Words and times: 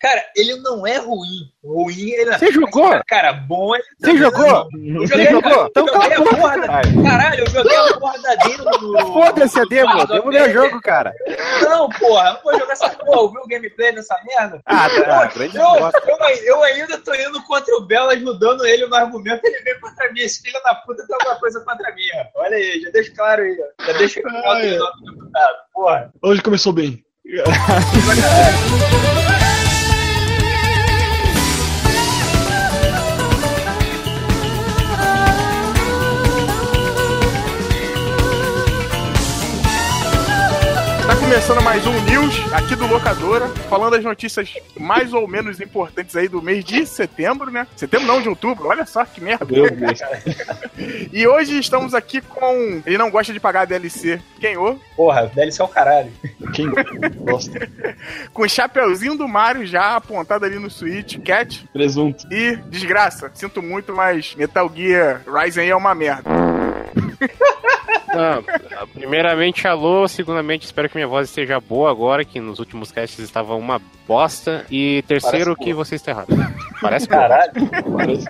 Cara, 0.00 0.24
ele 0.36 0.54
não 0.60 0.86
é 0.86 0.96
ruim. 0.98 1.50
Ruim 1.64 2.10
ele 2.12 2.38
Você 2.38 2.52
jogou? 2.52 3.00
Cara, 3.08 3.32
bom 3.32 3.74
ele 3.74 3.82
Você 3.98 4.16
jogou? 4.16 4.68
Eu 4.72 5.06
joguei, 5.08 5.26
Você 5.26 5.32
jogou? 5.32 5.42
cara, 5.42 5.66
Então 5.70 5.86
eu 5.88 5.92
joguei 5.92 6.10
cala 6.10 6.30
a 6.30 6.36
porra 6.36 6.58
da... 6.60 6.66
caralho. 7.02 7.40
Eu 7.40 7.50
joguei 7.50 7.76
a 7.76 7.98
porra 7.98 8.18
da 8.22 8.34
demo. 8.36 8.64
Foda-se 9.12 9.58
a 9.60 9.64
demo, 9.64 10.06
demo 10.06 10.30
não 10.30 10.38
é 10.38 10.50
jogo, 10.52 10.80
cara. 10.80 11.12
Não, 11.62 11.88
porra, 11.88 12.34
não 12.34 12.40
vou 12.42 12.56
jogar 12.60 12.72
essa 12.74 12.88
porra. 12.90 13.18
Ouviu 13.22 13.40
o 13.42 13.48
gameplay 13.48 13.92
dessa 13.92 14.16
merda? 14.24 14.62
Ah, 14.66 14.88
tá, 14.88 15.28
Pô, 15.28 15.34
grande 15.38 15.56
eu, 15.56 15.64
eu, 15.64 15.90
eu 16.44 16.62
ainda 16.62 16.96
tô 16.98 17.12
indo 17.14 17.42
contra 17.42 17.74
o 17.76 17.80
Belo, 17.80 18.10
ajudando 18.10 18.64
ele 18.66 18.86
no 18.86 18.94
argumento, 18.94 19.44
ele 19.44 19.60
vem 19.62 19.80
contra 19.80 20.12
mim. 20.12 20.20
Esse 20.20 20.40
filho 20.42 20.60
da 20.62 20.76
puta 20.76 21.04
tem 21.06 21.16
alguma 21.16 21.34
coisa 21.40 21.58
contra 21.64 21.92
mim, 21.94 22.06
rapaz. 22.16 22.30
Olha 22.36 22.56
aí, 22.56 22.80
já 22.82 22.90
deixa 22.90 23.12
claro 23.16 23.42
aí, 23.42 23.58
ó. 23.60 23.66
Já 23.84 23.92
deixa 23.98 24.22
claro 24.22 24.38
Ah, 24.48 24.60
que 24.60 24.66
é. 24.66 24.78
eu. 24.78 24.86
Porra. 25.74 26.12
Hoje 26.22 26.40
começou 26.40 26.72
bem. 26.72 27.04
começando 41.28 41.62
mais 41.62 41.86
um 41.86 41.92
News 42.04 42.54
aqui 42.54 42.74
do 42.74 42.86
Locadora, 42.86 43.48
falando 43.68 43.96
as 43.96 44.02
notícias 44.02 44.54
mais 44.80 45.12
ou 45.12 45.28
menos 45.28 45.60
importantes 45.60 46.16
aí 46.16 46.26
do 46.26 46.40
mês 46.40 46.64
de 46.64 46.86
setembro, 46.86 47.50
né? 47.50 47.66
Setembro 47.76 48.06
não, 48.06 48.22
de 48.22 48.30
outubro, 48.30 48.66
olha 48.66 48.86
só 48.86 49.04
que 49.04 49.20
merda. 49.20 49.44
Meu 49.44 49.70
Deus. 49.70 50.00
E 51.12 51.26
hoje 51.26 51.58
estamos 51.58 51.92
aqui 51.92 52.20
com. 52.20 52.80
Ele 52.86 52.96
não 52.96 53.10
gosta 53.10 53.32
de 53.32 53.40
pagar 53.40 53.62
a 53.62 53.64
DLC. 53.64 54.20
Quem 54.40 54.56
ô? 54.56 54.78
Porra, 54.96 55.26
DLC 55.34 55.60
é 55.60 55.64
o 55.64 55.68
caralho. 55.68 56.12
Quem 56.54 56.70
gosta? 57.16 57.68
Com 58.32 58.42
o 58.42 58.48
chapeuzinho 58.48 59.16
do 59.16 59.26
Mario 59.26 59.66
já 59.66 59.96
apontado 59.96 60.44
ali 60.44 60.58
no 60.58 60.70
Switch, 60.70 61.18
Cat. 61.18 61.68
Presunto. 61.72 62.26
E 62.32 62.56
desgraça, 62.68 63.30
sinto 63.34 63.60
muito, 63.60 63.92
mas 63.92 64.34
Metal 64.36 64.70
Gear 64.74 65.22
Rising 65.26 65.66
é 65.66 65.76
uma 65.76 65.94
merda. 65.94 66.30
Não, 68.14 68.86
primeiramente, 68.94 69.66
alô. 69.66 70.06
Segundamente, 70.08 70.64
espero 70.66 70.88
que 70.88 70.96
minha 70.96 71.06
voz 71.06 71.28
esteja 71.28 71.60
boa 71.60 71.90
agora, 71.90 72.24
que 72.24 72.40
nos 72.40 72.58
últimos 72.58 72.90
casts 72.92 73.18
estava 73.18 73.54
uma 73.54 73.80
bosta. 74.06 74.64
E 74.70 75.02
terceiro, 75.06 75.54
Parece 75.54 75.64
que 75.64 75.74
você 75.74 75.94
está 75.96 76.10
errado. 76.12 76.28
Parece. 76.80 77.08
Caralho. 77.08 77.52
Parece. 77.96 78.26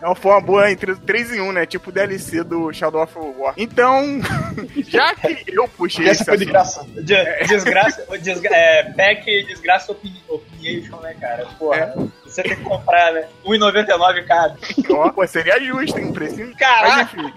É 0.00 0.06
uma 0.06 0.14
forma 0.14 0.40
boa 0.40 0.70
entre 0.70 0.94
3 0.96 1.34
em 1.34 1.40
1, 1.40 1.52
né? 1.52 1.66
Tipo 1.66 1.90
o 1.90 1.92
DLC 1.92 2.42
do 2.42 2.72
Shadow 2.72 3.02
of 3.02 3.14
War. 3.38 3.54
Então, 3.56 4.20
já 4.88 5.14
que 5.14 5.44
eu 5.48 5.68
puxei 5.68 6.04
Essa 6.08 6.22
esse 6.22 6.24
foi 6.24 6.38
de 6.38 6.44
graça. 6.46 6.84
De- 6.84 7.46
Desgraça, 7.46 8.04
desgra 8.20 8.50
é, 8.56 8.84
pack 8.92 9.44
desgraça 9.46 9.92
opini 9.92 10.20
opinion, 10.28 10.96
né, 11.00 11.14
cara? 11.20 11.46
Porra, 11.58 11.94
você 12.32 12.42
tem 12.42 12.56
que 12.56 12.62
comprar, 12.62 13.12
né? 13.12 13.28
1,99 13.44 14.26
cada. 14.26 14.56
Ó, 14.90 15.10
pô, 15.10 15.26
seria 15.26 15.60
justo, 15.60 15.98
hein? 15.98 16.06
Um 16.06 16.12
precinho. 16.12 16.48
Mas 16.48 16.58
Caraca! 16.58 17.02
enfim. 17.02 17.32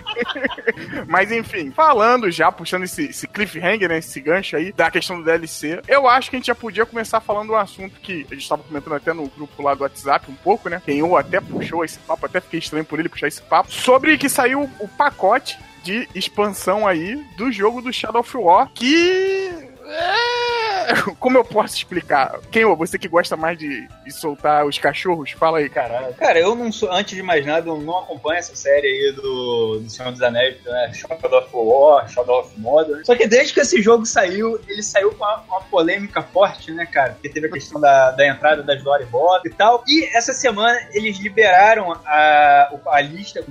Mas 1.07 1.31
enfim, 1.31 1.71
falando 1.71 2.31
já, 2.31 2.51
puxando 2.51 2.83
esse, 2.83 3.09
esse 3.09 3.27
cliffhanger, 3.27 3.89
né? 3.89 3.97
Esse 3.97 4.19
gancho 4.19 4.55
aí 4.55 4.71
da 4.71 4.89
questão 4.89 5.17
do 5.17 5.25
DLC, 5.25 5.81
eu 5.87 6.07
acho 6.07 6.29
que 6.29 6.35
a 6.35 6.39
gente 6.39 6.47
já 6.47 6.55
podia 6.55 6.85
começar 6.85 7.19
falando 7.19 7.51
um 7.51 7.57
assunto 7.57 7.99
que 7.99 8.25
a 8.29 8.33
gente 8.33 8.43
estava 8.43 8.63
comentando 8.63 8.95
até 8.95 9.13
no 9.13 9.27
grupo 9.27 9.61
lá 9.61 9.73
do 9.73 9.83
WhatsApp 9.83 10.29
um 10.31 10.35
pouco, 10.35 10.69
né? 10.69 10.81
Quem 10.85 11.01
ou 11.03 11.17
até 11.17 11.39
puxou 11.41 11.83
esse 11.83 11.99
papo, 11.99 12.25
até 12.25 12.39
fiquei 12.39 12.59
estranho 12.59 12.85
por 12.85 12.99
ele 12.99 13.09
puxar 13.09 13.27
esse 13.27 13.41
papo, 13.41 13.71
sobre 13.71 14.17
que 14.17 14.29
saiu 14.29 14.69
o 14.79 14.87
pacote 14.87 15.57
de 15.83 16.09
expansão 16.15 16.87
aí 16.87 17.23
do 17.37 17.51
jogo 17.51 17.79
do 17.79 17.93
Shadow 17.93 18.21
of 18.21 18.37
War, 18.37 18.69
que. 18.73 19.64
É... 19.85 20.65
Como 21.19 21.37
eu 21.37 21.43
posso 21.43 21.75
explicar? 21.75 22.39
Quem, 22.51 22.65
ô, 22.65 22.75
você 22.75 22.97
que 22.97 23.07
gosta 23.07 23.35
mais 23.35 23.57
de, 23.57 23.87
de 24.03 24.11
soltar 24.11 24.65
os 24.65 24.77
cachorros, 24.77 25.31
fala 25.31 25.59
aí, 25.59 25.69
cara. 25.69 26.13
Cara, 26.13 26.39
eu 26.39 26.55
não 26.55 26.71
sou, 26.71 26.91
antes 26.91 27.15
de 27.15 27.23
mais 27.23 27.45
nada, 27.45 27.69
eu 27.69 27.77
não 27.79 27.99
acompanho 27.99 28.39
essa 28.39 28.55
série 28.55 28.87
aí 28.87 29.11
do, 29.13 29.79
do 29.79 29.89
Senhor 29.89 30.11
dos 30.11 30.21
Anéis, 30.21 30.57
né? 30.63 30.91
Shadow 30.93 31.39
of 31.39 31.49
War, 31.53 32.09
Shadow 32.09 32.41
of 32.41 32.59
Mordor. 32.59 33.01
Só 33.05 33.15
que 33.15 33.27
desde 33.27 33.53
que 33.53 33.59
esse 33.59 33.81
jogo 33.81 34.05
saiu, 34.05 34.59
ele 34.67 34.83
saiu 34.83 35.11
com 35.11 35.23
uma, 35.23 35.43
uma 35.47 35.61
polêmica 35.61 36.21
forte, 36.21 36.71
né, 36.71 36.85
cara? 36.85 37.13
Porque 37.13 37.29
teve 37.29 37.47
a 37.47 37.51
questão 37.51 37.79
da, 37.79 38.11
da 38.11 38.27
entrada 38.27 38.61
das 38.63 38.81
Bob 38.81 39.41
e 39.45 39.49
tal. 39.49 39.83
E 39.87 40.05
essa 40.15 40.33
semana 40.33 40.77
eles 40.91 41.17
liberaram 41.17 41.91
a, 42.05 42.73
a 42.87 43.01
lista, 43.01 43.43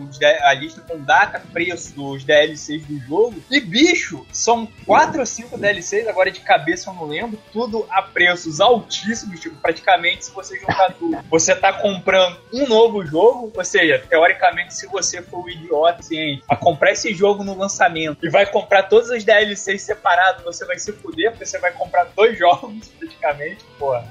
a 0.43 0.55
lista 0.55 0.81
com 0.83 0.99
data, 1.01 1.43
preço 1.53 1.95
dos 1.95 2.25
DLCs 2.25 2.87
do 2.87 2.99
jogo. 3.01 3.43
E, 3.51 3.61
bicho, 3.61 4.25
são 4.33 4.69
quatro 4.87 5.21
ou 5.21 5.27
cinco 5.27 5.59
DLCs, 5.59 6.07
agora 6.07 6.24
de 6.31 6.41
cabeça 6.41 6.91
eu 6.91 6.95
não 6.95 7.07
lembro, 7.07 7.39
tudo 7.53 7.87
a 7.91 8.03
preços 8.03 8.61
altíssimos, 8.61 9.41
tipo, 9.41 9.57
praticamente 9.57 10.27
se 10.27 10.33
você 10.33 10.59
juntar 10.59 10.93
tudo, 10.95 11.19
você 11.31 11.55
tá 11.55 11.73
comprando 11.73 12.39
um 12.53 12.67
novo 12.67 13.05
jogo, 13.05 13.53
ou 13.55 13.65
seja, 13.65 14.03
teoricamente, 14.09 14.75
se 14.75 14.87
você 14.87 15.23
for 15.23 15.45
o 15.45 15.51
idiota 15.51 16.03
ciente 16.03 16.43
a 16.49 16.57
comprar 16.57 16.93
esse 16.93 17.15
jogo 17.15 17.45
no 17.45 17.57
lançamento 17.57 18.25
e 18.25 18.31
vai 18.31 18.47
comprar 18.47 18.85
todos 18.85 19.11
os 19.11 19.25
DLCs 19.25 19.83
separados, 19.83 20.45
você 20.45 20.65
vai 20.65 20.79
se 20.79 20.93
fuder, 20.93 21.31
porque 21.31 21.47
você 21.47 21.59
vai 21.59 21.73
comprar 21.73 22.05
dois 22.17 22.37
jogos, 22.39 22.89
praticamente, 22.99 23.65
porra. 23.79 24.05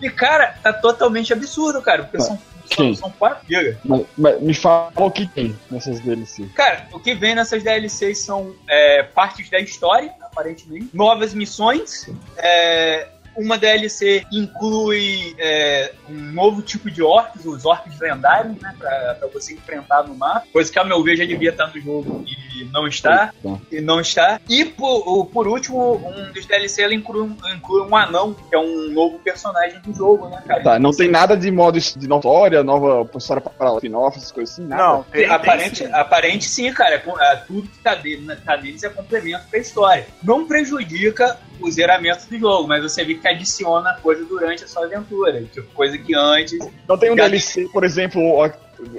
E, 0.00 0.10
cara, 0.10 0.58
tá 0.62 0.72
totalmente 0.72 1.32
absurdo, 1.32 1.80
cara, 1.80 2.04
porque 2.04 2.20
são, 2.20 2.38
Quem? 2.74 2.94
são, 2.94 3.10
4 3.10 3.46
GB. 3.48 3.76
Mas, 3.84 4.06
mas 4.16 4.40
me 4.40 4.54
fala 4.54 4.92
o 4.96 5.10
que 5.10 5.26
tem 5.26 5.56
nessas 5.70 6.00
DLC. 6.00 6.46
Cara, 6.54 6.88
o 6.92 6.98
que 6.98 7.14
vem 7.14 7.34
nessas 7.34 7.62
DLCs 7.62 8.24
são 8.24 8.54
é, 8.68 9.02
partes 9.02 9.48
da 9.50 9.58
história, 9.58 10.12
aparentemente, 10.20 10.90
novas 10.92 11.34
missões, 11.34 12.08
é, 12.36 13.08
uma 13.36 13.58
DLC 13.58 14.24
inclui 14.32 15.34
é, 15.38 15.92
um 16.08 16.32
novo 16.32 16.62
tipo 16.62 16.90
de 16.90 17.02
orcs, 17.02 17.44
os 17.44 17.64
orcs 17.64 17.98
lendários, 17.98 18.60
né, 18.60 18.74
pra, 18.78 19.14
pra 19.14 19.28
você 19.28 19.54
enfrentar 19.54 20.04
no 20.04 20.14
mapa, 20.14 20.46
coisa 20.52 20.70
que, 20.70 20.78
ao 20.78 20.86
meu 20.86 21.02
ver, 21.02 21.16
já 21.16 21.24
devia 21.24 21.50
estar 21.50 21.68
no 21.68 21.80
jogo 21.80 22.24
e 22.26 22.43
não 22.72 22.86
está. 22.86 23.32
Tá. 23.42 23.58
E 23.72 23.80
não 23.80 24.00
está. 24.00 24.40
E 24.48 24.64
por, 24.64 25.26
por 25.26 25.48
último, 25.48 25.96
um 25.96 26.32
dos 26.32 26.46
DLC 26.46 26.82
ela 26.82 26.94
inclui, 26.94 27.22
um- 27.22 27.36
inclui 27.54 27.88
um 27.88 27.96
anão, 27.96 28.34
que 28.34 28.54
é 28.54 28.58
um 28.58 28.90
novo 28.90 29.18
personagem 29.18 29.80
do 29.80 29.92
jogo, 29.92 30.28
né, 30.28 30.42
cara? 30.46 30.62
Tá, 30.62 30.78
não 30.78 30.92
tem 30.92 31.10
nada 31.10 31.36
de 31.36 31.50
modo 31.50 31.80
de 31.80 32.06
nova 32.06 32.20
história, 32.20 32.62
nova 32.62 33.08
história 33.16 33.42
para 33.42 33.74
spin-off, 33.74 34.18
essas 34.18 34.30
coisas 34.30 34.54
assim, 34.54 34.66
nada. 34.66 34.82
Não, 34.82 35.02
tem, 35.04 35.22
tem 35.22 35.30
aparente, 35.30 35.76
sim. 35.78 35.92
aparente 35.92 36.44
sim, 36.48 36.72
cara. 36.72 36.94
É 36.96 37.32
é, 37.32 37.36
tudo 37.36 37.68
que 37.68 37.78
tá, 37.78 37.94
dele, 37.94 38.22
né, 38.22 38.36
tá 38.44 38.56
neles 38.56 38.82
é 38.82 38.88
complemento 38.88 39.44
pra 39.48 39.58
história. 39.58 40.06
Não 40.22 40.46
prejudica 40.46 41.38
o 41.60 41.70
zeramento 41.70 42.26
do 42.28 42.38
jogo, 42.38 42.68
mas 42.68 42.82
você 42.82 43.04
vê 43.04 43.14
que 43.14 43.26
adiciona 43.26 43.94
coisa 44.02 44.24
durante 44.24 44.64
a 44.64 44.68
sua 44.68 44.84
aventura. 44.86 45.42
Tipo, 45.44 45.72
coisa 45.72 45.96
que 45.96 46.14
antes. 46.14 46.58
Não 46.88 46.98
tem 46.98 47.10
um 47.10 47.14
DLC, 47.14 47.68
por 47.72 47.84
exemplo, 47.84 48.20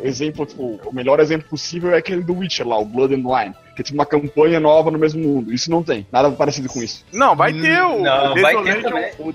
exemplo, 0.03 0.45
tipo, 0.45 0.79
o 0.85 0.93
melhor 0.93 1.19
exemplo 1.19 1.47
possível 1.49 1.91
é 1.91 1.97
aquele 1.97 2.21
do 2.21 2.37
Witcher 2.37 2.67
lá, 2.67 2.77
o 2.77 2.85
Blood 2.85 3.15
and 3.15 3.27
Wine, 3.27 3.55
que 3.75 3.81
é 3.81 3.83
tipo 3.83 3.97
uma 3.97 4.05
campanha 4.05 4.59
nova 4.59 4.89
no 4.89 4.97
mesmo 4.97 5.21
mundo. 5.21 5.53
Isso 5.53 5.69
não 5.69 5.83
tem, 5.83 6.05
nada 6.11 6.29
parecido 6.31 6.69
com 6.69 6.81
isso. 6.81 7.03
Não, 7.11 7.35
vai 7.35 7.53
ter 7.53 7.81
o, 7.83 8.01
Não, 8.01 8.33
o 8.33 8.41
vai 8.41 8.55
ter 8.63 8.81
Desolation, 8.81 9.13
o 9.19 9.31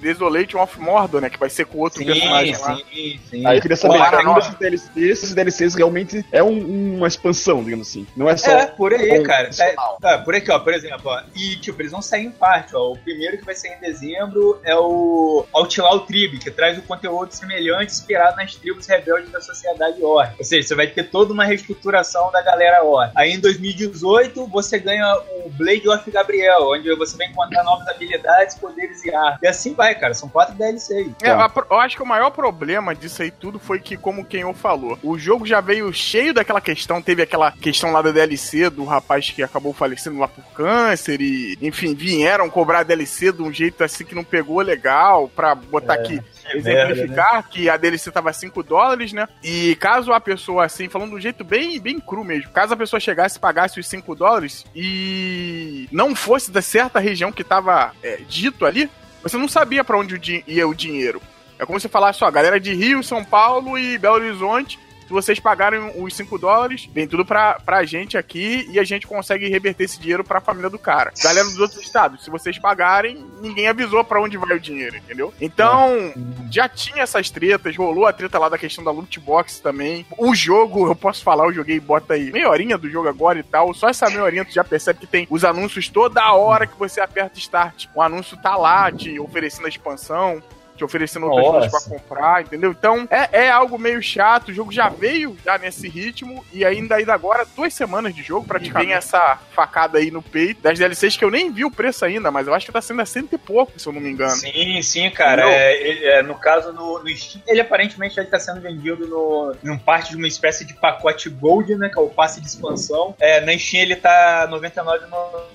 Desolation 0.00 0.58
of 0.62 0.80
Mordor, 0.80 1.20
né? 1.20 1.30
Que 1.30 1.38
vai 1.38 1.50
ser 1.50 1.66
com 1.66 1.78
outro 1.78 2.04
personagem 2.04 2.56
lá. 2.58 2.76
sim, 2.76 3.20
sim. 3.30 3.46
Aí 3.46 3.58
eu 3.58 3.62
queria 3.62 3.76
saber, 3.76 3.98
cada 3.98 4.30
um 4.30 4.34
desses 4.34 4.54
DLCs, 4.54 4.90
esses 4.96 5.34
DLCs 5.34 5.74
realmente 5.74 6.24
é 6.32 6.42
um- 6.42 6.96
uma 6.96 7.08
expansão, 7.08 7.62
digamos 7.64 7.88
assim. 7.88 8.06
Não 8.16 8.28
é 8.28 8.36
só. 8.36 8.50
É, 8.50 8.66
por 8.66 8.92
aí, 8.94 9.18
um 9.20 9.22
cara. 9.22 9.50
Tá, 9.50 9.96
tá, 10.00 10.18
por 10.18 10.34
aqui, 10.34 10.50
ó, 10.50 10.58
por 10.58 10.72
exemplo, 10.72 11.02
ó. 11.10 11.20
E, 11.34 11.56
tipo, 11.56 11.80
eles 11.82 11.92
vão 11.92 12.02
sair 12.02 12.26
em 12.26 12.30
parte, 12.30 12.74
ó. 12.76 12.92
O 12.92 12.96
primeiro 12.98 13.38
que 13.38 13.44
vai 13.44 13.54
sair 13.54 13.72
em 13.76 13.80
dezembro 13.80 14.60
é 14.64 14.74
o 14.76 15.44
Outlaw 15.52 16.00
Tribe, 16.00 16.38
que 16.38 16.50
traz 16.50 16.78
o 16.78 16.82
conteúdo 16.82 17.32
semelhante 17.32 17.92
inspirado 17.92 18.36
nas 18.36 18.54
tribos 18.54 18.86
rebeldes 18.86 19.30
da 19.30 19.40
sociedade 19.40 20.02
Orc. 20.02 20.32
Ou 20.38 20.44
seja, 20.44 20.68
você 20.68 20.74
vai 20.74 20.86
ter 20.86 21.04
toda 21.04 21.32
uma 21.32 21.44
reestruturação 21.44 22.30
da 22.30 22.42
galera 22.42 22.84
Orc. 22.84 23.10
Aí, 23.16 23.32
em 23.32 23.40
2018, 23.40 23.79
você 23.86 24.78
ganha 24.78 25.06
o 25.44 25.50
Blade 25.50 25.88
of 25.88 26.10
Gabriel, 26.10 26.70
onde 26.70 26.94
você 26.94 27.16
vai 27.16 27.26
encontrar 27.26 27.62
novas 27.64 27.86
habilidades, 27.88 28.56
poderes 28.56 29.04
e 29.04 29.14
armas. 29.14 29.38
E 29.42 29.46
assim 29.46 29.74
vai, 29.74 29.94
cara. 29.94 30.14
São 30.14 30.28
quatro 30.28 30.54
DLCs. 30.54 31.14
É, 31.22 31.30
eu 31.30 31.80
acho 31.80 31.96
que 31.96 32.02
o 32.02 32.06
maior 32.06 32.30
problema 32.30 32.94
disso 32.94 33.22
aí 33.22 33.30
tudo 33.30 33.58
foi 33.58 33.80
que, 33.80 33.96
como 33.96 34.22
o 34.22 34.24
Kenyon 34.24 34.54
falou, 34.54 34.98
o 35.02 35.18
jogo 35.18 35.46
já 35.46 35.60
veio 35.60 35.92
cheio 35.92 36.34
daquela 36.34 36.60
questão, 36.60 37.02
teve 37.02 37.22
aquela 37.22 37.52
questão 37.52 37.92
lá 37.92 38.02
da 38.02 38.10
DLC 38.10 38.70
do 38.70 38.84
rapaz 38.84 39.30
que 39.30 39.42
acabou 39.42 39.72
falecendo 39.72 40.18
lá 40.18 40.28
por 40.28 40.44
câncer 40.52 41.20
e, 41.20 41.58
enfim, 41.60 41.94
vieram 41.94 42.50
cobrar 42.50 42.80
a 42.80 42.84
DLC 42.84 43.32
de 43.32 43.42
um 43.42 43.52
jeito 43.52 43.82
assim 43.82 44.04
que 44.04 44.14
não 44.14 44.24
pegou 44.24 44.60
legal 44.60 45.28
pra 45.28 45.54
botar 45.54 45.94
aqui. 45.94 46.20
Exemplificar 46.52 47.48
que 47.48 47.68
a 47.68 47.76
DLC 47.76 48.10
tava 48.10 48.32
5 48.32 48.62
dólares, 48.62 49.12
né? 49.12 49.28
E 49.42 49.76
caso 49.76 50.12
a 50.12 50.20
pessoa, 50.20 50.64
assim, 50.64 50.88
falando 50.88 51.10
de 51.10 51.16
um 51.16 51.20
jeito 51.20 51.44
bem, 51.44 51.80
bem 51.80 52.00
cru 52.00 52.24
mesmo, 52.24 52.50
caso 52.50 52.74
a 52.74 52.76
pessoa 52.76 53.00
chegasse 53.00 53.38
e 53.38 53.40
pagasse 53.40 53.78
os 53.78 53.86
5 53.86 54.14
dólares 54.14 54.64
e 54.74 55.88
não 55.92 56.14
fosse 56.14 56.50
da 56.50 56.62
certa 56.62 56.98
região 56.98 57.32
que 57.32 57.44
tava 57.44 57.92
é, 58.02 58.18
dito 58.28 58.64
ali, 58.66 58.90
você 59.22 59.36
não 59.36 59.48
sabia 59.48 59.84
pra 59.84 59.98
onde 59.98 60.42
ia 60.46 60.66
o 60.66 60.74
dinheiro. 60.74 61.20
É 61.58 61.66
como 61.66 61.78
se 61.78 61.88
falasse, 61.88 62.24
ó, 62.24 62.30
galera 62.30 62.58
de 62.58 62.72
Rio, 62.72 63.02
São 63.02 63.22
Paulo 63.22 63.78
e 63.78 63.98
Belo 63.98 64.14
Horizonte 64.14 64.78
Se 65.10 65.12
vocês 65.12 65.40
pagarem 65.40 65.90
os 65.96 66.14
5 66.14 66.38
dólares, 66.38 66.88
vem 66.94 67.04
tudo 67.04 67.24
pra, 67.24 67.54
pra 67.54 67.82
gente 67.82 68.16
aqui 68.16 68.64
e 68.70 68.78
a 68.78 68.84
gente 68.84 69.08
consegue 69.08 69.48
reverter 69.48 69.82
esse 69.82 69.98
dinheiro 69.98 70.22
pra 70.22 70.40
família 70.40 70.70
do 70.70 70.78
cara. 70.78 71.12
Galera 71.20 71.48
dos 71.48 71.58
outros 71.58 71.82
estados, 71.82 72.22
se 72.22 72.30
vocês 72.30 72.60
pagarem, 72.60 73.26
ninguém 73.40 73.66
avisou 73.66 74.04
pra 74.04 74.22
onde 74.22 74.36
vai 74.36 74.56
o 74.56 74.60
dinheiro, 74.60 74.96
entendeu? 74.96 75.34
Então, 75.40 76.14
já 76.48 76.68
tinha 76.68 77.02
essas 77.02 77.28
tretas, 77.28 77.76
rolou 77.76 78.06
a 78.06 78.12
treta 78.12 78.38
lá 78.38 78.48
da 78.48 78.56
questão 78.56 78.84
da 78.84 78.92
loot 78.92 79.18
box 79.18 79.58
também. 79.58 80.06
O 80.16 80.32
jogo, 80.32 80.86
eu 80.86 80.94
posso 80.94 81.24
falar, 81.24 81.46
eu 81.46 81.54
joguei, 81.54 81.80
bota 81.80 82.14
aí 82.14 82.30
meia 82.30 82.48
horinha 82.48 82.78
do 82.78 82.88
jogo 82.88 83.08
agora 83.08 83.40
e 83.40 83.42
tal. 83.42 83.74
Só 83.74 83.88
essa 83.88 84.08
meia 84.08 84.22
horinha 84.22 84.44
tu 84.44 84.52
já 84.52 84.62
percebe 84.62 85.00
que 85.00 85.08
tem 85.08 85.26
os 85.28 85.44
anúncios 85.44 85.88
toda 85.88 86.32
hora 86.34 86.68
que 86.68 86.78
você 86.78 87.00
aperta 87.00 87.36
start. 87.36 87.86
O 87.96 88.00
anúncio 88.00 88.36
tá 88.36 88.54
lá 88.56 88.92
te 88.92 89.18
oferecendo 89.18 89.66
a 89.66 89.70
expansão 89.70 90.40
te 90.80 90.84
oferecendo 90.84 91.26
outras 91.26 91.70
coisas 91.70 91.88
pra 91.88 91.98
comprar, 91.98 92.42
entendeu? 92.42 92.70
Então 92.70 93.06
é, 93.10 93.44
é 93.44 93.50
algo 93.50 93.78
meio 93.78 94.02
chato, 94.02 94.48
o 94.48 94.54
jogo 94.54 94.72
já 94.72 94.88
veio 94.88 95.36
já 95.44 95.58
nesse 95.58 95.88
ritmo, 95.88 96.44
e 96.52 96.64
ainda 96.64 96.96
ainda 96.96 97.12
agora, 97.12 97.46
duas 97.54 97.74
semanas 97.74 98.14
de 98.14 98.22
jogo, 98.22 98.46
praticamente 98.46 98.80
tem 98.80 98.94
essa 98.94 99.38
facada 99.52 99.98
aí 99.98 100.10
no 100.10 100.22
peito 100.22 100.62
das 100.62 100.78
DLCs 100.78 101.16
que 101.16 101.24
eu 101.24 101.30
nem 101.30 101.52
vi 101.52 101.64
o 101.64 101.70
preço 101.70 102.04
ainda, 102.04 102.30
mas 102.30 102.46
eu 102.46 102.54
acho 102.54 102.64
que 102.64 102.72
tá 102.72 102.80
sendo 102.80 103.02
a 103.02 103.06
cento 103.06 103.34
e 103.34 103.38
pouco, 103.38 103.78
se 103.78 103.86
eu 103.86 103.92
não 103.92 104.00
me 104.00 104.10
engano. 104.10 104.30
Sim, 104.30 104.80
sim, 104.80 105.10
cara. 105.10 105.42
É, 105.50 106.18
é, 106.18 106.22
no 106.22 106.34
caso, 106.34 106.72
no, 106.72 107.02
no 107.02 107.08
Steam, 107.16 107.42
ele 107.46 107.60
aparentemente 107.60 108.14
já 108.14 108.24
tá 108.24 108.38
sendo 108.38 108.60
vendido 108.60 109.06
no, 109.06 109.54
em 109.62 109.76
parte 109.76 110.10
de 110.10 110.16
uma 110.16 110.28
espécie 110.28 110.64
de 110.64 110.72
pacote 110.74 111.28
Gold, 111.28 111.74
né? 111.76 111.88
Que 111.88 111.98
é 111.98 112.02
o 112.02 112.08
passe 112.08 112.40
de 112.40 112.46
expansão. 112.46 113.14
É, 113.20 113.40
na 113.40 113.56
Steam 113.58 113.82
ele 113.82 113.96
tá 113.96 114.48
99,99. 114.50 115.49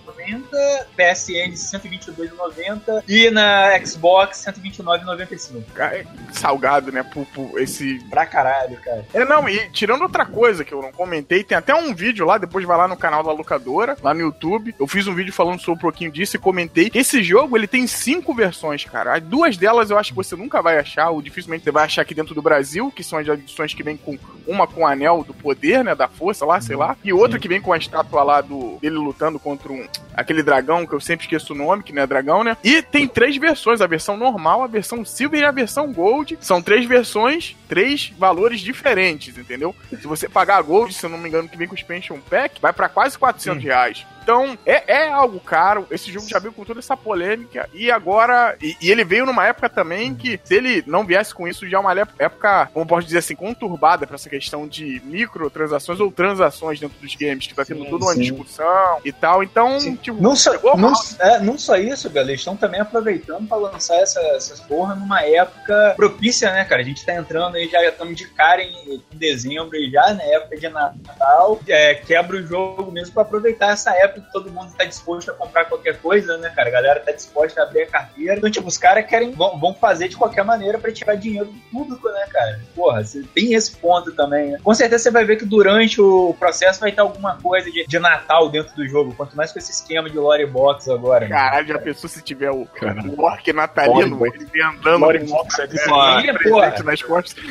PSN 0.96 1.54
122,90 1.54 3.04
e 3.08 3.30
na 3.30 3.80
Xbox 3.84 4.46
129,95. 4.46 5.64
É 5.80 6.06
salgado, 6.32 6.92
né? 6.92 7.04
Pupu, 7.04 7.58
esse. 7.60 8.00
Pra 8.10 8.26
caralho, 8.26 8.78
cara. 8.82 9.06
É, 9.14 9.26
não, 9.26 9.48
e 9.48 9.70
tirando 9.70 10.02
outra 10.02 10.26
coisa 10.26 10.64
que 10.64 10.74
eu 10.74 10.82
não 10.82 10.92
comentei, 10.92 11.44
tem 11.44 11.58
até 11.58 11.74
um 11.74 11.94
vídeo 11.94 12.26
lá, 12.26 12.38
depois 12.38 12.66
vai 12.66 12.78
lá 12.78 12.88
no 12.88 12.98
canal 12.98 13.24
da 13.24 13.32
locadora, 13.32 13.98
lá 14.02 14.14
no 14.14 14.22
YouTube. 14.22 14.76
Eu 14.80 14.88
fiz 14.88 15.08
um 15.08 15.16
vídeo 15.16 15.34
falando 15.34 15.60
sobre 15.60 15.80
um 15.80 15.82
pouquinho 15.82 16.12
disso 16.12 16.36
e 16.36 16.40
comentei. 16.40 16.92
Esse 16.94 17.24
jogo, 17.24 17.58
ele 17.58 17.68
tem 17.68 17.88
cinco 17.88 18.34
versões, 18.34 18.84
cara. 18.86 19.20
Duas 19.20 19.58
delas 19.58 19.90
eu 19.90 19.98
acho 19.98 20.12
que 20.12 20.16
você 20.16 20.36
nunca 20.36 20.62
vai 20.62 20.78
achar, 20.78 21.10
ou 21.10 21.22
dificilmente 21.22 21.64
você 21.64 21.72
vai 21.72 21.86
achar 21.86 22.02
aqui 22.02 22.14
dentro 22.14 22.36
do 22.36 22.42
Brasil, 22.42 22.92
que 22.92 23.04
são 23.04 23.20
as 23.20 23.28
edições 23.28 23.74
que 23.74 23.84
vem 23.84 23.98
com 23.98 24.18
uma 24.48 24.68
com 24.68 24.82
o 24.82 24.88
anel 24.88 25.24
do 25.24 25.34
poder, 25.34 25.84
né? 25.84 25.96
Da 25.96 26.08
força 26.08 26.46
lá, 26.46 26.60
sei 26.62 26.76
lá. 26.76 26.96
E 27.04 27.12
outra 27.12 27.40
que 27.40 27.48
vem 27.48 27.62
com 27.62 27.74
a 27.74 27.78
estátua 27.78 28.24
lá 28.24 28.42
do 28.42 28.78
dele 28.82 28.96
lutando 28.96 29.40
contra 29.40 29.72
um 29.72 29.88
aquele 30.16 30.42
dragão 30.42 30.86
que 30.86 30.94
eu 30.94 31.00
sempre 31.00 31.26
esqueço 31.26 31.54
o 31.54 31.56
nome, 31.56 31.84
que 31.84 31.94
não 31.94 32.02
é 32.02 32.08
dragão, 32.08 32.44
né? 32.44 32.58
E 32.64 32.82
tem 32.82 33.08
três 33.08 33.38
versões, 33.38 33.82
a 33.82 33.88
versão 33.88 34.18
normal, 34.18 34.64
a 34.64 34.68
versão 34.68 35.04
silver 35.04 35.42
e 35.42 35.46
a 35.46 35.52
versão 35.52 35.92
gold. 35.92 36.38
São 36.42 36.62
três 36.62 36.86
versões, 36.86 37.56
três 37.68 38.14
valores 38.18 38.62
diferentes, 38.62 39.38
entendeu? 39.38 39.76
Se 39.90 40.08
você 40.08 40.30
pagar 40.30 40.58
a 40.58 40.62
gold, 40.62 40.94
se 40.94 41.06
eu 41.06 41.10
não 41.10 41.18
me 41.18 41.28
engano, 41.28 41.50
que 41.50 41.58
vem 41.58 41.68
com 41.68 41.74
o 41.74 41.78
expansion 41.78 42.20
pack, 42.30 42.62
vai 42.62 42.74
pra 42.74 42.90
quase 42.90 43.18
400 43.18 43.64
reais. 43.64 44.06
Então, 44.26 44.58
é, 44.66 45.04
é 45.04 45.10
algo 45.12 45.40
caro. 45.40 45.86
Esse 45.92 46.12
jogo 46.12 46.28
já 46.28 46.40
veio 46.40 46.52
com 46.52 46.66
toda 46.66 46.80
essa 46.80 46.98
polêmica. 46.98 47.70
E 47.72 47.92
agora. 47.92 48.58
E, 48.60 48.76
e 48.82 48.90
ele 48.90 49.06
veio 49.06 49.24
numa 49.24 49.46
época 49.46 49.70
também 49.70 50.16
que, 50.16 50.40
se 50.44 50.56
ele 50.56 50.84
não 50.88 51.06
viesse 51.06 51.34
com 51.34 51.48
isso, 51.48 51.70
já 51.70 51.78
é 51.78 51.80
uma 51.80 51.94
época, 52.18 52.68
como 52.74 52.88
posso 52.88 53.06
dizer 53.06 53.20
assim, 53.20 53.36
conturbada 53.36 54.08
pra 54.08 54.16
essa 54.16 54.28
questão 54.28 54.68
de 54.68 55.00
microtransações 55.06 56.00
ou 56.00 56.12
transações 56.12 56.80
dentro 56.80 57.00
dos 57.00 57.14
games, 57.14 57.46
que 57.46 57.54
tá 57.54 57.64
tendo 57.64 57.84
Sim, 57.84 57.90
toda 57.92 58.06
uma 58.06 58.14
sim. 58.16 58.22
discussão 58.22 59.00
e 59.06 59.12
tal. 59.12 59.44
Então, 59.44 59.78
tipo, 59.98 60.20
Não 60.20 60.36
só, 60.36 60.54
não, 60.76 60.94
é, 61.20 61.40
não 61.40 61.56
só 61.56 61.78
isso, 61.78 62.10
galera. 62.10 62.32
Eles 62.32 62.42
estão 62.42 62.58
também 62.58 62.82
aproveitando 62.82 63.48
pra 63.48 63.58
lançar 63.58 63.98
essa, 63.98 64.20
essas 64.36 64.60
porra 64.62 64.96
numa 64.96 65.22
época 65.22 65.94
propícia, 65.96 66.52
né, 66.52 66.66
cara? 66.66 66.82
A 66.82 66.86
gente 66.86 67.06
tá 67.06 67.14
entrando 67.14 67.58
aí, 67.58 67.70
já 67.70 67.84
estamos 67.88 68.16
de 68.16 68.28
cara 68.30 68.64
em, 68.64 68.96
em 68.96 69.18
dezembro 69.18 69.76
e 69.76 69.92
já, 69.92 70.16
na 70.16 70.24
época 70.24 70.58
de 70.58 70.68
Natal. 70.68 71.60
É, 71.68 71.94
quebra 71.94 72.38
o 72.38 72.44
jogo 72.44 72.92
mesmo 72.92 73.14
pra 73.14 73.22
aproveitar 73.22 73.70
essa 73.70 73.92
época 73.92 74.15
que 74.22 74.32
todo 74.32 74.52
mundo 74.52 74.72
tá 74.78 74.84
disposto 74.86 75.32
a 75.32 75.34
comprar 75.34 75.66
qualquer 75.66 75.98
coisa, 76.00 76.38
né, 76.38 76.50
cara? 76.50 76.70
A 76.70 76.72
galera 76.72 77.00
tá 77.00 77.12
disposta 77.12 77.62
a 77.62 77.64
abrir 77.64 77.84
a 77.84 77.88
carteira. 77.88 78.36
Então, 78.36 78.50
tipo, 78.50 78.68
os 78.68 78.78
caras 78.78 79.06
querem, 79.06 79.32
vão, 79.32 79.60
vão 79.60 79.74
fazer 79.74 80.08
de 80.08 80.16
qualquer 80.18 80.44
maneira 80.44 80.78
pra 80.78 80.92
tirar 80.92 81.16
dinheiro 81.16 81.48
do 81.48 81.60
público, 81.72 82.10
né, 82.10 82.26
cara? 82.32 82.60
Porra, 82.76 83.04
você 83.04 83.24
tem 83.34 83.54
esse 83.54 83.76
ponto 83.78 84.12
também, 84.14 84.52
né? 84.52 84.60
Com 84.64 84.74
certeza 84.74 85.04
você 85.04 85.12
vai 85.12 85.26
ver 85.26 85.38
que 85.38 85.46
durante 85.46 86.02
o 86.02 86.36
processo 86.40 86.80
vai 86.80 86.92
ter 86.92 87.02
alguma 87.02 87.38
coisa 87.38 87.70
de, 87.72 87.86
de 87.86 88.00
Natal 88.00 88.50
dentro 88.50 88.76
do 88.76 88.88
jogo. 88.88 89.14
Quanto 89.16 89.36
mais 89.36 89.52
com 89.52 89.60
esse 89.60 89.72
esquema 89.72 90.10
de 90.10 90.18
lore 90.18 90.46
box 90.46 90.90
agora. 90.90 91.28
né? 91.28 91.36
Caralho, 91.36 91.68
já 91.68 91.80
pensou 91.80 92.10
se 92.10 92.22
tiver 92.22 92.52
o, 92.52 92.66
Caralho. 92.66 93.14
o 93.18 93.22
orc 93.24 93.52
natalino, 93.54 94.18
Lore 94.18 94.32
ele 94.36 94.46
vem 94.46 94.64
andando 94.64 95.00
Lore 95.02 95.20
Box 95.20 95.60
é 95.60 95.68
de 95.68 95.80
é, 95.80 95.84
Porra, 95.86 96.22
presente 96.34 96.50
porra. 96.50 96.84
nas 96.84 97.02
costas. 97.02 97.44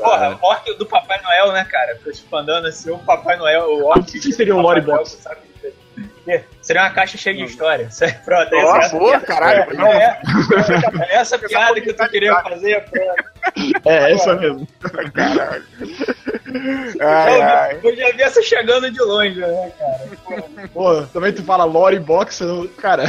Porra, 0.00 0.38
o 0.40 0.46
orc 0.46 0.74
do 0.78 0.86
Papai 0.86 1.20
Noel, 1.22 1.52
né, 1.52 1.64
cara? 1.64 1.96
Fica 1.96 2.12
tipo 2.12 2.36
andando 2.36 2.66
assim, 2.66 2.90
o 2.90 2.98
Papai 2.98 3.36
Noel, 3.36 3.64
o 3.64 3.84
orc. 3.86 4.00
O 4.00 4.04
que 4.04 4.20
que 4.20 4.32
seria 4.32 4.54
um 4.54 4.62
Papai 4.62 4.76
lore 4.76 4.86
Noel, 4.86 4.98
box? 4.98 5.10
você 5.10 5.22
sabe. 5.22 5.40
Seria 6.62 6.82
uma 6.82 6.90
caixa 6.90 7.16
cheia 7.16 7.34
de 7.36 7.44
história. 7.44 7.88
Pronto, 8.24 8.50
Ó, 8.54 8.76
essa, 8.76 8.98
boa, 8.98 9.16
essa- 9.16 9.26
caralho. 9.26 9.60
é, 9.70 9.74
Não, 9.74 9.86
é, 9.86 10.20
é 11.08 11.14
essa 11.16 11.38
piada 11.38 11.80
que 11.80 11.92
tu 11.92 12.08
queria 12.08 12.34
fazer. 12.42 12.84
Pronto. 12.84 13.30
É, 13.86 14.12
essa 14.12 14.34
mesmo. 14.36 14.68
caralho. 15.14 15.64
Ai, 17.00 17.36
Eu, 17.38 17.42
ai. 17.42 17.80
eu 17.82 17.96
já 17.96 18.10
vi 18.12 18.22
essa 18.22 18.42
chegando 18.42 18.90
de 18.90 19.00
longe, 19.00 19.38
né, 19.40 19.72
cara? 19.78 20.00
Porra. 20.24 20.42
Pô, 20.72 21.02
também 21.12 21.32
tu 21.32 21.42
fala 21.44 21.64
lore 21.64 21.98
box, 21.98 22.40
eu- 22.40 22.68
cara. 22.78 23.04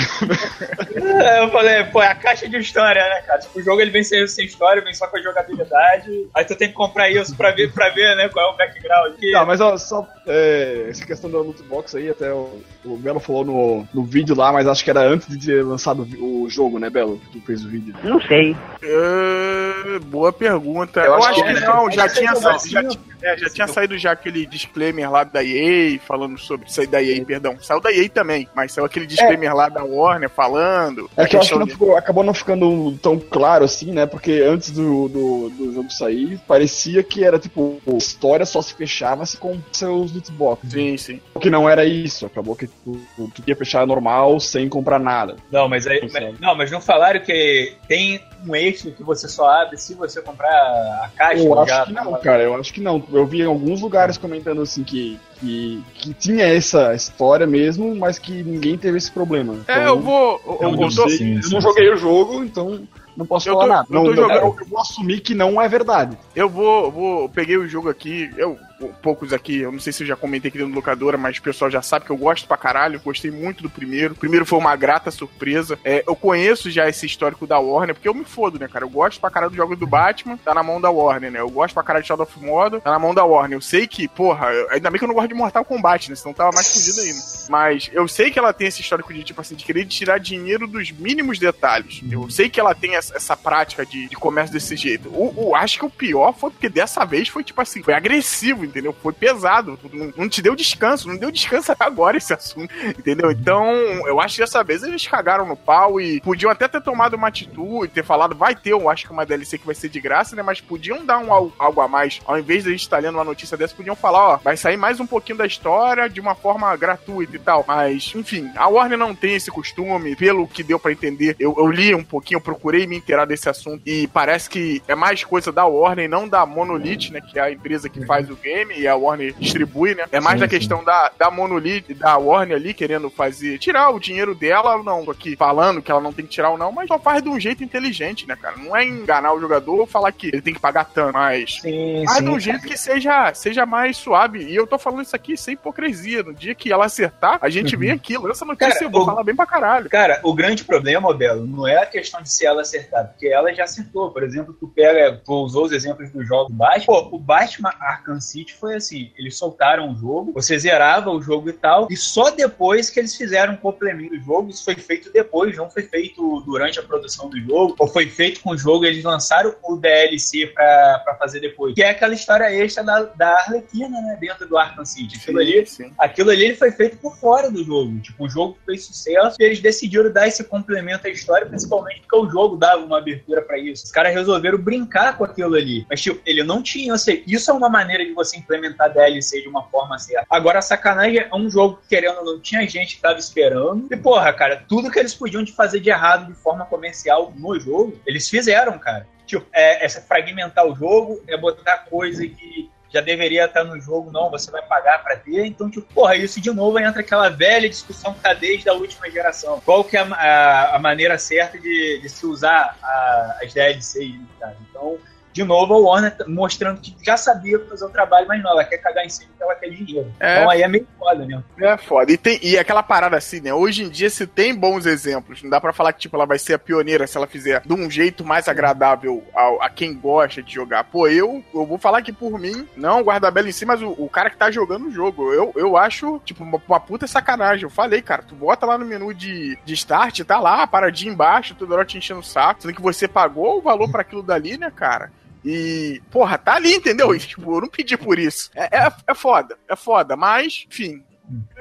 É, 1.25 1.39
Eu 1.43 1.49
falei, 1.49 1.83
pô, 1.85 2.01
é 2.01 2.07
a 2.07 2.15
caixa 2.15 2.47
de 2.47 2.57
história, 2.57 3.01
né, 3.03 3.21
cara? 3.21 3.39
Tipo, 3.39 3.59
o 3.59 3.63
jogo 3.63 3.81
ele 3.81 3.91
vem 3.91 4.03
sem, 4.03 4.25
sem 4.27 4.45
história, 4.45 4.81
vem 4.81 4.93
só 4.93 5.07
com 5.07 5.17
a 5.17 5.21
jogabilidade. 5.21 6.27
Aí 6.35 6.45
tu 6.45 6.55
tem 6.55 6.67
que 6.69 6.73
comprar 6.73 7.09
isso 7.09 7.35
pra 7.35 7.51
ver, 7.51 7.71
pra 7.73 7.89
ver 7.89 8.15
né, 8.15 8.29
qual 8.29 8.51
é 8.51 8.53
o 8.53 8.57
background. 8.57 9.15
Que, 9.17 9.31
Não, 9.31 9.45
mas 9.45 9.59
ó, 9.59 9.75
só 9.77 10.07
é, 10.27 10.85
essa 10.89 11.05
questão 11.05 11.29
da 11.29 11.39
loot 11.39 11.61
box 11.63 11.95
aí, 11.97 12.09
até 12.09 12.31
o, 12.31 12.61
o 12.85 12.97
Belo 12.97 13.19
falou 13.19 13.40
no, 13.43 13.87
no 13.93 14.03
vídeo 14.03 14.35
lá, 14.35 14.51
mas 14.51 14.67
acho 14.67 14.83
que 14.83 14.89
era 14.89 15.01
antes 15.01 15.27
de 15.27 15.45
ter 15.47 15.63
lançado 15.63 16.07
o 16.19 16.49
jogo, 16.49 16.79
né, 16.79 16.89
Belo? 16.89 17.19
Que 17.31 17.39
tu 17.39 17.45
fez 17.45 17.63
o 17.65 17.69
vídeo. 17.69 17.93
Não 18.03 18.19
sei. 18.21 18.55
É, 18.83 19.99
boa 19.99 20.31
pergunta. 20.31 20.99
Eu 21.01 21.05
Eu, 21.05 21.15
acho 21.15 21.27
acho 21.29 21.43
que 21.43 21.53
que, 21.53 21.63
é, 21.63 21.67
não, 21.67 21.91
já 21.91 22.07
tinha, 22.09 22.31
é 22.31 22.35
sa- 22.35 22.57
já, 22.65 22.81
é, 23.21 23.37
já 23.37 23.49
tinha 23.49 23.67
saído 23.67 23.97
já 23.97 24.11
aquele 24.11 24.45
disclaimer 24.45 25.09
lá 25.11 25.23
da 25.23 25.43
EA, 25.43 25.99
falando 25.99 26.37
sobre. 26.37 26.71
Saiu 26.71 26.89
da 26.89 27.01
EA, 27.03 27.23
perdão. 27.25 27.55
Saiu 27.61 27.79
da 27.81 27.91
EA 27.91 28.09
também, 28.09 28.47
mas 28.55 28.71
saiu 28.73 28.85
aquele 28.85 29.05
disclaimer 29.05 29.53
lá 29.55 29.69
da 29.69 29.83
Warner 29.83 30.29
falando. 30.29 31.09
É 31.17 31.25
que 31.25 31.35
eu 31.35 31.39
acho 31.41 31.53
que 31.53 31.59
não 31.59 31.67
ficou- 31.67 31.95
acabou 31.97 32.23
não 32.23 32.33
ficando 32.33 32.91
tão 33.01 33.19
claro 33.19 33.65
assim, 33.65 33.91
né? 33.91 34.05
Porque 34.05 34.41
antes 34.45 34.71
do, 34.71 35.07
do, 35.07 35.49
do 35.49 35.73
jogo 35.73 35.91
sair, 35.91 36.39
parecia 36.47 37.03
que 37.03 37.23
era 37.23 37.37
tipo, 37.39 37.81
a 37.87 37.91
história 37.97 38.45
só 38.45 38.61
se 38.61 38.73
fechava 38.73 39.25
se 39.25 39.37
com 39.37 39.57
seus 39.71 40.11
loot 40.13 40.31
box. 40.31 40.69
Sim, 40.69 40.97
sim. 40.97 41.19
O 41.33 41.39
que 41.39 41.49
não 41.49 41.69
era 41.69 41.85
isso, 41.85 42.25
acabou 42.25 42.55
que 42.55 42.67
tipo, 42.67 42.99
tu 43.33 43.43
ia 43.47 43.55
fechar 43.55 43.85
normal 43.87 44.39
sem 44.39 44.67
comprar 44.67 44.99
nada. 44.99 45.35
Não, 45.51 45.67
mas 45.69 45.87
aí. 45.87 46.01
Não 46.01 46.09
mas- 46.11 46.39
não, 46.39 46.55
mas 46.55 46.71
não 46.71 46.81
falaram 46.81 47.19
que 47.21 47.73
tem 47.87 48.21
um 48.47 48.55
eixo 48.55 48.91
que 48.91 49.03
você 49.03 49.27
só 49.27 49.47
abre 49.47 49.77
se 49.77 49.93
você 49.93 50.21
comprar 50.21 50.49
a 50.49 51.09
caixa 51.15 51.43
Eu 51.43 51.65
já. 51.65 51.81
acho 51.83 51.85
que 51.87 51.93
não, 51.93 52.13
cara. 52.19 52.43
Eu 52.43 52.55
acho 52.55 52.73
que 52.73 52.81
não. 52.81 53.03
Eu 53.13 53.25
vi 53.25 53.41
em 53.41 53.45
alguns 53.45 53.81
lugares 53.81 54.17
comentando 54.17 54.61
assim 54.61 54.83
que, 54.83 55.19
que, 55.39 55.83
que 55.95 56.13
tinha 56.13 56.45
essa 56.45 56.93
história 56.95 57.45
mesmo, 57.47 57.95
mas 57.95 58.17
que 58.19 58.43
ninguém 58.43 58.77
teve 58.77 58.97
esse 58.97 59.11
problema. 59.11 59.53
É, 59.67 59.73
Então, 59.73 59.83
eu 59.83 59.99
vou. 59.99 60.41
Eu, 60.61 60.71
eu, 60.71 60.89
tô- 60.95 61.09
sim, 61.09 61.35
eu 61.37 61.43
sim, 61.43 61.53
não 61.53 61.61
sim. 61.61 61.67
joguei 61.67 61.89
o 61.93 61.97
jogo, 61.97 62.43
então 62.43 62.81
não 63.15 63.25
posso 63.25 63.47
Eu 63.49 63.53
falar 63.53 63.63
tô- 63.65 63.69
nada. 63.73 63.87
eu 63.89 63.93
Não, 63.95 64.03
tô 64.03 64.09
não, 64.09 64.15
jogando- 64.15 64.57
eu, 64.59 64.67
vou 64.67 64.79
assumir 64.79 65.19
que 65.21 65.35
não 65.35 65.61
é 65.61 65.67
verdade. 65.67 66.17
Eu 66.35 66.49
vou, 66.49 66.91
vou. 66.91 67.21
Eu 67.23 67.29
peguei 67.29 67.57
o 67.57 67.67
jogo 67.67 67.89
aqui, 67.89 68.29
eu. 68.37 68.57
Poucos 69.01 69.33
aqui, 69.33 69.59
eu 69.61 69.71
não 69.71 69.79
sei 69.79 69.93
se 69.93 70.03
eu 70.03 70.07
já 70.07 70.15
comentei 70.15 70.49
aqui 70.49 70.57
dentro 70.57 70.71
do 70.73 70.75
locadora, 70.75 71.17
mas 71.17 71.37
o 71.37 71.41
pessoal 71.41 71.69
já 71.71 71.81
sabe 71.81 72.05
que 72.05 72.11
eu 72.11 72.17
gosto 72.17 72.47
pra 72.47 72.57
caralho. 72.57 72.99
Gostei 73.01 73.31
muito 73.31 73.61
do 73.63 73.69
primeiro. 73.69 74.13
O 74.13 74.17
primeiro 74.17 74.45
foi 74.45 74.57
uma 74.59 74.75
grata 74.75 75.11
surpresa. 75.11 75.77
É, 75.83 76.03
eu 76.07 76.15
conheço 76.15 76.69
já 76.71 76.87
esse 76.89 77.05
histórico 77.05 77.45
da 77.47 77.59
Warner, 77.59 77.95
porque 77.95 78.07
eu 78.07 78.13
me 78.13 78.23
fodo, 78.25 78.59
né, 78.59 78.67
cara? 78.67 78.85
Eu 78.85 78.89
gosto 78.89 79.19
pra 79.19 79.29
caralho 79.29 79.51
dos 79.51 79.57
jogos 79.57 79.77
do 79.77 79.87
Batman, 79.87 80.37
tá 80.37 80.53
na 80.53 80.63
mão 80.63 80.79
da 80.81 80.89
Warner, 80.89 81.31
né? 81.31 81.39
Eu 81.39 81.49
gosto 81.49 81.73
pra 81.73 81.83
caralho 81.83 82.03
de 82.03 82.07
Shadow 82.07 82.23
of 82.25 82.39
Mordor, 82.43 82.81
tá 82.81 82.91
na 82.91 82.99
mão 82.99 83.13
da 83.13 83.23
Warner. 83.23 83.57
Eu 83.57 83.61
sei 83.61 83.87
que, 83.87 84.07
porra, 84.07 84.47
ainda 84.69 84.89
bem 84.89 84.97
que 84.97 85.03
eu 85.03 85.07
não 85.07 85.15
gosto 85.15 85.29
de 85.29 85.33
Mortal 85.35 85.63
Kombat, 85.65 86.09
né? 86.09 86.15
Senão 86.15 86.33
tava 86.33 86.51
mais 86.53 86.67
fudido 86.73 87.01
ainda. 87.01 87.21
Mas 87.49 87.89
eu 87.93 88.07
sei 88.07 88.31
que 88.31 88.39
ela 88.39 88.53
tem 88.53 88.67
esse 88.67 88.81
histórico 88.81 89.13
de, 89.13 89.23
tipo 89.23 89.41
assim, 89.41 89.55
de 89.55 89.63
querer 89.65 89.85
tirar 89.85 90.17
dinheiro 90.19 90.67
dos 90.67 90.91
mínimos 90.91 91.37
detalhes. 91.39 92.01
Eu 92.09 92.29
sei 92.29 92.49
que 92.49 92.59
ela 92.59 92.73
tem 92.75 92.95
essa, 92.95 93.15
essa 93.15 93.35
prática 93.37 93.85
de, 93.85 94.07
de 94.07 94.15
comércio 94.15 94.53
desse 94.53 94.75
jeito. 94.75 95.09
O, 95.09 95.49
o- 95.49 95.55
acho 95.55 95.77
que 95.79 95.85
o 95.85 95.89
pior 95.89 96.33
foi 96.33 96.49
porque 96.51 96.69
dessa 96.69 97.03
vez 97.05 97.27
foi, 97.27 97.43
tipo 97.43 97.61
assim, 97.61 97.81
foi 97.83 97.93
agressivo, 97.93 98.63
entendeu? 98.71 98.95
Foi 99.01 99.13
pesado, 99.13 99.77
não, 99.93 100.13
não 100.17 100.29
te 100.29 100.41
deu 100.41 100.55
descanso, 100.55 101.07
não 101.07 101.17
deu 101.17 101.31
descanso 101.31 101.71
até 101.71 101.85
agora 101.85 102.17
esse 102.17 102.33
assunto, 102.33 102.73
entendeu? 102.97 103.31
Então, 103.31 103.71
eu 104.07 104.19
acho 104.19 104.35
que 104.35 104.41
dessa 104.41 104.63
vez 104.63 104.83
eles 104.83 105.05
cagaram 105.05 105.45
no 105.45 105.55
pau 105.55 105.99
e 105.99 106.19
podiam 106.21 106.51
até 106.51 106.67
ter 106.67 106.81
tomado 106.81 107.15
uma 107.15 107.27
atitude, 107.27 107.93
ter 107.93 108.03
falado, 108.03 108.35
vai 108.35 108.55
ter, 108.55 108.71
eu 108.71 108.89
acho 108.89 109.05
que 109.05 109.11
uma 109.11 109.25
DLC 109.25 109.57
que 109.57 109.65
vai 109.65 109.75
ser 109.75 109.89
de 109.89 109.99
graça, 109.99 110.35
né? 110.35 110.41
Mas 110.41 110.61
podiam 110.61 111.05
dar 111.05 111.19
um 111.19 111.31
algo 111.31 111.81
a 111.81 111.87
mais, 111.87 112.19
ao 112.25 112.39
invés 112.39 112.63
de 112.63 112.69
a 112.69 112.71
gente 112.71 112.81
estar 112.81 112.99
lendo 112.99 113.15
uma 113.15 113.23
notícia 113.23 113.57
dessa, 113.57 113.75
podiam 113.75 113.95
falar, 113.95 114.35
ó, 114.35 114.37
vai 114.37 114.55
sair 114.55 114.77
mais 114.77 114.99
um 114.99 115.07
pouquinho 115.07 115.37
da 115.37 115.45
história 115.45 116.09
de 116.09 116.19
uma 116.19 116.35
forma 116.35 116.75
gratuita 116.75 117.35
e 117.35 117.39
tal. 117.39 117.65
Mas, 117.67 118.13
enfim, 118.15 118.49
a 118.55 118.67
Warner 118.67 118.97
não 118.97 119.13
tem 119.13 119.35
esse 119.35 119.51
costume, 119.51 120.15
pelo 120.15 120.47
que 120.47 120.63
deu 120.63 120.79
para 120.79 120.91
entender. 120.91 121.35
Eu, 121.39 121.55
eu, 121.57 121.67
li 121.67 121.93
um 121.93 122.03
pouquinho, 122.03 122.37
eu 122.37 122.41
procurei 122.41 122.87
me 122.87 122.97
inteirar 122.97 123.25
desse 123.25 123.49
assunto 123.49 123.81
e 123.85 124.07
parece 124.07 124.49
que 124.49 124.81
é 124.87 124.95
mais 124.95 125.23
coisa 125.23 125.51
da 125.51 125.65
Warner, 125.65 126.09
não 126.09 126.27
da 126.27 126.45
Monolith, 126.45 127.11
né? 127.11 127.21
Que 127.21 127.39
é 127.39 127.41
a 127.41 127.51
empresa 127.51 127.89
que 127.89 128.05
faz 128.05 128.29
o 128.29 128.35
game 128.35 128.60
e 128.69 128.87
a 128.87 128.95
Warner 128.95 129.33
distribui, 129.39 129.95
né? 129.95 130.05
É 130.11 130.19
mais 130.19 130.35
sim, 130.35 130.41
da 130.41 130.47
questão 130.47 130.83
da, 130.83 131.11
da 131.17 131.31
Monolith, 131.31 131.93
da 131.93 132.17
Warner 132.17 132.57
ali 132.57 132.73
querendo 132.73 133.09
fazer, 133.09 133.57
tirar 133.57 133.89
o 133.89 133.99
dinheiro 133.99 134.35
dela, 134.35 134.81
não, 134.83 135.05
tô 135.05 135.11
aqui 135.11 135.35
falando 135.35 135.81
que 135.81 135.91
ela 135.91 136.01
não 136.01 136.13
tem 136.13 136.25
que 136.25 136.31
tirar 136.31 136.49
ou 136.49 136.57
não, 136.57 136.71
mas 136.71 136.87
só 136.87 136.99
faz 136.99 137.21
de 137.21 137.29
um 137.29 137.39
jeito 137.39 137.63
inteligente, 137.63 138.27
né, 138.27 138.35
cara? 138.35 138.57
Não 138.57 138.75
é 138.75 138.85
enganar 138.85 139.33
o 139.33 139.39
jogador 139.39 139.79
ou 139.79 139.87
falar 139.87 140.11
que 140.11 140.27
ele 140.27 140.41
tem 140.41 140.53
que 140.53 140.59
pagar 140.59 140.85
tanto, 140.85 141.13
mas 141.13 141.59
sim, 141.61 142.03
faz 142.05 142.19
sim. 142.19 142.25
de 142.25 142.29
um 142.29 142.39
jeito 142.39 142.67
que 142.67 142.77
seja, 142.77 143.33
seja 143.33 143.65
mais 143.65 143.97
suave. 143.97 144.43
E 144.43 144.55
eu 144.55 144.67
tô 144.67 144.77
falando 144.77 145.03
isso 145.03 145.15
aqui 145.15 145.37
sem 145.37 145.53
hipocrisia. 145.53 146.23
No 146.23 146.33
dia 146.33 146.55
que 146.55 146.71
ela 146.71 146.85
acertar, 146.85 147.39
a 147.41 147.49
gente 147.49 147.75
vem 147.75 147.89
uhum. 147.89 147.95
aqui, 147.95 148.17
lança 148.17 148.45
notícia 148.45 148.73
cara, 148.73 148.85
eu 148.85 148.89
vou 148.89 149.03
o, 149.03 149.05
falar 149.05 149.23
bem 149.23 149.35
pra 149.35 149.45
caralho. 149.45 149.89
Cara, 149.89 150.19
o 150.23 150.33
grande 150.33 150.63
problema, 150.63 151.13
Belo, 151.13 151.45
não 151.45 151.67
é 151.67 151.77
a 151.77 151.85
questão 151.85 152.21
de 152.21 152.31
se 152.31 152.45
ela 152.45 152.61
acertar, 152.61 153.07
porque 153.07 153.27
ela 153.27 153.53
já 153.53 153.63
acertou. 153.63 154.11
Por 154.11 154.23
exemplo, 154.23 154.53
tu 154.53 154.67
pega, 154.67 155.21
tu 155.23 155.33
usou 155.33 155.65
os 155.65 155.71
exemplos 155.71 156.09
do 156.11 156.23
jogo 156.23 156.51
Batman. 156.51 156.85
Pô, 156.85 157.15
o 157.15 157.19
Batman 157.19 157.73
Arkham 157.79 158.19
City 158.19 158.50
foi 158.53 158.75
assim: 158.75 159.11
eles 159.17 159.37
soltaram 159.37 159.91
o 159.91 159.95
jogo, 159.95 160.31
você 160.33 160.57
zerava 160.57 161.09
o 161.11 161.21
jogo 161.21 161.49
e 161.49 161.53
tal, 161.53 161.87
e 161.89 161.95
só 161.95 162.29
depois 162.31 162.89
que 162.89 162.99
eles 162.99 163.15
fizeram 163.15 163.53
um 163.53 163.57
complemento 163.57 164.15
do 164.15 164.21
jogo, 164.21 164.49
isso 164.49 164.63
foi 164.63 164.75
feito 164.75 165.11
depois, 165.11 165.55
não 165.55 165.69
foi 165.69 165.83
feito 165.83 166.41
durante 166.41 166.79
a 166.79 166.83
produção 166.83 167.29
do 167.29 167.39
jogo, 167.39 167.75
ou 167.77 167.87
foi 167.87 168.07
feito 168.07 168.41
com 168.41 168.51
o 168.51 168.57
jogo, 168.57 168.85
eles 168.85 169.03
lançaram 169.03 169.55
o 169.63 169.75
DLC 169.75 170.47
pra, 170.47 171.01
pra 171.03 171.15
fazer 171.15 171.39
depois. 171.39 171.73
Que 171.73 171.83
é 171.83 171.89
aquela 171.89 172.13
história 172.13 172.51
extra 172.51 172.83
da, 172.83 173.03
da 173.03 173.29
Arlequina, 173.39 174.01
né? 174.01 174.17
Dentro 174.19 174.47
do 174.47 174.57
Arkham 174.57 174.85
City. 174.85 175.17
Aquilo 175.17 175.39
sim, 175.39 175.45
ali, 175.45 175.65
sim. 175.65 175.93
aquilo 175.97 176.29
ali 176.29 176.55
foi 176.55 176.71
feito 176.71 176.97
por 176.97 177.15
fora 177.17 177.49
do 177.49 177.63
jogo. 177.63 177.99
Tipo, 177.99 178.25
o 178.25 178.29
jogo 178.29 178.57
fez 178.65 178.85
sucesso 178.85 179.37
e 179.39 179.43
eles 179.43 179.59
decidiram 179.59 180.11
dar 180.11 180.27
esse 180.27 180.43
complemento 180.43 181.07
à 181.07 181.09
história, 181.09 181.45
principalmente 181.45 182.01
porque 182.01 182.15
o 182.15 182.29
jogo 182.29 182.57
dava 182.57 182.83
uma 182.83 182.97
abertura 182.97 183.41
para 183.41 183.57
isso. 183.57 183.85
Os 183.85 183.91
caras 183.91 184.13
resolveram 184.13 184.57
brincar 184.57 185.17
com 185.17 185.23
aquilo 185.23 185.55
ali. 185.55 185.85
Mas, 185.89 186.01
tipo, 186.01 186.21
ele 186.25 186.43
não 186.43 186.61
tinha. 186.61 186.97
Sei, 186.97 187.23
isso 187.25 187.49
é 187.49 187.53
uma 187.53 187.69
maneira 187.69 188.05
de 188.05 188.11
você 188.13 188.37
implementar 188.41 188.93
DLC 188.93 189.41
de 189.41 189.47
uma 189.47 189.63
forma 189.63 189.97
certa. 189.97 190.25
Agora, 190.29 190.59
a 190.59 190.61
sacanagem 190.61 191.19
é 191.19 191.35
um 191.35 191.49
jogo 191.49 191.77
que, 191.77 191.89
querendo 191.95 192.19
ou 192.19 192.25
não, 192.25 192.39
tinha 192.39 192.67
gente 192.67 192.95
que 192.95 193.01
tava 193.01 193.19
esperando. 193.19 193.87
E, 193.91 193.97
porra, 193.97 194.33
cara, 194.33 194.63
tudo 194.67 194.91
que 194.91 194.99
eles 194.99 195.13
podiam 195.13 195.43
de 195.43 195.51
fazer 195.51 195.79
de 195.79 195.89
errado 195.89 196.27
de 196.27 196.33
forma 196.33 196.65
comercial 196.65 197.33
no 197.35 197.59
jogo, 197.59 197.99
eles 198.05 198.29
fizeram, 198.29 198.77
cara. 198.77 199.07
Tipo, 199.25 199.45
é, 199.53 199.85
é 199.85 199.89
fragmentar 199.89 200.65
o 200.65 200.75
jogo, 200.75 201.21
é 201.27 201.37
botar 201.37 201.85
coisa 201.89 202.27
que 202.27 202.69
já 202.91 202.99
deveria 202.99 203.45
estar 203.45 203.63
no 203.63 203.79
jogo, 203.79 204.11
não, 204.11 204.29
você 204.29 204.51
vai 204.51 204.61
pagar 204.61 205.01
para 205.01 205.15
ter. 205.15 205.45
Então, 205.45 205.69
tipo, 205.69 205.87
porra, 205.93 206.15
isso 206.17 206.41
de 206.41 206.51
novo 206.51 206.77
entra 206.77 206.99
aquela 206.99 207.29
velha 207.29 207.69
discussão 207.69 208.13
que 208.13 208.19
tá 208.19 208.33
desde 208.33 208.67
a 208.69 208.73
última 208.73 209.09
geração. 209.09 209.61
Qual 209.61 209.83
que 209.83 209.95
é 209.95 210.01
a, 210.01 210.13
a, 210.13 210.75
a 210.75 210.79
maneira 210.79 211.17
certa 211.17 211.57
de, 211.57 211.99
de 212.01 212.09
se 212.09 212.25
usar 212.25 212.77
a, 212.83 213.37
as 213.41 213.53
DLCs, 213.53 214.19
cara? 214.39 214.57
Então, 214.69 214.97
de 215.33 215.43
novo, 215.43 215.73
a 215.73 215.79
Warner 215.79 216.15
tá 216.15 216.25
mostrando 216.27 216.81
que 216.81 216.95
já 217.03 217.15
sabia 217.15 217.59
fazer 217.67 217.85
o 217.85 217.89
trabalho, 217.89 218.27
mas 218.27 218.41
não, 218.43 218.51
ela 218.51 218.63
quer 218.63 218.77
cagar 218.77 219.05
em 219.05 219.09
cima 219.09 219.29
porque 219.29 219.43
ela 219.43 219.55
quer 219.55 219.69
dinheiro. 219.69 220.13
É, 220.19 220.37
então 220.37 220.49
aí 220.49 220.61
é 220.61 220.67
meio 220.67 220.87
foda 220.97 221.25
mesmo. 221.25 221.43
É 221.59 221.77
foda. 221.77 222.11
E, 222.11 222.17
tem, 222.17 222.39
e 222.41 222.57
aquela 222.57 222.83
parada 222.83 223.17
assim, 223.17 223.39
né? 223.39 223.53
Hoje 223.53 223.83
em 223.83 223.89
dia 223.89 224.09
se 224.09 224.27
tem 224.27 224.53
bons 224.53 224.85
exemplos. 224.85 225.41
Não 225.41 225.49
dá 225.49 225.61
pra 225.61 225.73
falar 225.73 225.93
que, 225.93 225.99
tipo, 225.99 226.15
ela 226.15 226.25
vai 226.25 226.37
ser 226.37 226.53
a 226.53 226.59
pioneira 226.59 227.07
se 227.07 227.17
ela 227.17 227.27
fizer 227.27 227.61
de 227.65 227.73
um 227.73 227.89
jeito 227.89 228.25
mais 228.25 228.47
agradável 228.47 229.23
a, 229.35 229.65
a 229.65 229.69
quem 229.69 229.93
gosta 229.93 230.41
de 230.41 230.53
jogar. 230.53 230.83
Pô, 230.85 231.07
eu, 231.07 231.43
eu 231.53 231.65
vou 231.65 231.77
falar 231.77 232.01
que 232.01 232.11
por 232.11 232.37
mim, 232.37 232.67
não 232.75 233.01
guarda-bela 233.01 233.47
em 233.47 233.51
si, 233.51 233.65
mas 233.65 233.81
o, 233.81 233.89
o, 233.97 234.09
cara 234.09 234.29
que 234.29 234.37
tá 234.37 234.51
jogando 234.51 234.87
o 234.87 234.91
jogo, 234.91 235.33
eu, 235.33 235.51
eu 235.55 235.77
acho, 235.77 236.19
tipo, 236.25 236.43
uma, 236.43 236.61
uma, 236.67 236.79
puta 236.79 237.07
sacanagem. 237.07 237.63
Eu 237.63 237.69
falei, 237.69 238.01
cara, 238.01 238.23
tu 238.23 238.35
bota 238.35 238.65
lá 238.65 238.77
no 238.77 238.85
menu 238.85 239.13
de, 239.13 239.57
de 239.63 239.73
start, 239.73 240.21
tá 240.21 240.39
lá, 240.39 240.67
paradinha 240.67 241.13
embaixo, 241.13 241.55
toda 241.55 241.75
hora 241.75 241.85
te 241.85 241.97
enchendo 241.97 242.19
o 242.19 242.23
saco, 242.23 242.61
sendo 242.61 242.73
que 242.73 242.81
você 242.81 243.07
pagou 243.07 243.57
o 243.57 243.61
valor 243.61 243.89
para 243.89 244.01
aquilo 244.01 244.23
dali, 244.23 244.57
né, 244.57 244.71
cara? 244.71 245.11
E, 245.43 246.01
porra, 246.11 246.37
tá 246.37 246.55
ali, 246.55 246.75
entendeu? 246.75 247.15
E, 247.15 247.19
tipo, 247.19 247.55
eu 247.55 247.61
não 247.61 247.67
pedi 247.67 247.97
por 247.97 248.19
isso. 248.19 248.51
É, 248.55 248.85
é, 248.85 248.91
é 249.07 249.13
foda, 249.13 249.57
é 249.67 249.75
foda, 249.75 250.15
mas, 250.15 250.65
enfim, 250.69 251.03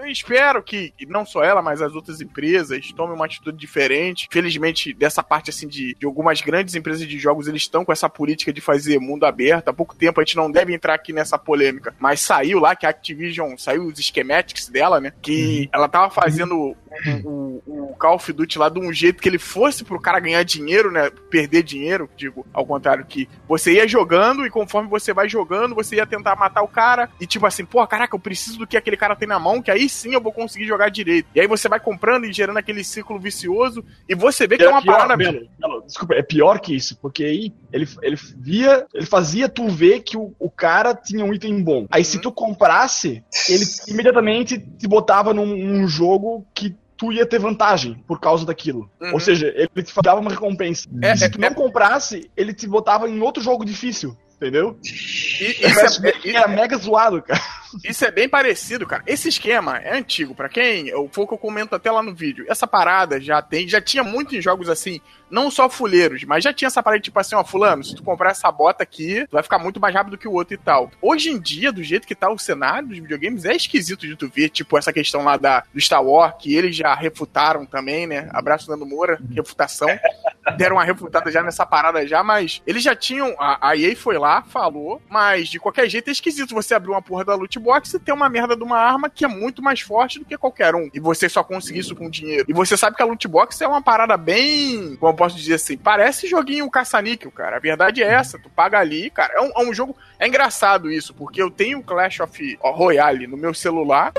eu 0.03 0.11
espero 0.11 0.63
que 0.63 0.93
não 1.09 1.25
só 1.25 1.43
ela, 1.43 1.63
mas 1.63 1.83
as 1.83 1.95
outras 1.95 2.21
empresas 2.21 2.93
tomem 2.93 3.15
uma 3.15 3.25
atitude 3.25 3.57
diferente. 3.57 4.29
Felizmente, 4.31 4.93
dessa 4.93 5.23
parte 5.23 5.51
assim 5.51 5.69
de, 5.69 5.95
de 5.95 6.07
algumas 6.07 6.41
grandes 6.41 6.75
empresas 6.75 7.07
de 7.07 7.19
jogos, 7.19 7.47
eles 7.49 7.63
estão 7.63 7.85
com 7.85 7.93
essa 7.93 8.09
política 8.09 8.53
de 8.53 8.61
fazer 8.61 8.99
mundo 8.99 9.27
aberto. 9.27 9.69
Há 9.69 9.73
pouco 9.73 9.95
tempo 9.95 10.21
a 10.21 10.25
gente 10.25 10.37
não 10.37 10.51
deve 10.51 10.75
entrar 10.75 10.95
aqui 10.95 11.13
nessa 11.13 11.39
polêmica, 11.39 11.95
mas 11.99 12.21
saiu 12.21 12.59
lá 12.59 12.75
que 12.75 12.87
a 12.87 12.91
Activision, 12.91 13.57
saiu 13.57 13.87
os 13.87 13.99
schematics 13.99 14.69
dela, 14.69 15.01
né? 15.01 15.13
Que 15.23 15.63
uhum. 15.63 15.69
ela 15.73 15.89
tava 15.89 16.11
fazendo 16.11 16.77
o, 17.25 17.63
o, 17.67 17.97
Call 18.01 18.17
of 18.17 18.33
Duty 18.33 18.59
lá 18.59 18.69
de 18.69 18.81
um 18.81 18.93
jeito 18.93 19.23
que 19.23 19.29
ele 19.29 19.39
fosse 19.39 19.85
pro 19.85 20.01
cara 20.01 20.19
ganhar 20.19 20.43
dinheiro, 20.43 20.91
né? 20.91 21.11
Perder 21.31 21.63
dinheiro, 21.63 22.09
digo, 22.17 22.47
ao 22.53 22.65
contrário, 22.65 23.05
que 23.05 23.29
você 23.47 23.75
ia 23.75 23.87
jogando 23.87 24.47
e 24.47 24.51
conforme 24.51 24.89
você 24.89 25.13
vai 25.13 25.29
jogando, 25.29 25.75
você 25.75 25.97
ia 25.97 26.07
tentar 26.07 26.35
matar 26.37 26.63
o 26.63 26.69
cara 26.69 27.11
e 27.21 27.27
tipo 27.27 27.47
assim, 27.47 27.65
pô, 27.65 27.87
caraca, 27.87 28.17
eu 28.17 28.21
preciso 28.21 28.59
do 28.59 28.67
que 28.67 28.77
aquele 28.77 28.97
cara 28.97 29.15
tem 29.15 29.29
na 29.29 29.39
mão, 29.39 29.61
que 29.61 29.71
aí 29.71 29.89
sim 29.91 30.15
eu 30.15 30.21
vou 30.21 30.33
conseguir 30.33 30.67
jogar 30.67 30.89
direito. 30.89 31.29
E 31.35 31.41
aí 31.41 31.47
você 31.47 31.69
vai 31.69 31.81
comprando 31.81 32.25
e 32.25 32.33
gerando 32.33 32.59
aquele 32.59 32.83
ciclo 32.83 33.19
vicioso 33.19 33.85
e 34.09 34.15
você 34.15 34.47
vê 34.47 34.57
que 34.57 34.63
é, 34.63 34.67
é 34.67 34.71
uma 34.71 34.83
pior, 34.83 34.99
parada. 34.99 35.17
Melo, 35.17 35.83
desculpa, 35.85 36.15
é 36.15 36.23
pior 36.23 36.61
que 36.61 36.75
isso, 36.75 36.97
porque 36.97 37.25
aí 37.25 37.53
ele, 37.73 37.89
ele 38.03 38.17
via, 38.37 38.87
ele 38.95 39.07
fazia 39.07 39.49
tu 39.49 39.69
ver 39.69 40.01
que 40.01 40.17
o, 40.17 40.35
o 40.39 40.51
cara 40.51 40.95
tinha 40.95 41.25
um 41.25 41.35
item 41.35 41.63
bom. 41.63 41.87
Aí 41.91 42.01
uhum. 42.01 42.05
se 42.05 42.21
tu 42.21 42.33
comprasse, 42.33 43.23
ele 43.49 43.65
imediatamente 43.89 44.59
te 44.59 44.87
botava 44.89 45.35
num, 45.35 45.47
num 45.47 45.89
jogo 45.89 46.47
que 46.55 46.75
tu 46.97 47.11
ia 47.11 47.25
ter 47.25 47.39
vantagem 47.39 47.95
por 48.07 48.21
causa 48.21 48.45
daquilo. 48.45 48.91
Uhum. 49.01 49.15
Ou 49.15 49.21
seja, 49.21 49.53
ele 49.57 49.83
te 49.83 49.93
dava 50.03 50.21
uma 50.21 50.31
recompensa. 50.31 50.87
É, 51.01 51.17
se 51.17 51.31
tu 51.31 51.39
é, 51.39 51.41
não 51.41 51.49
é... 51.49 51.55
comprasse, 51.55 52.31
ele 52.37 52.53
te 52.53 52.67
botava 52.67 53.09
em 53.09 53.21
outro 53.21 53.43
jogo 53.43 53.65
difícil. 53.65 54.15
Entendeu? 54.41 54.79
E, 55.41 55.67
isso 55.67 56.07
é, 56.07 56.11
é, 56.11 56.37
é, 56.37 56.49
mega 56.49 56.77
zoado, 56.77 57.23
cara. 57.23 57.41
Isso 57.83 58.05
é 58.05 58.11
bem 58.11 58.29
parecido, 58.29 58.87
cara. 58.87 59.03
Esse 59.07 59.29
esquema 59.29 59.79
é 59.79 59.97
antigo, 59.97 60.35
para 60.35 60.51
quem. 60.51 60.91
Foi 61.13 61.25
o 61.25 61.27
que 61.27 61.33
eu 61.33 61.39
comento 61.39 61.75
até 61.75 61.91
lá 61.91 62.03
no 62.03 62.15
vídeo. 62.15 62.45
Essa 62.47 62.67
parada 62.67 63.19
já 63.19 63.41
tem, 63.41 63.67
já 63.67 63.81
tinha 63.81 64.05
muito 64.05 64.37
em 64.37 64.43
jogos 64.43 64.69
assim, 64.69 65.01
não 65.31 65.51
só 65.51 65.69
fuleiros, 65.71 66.25
mas 66.25 66.45
já 66.45 66.53
tinha 66.53 66.67
essa 66.67 66.83
parada 66.83 67.01
tipo 67.01 67.19
assim, 67.19 67.35
ó, 67.35 67.45
fulano, 67.45 67.85
se 67.85 67.95
tu 67.95 68.03
comprar 68.03 68.33
essa 68.33 68.51
bota 68.51 68.83
aqui, 68.83 69.27
tu 69.29 69.33
vai 69.33 69.43
ficar 69.43 69.59
muito 69.59 69.81
mais 69.81 69.95
rápido 69.95 70.19
que 70.19 70.29
o 70.29 70.33
outro 70.33 70.55
e 70.55 70.59
tal. 70.59 70.91
Hoje 71.01 71.31
em 71.31 71.39
dia, 71.39 71.73
do 71.73 71.83
jeito 71.83 72.07
que 72.07 72.15
tá 72.15 72.31
o 72.31 72.39
cenário 72.39 72.89
dos 72.89 72.99
videogames, 72.99 73.45
é 73.45 73.55
esquisito 73.55 74.07
de 74.07 74.17
tu 74.17 74.29
ver, 74.29 74.51
tipo, 74.51 74.77
essa 74.77 74.93
questão 74.93 75.25
lá 75.25 75.37
da, 75.37 75.65
do 75.73 75.81
Star 75.81 76.05
Wars, 76.05 76.35
que 76.39 76.55
eles 76.55 76.77
já 76.77 76.95
refutaram 76.95 77.65
também, 77.65 78.07
né? 78.07 78.29
Abraço 78.33 78.71
Nando 78.71 78.85
Moura, 78.85 79.19
refutação. 79.35 79.89
Deram 80.57 80.77
uma 80.77 80.85
refutada 80.85 81.31
já 81.31 81.43
nessa 81.43 81.67
parada 81.67 82.07
já, 82.07 82.23
mas 82.23 82.63
eles 82.67 82.83
já 82.83 82.95
tinham. 82.95 83.35
A, 83.39 83.71
a 83.71 83.77
EA 83.77 83.95
foi 83.95 84.19
lá, 84.19 84.43
falou, 84.43 85.01
mas 85.09 85.49
de 85.49 85.59
qualquer 85.59 85.89
jeito 85.89 86.09
é 86.09 86.13
esquisito 86.13 86.55
você 86.55 86.75
abrir 86.75 86.91
uma 86.91 87.03
porra 87.03 87.25
da 87.25 87.35
loot 87.35 87.59
box 87.59 87.95
e 87.95 87.99
ter 87.99 88.13
uma 88.13 88.29
merda 88.29 88.57
de 88.57 88.63
uma 88.63 88.79
arma 88.79 89.11
que 89.11 89.25
é 89.25 89.29
muito 89.29 89.63
mais 89.63 89.81
forte 89.81 90.19
do 90.19 90.25
que 90.25 90.37
qualquer 90.39 90.75
um. 90.75 90.89
E 90.95 91.01
você 91.01 91.29
só 91.29 91.45
conseguir 91.45 91.81
isso 91.81 91.95
com 91.95 92.09
dinheiro. 92.09 92.47
E 92.49 92.53
você 92.53 92.77
sabe 92.77 92.97
que 92.97 93.03
a 93.03 93.07
loot 93.07 93.29
box 93.29 93.61
é 93.61 93.69
uma 93.69 93.83
parada 93.83 94.17
bem. 94.17 94.97
Como 94.97 95.13
eu 95.13 95.17
posso 95.17 95.37
dizer 95.37 95.55
assim? 95.55 95.77
Parece 95.77 96.27
joguinho 96.27 96.71
caça-níquel, 96.71 97.31
cara. 97.31 97.57
A 97.57 97.61
verdade 97.61 98.03
é 98.03 98.07
essa. 98.07 98.39
Tu 98.39 98.49
paga 98.49 98.79
ali, 98.79 99.11
cara. 99.11 99.35
É 99.35 99.41
um, 99.41 99.51
é 99.57 99.69
um 99.69 99.75
jogo. 99.75 99.97
É 100.19 100.27
engraçado 100.27 100.91
isso, 100.91 101.15
porque 101.15 101.43
eu 101.43 101.51
tenho 101.51 101.83
Clash 101.83 102.21
of 102.21 102.59
Royale 102.61 103.27
no 103.27 103.37
meu 103.37 103.53
celular. 103.53 104.13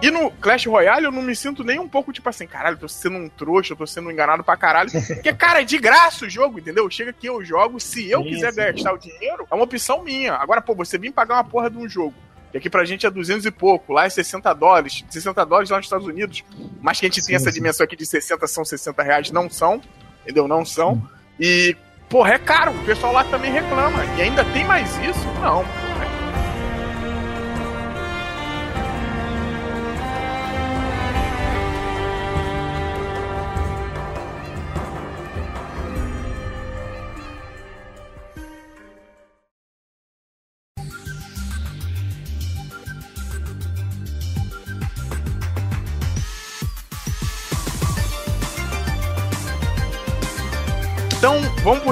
E 0.00 0.10
no 0.10 0.30
Clash 0.30 0.66
Royale 0.66 1.06
eu 1.06 1.12
não 1.12 1.22
me 1.22 1.34
sinto 1.34 1.64
nem 1.64 1.78
um 1.78 1.88
pouco 1.88 2.12
tipo 2.12 2.28
assim, 2.28 2.46
caralho, 2.46 2.76
tô 2.76 2.86
sendo 2.86 3.16
um 3.16 3.28
trouxa, 3.28 3.72
eu 3.72 3.76
tô 3.76 3.86
sendo 3.86 4.10
enganado 4.10 4.44
pra 4.44 4.56
caralho. 4.56 4.90
Porque, 5.06 5.32
cara, 5.32 5.62
é 5.62 5.64
de 5.64 5.78
graça 5.78 6.24
o 6.24 6.30
jogo, 6.30 6.58
entendeu? 6.58 6.88
Chega 6.90 7.10
aqui, 7.10 7.26
eu 7.26 7.44
jogo. 7.44 7.80
Se 7.80 8.08
eu 8.08 8.22
quiser 8.22 8.52
gastar 8.54 8.92
o 8.92 8.98
dinheiro, 8.98 9.46
é 9.50 9.54
uma 9.54 9.64
opção 9.64 10.04
minha. 10.04 10.34
Agora, 10.34 10.60
pô, 10.60 10.74
você 10.74 10.96
vir 10.98 11.12
pagar 11.12 11.34
uma 11.34 11.44
porra 11.44 11.68
de 11.68 11.78
um 11.78 11.88
jogo 11.88 12.14
que 12.50 12.58
aqui 12.58 12.70
pra 12.70 12.84
gente 12.84 13.06
é 13.06 13.10
200 13.10 13.44
e 13.44 13.50
pouco, 13.50 13.92
lá 13.92 14.06
é 14.06 14.08
60 14.08 14.52
dólares, 14.54 15.04
60 15.08 15.44
dólares 15.44 15.70
lá 15.70 15.76
nos 15.76 15.86
Estados 15.86 16.06
Unidos, 16.06 16.42
mas 16.80 16.98
que 16.98 17.06
a 17.06 17.08
gente 17.08 17.20
sim, 17.20 17.26
tem 17.26 17.36
essa 17.36 17.52
dimensão 17.52 17.84
aqui 17.84 17.96
de 17.96 18.06
60 18.06 18.46
são 18.46 18.64
60 18.64 19.02
reais, 19.02 19.30
não 19.30 19.50
são, 19.50 19.80
entendeu? 20.22 20.48
Não 20.48 20.64
são. 20.64 21.02
E, 21.38 21.76
porra, 22.08 22.34
é 22.34 22.38
caro, 22.38 22.72
o 22.72 22.84
pessoal 22.84 23.12
lá 23.12 23.24
também 23.24 23.52
reclama. 23.52 24.04
E 24.16 24.22
ainda 24.22 24.44
tem 24.46 24.64
mais 24.64 24.96
isso? 24.98 25.26
Não. 25.42 25.87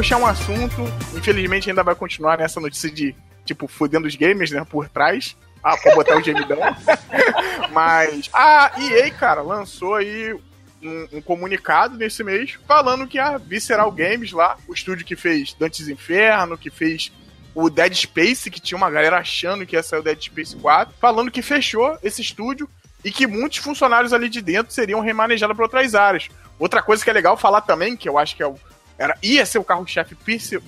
Puxar 0.07 0.19
um 0.19 0.27
assunto. 0.27 0.83
Infelizmente, 1.17 1.69
ainda 1.69 1.83
vai 1.83 1.97
continuar 1.97 2.39
nessa 2.39 2.61
notícia 2.61 2.89
de, 2.89 3.13
tipo, 3.45 3.67
fudendo 3.67 4.07
os 4.07 4.15
gamers, 4.15 4.53
né, 4.53 4.65
por 4.65 4.89
trás. 4.89 5.37
Ah, 5.61 5.77
pra 5.77 5.97
botar 5.97 6.17
o 6.17 6.23
gemidão. 6.23 6.59
Mas 7.73 8.31
a 8.33 8.71
EA, 8.79 9.11
cara, 9.11 9.43
lançou 9.43 9.97
aí 9.97 10.33
um, 10.81 11.09
um, 11.15 11.21
comunicado 11.21 11.97
nesse 11.97 12.23
mês 12.23 12.57
falando 12.69 13.09
que 13.09 13.19
a 13.19 13.37
Visceral 13.37 13.91
Games 13.91 14.31
lá, 14.31 14.57
o 14.69 14.73
estúdio 14.73 15.05
que 15.05 15.17
fez 15.17 15.55
Dantes 15.55 15.89
Inferno, 15.89 16.57
que 16.57 16.71
fez 16.71 17.11
o 17.53 17.69
Dead 17.69 17.93
Space, 17.93 18.49
que 18.49 18.61
tinha 18.61 18.79
uma 18.79 18.91
galera 18.91 19.19
achando 19.19 19.67
que 19.67 19.75
ia 19.75 19.83
sair 19.83 19.99
o 19.99 20.05
Dead 20.05 20.23
Space 20.23 20.55
4, 20.55 20.95
falando 21.01 21.33
que 21.33 21.43
fechou 21.43 21.99
esse 22.01 22.23
estúdio 22.23 22.69
e 23.05 23.11
que 23.11 23.27
muitos 23.27 23.59
funcionários 23.59 24.13
ali 24.13 24.29
de 24.29 24.41
dentro 24.41 24.73
seriam 24.73 25.01
remanejados 25.01 25.57
para 25.57 25.65
outras 25.65 25.97
áreas. 25.97 26.29
Outra 26.61 26.81
coisa 26.81 27.03
que 27.03 27.11
é 27.11 27.13
legal 27.13 27.37
falar 27.37 27.63
também, 27.63 27.97
que 27.97 28.09
eu 28.09 28.17
acho 28.17 28.37
que 28.37 28.43
é 28.43 28.47
o, 28.47 28.57
era, 28.99 29.17
ia 29.23 29.45
ser 29.45 29.59
o 29.59 29.65
carro-chefe 29.65 30.15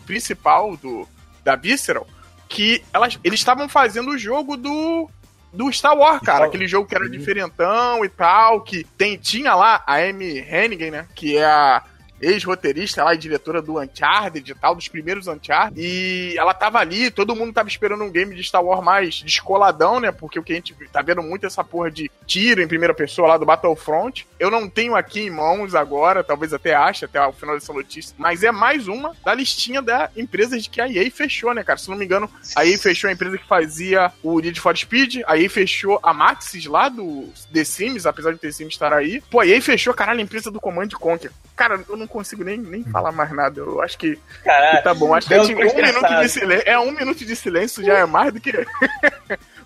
principal 0.06 0.76
do, 0.76 1.08
da 1.44 1.56
Visceral, 1.56 2.06
que 2.48 2.82
elas, 2.92 3.18
eles 3.24 3.40
estavam 3.40 3.68
fazendo 3.68 4.10
o 4.10 4.18
jogo 4.18 4.56
do 4.56 5.08
do 5.52 5.72
Star 5.72 5.96
Wars, 5.96 6.20
cara. 6.20 6.44
Aquele 6.44 6.68
jogo 6.68 6.86
que 6.86 6.94
era 6.94 7.08
diferentão 7.08 8.04
e 8.04 8.08
tal, 8.08 8.60
que 8.60 8.84
tem, 8.96 9.16
tinha 9.16 9.54
lá 9.54 9.82
a 9.86 9.96
Amy 9.96 10.38
Hennigan, 10.40 10.90
né? 10.90 11.06
Que 11.14 11.38
é 11.38 11.46
a 11.46 11.82
ex-roteirista 12.20 13.04
lá 13.04 13.14
e 13.14 13.18
diretora 13.18 13.62
do 13.62 13.80
Uncharted 13.80 14.50
e 14.50 14.54
tal, 14.54 14.74
dos 14.74 14.88
primeiros 14.88 15.26
Uncharted. 15.26 15.80
E 15.80 16.34
ela 16.36 16.54
tava 16.54 16.78
ali, 16.78 17.10
todo 17.10 17.36
mundo 17.36 17.52
tava 17.52 17.68
esperando 17.68 18.04
um 18.04 18.10
game 18.10 18.34
de 18.34 18.42
Star 18.42 18.64
Wars 18.64 18.84
mais 18.84 19.22
descoladão, 19.22 20.00
né? 20.00 20.12
Porque 20.12 20.38
o 20.38 20.42
que 20.42 20.52
a 20.52 20.56
gente 20.56 20.74
tá 20.92 21.02
vendo 21.02 21.22
muito 21.22 21.44
é 21.44 21.46
essa 21.46 21.64
porra 21.64 21.90
de 21.90 22.10
tiro 22.26 22.62
em 22.62 22.68
primeira 22.68 22.94
pessoa 22.94 23.28
lá 23.28 23.38
do 23.38 23.46
Battlefront. 23.46 24.26
Eu 24.38 24.50
não 24.50 24.68
tenho 24.68 24.94
aqui 24.94 25.20
em 25.20 25.30
mãos 25.30 25.74
agora, 25.74 26.24
talvez 26.24 26.52
até 26.52 26.74
ache 26.74 27.04
até 27.04 27.24
o 27.24 27.32
final 27.32 27.54
dessa 27.54 27.72
notícia, 27.72 28.14
mas 28.18 28.42
é 28.42 28.52
mais 28.52 28.88
uma 28.88 29.14
da 29.24 29.34
listinha 29.34 29.80
da 29.80 30.10
empresas 30.16 30.62
de 30.62 30.70
que 30.70 30.80
a 30.80 30.88
EA 30.88 31.10
fechou, 31.10 31.54
né, 31.54 31.62
cara? 31.62 31.78
Se 31.78 31.88
não 31.88 31.96
me 31.96 32.04
engano, 32.04 32.30
a 32.54 32.66
EA 32.66 32.78
fechou 32.78 33.08
a 33.08 33.12
empresa 33.12 33.38
que 33.38 33.46
fazia 33.46 34.12
o 34.22 34.38
Need 34.40 34.60
for 34.60 34.76
Speed, 34.76 35.22
a 35.26 35.38
EA 35.38 35.48
fechou 35.48 35.98
a 36.02 36.12
Maxis 36.12 36.66
lá 36.66 36.88
do 36.88 37.28
The 37.52 37.64
Sims, 37.64 38.06
apesar 38.06 38.32
de 38.32 38.38
The 38.38 38.50
Sims 38.50 38.74
estar 38.74 38.92
aí. 38.92 39.22
Pô, 39.30 39.40
a 39.40 39.46
EA 39.46 39.60
fechou, 39.62 39.94
caralho, 39.94 40.20
a 40.20 40.22
empresa 40.22 40.50
do 40.50 40.60
Command 40.60 40.88
Conquer. 40.90 41.30
Cara, 41.56 41.82
eu 41.88 41.96
não 41.96 42.06
consigo 42.08 42.44
nem, 42.44 42.58
nem 42.58 42.82
falar 42.84 43.12
mais 43.12 43.30
nada. 43.32 43.60
Eu 43.60 43.80
acho 43.82 43.98
que, 43.98 44.16
que 44.16 44.82
tá 44.82 44.94
bom. 44.94 45.14
Acho 45.14 45.28
que 45.28 45.34
é 45.34 45.42
um 45.42 45.46
minuto 45.46 46.20
de 46.20 46.28
silêncio. 46.28 46.68
É 46.68 46.78
um 46.78 46.92
minuto 46.92 47.24
de 47.24 47.36
silêncio 47.36 47.84
já 47.84 47.98
é 47.98 48.06
mais 48.06 48.32
do 48.32 48.40
que. 48.40 48.52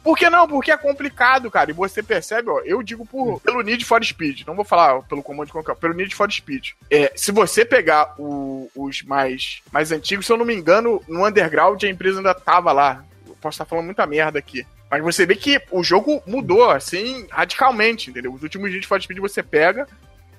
Por 0.03 0.19
que 0.19 0.29
não? 0.29 0.49
Porque 0.49 0.73
é 0.73 0.77
complicado, 0.77 1.51
cara. 1.51 1.71
E 1.71 1.75
você 1.75 2.03
percebe, 2.03 2.51
ó, 2.51 2.61
eu 2.65 2.83
digo 2.83 3.07
por, 3.07 3.41
pelo 3.41 3.63
Need 3.63 3.85
for 3.85 4.05
Speed. 4.05 4.45
Não 4.45 4.57
vou 4.57 4.65
falar 4.65 5.01
pelo 5.03 5.23
comando 5.23 5.47
de 5.47 5.53
qualquer, 5.53 5.77
pelo 5.77 5.95
Need 5.95 6.15
for 6.15 6.31
Speed. 6.31 6.71
É, 6.91 7.13
se 7.15 7.31
você 7.31 7.65
pegar 7.65 8.15
o, 8.19 8.69
os 8.75 9.03
mais, 9.03 9.63
mais 9.71 9.93
antigos, 9.93 10.27
se 10.27 10.33
eu 10.33 10.37
não 10.37 10.45
me 10.45 10.55
engano, 10.55 11.01
no 11.07 11.25
Underground 11.25 11.83
a 11.85 11.89
empresa 11.89 12.19
ainda 12.19 12.35
tava 12.35 12.73
lá. 12.73 13.05
Eu 13.27 13.37
posso 13.41 13.55
estar 13.55 13.65
falando 13.65 13.87
muita 13.87 14.05
merda 14.05 14.41
aqui. 14.41 14.67
Mas 14.91 15.03
você 15.03 15.25
vê 15.25 15.37
que 15.37 15.59
o 15.71 15.83
jogo 15.83 16.23
mudou, 16.27 16.69
assim, 16.69 17.27
radicalmente, 17.31 18.11
entendeu? 18.11 18.35
Os 18.35 18.43
últimos 18.43 18.71
Need 18.71 18.87
for 18.87 19.01
Speed 19.01 19.21
você 19.21 19.43
pega, 19.43 19.87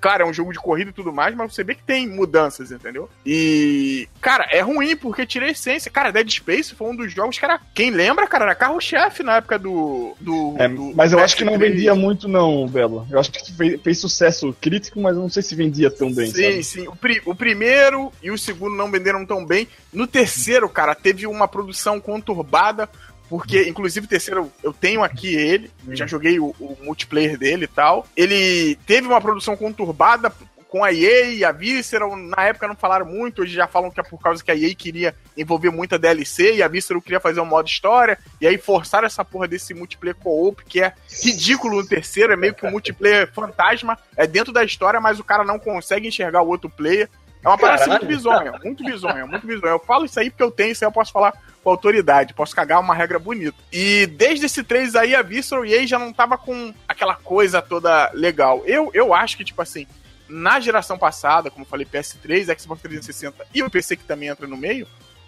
Claro, 0.04 0.24
é 0.24 0.26
um 0.26 0.34
jogo 0.34 0.52
de 0.52 0.58
corrida 0.58 0.90
e 0.90 0.92
tudo 0.92 1.10
mais, 1.14 1.34
mas 1.34 1.54
você 1.54 1.64
vê 1.64 1.74
que 1.74 1.82
tem 1.82 2.06
mudanças, 2.06 2.70
entendeu? 2.70 3.08
E, 3.24 4.06
cara, 4.20 4.46
é 4.50 4.60
ruim 4.60 4.94
porque 4.94 5.24
tira 5.24 5.46
a 5.46 5.50
essência. 5.50 5.90
Cara, 5.90 6.12
Dead 6.12 6.28
Space 6.28 6.74
foi 6.74 6.90
um 6.90 6.94
dos 6.94 7.10
jogos 7.10 7.38
que 7.38 7.44
era. 7.46 7.58
Quem 7.72 7.90
lembra, 7.90 8.26
cara, 8.26 8.44
era 8.44 8.54
carro-chefe 8.54 9.22
na 9.22 9.36
época 9.36 9.58
do. 9.58 10.14
do, 10.20 10.56
é, 10.58 10.68
do 10.68 10.92
mas 10.94 11.14
eu 11.14 11.20
acho 11.20 11.34
que 11.34 11.42
não 11.42 11.58
vendia 11.58 11.94
muito, 11.94 12.28
não, 12.28 12.68
Belo. 12.68 13.06
Eu 13.10 13.18
acho 13.18 13.30
que 13.30 13.50
fez, 13.50 13.80
fez 13.80 13.98
sucesso 13.98 14.54
crítico, 14.60 15.00
mas 15.00 15.16
eu 15.16 15.22
não 15.22 15.30
sei 15.30 15.42
se 15.42 15.54
vendia 15.54 15.90
tão 15.90 16.12
bem. 16.12 16.26
Sim, 16.26 16.50
sabe? 16.50 16.64
sim. 16.64 16.86
O, 16.86 16.94
pri, 16.94 17.22
o 17.24 17.34
primeiro 17.34 18.12
e 18.22 18.30
o 18.30 18.36
segundo 18.36 18.76
não 18.76 18.90
venderam 18.90 19.24
tão 19.24 19.42
bem. 19.42 19.66
No 19.90 20.06
terceiro, 20.06 20.68
cara, 20.68 20.94
teve 20.94 21.26
uma 21.26 21.48
produção 21.48 21.98
conturbada 21.98 22.90
porque, 23.34 23.68
inclusive, 23.68 24.06
o 24.06 24.08
terceiro, 24.08 24.52
eu 24.62 24.72
tenho 24.72 25.02
aqui 25.02 25.34
ele, 25.34 25.68
já 25.88 26.06
joguei 26.06 26.38
o, 26.38 26.54
o, 26.60 26.78
multiplayer 26.84 27.36
dele 27.36 27.64
e 27.64 27.66
tal. 27.66 28.06
Ele 28.16 28.76
teve 28.86 29.08
uma 29.08 29.20
produção 29.20 29.56
conturbada 29.56 30.32
com 30.68 30.84
a 30.84 30.92
EA 30.92 31.32
e 31.32 31.44
a 31.44 31.50
Visceral. 31.50 32.14
Na 32.14 32.44
época 32.44 32.68
não 32.68 32.76
falaram 32.76 33.04
muito, 33.04 33.42
hoje 33.42 33.52
já 33.52 33.66
falam 33.66 33.90
que 33.90 33.98
é 33.98 34.04
por 34.04 34.20
causa 34.20 34.42
que 34.42 34.52
a 34.52 34.56
EA 34.56 34.72
queria 34.72 35.16
envolver 35.36 35.70
muita 35.70 35.98
DLC 35.98 36.54
e 36.54 36.62
a 36.62 36.68
Visceral 36.68 37.02
queria 37.02 37.18
fazer 37.18 37.40
um 37.40 37.44
modo 37.44 37.66
história. 37.66 38.16
E 38.40 38.46
aí 38.46 38.56
forçaram 38.56 39.04
essa 39.04 39.24
porra 39.24 39.48
desse 39.48 39.74
multiplayer 39.74 40.14
co-op, 40.14 40.64
que 40.64 40.80
é 40.80 40.92
ridículo 41.24 41.78
no 41.78 41.88
terceiro, 41.88 42.32
é 42.32 42.36
meio 42.36 42.54
que 42.54 42.64
um 42.64 42.70
multiplayer 42.70 43.32
fantasma. 43.32 43.98
É 44.16 44.28
dentro 44.28 44.52
da 44.52 44.62
história, 44.62 45.00
mas 45.00 45.18
o 45.18 45.24
cara 45.24 45.42
não 45.42 45.58
consegue 45.58 46.06
enxergar 46.06 46.40
o 46.40 46.48
outro 46.48 46.70
player. 46.70 47.10
É 47.44 47.48
uma 47.48 47.58
parada 47.58 47.86
muito 47.86 48.06
bizonha, 48.06 48.52
muito 48.64 48.84
bizonha, 48.84 49.26
muito 49.26 49.46
bizonha. 49.46 49.72
Eu 49.72 49.78
falo 49.78 50.06
isso 50.06 50.18
aí 50.18 50.30
porque 50.30 50.42
eu 50.42 50.50
tenho, 50.50 50.72
isso 50.72 50.82
aí 50.82 50.88
eu 50.88 50.92
posso 50.92 51.12
falar 51.12 51.32
com 51.62 51.70
autoridade, 51.70 52.32
posso 52.32 52.56
cagar 52.56 52.80
uma 52.80 52.94
regra 52.94 53.18
bonita. 53.18 53.56
E 53.70 54.06
desde 54.06 54.46
esse 54.46 54.64
3 54.64 54.96
aí, 54.96 55.14
a 55.14 55.20
Visceral 55.20 55.66
EA 55.66 55.86
já 55.86 55.98
não 55.98 56.12
tava 56.12 56.38
com 56.38 56.72
aquela 56.88 57.14
coisa 57.14 57.60
toda 57.60 58.10
legal. 58.14 58.62
Eu, 58.64 58.90
eu 58.94 59.12
acho 59.12 59.36
que, 59.36 59.44
tipo 59.44 59.60
assim, 59.60 59.86
na 60.26 60.58
geração 60.58 60.96
passada, 60.96 61.50
como 61.50 61.64
eu 61.64 61.68
falei, 61.68 61.86
PS3, 61.86 62.58
Xbox 62.58 62.80
360 62.80 63.46
e 63.54 63.62
o 63.62 63.70
PC 63.70 63.96
que 63.96 64.04
também 64.04 64.30
entra 64.30 64.46
no 64.46 64.56
meio, 64.56 64.86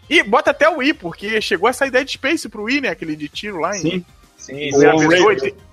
e 0.08 0.22
bota 0.22 0.52
até 0.52 0.68
o 0.68 0.78
Wii, 0.78 0.94
porque 0.94 1.40
chegou 1.40 1.68
essa 1.68 1.86
ideia 1.86 2.04
de 2.04 2.12
Space 2.12 2.48
pro 2.48 2.64
Wii, 2.64 2.80
né? 2.80 2.88
Aquele 2.88 3.14
de 3.14 3.28
tiro 3.28 3.58
lá 3.58 3.76
em. 3.76 3.80
Sim, 3.80 4.04
sim, 4.38 4.72
sim. 4.72 4.86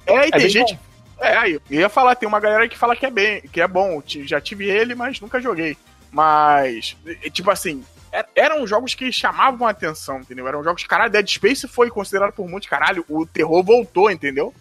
É, 0.06 0.28
e 0.28 0.32
tem 0.32 0.46
é 0.46 0.50
gente. 0.50 0.74
Bom. 0.74 0.80
É, 1.20 1.38
aí, 1.38 1.54
eu 1.54 1.80
ia 1.80 1.90
falar, 1.90 2.16
tem 2.16 2.28
uma 2.28 2.40
galera 2.40 2.68
que 2.68 2.78
fala 2.78 2.96
que 2.96 3.06
é 3.06 3.12
bem, 3.12 3.42
que 3.42 3.62
é 3.62 3.68
bom. 3.68 4.02
Já 4.06 4.42
tive 4.42 4.70
ele, 4.70 4.96
mas 4.96 5.22
nunca 5.22 5.40
joguei. 5.40 5.78
Mas, 6.14 6.96
tipo 7.32 7.50
assim, 7.50 7.84
er, 8.12 8.28
eram 8.36 8.68
jogos 8.68 8.94
que 8.94 9.12
chamavam 9.12 9.68
a 9.68 9.72
atenção, 9.72 10.20
entendeu? 10.20 10.48
Eram 10.48 10.64
jogos 10.64 10.84
caralho, 10.84 11.12
Dead 11.12 11.28
Space 11.28 11.68
foi 11.68 11.90
considerado 11.90 12.34
por 12.34 12.48
muitos, 12.48 12.70
caralho, 12.70 13.04
o 13.10 13.26
terror 13.26 13.64
voltou, 13.64 14.12
entendeu? 14.12 14.54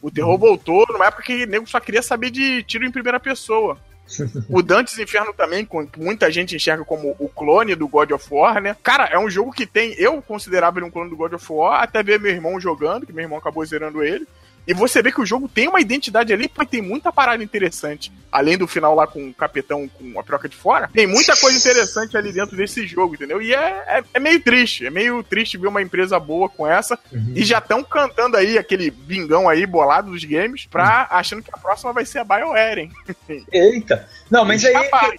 O 0.00 0.10
terror 0.10 0.32
uhum. 0.32 0.38
voltou 0.38 0.86
numa 0.88 1.06
época 1.06 1.24
que 1.24 1.44
o 1.44 1.46
nego 1.46 1.68
só 1.68 1.80
queria 1.80 2.00
saber 2.00 2.30
de 2.30 2.62
tiro 2.62 2.86
em 2.86 2.92
primeira 2.92 3.18
pessoa. 3.18 3.76
o 4.48 4.62
Dantes 4.62 4.98
Inferno 4.98 5.32
também, 5.32 5.68
muita 5.96 6.30
gente 6.30 6.56
enxerga 6.56 6.84
como 6.84 7.14
o 7.18 7.28
clone 7.28 7.74
do 7.74 7.88
God 7.88 8.12
of 8.12 8.26
War, 8.32 8.60
né? 8.60 8.76
Cara, 8.82 9.06
é 9.06 9.18
um 9.18 9.28
jogo 9.28 9.52
que 9.52 9.66
tem. 9.66 9.94
Eu 9.98 10.22
considerava 10.22 10.78
ele 10.78 10.86
um 10.86 10.90
clone 10.90 11.10
do 11.10 11.16
God 11.16 11.32
of 11.34 11.52
War, 11.52 11.82
até 11.82 12.02
ver 12.02 12.18
meu 12.18 12.32
irmão 12.32 12.60
jogando, 12.60 13.06
que 13.06 13.12
meu 13.12 13.24
irmão 13.24 13.38
acabou 13.38 13.64
zerando 13.64 14.02
ele. 14.02 14.26
E 14.66 14.74
você 14.74 15.02
vê 15.02 15.10
que 15.10 15.20
o 15.20 15.26
jogo 15.26 15.48
tem 15.48 15.68
uma 15.68 15.80
identidade 15.80 16.32
ali, 16.32 16.50
mas 16.56 16.68
tem 16.68 16.82
muita 16.82 17.12
parada 17.12 17.42
interessante. 17.42 18.12
Além 18.30 18.56
do 18.56 18.66
final 18.66 18.94
lá 18.94 19.06
com 19.06 19.28
o 19.28 19.34
capitão 19.34 19.88
com 19.88 20.18
a 20.18 20.22
troca 20.22 20.48
de 20.48 20.56
fora, 20.56 20.88
tem 20.92 21.06
muita 21.06 21.36
coisa 21.36 21.58
interessante 21.58 22.16
ali 22.16 22.32
dentro 22.32 22.56
desse 22.56 22.86
jogo, 22.86 23.14
entendeu? 23.14 23.42
E 23.42 23.52
é, 23.52 23.84
é, 23.86 24.04
é 24.14 24.20
meio 24.20 24.40
triste. 24.42 24.86
É 24.86 24.90
meio 24.90 25.22
triste 25.22 25.58
ver 25.58 25.66
uma 25.66 25.82
empresa 25.82 26.18
boa 26.20 26.48
com 26.48 26.66
essa. 26.66 26.98
Uhum. 27.12 27.32
E 27.34 27.44
já 27.44 27.58
estão 27.58 27.82
cantando 27.82 28.36
aí 28.36 28.56
aquele 28.56 28.90
bingão 28.90 29.48
aí 29.48 29.66
bolado 29.66 30.10
dos 30.12 30.24
games, 30.24 30.66
pra, 30.66 31.08
uhum. 31.10 31.16
achando 31.18 31.42
que 31.42 31.50
a 31.52 31.58
próxima 31.58 31.92
vai 31.92 32.04
ser 32.04 32.20
a 32.20 32.24
BioWare, 32.24 32.78
hein? 32.78 32.92
Eita! 33.52 34.08
Não, 34.30 34.44
mas 34.44 34.64
aí, 34.64 34.74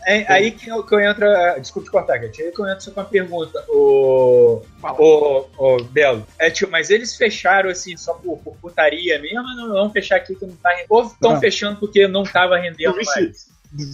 é, 0.07 0.25
aí 0.31 0.51
que 0.51 0.69
eu, 0.69 0.83
que 0.83 0.95
eu 0.95 0.99
entro. 0.99 1.25
Desculpe 1.59 1.89
cortar, 1.89 2.19
Cat. 2.19 2.41
Aí 2.41 2.51
que 2.51 2.59
eu 2.59 2.67
entro 2.67 2.81
só 2.81 2.91
com 2.91 3.01
uma 3.01 3.05
pergunta. 3.05 3.63
O. 3.67 4.61
O, 4.83 5.45
o 5.57 5.83
Belo. 5.83 6.25
É, 6.39 6.49
tio, 6.49 6.69
mas 6.69 6.89
eles 6.89 7.15
fecharam 7.15 7.69
assim 7.69 7.95
só 7.95 8.13
por, 8.13 8.37
por 8.39 8.55
putaria 8.57 9.19
mesmo? 9.19 9.43
não, 9.55 9.69
vamos 9.69 9.93
fechar 9.93 10.17
aqui 10.17 10.35
que 10.35 10.45
não 10.45 10.55
tá 10.55 10.69
rendendo. 10.69 10.87
Ou 10.89 11.03
estão 11.03 11.39
fechando 11.39 11.79
porque 11.79 12.07
não 12.07 12.23
tava 12.23 12.57
rendendo 12.57 12.95
mais. 12.95 13.49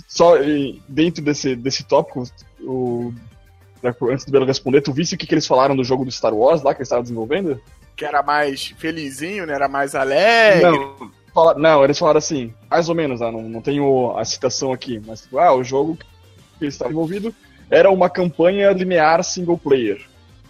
Só 0.08 0.34
dentro 0.88 1.24
desse, 1.24 1.56
desse 1.56 1.84
tópico, 1.84 2.24
o, 2.62 3.14
antes 4.10 4.26
do 4.26 4.32
Belo 4.32 4.46
responder, 4.46 4.82
tu 4.82 4.92
visse 4.92 5.16
o 5.16 5.18
que, 5.18 5.28
que 5.28 5.34
eles 5.34 5.46
falaram 5.46 5.76
do 5.76 5.84
jogo 5.84 6.04
do 6.04 6.12
Star 6.12 6.34
Wars 6.34 6.64
lá 6.64 6.74
que 6.74 6.80
eles 6.80 6.88
estavam 6.88 7.04
desenvolvendo? 7.04 7.62
Que 7.96 8.06
era 8.06 8.24
mais 8.24 8.68
felizinho, 8.78 9.46
né? 9.46 9.54
Era 9.54 9.68
mais 9.68 9.94
alegre. 9.94 10.64
Não, 10.64 11.12
fala, 11.34 11.54
não 11.56 11.84
eles 11.84 11.98
falaram 11.98 12.18
assim, 12.18 12.54
mais 12.70 12.90
ou 12.90 12.96
menos, 12.96 13.22
ah, 13.22 13.32
não, 13.32 13.44
não 13.44 13.62
tenho 13.62 14.18
a 14.18 14.26
citação 14.26 14.74
aqui, 14.74 15.02
mas 15.06 15.22
tipo, 15.22 15.38
ah, 15.38 15.54
o 15.54 15.64
jogo 15.64 15.98
que 16.58 16.66
eles 16.66 16.74
estavam 16.74 16.94
envolvido 16.94 17.34
era 17.70 17.92
uma 17.92 18.10
campanha 18.10 18.72
linear 18.72 19.24
single 19.24 19.58
player. 19.58 20.02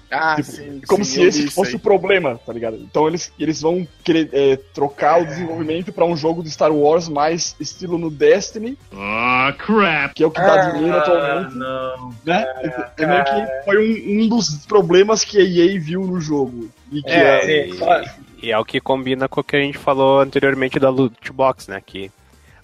Ah, 0.09 0.35
tipo, 0.37 0.51
sim, 0.51 0.81
como 0.87 1.03
sim, 1.03 1.15
se 1.15 1.21
esse 1.23 1.51
fosse 1.51 1.75
o 1.75 1.79
problema, 1.79 2.39
tá 2.45 2.53
ligado? 2.53 2.77
Então 2.77 3.07
eles, 3.07 3.31
eles 3.37 3.61
vão 3.61 3.85
querer 4.03 4.29
é, 4.31 4.55
trocar 4.73 5.19
é. 5.19 5.23
o 5.23 5.25
desenvolvimento 5.25 5.91
para 5.91 6.05
um 6.05 6.15
jogo 6.15 6.41
de 6.41 6.49
Star 6.49 6.71
Wars 6.71 7.09
mais 7.09 7.55
estilo 7.59 7.97
no 7.97 8.09
Destiny. 8.09 8.77
Ah, 8.93 9.51
oh, 9.53 9.57
crap! 9.57 10.13
Que 10.13 10.23
é 10.23 10.27
o 10.27 10.31
que 10.31 10.39
dá 10.39 10.53
ah, 10.53 10.71
dinheiro 10.71 10.97
atualmente. 10.97 11.55
Não. 11.55 12.13
Né? 12.25 12.45
É, 12.57 13.03
é 13.03 13.05
meio 13.05 13.23
que 13.25 13.65
foi 13.65 13.77
um, 13.77 14.23
um 14.23 14.29
dos 14.29 14.65
problemas 14.65 15.25
que 15.25 15.37
a 15.37 15.43
EA 15.43 15.79
viu 15.79 16.05
no 16.05 16.21
jogo. 16.21 16.69
E 16.91 17.01
que 17.01 17.09
é, 17.09 17.69
e 18.41 18.51
é 18.51 18.57
o 18.57 18.63
que 18.63 18.79
combina 18.79 19.27
com 19.27 19.41
o 19.41 19.43
que 19.43 19.55
a 19.55 19.59
gente 19.59 19.77
falou 19.77 20.21
anteriormente 20.21 20.79
da 20.79 20.89
loot 20.89 21.31
box, 21.33 21.69
né? 21.69 21.81
Que 21.85 22.11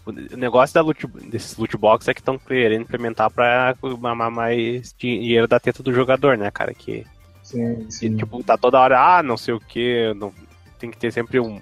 o 0.05 0.11
negócio 0.37 0.73
da 0.73 0.81
loot, 0.81 1.07
desses 1.07 1.57
loot 1.57 1.77
box 1.77 2.07
é 2.07 2.13
que 2.13 2.19
estão 2.19 2.37
querendo 2.37 2.81
implementar 2.81 3.29
pra 3.31 3.75
mamar 3.99 4.29
mais 4.29 4.93
dinheiro 4.97 5.47
da 5.47 5.59
teta 5.59 5.81
do 5.81 5.93
jogador, 5.93 6.37
né, 6.37 6.51
cara? 6.51 6.73
Que 6.73 7.05
Sim, 7.53 7.85
sim. 7.89 8.05
E, 8.07 8.17
tipo, 8.17 8.43
tá 8.43 8.57
toda 8.57 8.79
hora, 8.79 8.99
ah, 8.99 9.21
não 9.21 9.37
sei 9.37 9.53
o 9.53 9.59
que, 9.59 10.11
não, 10.15 10.33
tem 10.79 10.89
que 10.89 10.97
ter 10.97 11.11
sempre 11.11 11.39
um. 11.39 11.61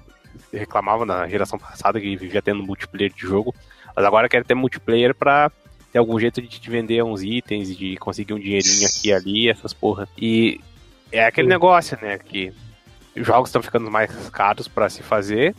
Reclamava 0.51 1.06
na 1.06 1.27
geração 1.27 1.60
passada 1.60 1.99
que 1.99 2.15
vivia 2.15 2.41
tendo 2.41 2.63
multiplayer 2.63 3.12
de 3.13 3.21
jogo, 3.21 3.54
mas 3.95 4.06
agora 4.06 4.30
quer 4.30 4.45
ter 4.45 4.56
multiplayer 4.56 5.13
pra 5.13 5.51
ter 5.91 5.99
algum 5.99 6.17
jeito 6.17 6.41
de 6.41 6.47
te 6.47 6.69
vender 6.69 7.04
uns 7.04 7.21
itens, 7.21 7.75
de 7.75 7.97
conseguir 7.97 8.34
um 8.34 8.39
dinheirinho 8.39 8.88
aqui 8.88 9.10
e 9.10 9.13
ali, 9.13 9.49
essas 9.49 9.73
porra. 9.73 10.08
E 10.17 10.62
é 11.12 11.25
aquele 11.25 11.49
negócio, 11.49 11.97
né, 12.01 12.17
que 12.17 12.54
os 13.15 13.27
jogos 13.27 13.49
estão 13.49 13.62
ficando 13.62 13.91
mais 13.91 14.30
caros 14.30 14.69
para 14.69 14.89
se 14.89 15.04
fazer 15.04 15.54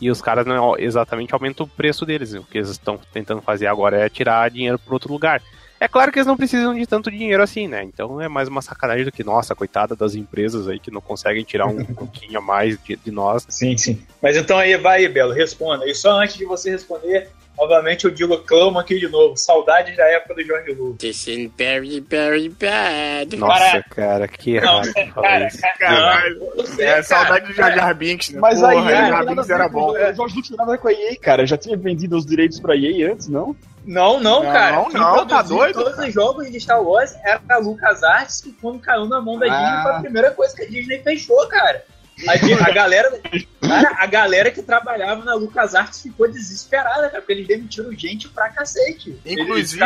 e 0.00 0.10
os 0.10 0.20
caras 0.20 0.44
não 0.44 0.76
exatamente 0.76 1.32
aumentam 1.32 1.64
o 1.64 1.68
preço 1.68 2.04
deles. 2.04 2.34
O 2.34 2.42
que 2.42 2.58
eles 2.58 2.70
estão 2.70 2.98
tentando 3.12 3.40
fazer 3.40 3.68
agora 3.68 3.96
é 3.96 4.08
tirar 4.08 4.50
dinheiro 4.50 4.78
para 4.78 4.92
outro 4.92 5.12
lugar. 5.12 5.40
É 5.78 5.86
claro 5.86 6.10
que 6.10 6.18
eles 6.18 6.26
não 6.26 6.36
precisam 6.36 6.74
de 6.74 6.86
tanto 6.86 7.10
dinheiro 7.10 7.42
assim, 7.42 7.68
né? 7.68 7.82
Então 7.82 8.20
é 8.20 8.28
mais 8.28 8.48
uma 8.48 8.62
sacanagem 8.62 9.04
do 9.04 9.12
que, 9.12 9.22
nossa, 9.22 9.54
coitada 9.54 9.94
das 9.94 10.14
empresas 10.14 10.68
aí 10.68 10.78
que 10.78 10.90
não 10.90 11.00
conseguem 11.00 11.44
tirar 11.44 11.66
um 11.66 11.84
pouquinho 11.94 12.38
a 12.38 12.42
mais 12.42 12.78
de, 12.82 12.96
de 12.96 13.10
nós. 13.10 13.46
Sim, 13.48 13.76
sim. 13.76 14.02
Mas 14.22 14.36
então 14.36 14.58
aí, 14.58 14.76
vai, 14.76 15.06
Belo, 15.08 15.32
responda. 15.32 15.86
E 15.86 15.94
só 15.94 16.20
antes 16.20 16.36
de 16.36 16.44
você 16.44 16.70
responder, 16.70 17.28
Novamente 17.58 18.04
eu 18.04 18.10
digo, 18.10 18.36
clamo 18.38 18.78
aqui 18.78 18.98
de 18.98 19.08
novo. 19.08 19.36
Saudades 19.36 19.96
da 19.96 20.04
época 20.04 20.34
do 20.34 20.44
Jorge 20.44 20.72
Lucas. 20.72 20.98
This 20.98 21.26
is 21.26 21.50
very, 21.56 22.00
very 22.00 22.48
bad. 22.48 23.34
Nossa, 23.36 23.82
cara, 23.90 24.28
que 24.28 24.56
errado 24.56 24.86
Não, 24.86 25.12
cara, 25.14 25.48
cara, 25.78 26.34
você, 26.54 26.82
É, 26.82 26.86
cara. 26.90 27.02
saudade 27.02 27.46
do 27.46 27.52
Jar 27.54 27.74
Jar 27.74 27.94
Binks, 27.94 28.30
né? 28.30 28.40
Mas 28.40 28.60
Porra, 28.60 28.90
aí, 28.90 29.08
Jar 29.08 29.26
Binks 29.26 29.46
ver 29.46 29.54
era 29.54 29.68
bom. 29.68 29.96
é, 29.96 30.14
Jorge 30.14 30.34
Lucas 30.36 30.48
tinha 30.48 30.56
nada 30.58 30.76
com 30.78 30.88
a 30.88 30.92
EA, 30.92 31.16
cara. 31.18 31.46
Já 31.46 31.56
tinha 31.56 31.76
vendido 31.76 32.16
os 32.16 32.26
direitos 32.26 32.60
pra 32.60 32.76
EA 32.76 33.12
antes, 33.12 33.28
não? 33.28 33.56
Não, 33.86 34.18
não, 34.18 34.42
Não, 34.42 34.52
cara. 34.52 34.76
não, 34.92 35.18
Quem 35.18 35.26
tá 35.28 35.42
doido, 35.42 35.82
Todos 35.84 35.98
os 35.98 36.12
jogos 36.12 36.50
de 36.50 36.58
Star 36.58 36.82
Wars 36.82 37.14
era 37.24 37.40
a 37.48 37.58
LucasArts, 37.58 38.40
que 38.40 38.50
quando 38.52 38.80
caiu 38.80 39.06
na 39.06 39.20
mão 39.20 39.38
da 39.38 39.46
Disney 39.46 39.62
Ah. 39.64 39.80
foi 39.84 39.92
a 39.92 40.00
primeira 40.00 40.30
coisa 40.32 40.56
que 40.56 40.62
a 40.62 40.66
Disney 40.66 40.98
fechou, 41.04 41.46
cara. 41.46 41.84
A, 42.26 42.68
a 42.68 42.72
galera, 42.72 43.20
cara, 43.60 43.96
a 44.00 44.06
galera 44.06 44.50
que 44.50 44.62
trabalhava 44.62 45.22
na 45.24 45.34
LucasArts 45.34 46.00
ficou 46.02 46.26
desesperada, 46.30 47.10
cara, 47.10 47.20
porque 47.20 47.32
eles 47.32 47.46
demitiram 47.46 47.92
gente 47.92 48.26
pra 48.28 48.48
cacete. 48.48 49.14
Inclusive. 49.26 49.84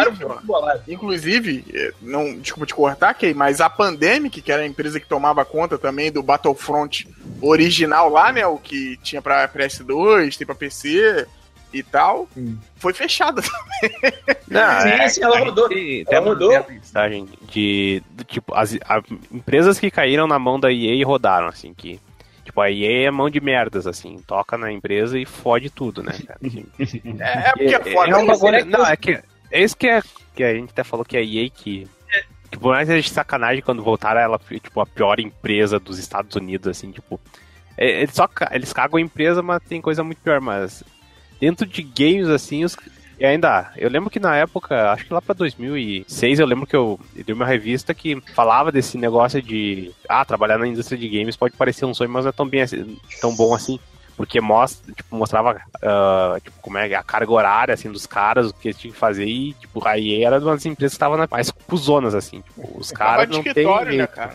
Inclusive, 0.86 1.64
eh, 1.74 1.92
não, 2.00 2.38
desculpa 2.38 2.66
te 2.66 2.74
cortar, 2.74 3.14
Kay, 3.14 3.34
mas 3.34 3.60
a 3.60 3.68
Pandemic, 3.68 4.40
que 4.42 4.52
era 4.52 4.62
a 4.62 4.66
empresa 4.66 5.00
que 5.00 5.06
tomava 5.08 5.44
conta 5.44 5.76
também 5.76 6.12
do 6.12 6.22
Battlefront 6.22 7.08
original 7.42 8.08
lá, 8.08 8.32
né? 8.32 8.46
O 8.46 8.58
que 8.58 8.96
tinha 9.02 9.20
pra 9.20 9.48
PS2, 9.48 10.36
tem 10.36 10.46
pra 10.46 10.54
PC 10.54 11.26
e 11.72 11.82
tal, 11.82 12.28
Hum. 12.36 12.56
foi 12.76 12.92
fechada. 12.92 13.42
Não, 14.48 14.80
Sim, 14.82 14.88
é, 14.88 15.08
sim, 15.08 15.22
ela 15.22 15.36
a 15.36 15.40
rodou. 15.40 15.68
gente 15.72 16.04
Ela 16.08 16.32
a 16.56 16.68
mensagem 16.68 17.28
de, 17.48 18.02
do 18.10 18.24
tipo, 18.24 18.52
as 18.54 18.74
a- 18.84 19.02
empresas 19.30 19.78
que 19.78 19.90
caíram 19.90 20.26
na 20.26 20.38
mão 20.38 20.58
da 20.58 20.72
EA 20.72 20.94
e 20.94 21.02
rodaram, 21.04 21.46
assim, 21.48 21.72
que. 21.72 22.00
Tipo, 22.50 22.62
a 22.62 22.70
EA 22.70 23.06
é 23.06 23.10
mão 23.12 23.30
de 23.30 23.40
merdas, 23.40 23.86
assim, 23.86 24.16
toca 24.26 24.58
na 24.58 24.72
empresa 24.72 25.16
e 25.16 25.24
fode 25.24 25.70
tudo, 25.70 26.02
né, 26.02 26.12
cara? 26.26 26.40
Assim, 26.44 26.66
É, 27.20 27.48
é 27.48 27.52
porque 27.52 27.74
é, 27.76 27.92
foda. 27.92 28.10
é 28.10 28.16
um 28.16 28.22
né? 28.22 28.26
bagulho, 28.26 28.64
não, 28.66 28.84
é 28.84 28.96
que 28.96 29.20
é 29.52 29.62
isso 29.62 29.76
que 29.76 29.86
é 29.86 30.02
que 30.34 30.42
a 30.42 30.52
gente 30.52 30.70
até 30.70 30.82
falou 30.82 31.04
que 31.04 31.16
a 31.16 31.22
EA 31.22 31.48
que 31.48 31.86
que 32.50 32.58
por 32.58 32.72
mais 32.72 32.88
que 32.88 32.94
seja 32.94 33.08
de 33.08 33.14
sacanagem 33.14 33.62
quando 33.62 33.84
voltaram 33.84 34.20
ela 34.20 34.36
foi, 34.36 34.58
tipo 34.58 34.80
a 34.80 34.86
pior 34.86 35.20
empresa 35.20 35.78
dos 35.78 35.96
Estados 36.00 36.34
Unidos 36.34 36.66
assim, 36.66 36.90
tipo, 36.90 37.20
é, 37.78 38.02
eles 38.02 38.14
só 38.14 38.28
eles 38.50 38.72
cagam 38.72 38.98
a 38.98 39.00
empresa, 39.00 39.42
mas 39.42 39.62
tem 39.62 39.80
coisa 39.80 40.02
muito 40.02 40.20
pior, 40.20 40.40
mas 40.40 40.82
dentro 41.40 41.64
de 41.64 41.82
games 41.84 42.28
assim, 42.28 42.64
os 42.64 42.76
e 43.20 43.26
ainda, 43.26 43.70
eu 43.76 43.90
lembro 43.90 44.08
que 44.08 44.18
na 44.18 44.34
época, 44.36 44.90
acho 44.92 45.04
que 45.04 45.12
lá 45.12 45.20
pra 45.20 45.34
2006, 45.34 46.38
eu 46.40 46.46
lembro 46.46 46.66
que 46.66 46.74
eu, 46.74 46.98
eu 47.14 47.22
dei 47.22 47.34
uma 47.34 47.44
revista 47.44 47.92
que 47.92 48.20
falava 48.34 48.72
desse 48.72 48.96
negócio 48.96 49.42
de, 49.42 49.92
ah, 50.08 50.24
trabalhar 50.24 50.56
na 50.58 50.66
indústria 50.66 50.98
de 50.98 51.06
games 51.08 51.36
pode 51.36 51.54
parecer 51.56 51.84
um 51.84 51.92
sonho, 51.94 52.08
mas 52.10 52.24
não 52.24 52.30
é 52.30 52.32
tão, 52.32 52.48
bem, 52.48 52.62
assim- 52.62 52.98
tão 53.20 53.34
bom 53.36 53.54
assim. 53.54 53.78
Porque 54.16 54.38
mostra, 54.40 54.92
tipo, 54.92 55.14
mostrava 55.16 55.60
ah, 55.82 56.36
tipo, 56.42 56.60
como 56.60 56.76
é 56.78 56.94
a 56.94 57.02
carga 57.02 57.30
horária 57.32 57.74
assim, 57.74 57.90
dos 57.90 58.06
caras, 58.06 58.48
o 58.50 58.54
que 58.54 58.68
eles 58.68 58.78
tinham 58.78 58.92
que 58.92 58.98
fazer, 58.98 59.24
e 59.26 59.54
tipo, 59.54 59.86
a 59.86 59.98
EA 59.98 60.26
era 60.26 60.38
uma 60.38 60.54
das 60.54 60.66
empresas 60.66 60.92
que 60.92 60.96
estavam 60.96 61.26
mais 61.30 61.50
cuzonas, 61.50 62.14
assim. 62.14 62.40
Tipo, 62.42 62.78
os 62.78 62.88
Trabalho 62.88 63.16
caras 63.16 63.30
não 63.30 63.38
escritório, 63.38 63.96
né, 63.98 64.06
cara? 64.06 64.34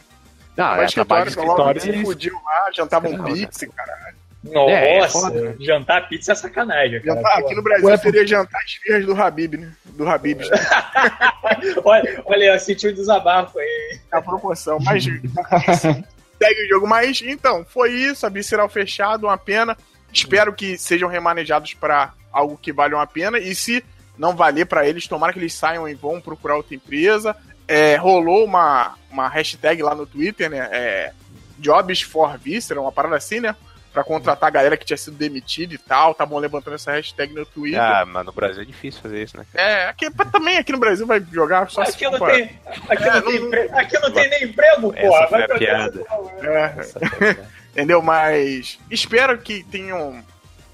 Não, 0.57 0.75
é 0.75 0.87
trabalho 0.87 1.25
de 1.25 1.29
escritório, 1.31 1.81
e- 1.85 2.05
fudiu 2.05 2.33
lá, 2.43 2.71
jantava 2.73 3.07
um 3.09 3.17
Não, 3.17 3.25
pizza, 3.25 3.67
cara. 3.67 4.14
Nossa, 4.51 4.71
É, 4.71 4.97
é 4.99 5.07
foda, 5.09 5.41
né? 5.41 5.55
jantar 5.59 6.07
pizza 6.07 6.31
é 6.31 6.35
sacanagem, 6.35 7.01
cara. 7.01 7.15
Jantar, 7.15 7.39
aqui 7.39 7.55
no 7.55 7.61
Brasil 7.63 7.87
Ué, 7.87 7.97
seria 7.97 8.27
jantar 8.27 8.61
esfirras 8.63 9.05
do 9.05 9.13
Habib, 9.21 9.55
né? 9.57 9.71
Do 9.85 10.07
Habib, 10.07 10.41
olha, 11.83 12.21
olha, 12.25 12.43
eu 12.53 12.59
senti 12.59 12.87
um 12.87 12.93
desabafo 12.93 13.57
aí. 13.59 13.99
a 14.11 14.21
proporção. 14.21 14.77
Mas 14.81 15.03
segue 16.37 16.65
o 16.65 16.69
jogo. 16.69 16.87
Mas 16.87 17.21
então, 17.21 17.65
foi 17.65 17.91
isso. 17.91 18.25
A 18.25 18.29
Visceral 18.29 18.69
fechado, 18.69 19.27
uma 19.27 19.37
pena. 19.37 19.77
Espero 20.11 20.53
que 20.53 20.77
sejam 20.77 21.09
remanejados 21.09 21.73
para 21.73 22.13
algo 22.31 22.57
que 22.61 22.71
valha 22.73 22.95
uma 22.95 23.07
pena. 23.07 23.39
E 23.39 23.55
se 23.55 23.83
não 24.17 24.35
valer 24.35 24.65
para 24.65 24.87
eles, 24.87 25.07
tomara 25.07 25.33
que 25.33 25.39
eles 25.39 25.53
saiam 25.53 25.87
e 25.87 25.93
vão 25.93 26.21
procurar 26.21 26.57
outra 26.57 26.75
empresa. 26.75 27.35
É, 27.67 27.95
rolou 27.95 28.45
uma, 28.45 28.95
uma 29.09 29.27
hashtag 29.27 29.81
lá 29.81 29.95
no 29.95 30.05
Twitter, 30.05 30.49
né? 30.49 30.69
É, 30.71 31.11
Jobs 31.57 32.01
for 32.01 32.37
Visceral, 32.37 32.83
uma 32.83 32.91
parada 32.91 33.15
assim, 33.15 33.39
né? 33.39 33.55
Pra 33.95 34.03
contratar 34.03 34.47
a 34.47 34.51
galera 34.51 34.75
que 34.75 34.83
tinha 34.85 34.97
sido 34.97 35.15
demitida 35.15 35.73
e 35.73 35.77
tal. 35.77 36.11
Estavam 36.11 36.37
levantando 36.37 36.73
essa 36.75 36.91
hashtag 36.91 37.33
no 37.33 37.45
Twitter. 37.45 37.81
Ah, 37.81 38.05
mas 38.05 38.25
no 38.25 38.33
Brasil 38.33 38.61
é 38.61 38.65
difícil 38.65 39.01
fazer 39.01 39.23
isso, 39.23 39.37
né? 39.37 39.45
É, 39.53 39.85
aqui, 39.85 40.11
também 40.11 40.57
aqui 40.57 40.73
no 40.73 40.77
Brasil 40.77 41.07
vai 41.07 41.25
jogar 41.31 41.69
só 41.69 41.85
se 41.85 41.91
Aqui 41.93 42.03
não 42.03 42.17
for 42.17 42.27
pra- 42.27 42.35
tem, 42.35 42.59
aqui 42.89 43.03
É, 43.03 43.13
não 43.13 43.21
tem, 43.21 43.39
não- 43.39 43.47
empre- 43.47 43.69
aqui 43.71 43.99
não 43.99 44.11
tem 44.11 44.29
nem 44.29 44.43
emprego, 44.43 44.93
Essa 44.93 45.07
porra. 45.07 45.27
foi 45.27 45.37
Vai 45.37 45.43
a 45.43 45.47
pra 45.47 45.57
piada. 45.57 46.03
É, 46.41 46.73
Essa 46.79 46.99
foi- 47.09 47.37
Entendeu? 47.71 48.01
Mas 48.01 48.77
espero 48.91 49.37
que 49.37 49.63
tenham 49.63 50.21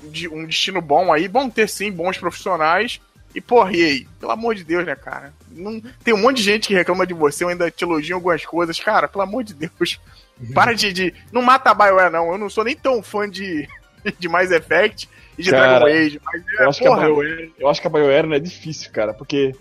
de- 0.01 0.27
um 0.27 0.43
destino 0.45 0.81
bom 0.81 1.13
aí. 1.13 1.27
Vão 1.27 1.47
ter 1.47 1.69
sim 1.69 1.91
bons 1.91 2.17
profissionais. 2.17 2.99
E, 3.33 3.41
porra, 3.41 3.71
e 3.73 3.83
aí? 3.83 4.07
Pelo 4.19 4.31
amor 4.31 4.55
de 4.55 4.63
Deus, 4.63 4.85
né, 4.85 4.95
cara? 4.95 5.33
Não, 5.49 5.81
tem 6.03 6.13
um 6.13 6.21
monte 6.21 6.37
de 6.37 6.43
gente 6.43 6.67
que 6.67 6.73
reclama 6.73 7.07
de 7.07 7.13
você, 7.13 7.43
eu 7.43 7.49
ainda 7.49 7.71
te 7.71 7.83
elogio 7.83 8.13
em 8.13 8.15
algumas 8.15 8.45
coisas. 8.45 8.79
Cara, 8.79 9.07
pelo 9.07 9.23
amor 9.23 9.43
de 9.43 9.53
Deus. 9.53 9.99
Para 10.53 10.73
de. 10.73 10.91
de 10.91 11.13
não 11.31 11.41
mata 11.41 11.69
a 11.69 11.73
BioWare, 11.73 12.11
não. 12.11 12.31
Eu 12.31 12.37
não 12.37 12.49
sou 12.49 12.63
nem 12.63 12.75
tão 12.75 13.01
fã 13.01 13.29
de, 13.29 13.67
de 14.19 14.27
Mass 14.27 14.51
Effect 14.51 15.07
e 15.37 15.43
de 15.43 15.51
Cara, 15.51 15.79
Dragon 15.79 15.85
Age. 15.85 16.21
Mas, 16.23 16.41
é, 16.41 16.63
Eu 16.63 16.69
acho, 16.69 16.79
que 16.79 16.87
a 16.87 16.89
porra, 16.89 17.05
BioWare, 17.05 17.53
eu 17.59 17.69
acho 17.69 17.81
que 17.81 17.87
a 17.87 17.89
BioWare 17.89 18.33
é 18.33 18.39
difícil, 18.39 18.91
cara, 18.91 19.13
porque 19.13 19.55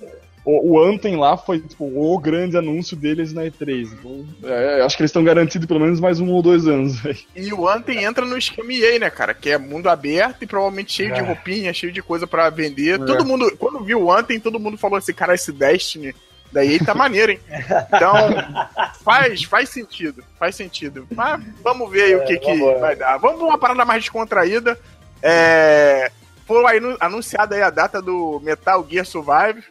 o, 0.44 0.72
o 0.72 0.83
Anthem 0.83 1.16
lá 1.16 1.37
foi 1.37 1.61
tipo, 1.61 1.85
o 1.85 2.18
grande 2.18 2.57
anúncio 2.57 2.96
deles 2.96 3.33
na 3.33 3.42
E3. 3.42 3.88
Então, 3.92 4.26
é, 4.44 4.81
eu 4.81 4.87
acho 4.87 4.96
que 4.96 5.03
eles 5.03 5.11
estão 5.11 5.24
garantidos 5.24 5.66
pelo 5.66 5.81
menos 5.81 6.00
mais 6.00 6.18
um 6.20 6.31
ou 6.31 6.42
dois 6.42 6.66
anos. 6.66 6.98
velho. 7.00 7.18
E 7.37 7.53
o 7.53 7.68
Anthem 7.68 8.05
entra 8.05 8.24
no 8.24 8.37
esquema 8.37 8.72
EA, 8.72 8.98
né, 8.98 9.11
cara? 9.11 9.35
Que 9.35 9.50
é 9.50 9.59
mundo 9.59 9.88
aberto 9.88 10.42
e 10.42 10.46
provavelmente 10.46 10.92
cheio 10.92 11.12
de 11.12 11.20
É. 11.20 11.22
roupinha, 11.22 11.72
cheio 11.72 11.92
de 11.92 12.03
coisa 12.03 12.26
pra 12.26 12.48
vender. 12.50 13.00
É. 13.00 13.05
Todo 13.05 13.24
mundo, 13.24 13.55
quando 13.59 13.85
viu 13.85 14.03
o 14.03 14.12
Anthem, 14.12 14.40
todo 14.40 14.59
mundo 14.61 14.79
falou 14.79 14.96
assim, 14.96 15.12
cara, 15.12 15.35
esse 15.35 15.53
Destiny 15.53 16.14
da 16.50 16.64
EA 16.64 16.85
tá 16.85 16.94
maneiro, 16.94 17.33
hein? 17.33 17.40
Então, 17.87 18.14
faz, 19.05 19.44
faz 19.44 19.68
sentido, 19.68 20.24
faz 20.38 20.57
sentido. 20.57 21.07
Mas 21.14 21.40
vamos 21.62 21.90
ver 21.90 22.03
aí 22.05 22.16
o 22.16 22.24
que, 22.24 22.38
que 22.38 22.57
vai 22.81 22.96
dar. 22.96 23.18
Vamos 23.18 23.38
pra 23.38 23.46
uma 23.46 23.59
parada 23.59 23.85
mais 23.85 24.03
descontraída. 24.03 24.79
É, 25.22 26.11
foi 26.46 26.64
anunciada 26.98 27.55
aí 27.55 27.62
a 27.62 27.70
data 27.70 28.03
do 28.03 28.40
Metal 28.42 28.85
Gear 28.90 29.07
Survive. 29.07 29.62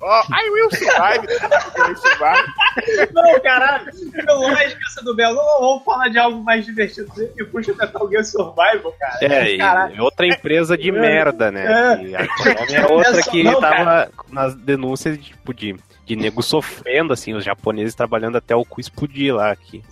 Ó, 0.00 0.22
I 0.30 0.50
will 0.50 0.70
survive. 0.70 1.26
I 1.28 1.88
will 1.88 1.96
survive. 1.96 3.12
Não, 3.12 3.40
caralho. 3.40 3.86
Que 3.92 4.22
lógica 4.32 4.80
essa 4.86 5.02
do 5.04 5.14
Belo. 5.14 5.36
Vamos 5.60 5.82
falar 5.84 6.08
de 6.08 6.18
algo 6.18 6.42
mais 6.44 6.64
divertido. 6.64 7.10
E 7.36 7.44
puxa 7.44 7.74
Metal 7.74 8.08
Gear 8.08 8.24
Survival, 8.24 8.94
cara. 8.98 9.18
É, 9.22 9.54
e 9.54 9.58
Caralho. 9.58 9.96
é 9.96 10.02
outra 10.02 10.26
empresa 10.26 10.78
de 10.78 10.88
É. 10.90 10.92
merda, 10.92 11.50
né? 11.50 11.66
É. 11.66 12.02
E 12.04 12.16
a 12.16 12.80
é 12.80 12.86
outra 12.86 13.22
que 13.22 13.42
não, 13.42 13.60
tava 13.60 14.10
nas 14.30 14.54
denúncias 14.54 15.18
de, 15.18 15.24
tipo, 15.24 15.52
de, 15.52 15.76
de 16.04 16.14
nego 16.16 16.42
sofrendo, 16.42 17.12
assim, 17.12 17.34
os 17.34 17.44
japoneses 17.44 17.94
trabalhando 17.94 18.38
até 18.38 18.54
o 18.54 18.64
cu 18.64 18.80
explodir 18.80 19.34
lá, 19.34 19.54
que 19.56 19.82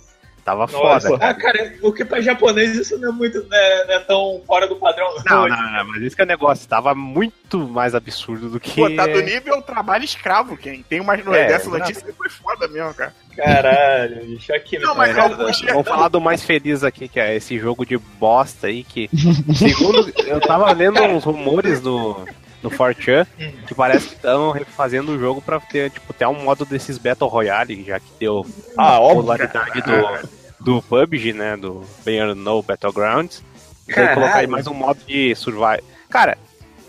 tava 0.47 0.65
Nossa. 0.71 1.09
foda. 1.09 1.25
Ah, 1.25 1.33
cara, 1.33 1.73
o 1.81 1.91
que 1.91 2.05
pra 2.05 2.21
japonês 2.21 2.73
isso 2.73 2.97
não 2.99 3.09
é 3.09 3.11
muito, 3.11 3.45
não 3.49 3.57
é, 3.57 3.85
não 3.85 3.93
é 3.95 3.99
tão 3.99 4.41
fora 4.47 4.65
do 4.65 4.77
padrão. 4.77 5.13
Não, 5.25 5.45
não, 5.45 5.71
não, 5.73 5.87
mas 5.89 6.01
isso 6.03 6.15
que 6.15 6.21
é 6.21 6.25
o 6.25 6.27
negócio, 6.27 6.69
tava 6.69 6.95
muito 6.95 7.67
mais 7.67 7.93
absurdo 7.93 8.49
do 8.49 8.57
que. 8.57 8.75
Pô, 8.75 8.89
tá 8.95 9.05
do 9.05 9.21
nível 9.21 9.61
trabalho 9.61 10.05
escravo, 10.05 10.55
quem? 10.55 10.83
Tem 10.83 11.01
umas 11.01 11.23
no 11.25 11.35
É, 11.35 11.47
dessa 11.47 11.69
notícia 11.69 12.01
que 12.01 12.13
foi 12.13 12.29
foda 12.29 12.65
mesmo, 12.69 12.93
cara. 12.93 13.13
Caralho, 13.35 14.25
bicho, 14.25 14.53
aqui 14.53 14.79
Não, 14.79 14.95
mas 14.95 15.13
cara, 15.13 15.35
não, 15.35 15.51
Vamos 15.73 15.87
falar 15.87 16.07
do 16.07 16.21
mais 16.21 16.43
feliz 16.43 16.81
aqui, 16.81 17.09
que 17.09 17.19
é 17.19 17.35
esse 17.35 17.59
jogo 17.59 17.85
de 17.85 17.97
bosta 17.97 18.67
aí, 18.67 18.85
que. 18.85 19.09
Segundo. 19.53 20.13
Eu 20.25 20.39
tava 20.39 20.71
lendo 20.71 21.01
uns 21.01 21.25
rumores 21.25 21.81
no. 21.81 22.25
No 22.63 22.71
4chan, 22.71 23.27
que 23.67 23.75
parece 23.75 24.07
que 24.09 24.15
estão 24.15 24.51
refazendo 24.51 25.11
o 25.11 25.19
jogo 25.19 25.41
pra 25.41 25.59
ter, 25.59 25.91
tipo, 25.91 26.11
ter 26.13 26.25
um 26.27 26.43
modo 26.43 26.65
desses 26.65 26.97
Battle 26.97 27.29
Royale, 27.29 27.83
já 27.83 27.99
que 27.99 28.09
deu 28.19 28.45
Ah, 28.77 28.97
a 28.97 28.99
popularidade 28.99 29.81
do, 29.81 30.75
do 30.75 30.81
PUBG, 30.81 31.33
né? 31.33 31.55
Do 31.55 31.83
Player 32.03 32.33
No 32.33 32.61
Battlegrounds. 32.63 33.43
E 33.87 33.93
Caralho. 33.93 34.15
colocar 34.15 34.37
aí 34.39 34.47
mais 34.47 34.65
um 34.67 34.73
modo 34.73 34.99
de 35.07 35.33
survival. 35.35 35.79
Cara, 36.09 36.37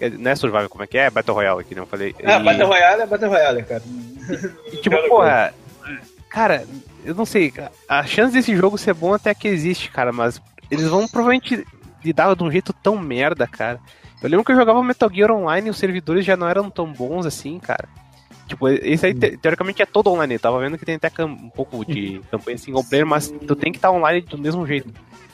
é- 0.01 0.09
não 0.11 0.31
é 0.31 0.35
survival, 0.35 0.69
como 0.69 0.85
é 0.85 0.87
que 0.87 0.97
é? 0.99 1.11
Battle 1.11 1.35
Royale 1.37 1.61
aqui, 1.61 1.75
não 1.75 1.87
falei. 1.87 2.15
Ah, 2.25 2.39
E- 2.39 2.43
Battle 2.43 2.67
Royale 2.67 3.03
é 3.03 3.07
Battle 3.07 3.31
Royale, 3.31 3.63
cara. 3.65 3.83
e, 4.73 4.77
tipo, 4.79 4.97
porra, 5.09 5.53
cara, 6.31 6.65
eu 7.05 7.15
não 7.15 7.25
sei, 7.27 7.53
a 7.89 8.05
chance 8.07 8.33
desse 8.33 8.57
jogo 8.57 8.77
ser 8.79 8.95
bom 8.95 9.13
até 9.15 9.35
que 9.35 9.47
existe, 9.49 9.91
cara, 9.91 10.13
mas 10.13 10.41
eles 10.71 10.89
vão 10.89 11.07
provavelmente 11.07 11.65
lidar 12.05 12.35
de 12.35 12.43
um 12.43 12.51
jeito 12.51 12.73
tão 12.73 12.97
merda, 12.99 13.47
cara. 13.47 13.79
Eu 14.23 14.29
lembro 14.29 14.45
que 14.45 14.53
eu 14.53 14.57
jogava 14.57 14.83
Metal 14.83 15.11
Gear 15.13 15.31
Online 15.31 15.69
e 15.69 15.71
os 15.71 15.79
servidores 15.79 16.25
já 16.25 16.37
não 16.37 16.49
eram 16.49 16.69
tão 16.71 16.93
bons 16.93 17.25
assim, 17.27 17.59
cara. 17.59 17.89
Tipo, 18.47 18.69
esse 18.69 19.05
aí, 19.07 19.15
te- 19.15 19.37
teoricamente, 19.37 19.83
é 19.83 19.87
todo 19.87 20.11
online. 20.11 20.35
Eu 20.35 20.41
tava 20.41 20.59
vendo 20.61 20.79
que 20.79 20.85
tem 20.85 20.95
até 20.97 21.25
um 21.25 21.51
pouco 21.51 21.85
de 21.85 22.21
campanha 22.31 22.59
single 22.59 22.83
player, 22.85 23.07
mas 23.07 23.29
tu 23.47 23.55
tem 23.55 23.71
que 23.71 23.79
estar 23.79 23.91
online 23.91 24.23
do 24.23 24.39
mesmo 24.39 24.67
jeito. 24.67 24.93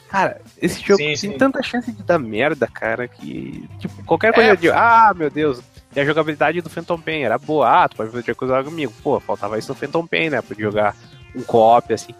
Cara, 0.08 0.40
esse 0.60 0.80
jogo 0.80 0.98
Sim, 0.98 1.06
tem 1.06 1.16
sim. 1.16 1.32
tanta 1.38 1.62
chance 1.62 1.90
de 1.90 2.02
dar 2.02 2.18
merda, 2.18 2.66
cara, 2.66 3.08
que. 3.08 3.68
Tipo, 3.78 4.04
qualquer 4.04 4.32
coisa 4.32 4.50
É. 4.50 4.56
de. 4.56 4.70
Ah, 4.70 5.12
meu 5.16 5.30
Deus. 5.30 5.60
E 5.94 6.00
a 6.00 6.04
jogabilidade 6.04 6.60
do 6.60 6.68
Phantom 6.70 6.98
Pain 7.00 7.22
era 7.22 7.38
boa. 7.38 7.84
Ah, 7.84 7.88
tu 7.88 7.96
pode 7.96 8.10
fazer 8.10 8.34
coisa 8.34 8.62
comigo. 8.64 8.92
Pô, 9.02 9.18
faltava 9.20 9.58
isso 9.58 9.70
no 9.72 9.74
Phantom 9.78 10.06
Pain, 10.06 10.30
né? 10.30 10.42
Podia 10.42 10.64
jogar 10.66 10.96
um 11.34 11.42
co-op, 11.42 11.92
assim. 11.92 12.12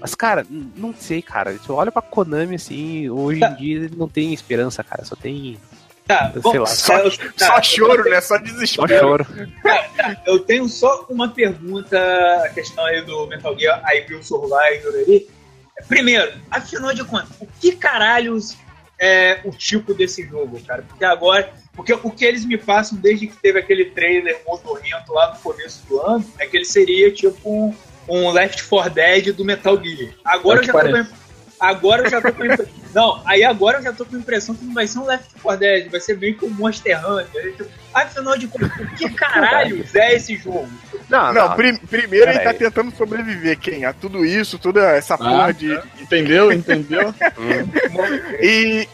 Mas, 0.00 0.14
cara, 0.14 0.44
não 0.76 0.92
sei, 0.94 1.22
cara. 1.22 1.52
Se 1.58 1.68
eu 1.68 1.76
olho 1.76 1.92
pra 1.92 2.02
Konami, 2.02 2.56
assim, 2.56 3.08
hoje 3.08 3.40
em 3.44 3.54
dia 3.54 3.90
não 3.96 4.08
tem 4.08 4.32
esperança, 4.34 4.82
cara. 4.82 5.04
Só 5.04 5.14
tem. 5.14 5.56
Tá, 6.18 6.30
Sei 6.32 6.40
bom, 6.42 6.58
lá, 6.58 6.66
Só, 6.66 6.98
eu- 6.98 7.10
só 7.10 7.18
tá, 7.36 7.62
choro, 7.62 8.10
né? 8.10 8.20
Só 8.20 8.36
Só 8.36 8.42
desespero. 8.42 8.98
choro. 8.98 9.26
Eu 10.26 10.38
tenho 10.40 10.68
só 10.68 11.06
uma 11.08 11.28
pergunta, 11.28 11.98
a 12.44 12.48
questão 12.48 12.84
aí 12.84 13.02
do 13.02 13.26
Metal 13.26 13.56
Gear 13.58 13.82
I 13.94 14.06
Will 14.10 14.22
Survivor 14.22 14.94
aí. 14.94 15.28
Primeiro, 15.88 16.32
afinal 16.50 16.92
de 16.92 17.04
contas, 17.04 17.28
o 17.40 17.46
que 17.60 17.72
caralhos 17.72 18.56
é 18.98 19.40
o 19.44 19.50
tipo 19.50 19.94
desse 19.94 20.26
jogo, 20.26 20.60
cara? 20.66 20.82
Porque 20.86 21.04
agora, 21.04 21.50
porque 21.74 21.92
o 21.94 22.10
que 22.10 22.24
eles 22.24 22.44
me 22.44 22.58
passam 22.58 22.98
desde 22.98 23.26
que 23.28 23.36
teve 23.36 23.58
aquele 23.58 23.86
trailer 23.86 24.40
motorrento 24.46 25.12
lá 25.12 25.32
no 25.32 25.40
começo 25.40 25.82
do 25.88 26.00
ano, 26.00 26.24
é 26.38 26.46
que 26.46 26.56
ele 26.56 26.66
seria 26.66 27.10
tipo 27.10 27.38
um, 27.48 27.74
um 28.08 28.30
Left 28.30 28.62
4 28.64 28.90
Dead 28.92 29.32
do 29.34 29.44
Metal 29.44 29.82
Gear. 29.82 30.12
Agora 30.24 30.58
eu 30.58 30.60
É 30.60 30.64
o 30.64 30.66
já 30.66 30.72
que 30.72 30.78
tô 30.78 30.84
Agora 31.60 32.04
eu 32.04 32.10
já 32.10 32.20
tô 32.20 32.32
com 32.32 32.42
a 32.42 32.46
imp- 32.46 32.68
Não, 32.94 33.22
aí 33.24 33.44
agora 33.44 33.78
eu 33.78 33.82
já 33.84 33.92
tô 33.92 34.04
com 34.04 34.16
a 34.16 34.18
impressão 34.18 34.54
que 34.54 34.64
não 34.64 34.74
vai 34.74 34.86
ser 34.86 34.98
um 34.98 35.04
Left 35.04 35.28
4 35.40 35.60
Dead, 35.60 35.90
vai 35.90 36.00
ser 36.00 36.16
meio 36.18 36.36
que 36.36 36.44
um 36.44 36.50
Monster 36.50 36.98
Hunter. 37.08 37.54
Tipo, 37.56 37.70
Afinal 37.94 38.36
de 38.38 38.46
contas, 38.48 38.70
o 38.80 38.86
que 38.96 39.10
caralhos 39.10 39.94
é 39.94 40.14
esse 40.14 40.36
jogo? 40.36 40.68
Não, 41.08 41.32
Não, 41.32 41.54
prim- 41.56 41.76
primeiro 41.76 42.30
ele 42.30 42.38
tá 42.40 42.54
tentando 42.54 42.94
sobreviver, 42.96 43.58
quem? 43.58 43.84
A 43.84 43.92
tudo 43.92 44.24
isso, 44.24 44.58
toda 44.58 44.80
essa 44.96 45.18
porra 45.18 45.52
de. 45.52 45.72
Entendeu? 46.00 46.52
Entendeu? 46.52 47.08
Hum, 47.38 47.70
E, 48.40 48.88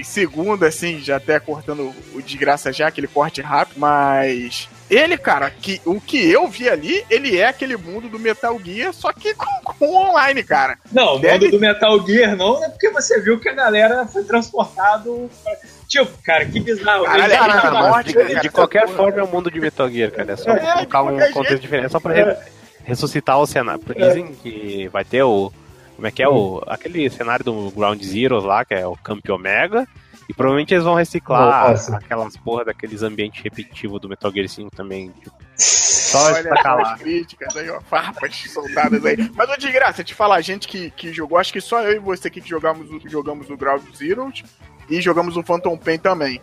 e 0.00 0.04
segundo, 0.04 0.64
assim, 0.64 0.98
já 1.00 1.16
até 1.16 1.38
cortando 1.38 1.94
o 2.14 2.22
desgraça 2.22 2.72
já, 2.72 2.88
aquele 2.88 3.06
corte 3.06 3.40
rápido, 3.40 3.78
mas. 3.78 4.68
Ele, 4.88 5.18
cara, 5.18 5.50
que, 5.50 5.80
o 5.84 6.00
que 6.00 6.30
eu 6.30 6.46
vi 6.46 6.68
ali, 6.68 7.04
ele 7.10 7.36
é 7.36 7.46
aquele 7.48 7.76
mundo 7.76 8.08
do 8.08 8.18
Metal 8.20 8.56
Gear, 8.64 8.92
só 8.92 9.12
que 9.12 9.34
com, 9.34 9.46
com 9.64 9.96
online, 9.96 10.44
cara. 10.44 10.78
Não, 10.92 11.16
o 11.16 11.18
Deve- 11.18 11.46
mundo 11.46 11.50
do 11.56 11.60
Metal 11.60 12.06
Gear 12.06 12.36
não, 12.36 12.62
é 12.64 12.68
porque 12.68 12.90
você 12.90 13.20
viu 13.20 13.40
que 13.40 13.48
a 13.48 13.52
galera 13.54 14.06
foi 14.06 14.22
transportado. 14.24 15.28
pra- 15.42 15.56
Tipo, 15.88 16.10
cara, 16.24 16.44
que 16.46 16.58
bizarro. 16.60 17.04
Caralho, 17.04 17.32
cara, 17.32 17.70
na 17.70 17.88
morte, 17.88 18.08
de, 18.08 18.14
cara, 18.14 18.40
de 18.40 18.48
qualquer 18.48 18.84
porra. 18.86 18.96
forma 18.96 19.20
é 19.20 19.22
o 19.22 19.28
mundo 19.28 19.50
de 19.50 19.60
Metal 19.60 19.88
Gear, 19.90 20.10
cara. 20.10 20.32
É 20.32 20.36
só 20.36 20.50
É, 20.50 20.74
colocar 20.86 21.02
um 21.02 21.06
contexto 21.16 21.42
jeito. 21.48 21.60
diferente 21.60 21.92
só 21.92 22.00
pra 22.00 22.12
re- 22.12 22.36
ressuscitar 22.84 23.38
o 23.40 23.46
cenário. 23.46 23.80
Porque 23.84 24.00
dizem 24.02 24.34
que 24.34 24.88
vai 24.92 25.04
ter 25.04 25.22
o. 25.22 25.52
Como 25.94 26.06
é 26.06 26.10
que 26.10 26.22
é 26.22 26.28
o. 26.28 26.62
Aquele 26.66 27.08
cenário 27.08 27.44
do 27.44 27.70
Ground 27.70 28.02
Zeroes 28.02 28.44
lá, 28.44 28.64
que 28.64 28.74
é 28.74 28.86
o 28.86 28.96
Camp 28.96 29.28
Omega. 29.30 29.86
E 30.28 30.34
provavelmente 30.34 30.74
eles 30.74 30.84
vão 30.84 30.94
reciclar 30.94 31.70
Nossa. 31.70 31.96
aquelas 31.96 32.36
porra 32.36 32.64
daqueles 32.64 33.02
ambientes 33.02 33.42
repetitivos 33.42 34.00
do 34.00 34.08
Metal 34.08 34.32
Gear 34.32 34.48
5 34.48 34.70
também. 34.74 35.10
Tipo, 35.10 35.30
só 35.56 36.32
Olha 36.32 36.52
as 36.52 36.98
críticas 37.00 37.56
aí, 37.56 37.70
ó, 37.70 37.80
farpas 37.80 38.36
soldadas 38.50 39.04
aí. 39.04 39.16
Mas, 39.34 39.48
ô, 39.50 39.56
de 39.56 39.70
graça, 39.70 40.02
te 40.02 40.14
falar, 40.14 40.36
a 40.36 40.40
gente 40.40 40.66
que, 40.66 40.90
que 40.90 41.12
jogou, 41.12 41.38
acho 41.38 41.52
que 41.52 41.60
só 41.60 41.80
eu 41.82 41.92
e 41.96 41.98
você 41.98 42.26
aqui 42.28 42.40
que 42.40 42.48
jogamos, 42.48 42.90
o- 42.90 43.08
jogamos 43.08 43.48
o 43.50 43.56
Ground 43.56 43.82
Zeroes 43.94 44.42
e 44.90 45.00
jogamos 45.00 45.36
o 45.36 45.42
Phantom 45.42 45.76
Pain 45.76 45.98
também. 45.98 46.40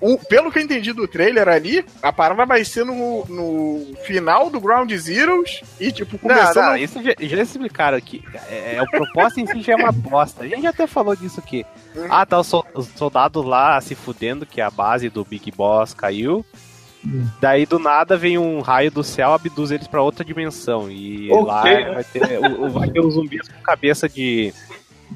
O- 0.00 0.18
pelo 0.18 0.52
que 0.52 0.58
eu 0.58 0.62
entendi 0.62 0.92
do 0.92 1.08
trailer 1.08 1.48
ali, 1.48 1.84
a 2.02 2.12
parada 2.12 2.44
vai 2.44 2.64
ser 2.64 2.84
no, 2.84 3.24
no 3.26 3.94
final 4.04 4.50
do 4.50 4.60
Ground 4.60 4.92
Zeroes 4.92 5.62
e, 5.80 5.90
tipo, 5.90 6.12
Não, 6.22 6.34
começando... 6.36 6.64
não, 6.66 6.76
isso 6.76 7.02
já, 7.02 7.14
já 7.18 7.42
explicaram 7.42 7.96
aqui. 7.96 8.22
É, 8.50 8.76
é, 8.76 8.82
o 8.82 8.86
propósito 8.90 9.40
em 9.40 9.46
si 9.46 9.62
já 9.62 9.72
é 9.72 9.76
uma 9.76 9.92
bosta. 9.92 10.44
A 10.44 10.48
gente 10.48 10.66
até 10.66 10.86
falou 10.86 11.16
disso 11.16 11.40
aqui. 11.40 11.64
Hum. 11.96 12.06
Ah, 12.10 12.26
tá 12.26 12.38
os, 12.38 12.46
sol- 12.46 12.66
os 12.74 12.86
soldados 12.88 13.44
lá 13.44 13.80
se 13.80 13.94
fudendo, 13.94 14.44
que 14.44 14.60
a 14.60 14.70
base 14.70 15.08
do 15.08 15.24
Big 15.24 15.50
Boss 15.50 15.94
caiu. 15.94 16.44
Daí 17.40 17.64
do 17.66 17.78
nada 17.78 18.16
vem 18.16 18.36
um 18.36 18.60
raio 18.60 18.90
do 18.90 19.04
céu, 19.04 19.32
abduz 19.32 19.70
eles 19.70 19.86
pra 19.86 20.02
outra 20.02 20.24
dimensão. 20.24 20.90
E 20.90 21.30
Ok. 21.30 21.44
lá 21.46 21.62
vai 21.94 22.04
ter, 22.04 22.38
o, 22.40 22.64
o- 22.66 22.70
vai 22.70 22.90
ter 22.90 23.00
os 23.00 23.14
zumbis 23.14 23.48
com 23.48 23.62
cabeça 23.62 24.08
de. 24.08 24.52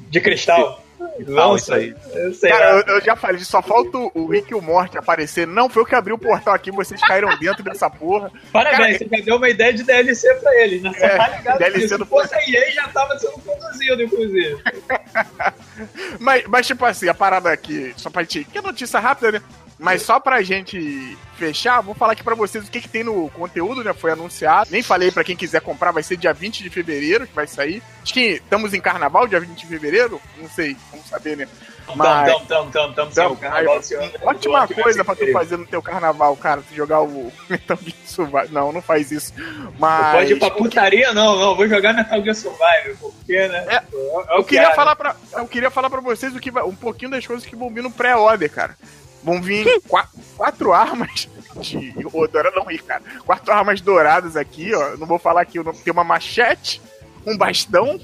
De 0.09 0.21
cristal. 0.21 0.81
Não, 1.27 1.55
isso 1.55 1.73
aí. 1.73 1.95
Eu 2.13 2.33
sei 2.33 2.49
Cara, 2.51 2.71
lá. 2.75 2.79
eu, 2.87 2.95
eu 2.95 3.01
já 3.01 3.15
falei, 3.15 3.39
só 3.41 3.61
falta 3.61 3.97
o- 3.97 4.27
Rick 4.27 4.51
e 4.51 4.55
o 4.55 4.61
Morty 4.61 4.97
aparecer. 4.97 5.45
Não, 5.47 5.69
foi 5.69 5.81
eu 5.83 5.85
que 5.85 5.95
abri 5.95 6.13
o 6.13 6.17
portal 6.17 6.53
aqui, 6.53 6.71
vocês 6.71 6.99
caíram 7.01 7.29
dentro 7.39 7.63
dessa 7.63 7.89
porra. 7.89 8.31
Parabéns, 8.51 8.97
você 8.99 9.07
já 9.11 9.23
deu 9.23 9.35
uma 9.37 9.49
ideia 9.49 9.73
de 9.73 9.83
DLC 9.83 10.33
pra 10.35 10.55
eles, 10.61 10.81
né? 10.81 10.91
Você 10.93 11.05
É, 11.05 11.17
tá 11.17 11.27
ligado 11.29 11.57
DLC 11.59 11.97
do- 11.97 12.03
Se 12.05 12.09
fosse 12.09 12.35
a 12.35 12.39
EA, 12.49 12.71
já 12.71 12.87
tava 12.89 13.17
sendo 13.19 13.39
produzido, 13.39 14.03
inclusive. 14.03 14.57
Mas, 16.19 16.43
mas, 16.47 16.67
tipo 16.67 16.85
assim, 16.85 17.07
a 17.09 17.13
parada 17.13 17.51
aqui, 17.51 17.93
só 17.97 18.09
pra 18.09 18.21
gente. 18.21 18.43
Que 18.45 18.61
notícia 18.61 18.99
rápida, 18.99 19.31
né? 19.31 19.41
Mas 19.81 20.03
só 20.03 20.19
pra 20.19 20.41
gente 20.43 21.17
fechar, 21.37 21.81
vou 21.81 21.95
falar 21.95 22.13
aqui 22.13 22.23
pra 22.23 22.35
vocês 22.35 22.67
o 22.67 22.69
que, 22.71 22.79
que 22.81 22.87
tem 22.87 23.03
no 23.03 23.29
conteúdo, 23.31 23.83
né? 23.83 23.93
Foi 23.93 24.11
anunciado. 24.11 24.69
Nem 24.71 24.83
falei 24.83 25.11
pra 25.11 25.23
quem 25.23 25.35
quiser 25.35 25.59
comprar, 25.61 25.91
vai 25.91 26.03
ser 26.03 26.17
dia 26.17 26.31
20 26.31 26.61
de 26.61 26.69
fevereiro 26.69 27.25
que 27.25 27.33
vai 27.33 27.47
sair. 27.47 27.81
Acho 28.03 28.13
que 28.13 28.21
estamos 28.33 28.75
em 28.75 28.79
carnaval, 28.79 29.27
dia 29.27 29.39
20 29.39 29.57
de 29.57 29.65
fevereiro? 29.65 30.21
Não 30.37 30.47
sei, 30.47 30.77
vamos 30.91 31.07
saber, 31.07 31.35
né? 31.35 31.47
Mas- 31.95 32.31
Tamo, 32.31 32.45
tamo, 32.45 32.71
tamo, 32.71 32.93
tamo, 32.93 33.11
tamo. 33.11 33.35
Carnaval. 33.37 33.81
Ótima 34.21 34.67
coisa 34.67 35.03
pra 35.03 35.15
tu 35.15 35.29
fazer 35.31 35.57
no 35.57 35.65
teu 35.65 35.81
carnaval, 35.81 36.37
cara. 36.37 36.61
Tu 36.61 36.75
jogar 36.75 37.01
o 37.01 37.33
Metal 37.49 37.77
Gear 37.81 37.97
Survive. 38.05 38.49
Não, 38.53 38.71
não 38.71 38.81
faz 38.83 39.11
isso. 39.11 39.33
Mas. 39.79 40.15
Pode 40.15 40.33
ir 40.33 40.39
pra 40.39 40.51
putaria? 40.51 41.11
Não, 41.11 41.35
não. 41.37 41.55
Vou 41.55 41.67
jogar 41.67 41.93
Metal 41.93 42.21
Gear 42.21 42.35
Survival, 42.35 42.95
porque, 42.99 43.47
né? 43.47 43.65
É, 43.67 43.75
é 43.77 43.81
o 43.91 44.37
Eu 44.37 44.43
que 44.43 44.49
queria, 44.55 44.73
falar 44.75 44.95
pra, 44.95 45.15
eu 45.33 45.47
queria 45.47 45.71
falar 45.71 45.89
pra 45.89 46.01
vocês 46.01 46.35
o 46.35 46.39
que 46.39 46.51
vai- 46.51 46.63
um 46.63 46.75
pouquinho 46.75 47.09
das 47.11 47.25
coisas 47.25 47.45
que 47.45 47.55
vão 47.55 47.73
vir 47.73 47.81
no 47.81 47.91
pré-order, 47.91 48.49
cara. 48.49 48.77
Vão 49.23 49.41
vir 49.41 49.81
qua- 49.87 50.07
quatro 50.35 50.73
armas 50.73 51.29
de. 51.57 51.93
Ô, 52.11 52.27
dourada 52.27 52.55
não 52.55 52.65
ri, 52.65 52.79
cara. 52.79 53.03
Quatro 53.25 53.53
armas 53.53 53.79
douradas 53.81 54.35
aqui, 54.35 54.73
ó. 54.73 54.97
Não 54.97 55.05
vou 55.07 55.19
falar 55.19 55.41
aqui. 55.41 55.59
Tem 55.83 55.93
uma 55.93 56.03
machete, 56.03 56.81
um 57.25 57.37
bastão, 57.37 57.99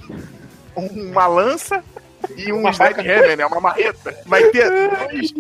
uma 0.76 1.26
lança 1.28 1.84
e 2.36 2.52
um 2.52 2.72
sledgehammer, 2.72 3.38
né? 3.38 3.46
Uma 3.46 3.60
marreta. 3.62 4.16
Vai 4.26 4.44
ter 4.50 4.70
dois. 4.70 5.34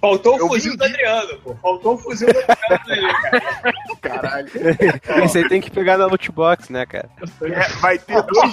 Faltou 0.00 0.36
o 0.36 0.48
fuzil 0.48 0.72
vi- 0.72 0.78
do 0.78 0.84
Adriano, 0.84 1.38
pô. 1.42 1.54
Faltou 1.62 1.94
o 1.94 1.98
fuzil 1.98 2.28
do 2.32 2.38
Adriano 2.38 3.06
ali, 3.08 3.22
cara. 3.22 3.72
Caralho. 5.02 5.24
Esse 5.24 5.38
aí 5.38 5.48
tem 5.48 5.60
que 5.60 5.70
pegar 5.70 5.96
na 5.98 6.06
loot 6.06 6.30
box, 6.32 6.70
né, 6.72 6.84
cara? 6.86 7.08
É, 7.42 7.68
vai 7.80 7.98
ter 7.98 8.22
dois. 8.22 8.52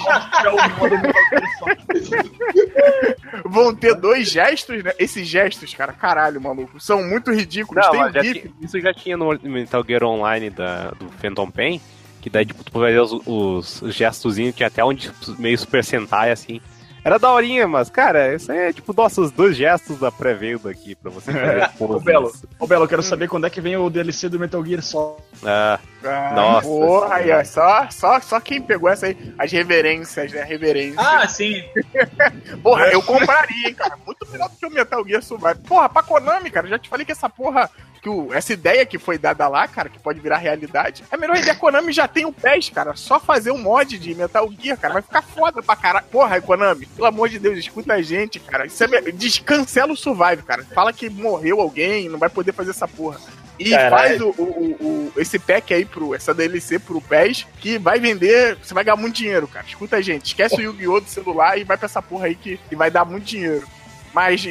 Vão 3.45 3.73
ter 3.75 3.95
dois 3.95 4.29
gestos, 4.29 4.83
né? 4.83 4.91
Esses 4.99 5.27
gestos, 5.27 5.73
cara, 5.73 5.93
caralho, 5.93 6.41
maluco, 6.41 6.79
são 6.79 7.03
muito 7.03 7.31
ridículos. 7.31 7.83
Não, 7.83 7.91
Tem 7.91 7.99
mas 8.01 8.13
já 8.13 8.23
GIF. 8.23 8.39
ti- 8.41 8.53
isso 8.61 8.79
já 8.79 8.93
tinha 8.93 9.17
no 9.17 9.29
Metal 9.43 9.83
Gear 9.85 10.03
Online 10.03 10.49
da, 10.49 10.91
do 10.91 11.09
Phantom 11.21 11.49
Pain, 11.49 11.81
que 12.21 12.29
daí, 12.29 12.45
tipo, 12.45 12.63
tu 12.63 12.79
vai 12.79 12.91
ver 12.91 13.01
os, 13.01 13.11
os, 13.25 13.81
os 13.81 13.95
gestozinhos, 13.95 14.55
tinha 14.55 14.67
até 14.67 14.83
onde 14.83 15.11
meio 15.37 15.57
Super 15.57 15.83
Sentai, 15.83 16.31
assim. 16.31 16.59
Era 17.03 17.17
daorinha, 17.17 17.67
mas, 17.67 17.89
cara, 17.89 18.33
isso 18.35 18.51
aí 18.51 18.57
é, 18.57 18.73
tipo, 18.73 18.93
nossos 18.93 19.31
dois 19.31 19.55
gestos 19.55 19.97
da 19.99 20.11
pré-venda 20.11 20.69
aqui, 20.69 20.95
pra 20.95 21.09
você 21.09 21.31
fazer 21.33 21.71
Ô. 21.79 21.99
Belo, 21.99 22.31
ô, 22.59 22.67
Belo, 22.67 22.83
eu 22.83 22.87
quero 22.89 23.01
saber 23.03 23.27
quando 23.27 23.47
é 23.47 23.49
que 23.49 23.61
vem 23.61 23.77
o 23.77 23.89
DLC 23.89 24.27
do 24.29 24.39
Metal 24.39 24.63
Gear 24.65 24.81
Solid. 24.81 25.21
Ah, 25.45 25.79
Ah, 26.03 26.31
Nossa 26.33 26.67
Porra, 26.67 27.15
aí, 27.15 27.31
ó, 27.31 27.43
só, 27.43 27.87
só, 27.89 28.19
só 28.19 28.39
quem 28.39 28.61
pegou 28.61 28.89
essa 28.89 29.05
aí, 29.07 29.33
as 29.37 29.51
reverências, 29.51 30.31
né? 30.31 30.43
Reverências. 30.43 30.97
Ah, 31.05 31.27
sim. 31.27 31.63
Porra, 32.63 32.85
eu 32.87 33.01
compraria, 33.01 33.67
hein, 33.67 33.73
cara. 33.73 33.97
Muito 34.05 34.27
melhor 34.31 34.49
do 34.49 34.55
que 34.57 34.65
o 34.65 34.71
Metal 34.71 35.05
Gear 35.07 35.21
Survive. 35.23 35.59
Porra, 35.67 35.89
pra 35.89 36.03
Konami, 36.03 36.49
cara, 36.49 36.67
eu 36.67 36.71
já 36.71 36.79
te 36.79 36.89
falei 36.89 37.05
que 37.05 37.11
essa 37.11 37.29
porra, 37.29 37.69
que 38.01 38.09
o, 38.09 38.33
essa 38.33 38.53
ideia 38.53 38.85
que 38.85 38.97
foi 38.97 39.17
dada 39.17 39.47
lá, 39.47 39.67
cara, 39.67 39.89
que 39.89 39.99
pode 39.99 40.19
virar 40.19 40.37
realidade, 40.37 41.03
é 41.11 41.15
a 41.15 41.17
melhor 41.17 41.35
ideia. 41.37 41.51
A 41.53 41.55
Konami 41.55 41.91
já 41.91 42.07
tem 42.07 42.25
o 42.25 42.31
PES, 42.31 42.69
cara. 42.69 42.95
Só 42.95 43.19
fazer 43.19 43.51
um 43.51 43.57
mod 43.57 43.97
de 43.97 44.15
Metal 44.15 44.49
Gear, 44.59 44.77
cara, 44.77 44.93
vai 44.93 45.01
ficar 45.03 45.21
foda 45.21 45.61
pra 45.61 45.75
caralho. 45.75 46.05
Porra, 46.11 46.39
Konami, 46.41 46.85
pelo 46.85 47.07
amor 47.07 47.29
de 47.29 47.39
Deus, 47.39 47.57
escuta 47.57 47.93
a 47.93 48.01
gente, 48.01 48.39
cara. 48.39 48.65
Isso 48.65 48.83
é, 48.83 49.01
descancela 49.11 49.91
o 49.91 49.97
Survive, 49.97 50.43
cara. 50.43 50.63
Fala 50.73 50.93
que 50.93 51.09
morreu 51.09 51.59
alguém, 51.59 52.07
não 52.09 52.17
vai 52.19 52.29
poder 52.29 52.53
fazer 52.53 52.71
essa 52.71 52.87
porra. 52.87 53.19
E 53.59 53.71
Caralho. 53.71 53.91
faz 53.91 54.21
o, 54.21 54.29
o- 54.41 54.77
o- 54.79 55.13
esse 55.19 55.37
pack 55.37 55.73
aí, 55.73 55.83
pro, 55.83 56.15
essa 56.15 56.33
DLC 56.33 56.79
pro 56.79 57.01
PES, 57.01 57.45
que 57.59 57.77
vai 57.77 57.99
vender, 57.99 58.55
você 58.63 58.73
vai 58.73 58.85
ganhar 58.85 58.95
muito 58.95 59.17
dinheiro, 59.17 59.49
cara. 59.49 59.65
Escuta 59.67 59.97
a 59.97 60.01
gente, 60.01 60.27
esquece 60.27 60.55
o 60.55 60.61
Yu-Gi-Oh! 60.61 61.01
do 61.01 61.09
celular 61.09 61.57
e 61.57 61.65
vai 61.65 61.75
pra 61.75 61.85
essa 61.87 62.01
porra 62.01 62.27
aí 62.27 62.35
que, 62.35 62.55
que 62.69 62.75
vai 62.77 62.89
dar 62.89 63.03
muito 63.03 63.25
dinheiro. 63.25 63.67
Mas, 64.13 64.41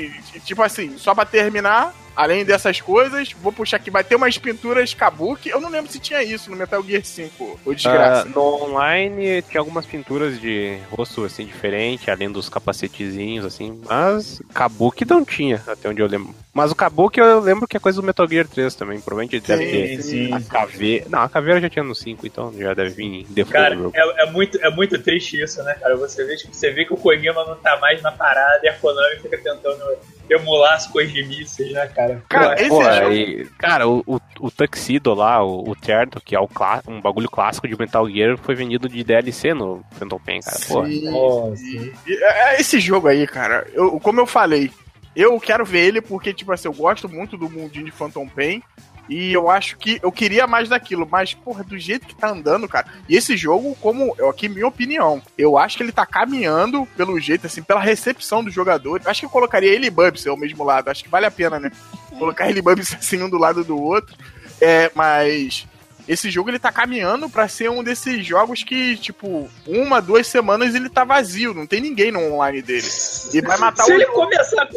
tipo 0.45 0.63
assim, 0.63 0.99
só 0.99 1.15
pra 1.15 1.25
terminar, 1.25 1.95
Além 2.19 2.45
dessas 2.45 2.81
coisas, 2.81 3.31
vou 3.31 3.53
puxar 3.53 3.77
aqui, 3.77 3.93
vai 3.93 4.03
ter 4.03 4.17
umas 4.17 4.37
pinturas 4.37 4.93
kabuki. 4.93 5.51
Eu 5.51 5.61
não 5.61 5.71
lembro 5.71 5.89
se 5.89 6.01
tinha 6.01 6.21
isso 6.21 6.51
no 6.51 6.57
Metal 6.57 6.83
Gear 6.83 7.05
5, 7.05 7.61
ou 7.65 7.73
desgraça. 7.73 8.23
Ah, 8.23 8.25
no 8.25 8.65
online 8.65 9.41
tinha 9.43 9.61
algumas 9.61 9.87
pinturas 9.87 10.41
de 10.41 10.79
rosto 10.91 11.25
assim 11.25 11.47
diferente, 11.47 12.11
além 12.11 12.29
dos 12.29 12.49
capacetezinhos 12.49 13.45
assim, 13.45 13.81
mas 13.89 14.43
Kabuki 14.53 15.05
não 15.05 15.25
tinha, 15.25 15.63
até 15.65 15.89
onde 15.89 16.03
eu 16.03 16.09
lembro. 16.09 16.35
Mas 16.53 16.73
o 16.73 16.75
Kabuki 16.75 17.21
eu 17.21 17.39
lembro 17.39 17.69
que 17.69 17.77
é 17.77 17.81
coisa 17.81 18.01
do 18.01 18.05
Metal 18.05 18.27
Gear 18.27 18.49
3 18.49 18.75
também, 18.75 19.01
provavelmente 19.01 19.39
deve 19.39 19.67
ter 19.67 20.03
sim, 20.03 20.33
a 20.33 20.41
caveira. 20.41 21.07
Não, 21.09 21.21
a 21.21 21.29
caveira 21.29 21.61
já 21.61 21.71
tinha 21.71 21.85
no 21.85 21.95
5, 21.95 22.27
então 22.27 22.53
já 22.59 22.75
deve 22.75 22.91
vir 22.91 23.05
em 23.05 23.27
default 23.29 23.53
Cara, 23.53 23.77
do 23.77 23.83
jogo. 23.85 23.97
é, 23.97 24.25
é 24.25 24.27
muito, 24.33 24.59
é 24.61 24.71
muito 24.71 25.01
triste 25.01 25.41
isso, 25.41 25.63
né, 25.63 25.75
cara? 25.75 25.97
Você 25.97 26.25
vê, 26.25 26.35
tipo, 26.35 26.53
você 26.53 26.73
vê 26.73 26.85
que 26.85 26.93
o 26.93 26.97
Kojima 26.97 27.45
não 27.45 27.55
tá 27.55 27.79
mais 27.79 28.03
na 28.03 28.11
parada 28.11 28.59
e 28.65 28.69
a 28.69 28.75
Konami 28.75 29.21
fica 29.23 29.39
tentando 29.39 29.85
emular 30.31 30.75
as 30.75 30.87
Kojimices, 30.87 31.73
né, 31.73 31.87
cara? 31.89 32.23
Cara, 32.29 32.49
Pô, 32.57 32.61
esse 32.61 32.69
Pô, 32.69 32.83
jogo- 32.83 33.07
aí, 33.07 33.47
cara, 33.59 33.89
o, 33.89 34.03
o, 34.07 34.21
o 34.41 34.51
Tuxedo 34.51 35.15
lá, 35.15 35.43
o, 35.43 35.71
o 35.71 35.75
terno, 35.77 36.21
que 36.25 36.35
é 36.35 36.41
o 36.41 36.49
um 36.87 37.01
bagulho 37.01 37.31
clássico 37.31 37.67
de 37.69 37.79
Metal 37.79 38.09
Gear, 38.09 38.37
foi 38.37 38.55
vendido 38.55 38.89
de 38.89 39.03
DLC 39.05 39.55
no 39.55 39.83
Phantom 39.93 40.19
Pain, 40.19 40.41
cara. 40.41 40.57
Pô, 40.69 40.85
Sim. 41.57 41.93
E, 42.07 42.25
é, 42.25 42.61
Esse 42.61 42.79
jogo 42.81 43.09
aí, 43.09 43.27
cara, 43.27 43.67
eu, 43.73 43.99
como 44.01 44.21
eu 44.21 44.27
falei, 44.27 44.71
eu 45.17 45.39
quero 45.41 45.65
ver 45.65 45.87
ele 45.87 46.01
porque, 46.01 46.33
tipo 46.33 46.53
assim, 46.53 46.69
eu 46.69 46.75
gosto 46.75 47.09
muito 47.09 47.37
do 47.37 47.49
mundinho 47.51 47.85
de 47.85 47.91
Phantom 47.91 48.29
Pain. 48.29 48.63
E 49.09 49.33
eu 49.33 49.49
acho 49.49 49.77
que 49.79 49.99
eu 50.03 50.13
queria 50.13 50.47
mais 50.47 50.69
daquilo, 50.69 51.09
mas, 51.11 51.33
porra, 51.33 51.65
do 51.65 51.79
jeito 51.79 52.07
que 52.07 52.15
tá 52.15 52.29
andando, 52.31 52.69
cara. 52.69 52.87
E 53.09 53.17
esse 53.17 53.37
jogo, 53.37 53.75
como, 53.81 54.15
eu- 54.19 54.29
aqui, 54.29 54.49
minha 54.49 54.67
opinião, 54.67 55.23
eu 55.37 55.57
acho 55.57 55.77
que 55.79 55.83
ele 55.83 55.93
tá 55.93 56.05
caminhando 56.05 56.87
pelo 56.97 57.19
jeito, 57.19 57.47
assim, 57.47 57.63
pela 57.63 57.81
recepção 57.81 58.45
do 58.45 58.51
jogador. 58.51 59.01
Eu 59.05 59.11
acho 59.11 59.21
que 59.21 59.27
eu 59.27 59.31
colocaria 59.31 59.71
ele 59.73 59.87
e 59.87 59.91
Bubs 59.91 60.27
ao 60.27 60.37
mesmo 60.37 60.63
lado. 60.63 60.89
Acho 60.89 61.03
que 61.05 61.09
vale 61.11 61.25
a 61.27 61.31
pena, 61.31 61.59
né? 61.59 61.71
Colocar 62.19 62.51
ele 62.51 62.59
e 62.59 62.63
Bubs 62.63 62.95
assim, 62.95 63.23
um 63.23 63.31
do 63.31 63.39
lado 63.39 63.65
do 63.65 63.81
outro. 63.81 64.15
É, 64.61 64.91
mas 64.95 65.67
esse 66.07 66.31
jogo 66.31 66.51
ele 66.51 66.59
tá 66.59 66.73
caminhando 66.73 67.29
pra 67.31 67.47
ser 67.49 67.71
um 67.71 67.83
desses 67.85 68.27
jogos 68.27 68.63
que, 68.65 68.97
tipo, 68.97 69.49
uma, 69.67 70.01
duas 70.03 70.27
semanas 70.27 70.75
ele 70.75 70.89
tá 70.89 71.05
vazio, 71.05 71.55
não 71.55 71.67
tem 71.67 71.81
ninguém 71.81 72.11
no 72.11 72.21
online 72.35 72.61
dele. 72.63 72.87
E 73.33 73.41
vai 73.41 73.57
matar 73.59 73.85
se 73.85 73.93
o 73.93 73.95
ele 73.95 74.07
começar 74.07 74.67
com 74.67 74.75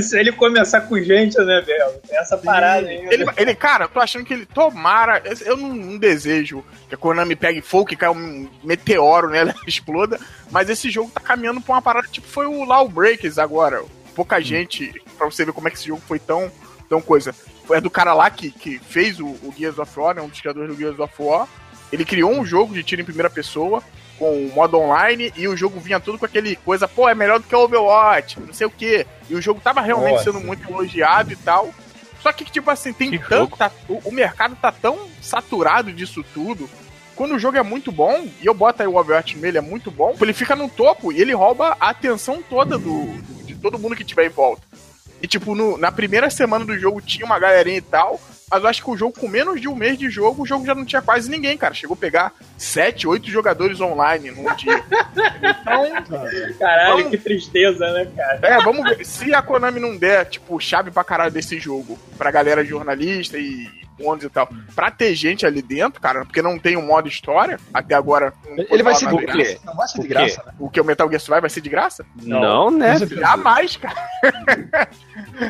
se 0.00 0.18
ele 0.18 0.32
começar 0.32 0.82
com 0.82 0.98
gente, 0.98 1.36
né, 1.38 1.60
Bel? 1.60 2.00
Tem 2.08 2.16
essa 2.18 2.38
parada 2.38 2.86
aí. 2.88 3.02
né? 3.02 3.08
Ele, 3.10 3.26
ele, 3.36 3.54
cara, 3.54 3.84
eu 3.84 3.88
tô 3.88 4.00
achando 4.00 4.24
que 4.24 4.32
ele 4.32 4.46
tomara. 4.46 5.22
Eu 5.44 5.56
não, 5.56 5.74
não 5.74 5.98
desejo 5.98 6.64
que 6.88 6.94
a 6.94 6.98
Konami 6.98 7.36
pegue 7.36 7.60
fogo, 7.60 7.86
que 7.86 7.96
caia 7.96 8.12
um 8.12 8.48
meteoro 8.62 9.28
nela 9.28 9.54
e 9.66 9.68
exploda. 9.68 10.18
Mas 10.50 10.70
esse 10.70 10.90
jogo 10.90 11.10
tá 11.10 11.20
caminhando 11.20 11.60
pra 11.60 11.74
uma 11.74 11.82
parada 11.82 12.08
tipo 12.08 12.26
foi 12.26 12.46
o 12.46 12.64
Lawbreakers 12.64 13.38
agora. 13.38 13.82
Pouca 14.14 14.40
gente, 14.40 14.92
pra 15.18 15.26
você 15.26 15.44
ver 15.44 15.52
como 15.52 15.68
é 15.68 15.70
que 15.70 15.76
esse 15.76 15.88
jogo 15.88 16.02
foi 16.06 16.18
tão, 16.18 16.50
tão 16.88 17.00
coisa. 17.00 17.34
É 17.70 17.80
do 17.80 17.90
cara 17.90 18.14
lá 18.14 18.30
que, 18.30 18.50
que 18.50 18.78
fez 18.78 19.18
o, 19.20 19.26
o 19.26 19.54
Gears 19.56 19.78
of 19.78 19.98
War, 19.98 20.14
né, 20.14 20.22
um 20.22 20.28
dos 20.28 20.40
criadores 20.40 20.70
do 20.70 20.76
Gears 20.76 20.98
of 20.98 21.14
War. 21.18 21.48
Ele 21.90 22.04
criou 22.04 22.30
um 22.32 22.44
jogo 22.44 22.74
de 22.74 22.82
tiro 22.82 23.02
em 23.02 23.04
primeira 23.04 23.28
pessoa 23.28 23.82
com 24.18 24.30
o 24.46 24.52
modo 24.54 24.78
online 24.78 25.32
e 25.36 25.48
o 25.48 25.56
jogo 25.56 25.80
vinha 25.80 25.98
tudo 26.00 26.18
com 26.18 26.24
aquele 26.26 26.56
coisa, 26.56 26.86
pô, 26.86 27.08
é 27.08 27.14
melhor 27.14 27.38
do 27.40 27.46
que 27.46 27.54
o 27.54 27.60
Overwatch, 27.60 28.38
não 28.40 28.52
sei 28.52 28.66
o 28.66 28.70
quê. 28.70 29.06
E 29.28 29.34
o 29.34 29.40
jogo 29.42 29.60
tava 29.60 29.80
realmente 29.80 30.12
Nossa. 30.12 30.24
sendo 30.24 30.40
muito 30.40 30.68
elogiado 30.70 31.32
e 31.32 31.36
tal. 31.36 31.70
Só 32.22 32.32
que, 32.32 32.44
tipo 32.44 32.70
assim, 32.70 32.92
tem 32.92 33.10
Que 33.10 33.18
tanto. 33.18 33.56
tá- 33.56 33.70
o, 33.88 34.00
o 34.08 34.12
mercado 34.12 34.54
tá 34.54 34.70
tão 34.70 35.08
saturado 35.20 35.92
disso 35.92 36.24
tudo. 36.34 36.68
Quando 37.16 37.34
o 37.34 37.38
jogo 37.38 37.58
é 37.58 37.62
muito 37.62 37.90
bom, 37.92 38.26
e 38.40 38.46
eu 38.46 38.54
boto 38.54 38.80
aí 38.82 38.88
o 38.88 38.96
Overwatch 38.96 39.36
nele, 39.36 39.58
é 39.58 39.60
muito 39.60 39.90
bom, 39.90 40.16
ele 40.20 40.32
fica 40.32 40.54
no 40.56 40.68
topo 40.68 41.12
e 41.12 41.20
ele 41.20 41.34
rouba 41.34 41.76
a 41.80 41.90
atenção 41.90 42.42
toda 42.48 42.78
do, 42.78 43.06
do- 43.06 43.44
de 43.44 43.54
todo 43.56 43.78
mundo 43.78 43.96
que 43.96 44.04
tiver 44.04 44.26
em 44.26 44.30
volta. 44.30 44.62
E, 45.20 45.26
tipo, 45.26 45.54
no- 45.54 45.76
na 45.76 45.90
primeira 45.92 46.30
semana 46.30 46.64
do 46.64 46.78
jogo 46.78 47.00
tinha 47.02 47.26
uma 47.26 47.38
galerinha 47.38 47.78
e 47.78 47.82
tal, 47.82 48.20
mas 48.52 48.62
eu 48.62 48.68
acho 48.68 48.84
que 48.84 48.90
o 48.90 48.96
jogo, 48.96 49.18
com 49.18 49.26
menos 49.28 49.60
de 49.60 49.66
um 49.68 49.74
mês 49.74 49.98
de 49.98 50.10
jogo, 50.10 50.42
o 50.42 50.46
jogo 50.46 50.64
já 50.66 50.74
não 50.74 50.84
tinha 50.84 51.00
quase 51.02 51.30
ninguém, 51.30 51.56
cara. 51.56 51.72
Chegou 51.74 51.94
a 51.94 51.96
pegar 51.96 52.32
7, 52.58 53.06
8 53.08 53.28
jogadores 53.30 53.80
online 53.80 54.30
num 54.30 54.54
dia. 54.54 54.82
Então, 55.42 55.84
Caralho, 56.58 56.96
Vamos- 56.96 57.10
que 57.10 57.18
tristeza, 57.18 57.92
né, 57.92 58.06
cara? 58.16 58.38
é, 58.42 58.62
vamos 58.62 58.84
ver. 58.88 59.04
Se 59.04 59.32
a 59.34 59.42
Konami 59.42 59.80
não 59.80 59.96
der, 59.96 60.24
tipo, 60.26 60.58
chave 60.60 60.90
pra 60.90 61.02
caralho 61.04 61.30
desse 61.32 61.58
jogo 61.58 61.98
pra 62.16 62.30
galera 62.30 62.64
jornalista 62.64 63.36
e 63.38 63.68
ondas 64.04 64.24
e 64.24 64.28
tal, 64.30 64.48
pra 64.74 64.90
ter 64.90 65.14
gente 65.14 65.44
ali 65.46 65.62
dentro, 65.62 66.00
cara, 66.00 66.24
porque 66.24 66.42
não 66.42 66.58
tem 66.58 66.76
um 66.76 66.86
modo 66.86 67.08
história, 67.08 67.58
até 67.72 67.94
agora. 67.94 68.32
não 68.48 68.64
Ele 68.70 68.82
vai 68.82 68.94
ser 68.94 69.08
de 69.08 69.16
graça. 69.26 69.58
Não 69.64 69.74
vai 69.74 69.88
ser 69.88 69.94
de 69.94 70.00
O 70.00 70.02
quê? 70.08 70.08
graça, 70.08 70.42
né? 70.46 70.52
O 70.58 70.70
que 70.70 70.80
o 70.80 70.84
Metal 70.84 71.08
Gear 71.08 71.20
Survive 71.20 71.40
vai 71.42 71.50
ser 71.50 71.60
de 71.60 71.68
graça? 71.70 72.04
não, 72.22 72.70
né? 72.70 72.92
Com 72.92 72.98
certeza. 73.00 73.20
Jamais, 73.20 73.76
cara. 73.76 74.08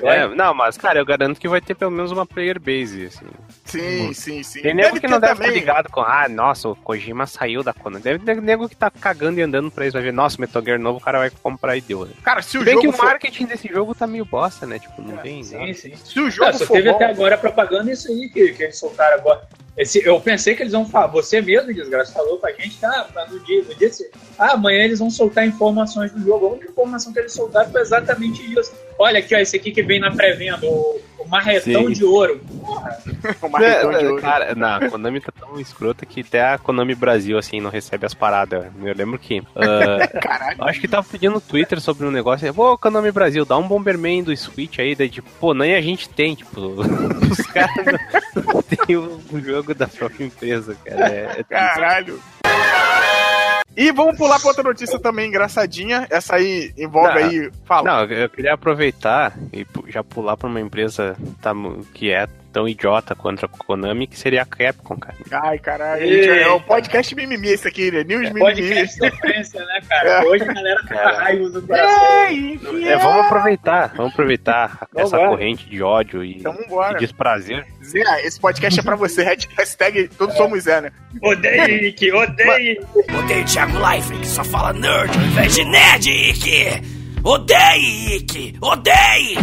É, 0.03 0.27
não, 0.29 0.55
mas, 0.55 0.77
cara, 0.77 0.99
eu 0.99 1.05
garanto 1.05 1.41
que 1.41 1.49
vai 1.49 1.61
ter 1.61 1.75
pelo 1.75 1.91
menos 1.91 2.11
uma 2.13 2.25
player 2.25 2.59
base, 2.61 3.07
assim. 3.07 3.27
Sim, 3.65 4.13
sim, 4.13 4.43
sim. 4.43 4.63
Tem 4.63 4.75
nego 4.75 4.99
que 5.01 5.09
não 5.09 5.19
deve 5.21 5.33
estar 5.35 5.47
ligado 5.49 5.89
com, 5.91 6.01
ah, 6.01 6.29
nossa, 6.29 6.69
o 6.69 6.77
Kojima 6.77 7.27
saiu 7.27 7.63
da 7.63 7.73
Konami. 7.73 8.03
Deve 8.03 8.19
ter 8.25 8.41
nego 8.41 8.69
que 8.69 8.77
tá 8.77 8.91
cagando 8.91 9.39
e 9.39 9.43
andando 9.43 9.71
pra 9.71 9.85
isso, 9.87 9.95
vai 9.95 10.03
ver, 10.03 10.13
nossa, 10.13 10.41
Metal 10.41 10.63
Gear 10.63 10.79
novo, 10.79 10.99
o 10.99 11.01
cara 11.01 11.19
vai 11.19 11.31
comprar 11.31 11.77
e 11.77 11.81
deu. 11.81 12.05
né? 12.07 12.13
Cara, 12.23 12.43
se 12.43 12.59
o 12.59 12.65
bem 12.65 12.75
jogo 12.75 12.83
que 12.83 12.89
o 12.89 12.93
for... 12.93 13.05
marketing 13.07 13.47
desse 13.47 13.69
jogo 13.69 13.95
tá 13.95 14.07
meio 14.07 14.25
bosta, 14.25 14.67
né? 14.67 14.79
Tipo, 14.79 15.03
não 15.03 15.17
tem 15.19 15.43
nada. 15.43 15.67
Sim, 15.67 15.73
sim. 15.75 15.93
Se 15.97 16.21
o 16.21 16.31
jogo 16.31 16.51
Ah, 16.51 16.53
só 16.53 16.65
for 16.67 16.75
teve 16.75 16.91
bom... 16.91 16.97
até 16.97 17.07
agora 17.07 17.37
propaganda 17.39 17.91
isso 17.93 18.09
aí 18.11 18.29
que, 18.29 18.42
que 18.51 18.63
eles 18.63 18.79
soltaram 18.79 19.19
agora. 19.19 19.49
Esse, 19.77 20.07
eu 20.07 20.21
pensei 20.21 20.55
que 20.55 20.63
eles 20.63 20.73
vão 20.73 20.87
falar, 20.87 21.07
você 21.07 21.41
mesmo, 21.41 21.73
desgraça, 21.73 22.13
falou 22.13 22.39
pra 22.39 22.53
gente, 22.53 22.79
tá? 22.79 23.09
pra 23.11 23.27
No 23.27 23.41
dia, 23.41 23.63
no 23.63 23.75
dia 23.75 23.91
ah, 24.39 24.53
amanhã 24.53 24.85
eles 24.85 24.99
vão 24.99 25.11
soltar 25.11 25.47
informações 25.47 26.13
do 26.13 26.21
jogo. 26.21 26.47
A 26.47 26.51
única 26.51 26.71
informação 26.71 27.13
que 27.13 27.19
eles 27.19 27.33
soltaram 27.33 27.71
foi 27.71 27.81
exatamente 27.81 28.43
isso. 28.53 28.73
Olha 28.99 29.19
aqui, 29.19 29.35
ó, 29.35 29.39
esse 29.39 29.57
aqui 29.57 29.71
que 29.73 29.83
vem 29.83 29.99
na 30.01 30.11
pré-venda, 30.11 30.65
o, 30.67 31.01
o 31.19 31.29
marretão 31.29 31.87
Sim. 31.87 31.93
de 31.93 32.05
ouro. 32.05 32.41
o 33.43 33.49
marretão 33.49 33.91
de 33.91 33.97
É, 34.05 34.09
ouro. 34.09 34.21
Cara, 34.23 34.55
não, 34.55 34.69
a 34.75 34.89
Konami 34.91 35.21
tá 35.21 35.33
tão 35.39 35.59
escrota 35.61 36.05
que 36.07 36.21
até 36.21 36.43
a 36.43 36.59
Konami 36.59 36.95
Brasil, 36.95 37.37
assim, 37.39 37.61
não 37.61 37.71
recebe 37.71 38.07
as 38.07 38.15
paradas. 38.15 38.67
Eu 38.83 38.95
lembro 38.95 39.19
que. 39.19 39.43
ah, 39.57 40.07
Caralho. 40.21 40.65
acho 40.65 40.81
que 40.81 40.89
tava 40.89 41.07
pedindo 41.11 41.35
no 41.35 41.41
Twitter 41.41 41.81
sobre 41.81 42.07
um 42.07 42.11
negócio. 42.11 42.53
Pô, 42.55 42.77
Konami 42.79 43.11
Brasil, 43.11 43.45
dá 43.45 43.57
um 43.57 43.67
Bomberman 43.67 44.23
do 44.23 44.37
Switch 44.37 44.79
aí. 44.79 44.95
Daí, 44.95 45.09
tipo, 45.09 45.29
pô, 45.41 45.55
nem 45.55 45.75
a 45.75 45.81
gente 45.81 46.09
tem. 46.09 46.35
Tipo, 46.35 46.61
os 47.31 47.47
caras 47.47 47.87
não, 48.37 48.55
não 48.55 48.63
tem 48.63 48.97
o, 48.97 49.21
o 49.33 49.41
jogo 49.41 49.75
da 49.75 49.87
própria 49.89 50.25
empresa, 50.25 50.77
cara. 50.85 51.09
É, 51.09 51.37
é. 51.41 51.45
Caralho. 51.45 52.21
E 53.77 53.91
vamos 53.91 54.17
pular 54.19 54.39
pra 54.39 54.49
outra 54.49 54.63
notícia 54.63 54.99
também 54.99 55.29
engraçadinha. 55.29 56.07
Essa 56.11 56.37
aí 56.37 56.73
envolve 56.77 57.19
Não. 57.21 57.29
aí. 57.29 57.51
Fala. 57.65 58.05
Não, 58.07 58.13
eu 58.13 58.29
queria 58.29 58.53
aproveitar 58.55 59.35
e 59.53 59.67
já 59.89 60.05
pular 60.05 60.37
pra 60.37 60.49
uma 60.49 60.61
empresa 60.61 61.17
tam- 61.41 61.81
que 61.95 62.11
é 62.13 62.29
tão 62.53 62.69
idiota 62.69 63.15
quanto 63.15 63.45
a 63.47 63.49
Konami, 63.49 64.07
que 64.07 64.19
seria 64.19 64.43
a 64.43 64.45
Capcom, 64.45 64.97
cara. 64.97 65.17
Ai, 65.45 65.59
caralho. 65.59 66.05
É 66.31 66.49
o 66.49 66.61
podcast 66.61 67.15
mimimi 67.15 67.49
esse 67.49 67.67
aqui, 67.67 67.91
né? 67.91 68.05
News 68.05 68.29
mimimi. 68.29 68.41
Podcast 68.41 68.97
sofrência, 68.99 69.61
né, 69.65 69.81
cara? 69.89 70.25
Hoje 70.27 70.45
a 70.45 70.53
galera 70.53 70.81
tá 70.83 70.89
com 70.89 70.95
Cara. 70.95 71.17
raiva 71.23 71.49
no 71.49 71.63
coração. 71.63 72.27
Ei, 72.29 72.61
É, 72.85 72.97
vamos 72.99 73.27
aproveitar, 73.27 73.93
vamos 73.97 74.13
aproveitar 74.13 74.87
essa 74.95 75.17
corrente 75.17 75.69
de 75.69 75.83
ódio 75.83 76.23
e, 76.25 76.37
Então 76.39 76.57
e 76.93 76.99
desprazer. 76.99 77.65
Zé, 77.85 78.01
esse 78.27 78.39
podcast 78.41 78.79
é 78.79 78.83
pra 78.83 78.97
você. 78.97 79.25
Hasht- 79.25 79.49
Hashtag 79.57 80.09
todos 80.17 80.37
somos 80.37 80.63
Zé, 80.65 80.81
né? 80.83 80.93
Odeio, 81.23 81.87
Ike, 81.87 82.13
odeio. 82.13 82.87
Odeio 83.19 83.45
Thiago 83.47 83.79
Life, 83.91 84.13
que 84.19 84.27
só 84.27 84.45
fala 84.45 84.73
nerd 84.73 85.17
ao 85.17 85.25
invés 85.25 85.55
de 85.55 85.65
nerd, 85.65 86.09
Ike! 86.11 87.02
Odeie, 87.25 88.17
Ike! 88.17 88.55
Odeie! 88.61 89.37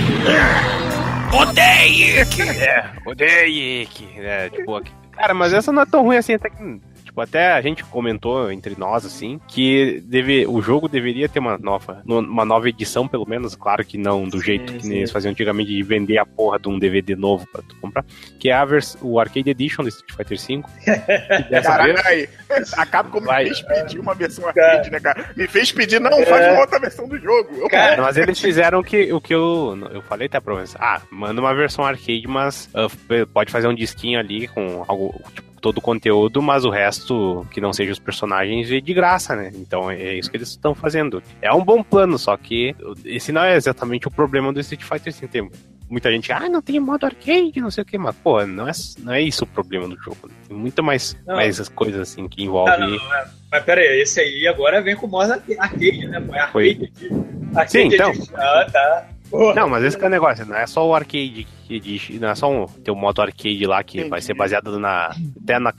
Odeie, 1.33 2.21
Ike! 2.21 2.41
É, 2.41 2.91
odeio 3.05 3.87
que, 3.87 4.07
é, 4.19 4.49
tipo, 4.49 4.75
aqui- 4.75 4.91
cara, 5.11 5.33
mas 5.33 5.53
essa 5.53 5.71
não 5.71 5.83
é 5.83 5.85
tão 5.85 6.03
ruim 6.03 6.17
assim, 6.17 6.33
até 6.33 6.49
que, 6.49 6.81
tipo, 7.19 7.21
até 7.21 7.53
a 7.53 7.61
gente 7.61 7.83
comentou 7.83 8.51
entre 8.51 8.75
nós, 8.77 9.05
assim, 9.05 9.39
que 9.47 10.01
deve, 10.05 10.45
o 10.47 10.61
jogo 10.61 10.87
deveria 10.87 11.27
ter 11.29 11.39
uma 11.39 11.57
nova, 11.57 12.01
uma 12.05 12.45
nova 12.45 12.69
edição, 12.69 13.07
pelo 13.07 13.27
menos, 13.27 13.55
claro 13.55 13.83
que 13.85 13.97
não 13.97 14.27
do 14.27 14.41
jeito 14.41 14.73
que 14.73 14.83
sim. 14.83 14.95
eles 14.97 15.11
faziam 15.11 15.31
antigamente, 15.31 15.69
de 15.73 15.83
vender 15.83 16.17
a 16.17 16.25
porra 16.25 16.59
de 16.59 16.67
um 16.69 16.79
DVD 16.79 17.15
novo 17.15 17.47
pra 17.51 17.61
tu 17.61 17.75
comprar, 17.77 18.05
que 18.39 18.49
é 18.49 18.53
a 18.53 18.65
vers 18.65 18.97
o 19.01 19.19
Arcade 19.19 19.49
Edition 19.49 19.83
do 19.83 19.89
Street 19.89 20.11
Fighter 20.15 20.37
V. 20.37 20.63
Caralho, 21.63 21.93
vez, 21.93 22.05
aí. 22.05 22.29
A 22.77 22.85
Capcom 22.85 23.19
me 23.19 23.25
Vai. 23.27 23.45
fez 23.45 23.61
pedir 23.61 23.99
uma 23.99 24.13
versão 24.15 24.47
arcade, 24.47 24.89
né, 24.89 24.99
cara? 24.99 25.29
Me 25.35 25.47
fez 25.47 25.71
pedir, 25.71 25.99
não, 25.99 26.11
faz 26.25 26.51
uma 26.51 26.61
outra 26.61 26.79
versão 26.79 27.07
do 27.07 27.17
jogo. 27.17 27.49
Eu, 27.55 27.69
Cara, 27.69 28.01
Mas 28.01 28.17
eles 28.17 28.39
fizeram 28.39 28.79
o 28.79 28.83
que, 28.83 29.11
o 29.13 29.21
que 29.21 29.33
eu, 29.33 29.77
eu 29.93 30.01
falei 30.03 30.27
até 30.27 30.39
pra 30.39 30.55
você. 30.55 30.75
Ah, 30.79 31.01
manda 31.11 31.39
uma 31.39 31.53
versão 31.53 31.83
arcade, 31.85 32.27
mas 32.27 32.69
f- 32.73 33.25
pode 33.27 33.51
fazer 33.51 33.67
um 33.67 33.75
disquinho 33.75 34.19
ali 34.19 34.47
com 34.47 34.83
algo, 34.87 35.13
tipo, 35.33 35.48
todo 35.59 35.77
o 35.77 35.81
conteúdo, 35.81 36.41
mas 36.41 36.65
o 36.65 36.69
resto, 36.69 37.45
que 37.51 37.59
não 37.61 37.73
seja 37.73 37.91
os 37.91 37.99
personagens, 37.99 38.71
é 38.71 38.79
de 38.79 38.93
graça, 38.93 39.35
né? 39.35 39.51
Então 39.53 39.89
é 39.91 40.15
isso 40.15 40.29
que 40.31 40.37
eles 40.37 40.49
estão 40.49 40.73
fazendo. 40.73 41.21
É 41.41 41.51
um 41.53 41.63
bom 41.63 41.83
plano, 41.83 42.17
só 42.17 42.35
que 42.37 42.75
esse 43.05 43.31
não 43.31 43.43
é 43.43 43.55
exatamente 43.55 44.07
o 44.07 44.11
problema 44.11 44.51
do 44.53 44.59
Street 44.59 44.83
Fighter 44.83 45.13
V. 45.13 45.27
Tem 45.27 45.51
muita 45.89 46.11
gente, 46.11 46.31
ah, 46.31 46.47
não 46.47 46.61
tem 46.61 46.79
modo 46.79 47.05
arcade, 47.05 47.59
não 47.59 47.71
sei 47.71 47.81
o 47.81 47.85
que, 47.85 47.97
mas, 47.97 48.15
pô, 48.17 48.45
não 48.45 48.67
é, 48.67 48.71
não 48.99 49.13
é 49.13 49.21
isso 49.21 49.43
o 49.43 49.47
problema 49.47 49.87
do 49.87 49.97
jogo. 50.01 50.29
Tem 50.47 50.55
muito 50.55 50.81
mais, 50.83 51.17
Não. 51.25 51.35
mais 51.35 51.59
as 51.59 51.67
coisas 51.69 51.99
assim 52.01 52.27
que 52.27 52.41
Ah, 52.41 52.45
envolvem. 52.45 52.79
não, 52.79 52.89
não, 52.97 53.15
é. 53.15 53.27
Mas 53.51 53.63
pera 53.63 53.81
aí, 53.81 54.01
esse 54.01 54.19
aí 54.19 54.47
agora 54.47 54.81
vem 54.81 54.95
com 54.95 55.07
modo 55.07 55.31
arcade, 55.31 56.07
né? 56.07 56.19
pô? 56.21 56.35
É 56.35 56.47
Foi. 56.51 56.69
arcade. 56.69 56.91
de- 56.93 57.09
arcade 57.49 57.71
Sim, 57.71 57.87
então. 57.87 58.11
de- 58.11 58.29
Ah, 58.35 58.67
tá. 58.71 59.07
Porra. 59.31 59.53
Não, 59.55 59.69
mas 59.69 59.83
esse 59.83 59.97
que 59.97 60.03
é 60.03 60.07
o 60.07 60.11
negócio, 60.11 60.45
não 60.45 60.55
é 60.55 60.65
só 60.67 60.87
o 60.87 60.93
arcade 60.93 61.47
Edition. 61.69 62.15
Não 62.19 62.29
é 62.29 62.35
só 62.35 62.49
um, 62.51 62.65
tem 62.65 62.93
um 62.93 62.97
modo 62.97 63.21
arcade 63.21 63.65
lá 63.65 63.83
que 63.83 63.97
Entendi. 63.97 64.09
vai 64.09 64.21
ser 64.21 64.33
baseado 64.33 64.79
na. 64.79 65.13
Até 65.43 65.59
na 65.59 65.71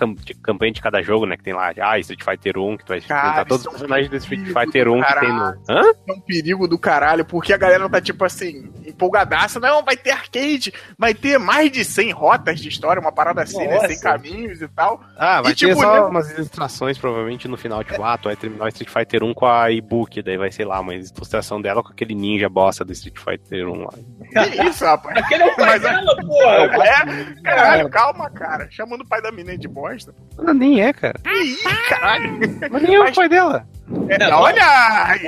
campanha 0.42 0.72
de 0.72 0.80
cada 0.80 1.02
jogo, 1.02 1.26
né? 1.26 1.36
Que 1.36 1.42
tem 1.44 1.52
lá, 1.52 1.72
ah, 1.80 1.98
Street 1.98 2.22
Fighter 2.24 2.58
1, 2.58 2.76
que 2.78 2.84
tu 2.84 2.88
vai 2.88 2.98
enfrentar 2.98 3.44
todos 3.44 3.60
os 3.60 3.66
é 3.66 3.68
um 3.68 3.72
personagens 3.72 4.10
do 4.10 4.16
Street 4.16 4.46
Fighter 4.46 4.84
do 4.86 4.92
1 4.94 5.02
que 5.02 5.20
tem 5.20 5.28
no. 5.32 5.42
Hã? 5.68 5.82
É 6.08 6.12
um 6.12 6.20
perigo 6.20 6.66
do 6.68 6.78
caralho, 6.78 7.24
porque 7.24 7.52
a 7.52 7.56
galera 7.56 7.88
tá 7.88 8.00
tipo 8.00 8.24
assim, 8.24 8.70
empolgadaça. 8.86 9.60
Não, 9.60 9.84
vai 9.84 9.96
ter 9.96 10.10
arcade, 10.10 10.72
vai 10.98 11.14
ter 11.14 11.38
mais 11.38 11.70
de 11.70 11.84
100 11.84 12.10
rotas 12.12 12.60
de 12.60 12.68
história, 12.68 13.00
uma 13.00 13.12
parada 13.12 13.42
assim, 13.42 13.58
né? 13.66 13.74
Nossa. 13.74 13.88
100 13.88 14.00
caminhos 14.00 14.62
e 14.62 14.68
tal. 14.68 15.00
Ah, 15.16 15.42
vai 15.42 15.52
E, 15.52 15.54
ter 15.54 15.68
tipo, 15.68 15.80
só 15.80 15.94
né? 15.94 16.00
umas 16.00 16.30
ilustrações, 16.30 16.98
provavelmente, 16.98 17.46
no 17.48 17.56
final, 17.56 17.82
tipo, 17.84 18.02
ah, 18.02 18.16
tu 18.18 18.24
vai 18.24 18.36
terminar 18.36 18.64
o 18.64 18.68
Street 18.68 18.90
Fighter 18.90 19.22
1 19.24 19.34
com 19.34 19.46
a 19.46 19.70
e-book, 19.70 20.22
daí 20.22 20.36
vai, 20.36 20.50
sei 20.50 20.64
lá, 20.64 20.80
uma 20.80 20.94
ilustração 20.94 21.60
dela 21.60 21.82
com 21.82 21.90
aquele 21.90 22.14
ninja 22.14 22.48
bosta 22.48 22.84
do 22.84 22.92
Street 22.92 23.18
Fighter 23.18 23.68
1 23.68 23.82
lá. 23.84 23.90
Que 24.32 24.62
isso, 24.68 24.84
rapaz? 24.84 25.16
Aquele 25.16 25.42
é 25.44 25.46
o 25.52 25.56
pai 25.56 25.79
Mas- 25.82 26.26
porra. 26.26 26.70
É, 27.40 27.42
caralho, 27.42 27.88
calma, 27.88 28.30
cara. 28.30 28.68
Chamando 28.70 29.00
o 29.02 29.06
pai 29.06 29.20
da 29.22 29.30
menina 29.32 29.56
de 29.58 29.66
bosta. 29.68 30.14
Não, 30.38 30.52
nem 30.54 30.80
é, 30.82 30.92
cara. 30.92 31.14
Ih, 31.26 31.56
caralho. 31.88 32.38
Mas 32.70 32.82
nem 32.82 32.94
é 32.94 33.00
o 33.00 33.12
pai 33.14 33.28
dela. 33.28 33.66
É, 34.08 34.18
Não, 34.18 34.38
olha 34.40 34.62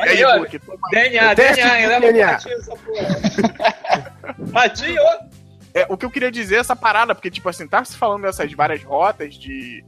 olha 0.00 0.02
aí, 0.04 0.24
olha. 0.24 0.60
Toma- 0.60 0.78
DNA, 0.90 1.34
DNA, 1.34 1.98
DNA. 2.00 2.38
É, 5.74 5.86
o 5.88 5.96
que 5.96 6.04
eu 6.04 6.10
queria 6.10 6.30
dizer 6.30 6.56
é 6.56 6.58
essa 6.58 6.76
parada, 6.76 7.14
porque, 7.14 7.30
tipo 7.30 7.48
assim, 7.48 7.66
tá 7.66 7.82
se 7.84 7.96
falando 7.96 8.22
dessas 8.22 8.52
várias 8.52 8.82
rotas 8.82 9.34
de, 9.34 9.82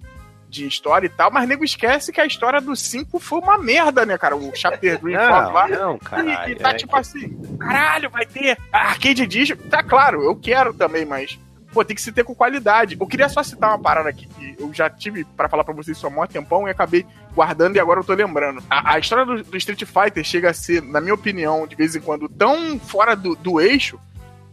de 0.55 0.67
história 0.69 1.07
e 1.07 1.11
tal, 1.11 1.31
mas 1.33 1.49
nego 1.49 1.65
esquece 1.65 2.13
que 2.13 2.21
a 2.21 2.27
história 2.27 2.61
do 2.61 2.77
5 2.77 3.19
foi 3.19 3.41
uma 3.41 3.59
merda, 3.59 4.07
né, 4.07 4.17
cara? 4.17 4.37
O 4.37 4.53
Chapter 4.55 5.01
Green 5.01 5.17
Não, 5.17 5.53
lá. 5.53 5.67
não, 5.69 5.97
E, 5.97 5.99
caralho. 5.99 6.53
e 6.53 6.55
tá 6.57 6.71
é 6.71 6.75
tipo 6.75 6.97
assim, 6.97 7.37
caralho, 7.59 8.09
vai 8.09 8.25
ter 8.25 8.57
Arcade 8.73 9.23
Edition. 9.25 9.57
Tá 9.69 9.83
claro, 9.83 10.23
eu 10.23 10.37
quero 10.37 10.73
também, 10.73 11.05
mas. 11.05 11.39
Pô, 11.73 11.85
tem 11.85 11.97
que 11.97 12.01
se 12.03 12.13
ter 12.13 12.23
com 12.23 12.37
qualidade. 12.37 12.97
Eu 13.01 13.05
queria 13.05 13.29
só 13.29 13.43
citar 13.43 13.71
uma 13.71 13.79
parada 13.81 14.09
aqui 14.09 14.27
que 14.29 14.55
eu 14.61 14.73
já 14.73 14.89
tive 14.89 15.25
pra 15.37 15.49
falar 15.49 15.65
pra 15.65 15.75
vocês 15.75 15.99
só 15.99 16.07
há 16.07 16.11
mó 16.11 16.25
tempão 16.25 16.69
e 16.69 16.71
acabei 16.71 17.05
guardando 17.35 17.75
e 17.75 17.81
agora 17.81 17.99
eu 17.99 18.05
tô 18.05 18.15
lembrando. 18.15 18.63
A, 18.71 18.95
a 18.95 18.99
história 19.01 19.27
do, 19.27 19.43
do 19.43 19.57
Street 19.57 19.83
Fighter 19.85 20.23
chega 20.23 20.51
a 20.51 20.55
ser, 20.55 20.81
na 20.83 21.01
minha 21.01 21.15
opinião, 21.15 21.67
de 21.67 21.75
vez 21.75 21.97
em 21.97 22.01
quando, 22.01 22.29
tão 22.29 22.79
fora 22.79 23.17
do, 23.17 23.35
do 23.35 23.61
eixo 23.61 23.99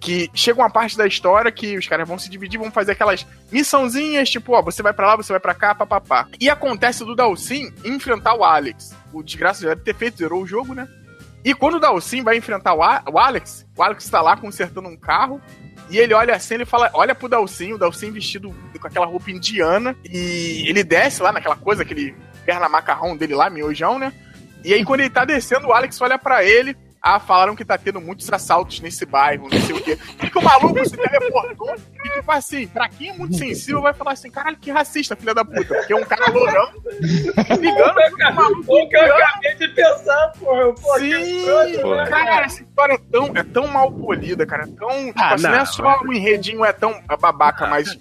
que 0.01 0.31
chega 0.33 0.59
uma 0.59 0.69
parte 0.69 0.97
da 0.97 1.05
história 1.05 1.51
que 1.51 1.77
os 1.77 1.87
caras 1.87 2.07
vão 2.07 2.17
se 2.17 2.27
dividir, 2.27 2.59
vão 2.59 2.71
fazer 2.71 2.93
aquelas 2.93 3.25
missãozinhas, 3.51 4.29
tipo, 4.29 4.53
ó, 4.53 4.61
você 4.61 4.81
vai 4.81 4.91
pra 4.91 5.07
lá, 5.07 5.15
você 5.15 5.31
vai 5.31 5.39
pra 5.39 5.53
cá, 5.53 5.75
papapá. 5.75 6.27
E 6.39 6.49
acontece 6.49 7.05
do 7.05 7.15
Dalsin 7.15 7.71
enfrentar 7.85 8.33
o 8.33 8.43
Alex. 8.43 8.95
O 9.13 9.21
desgraça 9.21 9.61
já 9.61 9.69
deve 9.69 9.81
ter 9.81 9.95
feito, 9.95 10.17
zerou 10.17 10.41
o 10.41 10.47
jogo, 10.47 10.73
né? 10.73 10.87
E 11.45 11.53
quando 11.53 11.75
o 11.75 11.79
Dalsin 11.79 12.23
vai 12.23 12.35
enfrentar 12.35 12.73
o, 12.73 12.81
Alex, 13.17 13.65
o 13.77 13.83
Alex 13.83 14.09
tá 14.09 14.21
lá 14.21 14.35
consertando 14.35 14.89
um 14.89 14.97
carro. 14.97 15.39
E 15.89 15.97
ele 15.97 16.13
olha 16.13 16.35
assim, 16.35 16.55
ele 16.55 16.65
fala, 16.65 16.89
olha 16.93 17.13
pro 17.13 17.29
Dalsin, 17.29 17.73
o 17.73 17.77
Dalsin 17.77 18.11
vestido 18.11 18.55
com 18.79 18.87
aquela 18.87 19.05
roupa 19.05 19.29
indiana. 19.29 19.95
E 20.03 20.65
ele 20.67 20.83
desce 20.83 21.21
lá 21.21 21.31
naquela 21.31 21.55
coisa, 21.55 21.83
aquele 21.83 22.15
perna 22.43 22.67
macarrão 22.67 23.15
dele 23.15 23.35
lá, 23.35 23.49
miojão, 23.49 23.99
né? 23.99 24.11
E 24.63 24.73
aí 24.73 24.83
quando 24.83 25.01
ele 25.01 25.09
tá 25.09 25.25
descendo, 25.25 25.67
o 25.67 25.73
Alex 25.73 25.99
olha 26.01 26.17
pra 26.17 26.43
ele. 26.43 26.75
Ah, 27.03 27.19
falaram 27.19 27.55
que 27.55 27.65
tá 27.65 27.79
tendo 27.79 27.99
muitos 27.99 28.31
assaltos 28.31 28.79
nesse 28.79 29.07
bairro, 29.07 29.49
não 29.51 29.59
sei 29.59 29.75
o 29.75 29.81
quê. 29.81 29.97
E 30.23 30.29
que 30.29 30.37
o 30.37 30.41
maluco 30.43 30.87
se 30.87 30.95
teleportou. 30.95 31.75
E 31.75 32.09
tipo 32.09 32.31
assim, 32.31 32.67
pra 32.67 32.87
quem 32.87 33.09
é 33.09 33.13
muito 33.13 33.35
sensível, 33.35 33.81
vai 33.81 33.91
falar 33.91 34.11
assim, 34.11 34.29
caralho, 34.29 34.57
que 34.57 34.69
racista, 34.69 35.15
filha 35.15 35.33
da 35.33 35.43
puta. 35.43 35.65
Porque 35.65 35.93
é 35.93 35.95
um 35.95 36.05
cara 36.05 36.29
lourão 36.29 36.71
ligando 37.59 38.65
O 38.67 38.87
que 38.87 38.95
eu 38.95 39.15
acabei 39.15 39.55
de 39.55 39.67
pensar, 39.69 40.31
porra. 40.39 40.99
Sim, 40.99 41.45
né? 41.45 42.05
cara, 42.07 42.45
essa 42.45 42.63
história 42.81 42.93
é 42.93 42.97
tão, 43.11 43.27
é 43.35 43.43
tão 43.43 43.67
mal 43.67 43.91
polida, 43.91 44.45
cara. 44.45 44.63
é 44.63 44.67
Tão, 44.67 44.89
tipo 45.07 45.13
Ah, 45.19 45.33
assim, 45.33 45.43
não, 45.43 45.51
não, 45.51 45.59
é 45.59 45.65
só 45.65 45.99
um 46.03 46.13
enredinho, 46.13 46.65
é 46.65 46.73
tão 46.73 47.01
babaca, 47.19 47.67
mas. 47.67 47.97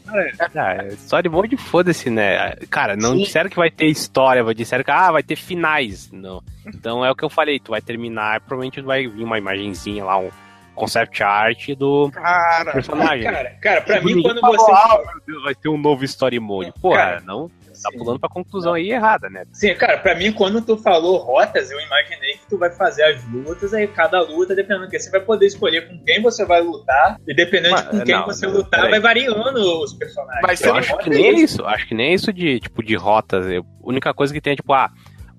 Ah, 0.54 0.84
história 0.88 1.28
de 1.28 1.28
monte 1.34 1.50
de 1.50 1.56
foda-se, 1.56 2.10
né? 2.10 2.54
Cara, 2.70 2.96
não 2.96 3.12
Sim. 3.12 3.22
disseram 3.24 3.50
que 3.50 3.56
vai 3.56 3.70
ter 3.70 3.86
história, 3.86 4.42
disseram 4.54 4.84
que 4.84 4.90
ah, 4.90 5.12
vai 5.12 5.22
ter 5.22 5.36
finais. 5.36 6.10
Não. 6.12 6.42
Então 6.66 7.04
é 7.04 7.10
o 7.10 7.14
que 7.14 7.24
eu 7.24 7.30
falei, 7.30 7.58
tu 7.58 7.70
vai 7.70 7.80
terminar, 7.80 8.40
provavelmente 8.40 8.80
vai 8.80 9.06
vir 9.06 9.24
uma 9.24 9.38
imagenzinha 9.38 10.04
lá, 10.04 10.18
um 10.18 10.30
concept 10.74 11.22
art 11.22 11.68
do 11.76 12.10
Cara, 12.10 12.72
personagem. 12.72 13.24
Cara, 13.24 13.50
cara, 13.60 13.80
pra 13.82 14.00
mim, 14.00 14.22
quando 14.22 14.40
você. 14.40 14.70
"Ah, 14.72 14.98
meu 14.98 15.20
Deus, 15.26 15.42
vai 15.42 15.54
ter 15.54 15.68
um 15.68 15.76
novo 15.78 16.04
story 16.04 16.38
mode. 16.40 16.72
Porra, 16.80 16.96
Cara, 16.98 17.20
não, 17.20 17.50
tá 17.82 17.90
pulando 17.96 18.18
pra 18.20 18.28
conclusão 18.28 18.74
aí 18.74 18.90
errada, 18.90 19.28
né? 19.30 19.44
Sim, 19.52 19.74
cara, 19.74 19.98
pra 19.98 20.14
mim, 20.14 20.32
quando 20.32 20.60
tu 20.60 20.76
falou 20.76 21.18
rotas, 21.18 21.70
eu 21.70 21.80
imaginei 21.80 22.34
que 22.34 22.48
tu 22.48 22.58
vai 22.58 22.70
fazer 22.70 23.02
as 23.04 23.24
lutas, 23.30 23.72
aí 23.74 23.86
cada 23.86 24.20
luta, 24.20 24.54
dependendo 24.54 24.86
do 24.86 24.90
que 24.90 24.98
você 24.98 25.10
vai 25.10 25.20
poder 25.20 25.46
escolher 25.46 25.88
com 25.88 25.98
quem 26.04 26.20
você 26.22 26.44
vai 26.44 26.60
lutar, 26.60 27.18
e 27.26 27.34
dependendo 27.34 27.74
Mas, 27.74 27.84
de 27.84 27.90
com 27.90 28.04
quem 28.04 28.14
não, 28.14 28.26
você 28.26 28.46
não, 28.46 28.54
lutar, 28.54 28.90
vai 28.90 29.00
variando 29.00 29.82
os 29.82 29.92
personagens. 29.94 30.58
Ser 30.58 30.68
Eu 30.68 30.74
acho 30.74 30.98
que 30.98 31.10
é 31.10 31.12
nem 31.12 31.34
isso. 31.34 31.44
isso, 31.56 31.64
acho 31.66 31.86
que 31.88 31.94
nem 31.94 32.14
isso 32.14 32.32
de, 32.32 32.60
tipo, 32.60 32.82
de 32.82 32.94
rotas. 32.96 33.46
Eu- 33.46 33.62
a 33.62 33.88
única 33.88 34.12
coisa 34.12 34.32
que 34.32 34.40
tem 34.40 34.52
é, 34.52 34.56
tipo, 34.56 34.72
ah, 34.72 34.90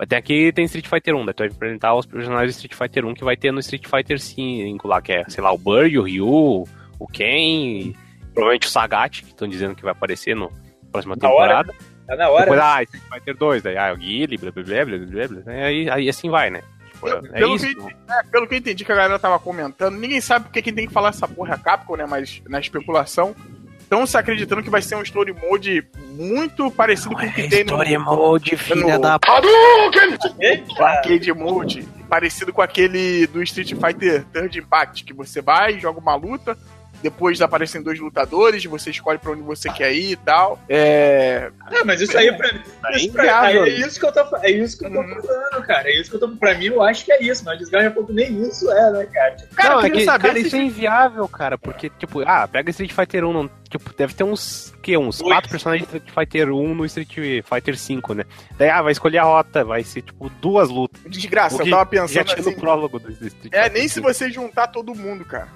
ter 0.07 0.15
aqui, 0.15 0.51
tem 0.51 0.65
Street 0.65 0.87
Fighter 0.87 1.15
1, 1.15 1.25
daí 1.25 1.33
tu 1.33 1.39
vai 1.39 1.47
enfrentar 1.47 1.93
os 1.93 2.05
personagens 2.05 2.55
do 2.55 2.57
Street 2.57 2.73
Fighter 2.73 3.05
1 3.05 3.13
que 3.13 3.23
vai 3.23 3.37
ter 3.37 3.51
no 3.51 3.59
Street 3.59 3.85
Fighter 3.87 4.19
5 4.19 4.87
lá, 4.87 5.01
que 5.01 5.11
é, 5.13 5.23
sei 5.27 5.43
lá, 5.43 5.51
o 5.51 5.57
Bird, 5.57 5.97
o 5.99 6.03
Ryu, 6.03 6.63
o 6.99 7.07
Ken, 7.11 7.25
e 7.27 7.95
provavelmente 8.33 8.67
o 8.67 8.69
Sagat, 8.69 9.21
que 9.21 9.27
estão 9.29 9.47
dizendo 9.47 9.75
que 9.75 9.83
vai 9.83 9.91
aparecer 9.91 10.35
no 10.35 10.51
próxima 10.91 11.15
temporada. 11.15 11.73
Tá 12.11 12.17
na 12.17 12.29
hora. 12.29 12.43
Depois, 12.43 12.59
ah, 12.59 12.83
Street 12.83 13.03
Fighter 13.09 13.37
2, 13.37 13.63
daí, 13.63 13.77
ah, 13.77 13.93
o 13.93 13.97
Guile, 13.97 14.37
blá 14.37 14.51
blá 14.51 14.63
blá 14.63 14.85
blá 14.85 14.97
blá 14.97 15.27
blá, 15.27 15.41
blá, 15.43 15.53
aí, 15.65 15.89
aí 15.89 16.09
assim 16.09 16.29
vai, 16.29 16.49
né? 16.49 16.61
Tipo, 16.91 17.07
é 17.07 17.21
Pelo 17.39 17.55
isso. 17.55 17.65
que- 17.65 17.95
É, 18.09 18.23
pelo 18.29 18.47
que 18.47 18.53
eu 18.53 18.57
entendi 18.57 18.83
que 18.83 18.91
a 18.91 18.95
galera 18.95 19.17
tava 19.17 19.39
comentando, 19.39 19.95
ninguém 19.97 20.19
sabe 20.19 20.45
porque 20.45 20.61
quem 20.61 20.73
tem 20.73 20.87
que 20.87 20.93
falar 20.93 21.09
essa 21.09 21.25
porra 21.27 21.53
é 21.53 21.55
a 21.55 21.57
Capcom, 21.57 21.95
né? 21.95 22.05
Mas 22.05 22.41
na 22.49 22.59
especulação. 22.59 23.33
Estão 23.79 24.05
se 24.07 24.17
acreditando 24.17 24.63
que 24.63 24.69
vai 24.69 24.81
ser 24.81 24.95
um 24.95 25.01
story 25.01 25.33
mode 25.33 25.85
muito 26.11 26.71
parecido 26.71 27.13
com 27.13 27.25
o 27.25 27.33
que 27.33 27.49
tem 27.49 27.65
no, 27.65 27.75
mode, 27.99 28.55
filha 28.55 28.97
da 28.97 29.17
o 29.17 30.41
Eita, 30.41 30.81
arcade 30.85 31.33
mode, 31.33 31.85
parecido 32.09 32.53
com 32.53 32.61
aquele 32.61 33.27
do 33.27 33.43
Street 33.43 33.73
Fighter 33.73 34.23
Third 34.31 34.57
Impact, 34.57 35.03
que 35.03 35.13
você 35.13 35.41
vai, 35.41 35.77
joga 35.77 35.99
uma 35.99 36.15
luta, 36.15 36.57
depois 37.01 37.41
aparecem 37.41 37.81
dois 37.81 37.99
lutadores, 37.99 38.63
você 38.65 38.89
escolhe 38.91 39.17
pra 39.19 39.31
onde 39.31 39.41
você 39.41 39.69
quer 39.71 39.91
ir 39.93 40.11
e 40.11 40.15
tal. 40.15 40.59
É. 40.69 41.51
Não, 41.71 41.85
mas 41.85 42.01
isso 42.01 42.17
aí 42.17 42.31
pra 42.35 42.51
mim. 42.53 42.61
Tá 42.81 42.91
Isso 42.91 43.11
pra, 43.11 43.23
inviável. 43.23 43.63
é 43.65 43.69
isso 43.69 43.99
que 43.99 44.05
eu 44.05 44.11
tô, 44.11 44.37
é 44.37 44.51
isso 44.51 44.77
que 44.77 44.85
eu 44.85 44.91
tô 44.91 44.99
Uhum. 44.99 45.21
falando, 45.21 45.65
cara. 45.67 45.89
É 45.89 45.99
isso 45.99 46.09
que 46.09 46.15
eu 46.15 46.19
tô. 46.19 46.29
Pra 46.35 46.53
mim, 46.55 46.65
eu 46.67 46.81
acho 46.81 47.05
que 47.05 47.11
é 47.11 47.23
isso, 47.23 47.43
mas 47.45 47.57
desgaste 47.59 47.89
pouco 47.91 48.11
nem 48.13 48.41
isso 48.41 48.69
é, 48.71 48.91
né, 48.91 49.05
cara? 49.13 49.35
Tipo, 49.35 49.55
Cara, 49.55 49.69
não, 49.75 49.81
eu 49.81 49.87
é 49.87 49.89
que, 49.89 50.05
saber 50.05 50.27
cara, 50.29 50.39
se- 50.39 50.47
isso 50.47 50.55
é 50.55 50.59
inviável, 50.59 51.27
cara, 51.27 51.57
porque, 51.57 51.89
tipo, 51.89 52.21
ah, 52.21 52.47
pega 52.47 52.69
Street 52.71 52.91
Fighter 52.91 53.25
1, 53.25 53.33
não, 53.33 53.49
tipo, 53.69 53.93
deve 53.95 54.13
ter 54.13 54.23
uns, 54.23 54.73
que, 54.81 54.97
uns 54.97 55.19
Oito. 55.21 55.29
quatro 55.29 55.49
personagens 55.49 55.87
de 55.87 55.97
Street 55.97 56.13
Fighter 56.13 56.49
1 56.53 56.75
no 56.75 56.85
Street 56.85 57.43
Fighter 57.45 57.77
5, 57.77 58.13
né? 58.13 58.25
Daí, 58.57 58.69
ah, 58.69 58.81
vai 58.81 58.91
escolher 58.91 59.19
a 59.19 59.23
rota, 59.23 59.63
vai 59.63 59.83
ser, 59.83 60.01
tipo, 60.01 60.29
duas 60.41 60.69
lutas. 60.69 61.01
Desgraça, 61.07 61.61
eu 61.63 61.69
tava 61.69 61.77
Já 61.81 61.85
pensando 61.85 62.25
tinha 62.25 62.39
assim. 62.39 62.49
no 62.51 62.55
prólogo 62.57 62.99
do 62.99 63.11
Street 63.11 63.33
É, 63.53 63.63
Fighter 63.63 63.71
nem 63.73 63.87
se 63.87 63.95
5. 63.95 64.07
você 64.13 64.29
juntar 64.31 64.67
todo 64.67 64.93
mundo, 64.95 65.23
cara. 65.25 65.47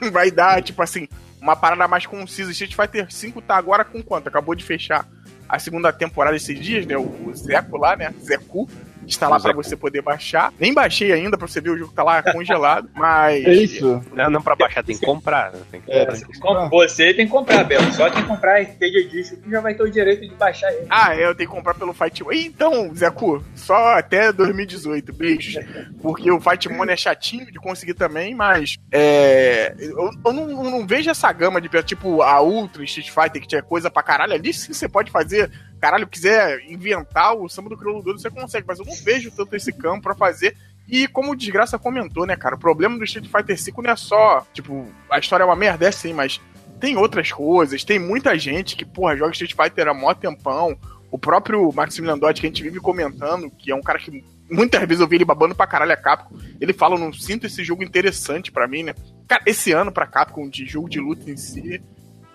Vai 0.12 0.30
dar, 0.30 0.62
tipo 0.62 0.82
assim, 0.82 1.08
uma 1.40 1.56
parada 1.56 1.86
mais 1.88 2.06
concisa. 2.06 2.50
Street 2.50 2.74
Fighter 2.74 3.12
5 3.12 3.42
tá 3.42 3.56
agora 3.56 3.84
com 3.84 4.02
quanto? 4.02 4.28
Acabou 4.28 4.54
de 4.54 4.64
fechar 4.64 5.06
a 5.48 5.58
segunda 5.58 5.92
temporada 5.92 6.36
esses 6.36 6.58
dias, 6.58 6.86
né? 6.86 6.96
O 6.96 7.32
Zeco 7.34 7.76
lá, 7.76 7.96
né? 7.96 8.12
Zeku. 8.22 8.68
Está 9.06 9.28
lá 9.28 9.36
O 9.36 9.40
pra 9.40 9.50
Zeku. 9.52 9.62
você 9.64 9.76
poder 9.76 10.02
baixar. 10.02 10.52
Nem 10.58 10.72
baixei 10.74 11.12
ainda 11.12 11.36
pra 11.36 11.46
você 11.46 11.60
ver 11.60 11.70
o 11.70 11.76
jogo 11.78 11.92
tá 11.92 12.02
lá 12.02 12.22
congelado. 12.22 12.88
Mas. 12.94 13.44
É 13.44 13.52
isso. 13.52 14.02
Não, 14.14 14.30
não 14.30 14.42
pra 14.42 14.54
baixar, 14.56 14.82
tem 14.82 14.96
que 14.96 15.04
comprar, 15.04 15.52
né? 15.52 15.60
Tem 15.70 15.80
que 15.80 15.90
É. 15.92 16.06
comprar. 16.40 16.68
com- 16.68 16.68
você 16.70 17.14
tem 17.14 17.26
que 17.26 17.32
comprar, 17.32 17.64
Belo. 17.64 17.92
Só 17.92 18.08
quem 18.10 18.24
comprar 18.24 18.58
Arcade 18.58 18.96
Edition 18.98 19.36
que 19.36 19.50
já 19.50 19.60
vai 19.60 19.74
ter 19.74 19.82
o 19.82 19.90
direito 19.90 20.22
de 20.22 20.34
baixar 20.34 20.72
ele. 20.72 20.86
Ah, 20.90 21.14
é, 21.14 21.26
eu 21.26 21.34
tenho 21.34 21.48
que 21.48 21.54
comprar 21.56 21.74
pelo 21.74 21.92
Fight 21.92 22.22
Money. 22.22 22.46
Então, 22.46 22.94
Zeku, 22.94 23.44
só 23.54 23.98
até 23.98 24.32
2018. 24.32 25.12
Beijos. 25.12 25.62
Porque 26.02 26.30
o 26.30 26.40
Fight 26.40 26.68
Money 26.68 26.94
é 26.94 26.96
chatinho 26.96 27.46
de 27.46 27.58
conseguir 27.58 27.94
também, 27.94 28.34
mas. 28.34 28.76
É. 28.92 29.74
Eu, 29.78 30.10
eu 30.26 30.32
não, 30.32 30.50
eu 30.50 30.70
não 30.70 30.86
vejo 30.86 31.10
essa 31.10 31.30
gama 31.32 31.60
de. 31.60 31.68
Tipo, 31.82 32.22
a 32.22 32.40
Ultra 32.40 32.84
Street 32.84 33.10
Fighter, 33.10 33.42
que 33.42 33.48
tinha 33.48 33.62
coisa 33.62 33.90
pra 33.90 34.02
caralho. 34.02 34.32
Ali 34.32 34.52
sim 34.54 34.72
você 34.72 34.88
pode 34.88 35.10
fazer. 35.10 35.50
Caralho, 35.84 36.06
quiser 36.06 36.64
inventar 36.66 37.36
o 37.36 37.46
samba 37.46 37.68
do 37.68 37.76
crioulo 37.76 38.02
doido, 38.02 38.18
você 38.18 38.30
consegue. 38.30 38.66
Mas 38.66 38.78
eu 38.78 38.86
não 38.86 38.94
vejo 38.94 39.30
tanto 39.30 39.54
esse 39.54 39.70
campo 39.70 40.04
pra 40.04 40.14
fazer. 40.14 40.56
E 40.88 41.06
como 41.06 41.32
o 41.32 41.36
Desgraça 41.36 41.78
comentou, 41.78 42.24
né, 42.24 42.34
cara? 42.36 42.54
O 42.54 42.58
problema 42.58 42.96
do 42.96 43.04
Street 43.04 43.26
Fighter 43.26 43.54
V 43.54 43.82
não 43.82 43.90
é 43.90 43.96
só. 43.96 44.46
Tipo, 44.54 44.86
a 45.10 45.18
história 45.18 45.42
é 45.42 45.46
uma 45.46 45.54
merda, 45.54 45.86
é 45.86 45.92
sim, 45.92 46.14
mas 46.14 46.40
tem 46.80 46.96
outras 46.96 47.30
coisas, 47.30 47.84
tem 47.84 47.98
muita 47.98 48.38
gente 48.38 48.76
que, 48.76 48.84
porra, 48.86 49.14
joga 49.14 49.32
Street 49.32 49.52
Fighter 49.54 49.86
há 49.86 49.92
mó 49.92 50.14
tempão. 50.14 50.74
O 51.10 51.18
próprio 51.18 51.70
Maximilian 51.70 52.16
Dodd, 52.16 52.40
que 52.40 52.46
a 52.46 52.48
gente 52.48 52.62
vive 52.62 52.80
comentando, 52.80 53.50
que 53.50 53.70
é 53.70 53.74
um 53.74 53.82
cara 53.82 53.98
que 53.98 54.24
muitas 54.50 54.80
vezes 54.88 55.02
eu 55.02 55.06
vi 55.06 55.16
ele 55.16 55.24
babando 55.26 55.54
pra 55.54 55.66
caralho 55.66 55.92
a 55.92 55.98
Capcom, 55.98 56.38
ele 56.58 56.72
fala, 56.72 56.98
não 56.98 57.12
sinto 57.12 57.46
esse 57.46 57.62
jogo 57.62 57.84
interessante 57.84 58.50
pra 58.50 58.66
mim, 58.66 58.84
né? 58.84 58.94
Cara, 59.28 59.42
esse 59.44 59.72
ano 59.72 59.92
pra 59.92 60.06
Capcom 60.06 60.48
de 60.48 60.64
jogo 60.64 60.88
de 60.88 60.98
luta 60.98 61.30
em 61.30 61.36
si, 61.36 61.82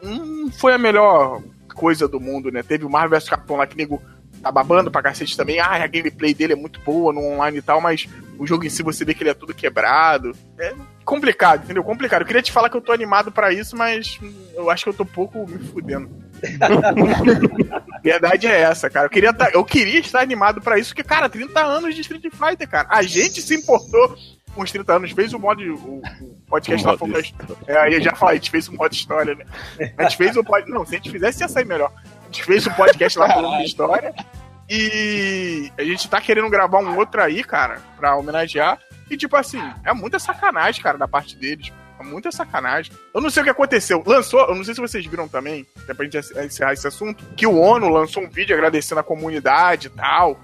não 0.04 0.52
foi 0.52 0.72
a 0.72 0.78
melhor 0.78 1.42
coisa 1.74 2.08
do 2.08 2.20
mundo, 2.20 2.52
né? 2.52 2.64
Teve 2.64 2.86
o 2.86 2.90
Marvel 2.90 3.20
vs 3.20 3.30
Capcom 3.30 3.58
lá 3.58 3.68
que 3.68 3.78
nego 3.78 4.02
tá 4.42 4.52
babando 4.52 4.92
pra 4.92 5.02
cacete 5.02 5.36
também. 5.36 5.60
Ah, 5.60 5.84
a 5.84 5.88
gameplay 5.88 6.34
dele 6.34 6.54
é 6.54 6.56
muito 6.56 6.80
boa 6.82 7.12
no 7.14 7.22
online 7.22 7.58
e 7.58 7.62
tal, 7.62 7.82
mas 7.82 8.08
o 8.38 8.48
jogo 8.48 8.66
em 8.66 8.70
si 8.70 8.82
você 8.82 9.04
vê 9.04 9.14
que 9.14 9.24
ele 9.24 9.30
é 9.30 9.34
tudo 9.34 9.54
quebrado. 9.54 10.32
É 10.58 10.74
complicado, 11.10 11.64
entendeu? 11.64 11.84
Complicado. 11.84 12.22
Eu 12.22 12.28
queria 12.28 12.42
te 12.42 12.52
falar 12.52 12.70
que 12.70 12.78
eu 12.78 12.82
tô 12.82 12.92
animado 12.92 13.32
pra 13.32 13.52
isso, 13.52 13.76
mas 13.76 14.20
eu 14.54 14.70
acho 14.70 14.84
que 14.84 14.90
eu 14.90 14.94
tô 14.94 15.04
pouco 15.04 15.48
me 15.48 15.58
fudendo. 15.58 16.08
Verdade 18.04 18.46
é 18.46 18.62
essa, 18.62 18.90
cara. 18.90 19.08
Eu 19.08 19.10
queria, 19.10 19.34
tá, 19.34 19.50
eu 19.52 19.66
queria 19.66 20.00
estar 20.00 20.22
animado 20.22 20.62
pra 20.62 20.78
isso, 20.78 20.92
porque, 20.92 21.04
cara, 21.04 21.28
30 21.28 21.60
anos 21.60 21.96
de 21.96 22.02
Street 22.02 22.26
Fighter, 22.32 22.70
cara. 22.70 22.88
A 22.92 23.02
gente 23.02 23.42
se 23.42 23.56
importou 23.56 24.16
com 24.54 24.62
os 24.62 24.72
30 24.72 24.94
anos, 24.94 25.12
fez 25.12 25.34
o 25.34 25.40
modo. 25.40 25.62
O, 25.64 25.98
o 26.24 26.39
podcast 26.50 26.86
lá 26.86 26.96
da 26.96 27.20
história. 27.20 27.56
É, 27.68 27.78
aí 27.78 27.94
eu 27.94 28.02
já 28.02 28.16
falei, 28.16 28.36
a 28.36 28.38
gente 28.38 28.52
fez 28.52 28.68
um 28.68 28.76
modo 28.76 28.94
história, 28.94 29.36
né? 29.36 29.46
A 29.98 30.04
gente 30.04 30.18
fez 30.18 30.36
o 30.36 30.44
pod... 30.44 30.70
Não, 30.70 30.86
se 30.86 30.96
a 30.96 30.98
gente 30.98 31.12
fizesse 31.12 31.44
ia 31.44 31.48
sair 31.48 31.66
melhor. 31.66 31.92
A 31.96 32.26
gente 32.26 32.44
fez 32.44 32.68
um 32.68 32.74
podcast 32.74 33.18
lá 33.18 33.28
falando 33.28 33.64
história. 33.64 34.14
E 34.70 35.72
a 35.78 35.84
gente 35.84 36.10
tá 36.10 36.20
querendo 36.20 36.50
gravar 36.50 36.80
um 36.80 36.98
outro 36.98 37.22
aí, 37.22 37.44
cara, 37.44 37.82
pra 37.98 38.16
homenagear. 38.16 38.80
E 39.10 39.18
tipo 39.18 39.36
assim, 39.36 39.62
é 39.84 39.94
muita 39.94 40.20
sacanagem, 40.20 40.82
cara, 40.82 40.98
da 40.98 41.08
parte 41.08 41.36
deles. 41.36 41.72
É 42.00 42.04
muita 42.04 42.32
sacanagem. 42.32 42.94
Eu 43.14 43.20
não 43.20 43.30
sei 43.30 43.42
o 43.42 43.44
que 43.44 43.50
aconteceu. 43.50 44.02
Lançou, 44.06 44.40
eu 44.42 44.56
não 44.56 44.64
sei 44.64 44.74
se 44.74 44.80
vocês 44.80 45.06
viram 45.06 45.28
também, 45.28 45.66
até 45.84 45.94
pra 45.94 46.06
gente 46.06 46.18
encerrar 46.18 46.74
esse 46.74 46.88
assunto, 46.88 47.26
que 47.36 47.46
o 47.46 47.60
ONU 47.60 47.90
lançou 47.90 48.24
um 48.24 48.30
vídeo 48.30 48.56
agradecendo 48.56 49.02
a 49.02 49.04
comunidade 49.04 49.88
e 49.88 49.90
tal, 49.90 50.40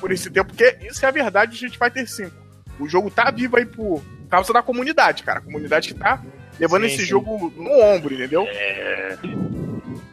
por 0.00 0.12
esse 0.12 0.30
tempo, 0.30 0.48
porque 0.48 0.78
isso 0.88 1.04
é 1.04 1.08
a 1.08 1.12
verdade 1.12 1.52
de 1.52 1.66
Street 1.66 1.76
Fighter 1.76 2.08
5. 2.08 2.34
O 2.80 2.88
jogo 2.88 3.10
tá 3.10 3.30
vivo 3.30 3.56
aí 3.56 3.66
por 3.66 4.02
causa 4.28 4.52
da 4.52 4.62
comunidade, 4.62 5.22
cara. 5.22 5.38
A 5.38 5.42
comunidade 5.42 5.92
que 5.92 5.98
tá 5.98 6.22
levando 6.58 6.82
Sim, 6.82 6.88
esse 6.88 6.98
sim. 6.98 7.06
jogo 7.06 7.52
no 7.56 7.70
ombro, 7.80 8.14
entendeu? 8.14 8.46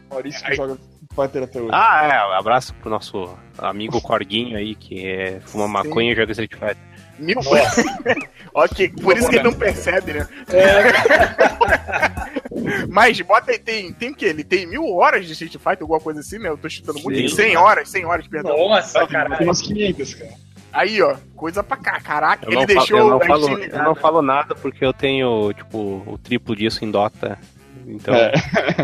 Maurício 0.10 0.44
que 0.44 0.56
joga 0.56 0.78
Fighter 1.14 1.44
até 1.44 1.60
hoje. 1.60 1.72
Ah, 1.74 2.32
é, 2.34 2.38
abraço 2.38 2.74
pro 2.76 2.90
nosso 2.90 3.38
amigo 3.58 4.02
Corguinho 4.02 4.58
aí, 4.58 4.76
que 4.76 5.06
é, 5.06 5.40
fuma 5.42 5.68
maconha 5.68 6.12
e 6.12 6.16
joga 6.16 6.32
Street 6.32 6.54
Fighter. 6.54 6.78
Mil 7.20 7.40
Ok, 8.54 8.90
por 9.02 9.18
isso 9.18 9.30
que 9.30 9.36
ele 9.36 9.44
não 9.44 9.54
percebe, 9.54 10.14
né? 10.14 10.28
Mas 12.90 13.20
bota 13.22 13.52
aí, 13.52 13.60
tem, 13.60 13.94
tem 13.94 14.10
o 14.10 14.16
quê? 14.16 14.28
Ele 14.28 14.44
tem 14.44 14.66
mil 14.66 14.88
horas 14.94 15.26
de 15.26 15.34
Street 15.34 15.54
Fighter, 15.54 15.82
alguma 15.82 16.00
coisa 16.00 16.20
assim, 16.20 16.40
né? 16.40 16.50
Eu 16.50 16.58
tô 16.58 16.70
chutando 16.70 17.00
muito. 17.02 17.30
Sim. 17.30 17.36
100 17.36 17.58
horas, 17.58 17.90
100 17.90 18.06
horas, 18.06 18.28
perdão. 18.28 18.58
Nossa, 18.58 19.00
Tem 19.00 19.08
caralho. 19.08 19.46
umas 19.46 19.62
500, 19.62 20.14
cara. 20.16 20.32
Aí, 20.74 21.02
ó, 21.02 21.16
coisa 21.36 21.64
pra 21.64 21.78
cá, 21.78 22.00
caraca. 22.00 22.46
Eu 22.46 22.54
ele 22.54 22.66
deixou 22.66 22.98
falo, 22.98 23.00
eu, 23.00 23.10
não 23.10 23.18
a 23.18 23.26
falo, 23.26 23.60
eu 23.60 23.84
não 23.84 23.96
falo 23.96 24.22
nada 24.22 24.56
porque 24.56 24.86
eu 24.86 24.94
tenho, 24.94 25.52
tipo, 25.54 26.04
o 26.06 26.18
triplo 26.18 26.56
disso 26.56 26.86
em 26.86 26.92
Dota. 26.92 27.38
Então, 27.86 28.14
É. 28.14 28.32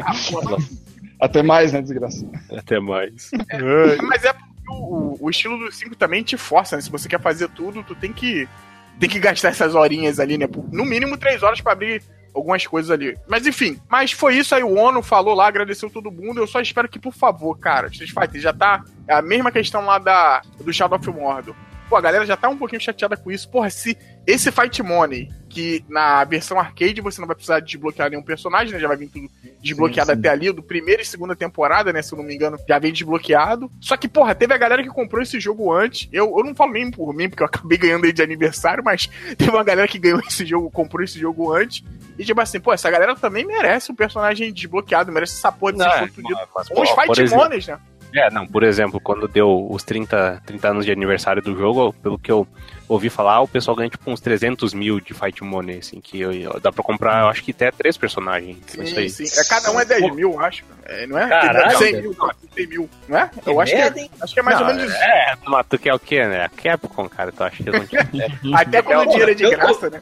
Ah, 0.03 0.13
Até 1.19 1.41
mais, 1.41 1.73
né, 1.73 1.81
desgraça? 1.81 2.29
até 2.55 2.79
mais. 2.79 3.31
Mas 4.03 4.23
é 4.23 4.33
porque 4.33 4.69
o, 4.69 5.17
o 5.19 5.29
estilo 5.29 5.57
do 5.57 5.71
5 5.71 5.95
também 5.95 6.21
te 6.21 6.37
força, 6.37 6.75
né? 6.75 6.81
Se 6.81 6.91
você 6.91 7.09
quer 7.09 7.19
fazer 7.19 7.49
tudo, 7.49 7.83
tu 7.83 7.95
tem 7.95 8.13
que, 8.13 8.47
tem 8.99 9.09
que 9.09 9.19
gastar 9.19 9.49
essas 9.49 9.73
horinhas 9.73 10.19
ali, 10.19 10.37
né? 10.37 10.45
No 10.71 10.85
mínimo 10.85 11.17
3 11.17 11.41
horas 11.41 11.59
pra 11.59 11.71
abrir 11.71 12.03
algumas 12.35 12.67
coisas 12.67 12.91
ali. 12.91 13.17
Mas 13.27 13.47
enfim, 13.47 13.79
mas 13.89 14.11
foi 14.11 14.35
isso 14.35 14.53
aí. 14.53 14.63
O 14.63 14.75
ONU 14.75 15.01
falou 15.01 15.33
lá, 15.33 15.47
agradeceu 15.47 15.89
todo 15.89 16.11
mundo. 16.11 16.39
Eu 16.39 16.45
só 16.45 16.61
espero 16.61 16.87
que, 16.87 16.99
por 16.99 17.13
favor, 17.13 17.57
cara, 17.57 17.87
Street 17.87 18.11
Fighter 18.13 18.39
já 18.39 18.53
tá. 18.53 18.83
É 19.07 19.15
a 19.15 19.21
mesma 19.21 19.51
questão 19.51 19.85
lá 19.85 19.97
da, 19.97 20.43
do 20.59 20.71
Shadow 20.71 20.99
of 20.99 21.09
Mordor. 21.09 21.55
Pô, 21.89 21.95
a 21.95 22.01
galera 22.01 22.25
já 22.25 22.35
tá 22.35 22.49
um 22.49 22.57
pouquinho 22.57 22.81
chateada 22.81 23.15
com 23.15 23.31
isso. 23.31 23.49
Porra, 23.49 23.69
se 23.69 23.97
esse 24.25 24.51
Fight 24.51 24.83
Money, 24.83 25.29
que 25.47 25.85
na 25.87 26.23
versão 26.25 26.59
arcade 26.59 26.99
você 26.99 27.21
não 27.21 27.27
vai 27.27 27.35
precisar 27.35 27.61
desbloquear 27.61 28.09
nenhum 28.09 28.21
personagem, 28.21 28.73
né? 28.73 28.79
Já 28.79 28.89
vai 28.89 28.97
vir 28.97 29.07
tudo 29.07 29.29
desbloqueado 29.61 30.09
Sim, 30.09 30.15
sim. 30.15 30.19
até 30.19 30.29
ali, 30.29 30.51
do 30.51 30.61
primeira 30.61 31.01
e 31.01 31.05
segunda 31.05 31.35
temporada, 31.35 31.93
né? 31.93 32.01
Se 32.01 32.13
eu 32.13 32.17
não 32.17 32.25
me 32.25 32.35
engano, 32.35 32.57
já 32.67 32.77
vem 32.77 32.91
desbloqueado. 32.91 33.71
Só 33.79 33.95
que, 33.95 34.07
porra, 34.07 34.35
teve 34.35 34.53
a 34.53 34.57
galera 34.57 34.83
que 34.83 34.89
comprou 34.89 35.21
esse 35.21 35.39
jogo 35.39 35.71
antes. 35.71 36.09
Eu, 36.11 36.33
eu 36.37 36.43
não 36.43 36.53
falo 36.53 36.73
nem 36.73 36.91
por 36.91 37.13
mim, 37.13 37.29
porque 37.29 37.41
eu 37.41 37.47
acabei 37.47 37.77
ganhando 37.77 38.03
ele 38.05 38.11
de 38.13 38.21
aniversário, 38.21 38.83
mas 38.83 39.07
teve 39.37 39.49
uma 39.49 39.63
galera 39.63 39.87
que 39.87 39.97
ganhou 39.97 40.19
esse 40.19 40.45
jogo, 40.45 40.69
comprou 40.69 41.03
esse 41.03 41.17
jogo 41.17 41.53
antes. 41.53 41.83
E 42.19 42.25
tipo 42.25 42.41
assim, 42.41 42.59
pô, 42.59 42.73
essa 42.73 42.91
galera 42.91 43.15
também 43.15 43.45
merece 43.45 43.91
um 43.91 43.95
personagem 43.95 44.51
desbloqueado, 44.51 45.11
merece 45.11 45.37
essa 45.37 45.51
porra 45.51 45.73
de 45.73 45.79
ser 45.79 45.87
é, 45.87 46.45
mas, 46.53 46.67
pô, 46.67 46.75
por 46.75 46.87
Fight 46.87 47.21
exemplo- 47.21 47.43
Monies, 47.45 47.67
né? 47.67 47.79
É, 48.15 48.29
não, 48.31 48.47
por 48.47 48.63
exemplo, 48.63 48.99
quando 48.99 49.27
deu 49.27 49.67
os 49.69 49.83
30, 49.83 50.41
30 50.45 50.67
anos 50.69 50.85
de 50.85 50.91
aniversário 50.91 51.41
do 51.41 51.55
jogo, 51.57 51.93
pelo 52.01 52.17
que 52.17 52.31
eu 52.31 52.47
ouvi 52.87 53.09
falar, 53.09 53.41
o 53.41 53.47
pessoal 53.47 53.75
ganha 53.75 53.89
tipo 53.89 54.09
uns 54.09 54.21
300 54.21 54.73
mil 54.73 54.99
de 55.01 55.13
Fight 55.13 55.43
Money, 55.43 55.79
assim, 55.79 55.99
que 55.99 56.21
eu- 56.21 56.59
dá 56.61 56.71
pra 56.71 56.83
comprar, 56.83 57.21
eu 57.23 57.27
acho 57.27 57.43
que 57.43 57.51
até 57.51 57.69
três 57.69 57.97
personagens. 57.97 58.57
isso 58.67 58.81
aí. 58.97 59.09
Sim, 59.09 59.25
sim. 59.25 59.39
É, 59.39 59.43
cada 59.43 59.71
um 59.71 59.79
é 59.79 59.85
10 59.85 60.15
mil, 60.15 60.31
eu 60.33 60.39
acho. 60.39 60.63
É, 60.85 61.05
não 61.05 61.17
é? 61.19 61.27
Caralho, 61.27 61.77
100 61.77 61.91
velho. 61.91 62.01
mil, 62.09 62.15
não, 62.17 62.31
100 62.55 62.67
mil, 62.67 62.89
não 63.09 63.17
é? 63.19 63.29
Que 63.43 63.49
Eu 63.49 63.59
acho 63.61 63.71
que, 63.75 63.81
é, 63.81 64.09
acho 64.21 64.33
que 64.33 64.39
é 64.39 64.43
mais 64.43 64.59
Não, 64.59 64.67
ou 64.67 64.73
menos 64.73 64.89
isso. 64.91 65.03
É, 65.03 65.33
mas 65.45 65.65
tu 65.69 65.77
quer 65.77 65.93
o 65.93 65.99
quê, 65.99 66.25
né? 66.25 66.45
A 66.45 66.49
Capcom, 66.49 67.09
cara, 67.09 67.31
tu 67.31 67.43
acha 67.43 67.61
que 67.61 67.69
eles 67.69 67.79
não 67.81 67.87
tinham... 68.41 68.57
Até 68.57 68.81
quando 68.81 69.01
o 69.01 69.11
dinheiro 69.11 69.31
é 69.31 69.35
de 69.35 69.43
eu- 69.43 69.51
graça, 69.51 69.89
né? 69.89 70.01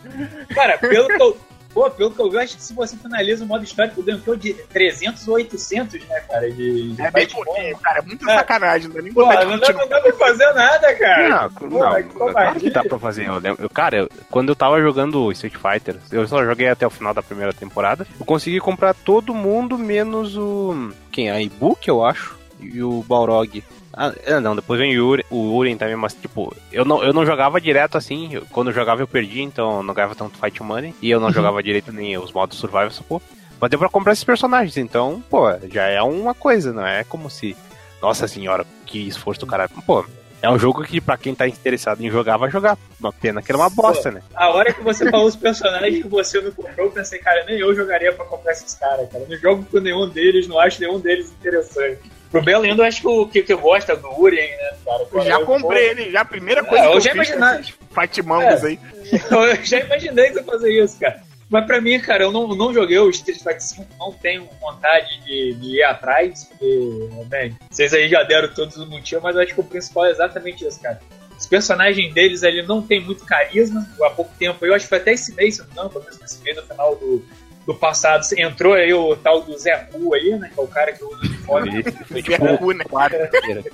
Cara, 0.54 0.78
pelo 0.78 1.08
que 1.08 1.22
eu. 1.22 1.38
Pô, 1.76 1.92
pelo 1.92 2.10
que 2.10 2.22
eu 2.22 2.32
vi, 2.32 2.38
acho 2.38 2.56
que 2.56 2.64
se 2.64 2.74
você 2.74 2.96
finaliza 2.96 3.44
o 3.44 3.48
modo 3.48 3.66
histórico, 3.66 4.00
em 4.10 4.18
torno 4.22 4.42
de 4.42 4.54
300 4.54 5.28
ou 5.28 5.36
800, 5.36 6.00
né, 6.08 6.22
cara? 6.22 6.50
De, 6.50 6.94
de 6.94 7.02
É 7.02 7.12
bem 7.12 7.28
pouquinho, 7.28 7.78
cara. 7.80 8.00
É 8.00 8.02
muita 8.02 8.32
É. 8.32 8.36
sacanagem, 8.38 8.88
não 8.88 8.96
dá 8.96 9.02
nem 9.02 9.12
Pô, 9.14 9.22
não 9.26 9.60
dá, 9.60 9.74
não 9.74 9.88
dá 9.90 10.00
pra 10.00 10.14
fazer 10.14 10.54
nada, 10.54 10.96
cara. 10.96 11.30
Não, 11.30 11.52
Pô, 11.52 11.80
não, 11.80 11.96
que 11.96 12.04
claro 12.32 12.60
que 12.62 12.70
dá 12.70 12.82
pra 12.86 12.98
fazer. 12.98 13.28
Eu 13.28 13.42
eu- 13.60 13.70
cara, 13.70 13.98
eu- 13.98 14.10
quando 14.32 14.48
eu 14.50 14.56
tava 14.56 14.82
jogando 14.82 15.30
Street 15.34 15.56
Fighter, 15.58 15.98
eu 16.14 16.26
só 16.26 16.46
joguei 16.46 16.70
até 16.70 16.88
o 16.88 16.90
final 16.90 17.14
da 17.14 17.22
primeira 17.22 17.52
temporada, 17.52 18.08
eu 18.18 18.26
consegui 18.26 18.62
comprar 18.62 18.94
todo 18.94 19.36
mundo, 19.36 19.78
menos 19.78 20.38
o... 20.38 20.92
Quem? 21.12 21.30
A 21.30 21.42
Ibuki, 21.42 21.90
eu 21.90 22.06
acho, 22.06 22.38
e 22.60 22.82
o 22.84 23.04
Balrog. 23.08 23.64
Ah, 23.94 24.14
é, 24.26 24.40
não, 24.40 24.56
depois 24.56 24.80
vem 24.80 24.98
o 25.00 25.08
Uren, 25.08 25.24
o 25.30 25.56
Uren 25.56 25.78
também, 25.78 25.96
mas 25.96 26.14
tipo, 26.14 26.54
eu 26.72 26.84
não, 26.84 27.02
eu 27.04 27.14
não 27.14 27.26
jogava 27.26 27.62
direto 27.62 27.98
assim, 27.98 28.34
eu- 28.34 28.44
quando 28.52 28.68
eu 28.70 28.74
jogava 28.74 29.02
eu 29.02 29.08
perdi, 29.08 29.42
então 29.42 29.78
eu 29.78 29.84
não 29.84 29.94
ganhava 29.94 30.14
tanto 30.16 30.38
Fight 30.38 30.62
Money, 30.62 30.94
e 31.02 31.10
eu 31.10 31.20
não 31.20 31.32
jogava 31.32 31.64
direito 31.64 31.94
nem 31.94 32.18
os 32.18 32.32
modos 32.34 32.58
Survival, 32.58 32.88
essa 32.88 33.04
porra. 33.04 33.22
Mas 33.60 33.70
deu 33.70 33.80
pra 33.80 33.88
comprar 33.88 34.12
esses 34.12 34.24
personagens, 34.26 34.76
então, 34.76 35.24
pô, 35.30 35.46
já 35.72 35.84
é 35.88 36.02
uma 36.02 36.34
coisa, 36.34 36.74
não 36.74 36.86
é 36.86 37.04
como 37.06 37.30
se... 37.30 37.56
Nossa 38.02 38.28
senhora, 38.28 38.66
que 38.86 39.00
esforço 39.08 39.40
do 39.40 39.48
cara. 39.48 39.68
Pô, 39.88 40.06
é 40.42 40.50
um 40.50 40.60
jogo 40.60 40.84
que 40.84 41.00
pra 41.02 41.18
quem 41.18 41.34
tá 41.34 41.48
interessado 41.48 42.04
em 42.04 42.12
jogar, 42.12 42.38
vai 42.38 42.52
jogar. 42.52 42.78
Uma 43.00 43.12
pena 43.14 43.42
que 43.42 43.50
era 43.50 43.58
uma 43.58 43.70
bosta, 43.70 44.12
né? 44.12 44.22
A 44.36 44.50
hora 44.50 44.72
que 44.74 44.84
você 44.84 45.10
falou 45.10 45.26
os 45.26 45.36
personagens 45.36 46.04
que 46.04 46.08
você 46.10 46.40
não 46.42 46.52
comprou, 46.52 46.88
eu 46.88 46.92
pensei, 46.92 47.18
cara, 47.18 47.44
nem 47.46 47.58
eu 47.58 47.74
jogaria 47.74 48.12
pra 48.14 48.26
comprar 48.26 48.52
esses 48.52 48.76
caras, 48.76 49.10
cara. 49.10 49.26
Não 49.28 49.38
jogo 49.38 49.66
com 49.72 49.80
nenhum 49.80 50.08
deles, 50.10 50.48
não 50.48 50.60
acho 50.60 50.80
nenhum 50.82 51.00
deles 51.00 51.32
interessante. 51.32 52.12
Pro 52.32 52.42
Belo 52.42 52.66
eu 52.66 52.84
acho 52.84 53.02
que 53.02 53.08
o 53.08 53.28
que, 53.28 53.44
que 53.44 53.54
eu 53.54 53.60
gosto 53.60 53.92
é 53.92 53.96
do 53.96 54.08
Uren, 54.20 54.36
né, 54.36 54.72
cara? 54.86 55.08
Eu 55.12 55.22
já 55.26 55.46
comprei 55.46 55.90
ele, 55.90 56.12
já 56.12 56.22
a 56.22 56.26
primeira 56.26 56.64
coisa 56.64 56.84
É, 56.84 56.88
que 56.88 56.92
eu 56.94 56.96
eu 56.96 57.02
já 57.02 57.12
fiz 57.12 57.30
imaginava. 57.30 57.56
com 57.56 57.62
esses 57.62 57.76
Fight 57.94 58.24
Mangos 58.24 58.64
aí. 58.64 58.80
Eu 59.32 59.64
já 59.64 59.80
imaginei 59.80 60.28
que 60.28 60.34
você 60.34 60.44
fazer 60.44 60.84
isso, 60.84 61.00
cara. 61.00 61.22
Mas 61.50 61.66
pra 61.66 61.80
mim, 61.80 62.00
cara, 62.00 62.24
eu 62.24 62.32
não, 62.32 62.48
não 62.48 62.74
joguei 62.74 62.98
o 62.98 63.10
Street 63.12 63.38
Fighter 63.38 63.62
5, 63.62 63.86
não 64.00 64.12
tenho 64.12 64.50
vontade 64.60 65.08
de, 65.24 65.54
de 65.54 65.76
ir 65.78 65.84
atrás, 65.84 66.46
porque, 66.46 67.10
bem, 67.28 67.56
vocês 67.70 67.94
aí 67.94 68.10
já 68.10 68.24
deram 68.24 68.52
todos 68.54 68.76
os 68.76 68.90
motivos, 68.90 69.24
mas 69.24 69.36
eu 69.36 69.44
acho 69.44 69.54
que 69.54 69.60
o 69.60 69.64
principal 69.64 70.06
é 70.08 70.10
exatamente 70.12 70.66
isso, 70.66 70.82
cara. 70.82 71.00
Os 71.38 71.46
personagens 71.46 72.14
deles 72.14 72.44
ali 72.44 72.64
não 72.64 72.82
tem 72.82 73.00
muito 73.00 73.26
carisma. 73.26 73.88
Há 74.02 74.10
pouco 74.10 74.32
tempo, 74.40 74.66
eu 74.66 74.74
acho 74.74 74.86
que 74.86 74.90
foi 74.90 74.98
até 74.98 75.14
esse 75.14 75.36
mês, 75.36 75.56
se 75.58 75.62
não, 75.76 75.84
me 75.84 75.90
engano, 75.92 76.18
desse 76.20 76.42
mês, 76.44 76.56
no 76.58 76.64
final 76.64 76.96
do, 76.96 77.24
do 77.66 77.74
passado, 77.74 78.24
entrou 78.38 78.74
aí 78.74 78.94
o 78.94 79.16
tal 79.16 79.42
do 79.42 79.58
Zé 79.58 79.88
Fu 79.92 80.14
aí, 80.14 80.38
né? 80.38 80.52
Que 80.54 80.60
é 80.60 80.64
o 80.64 80.68
cara 80.68 80.92
que 80.94 81.04
usa 81.04 81.16
o 81.16 81.20
uniforme. 81.20 81.82
Zé 81.82 82.58
Fu, 82.58 82.72
né? 82.72 82.86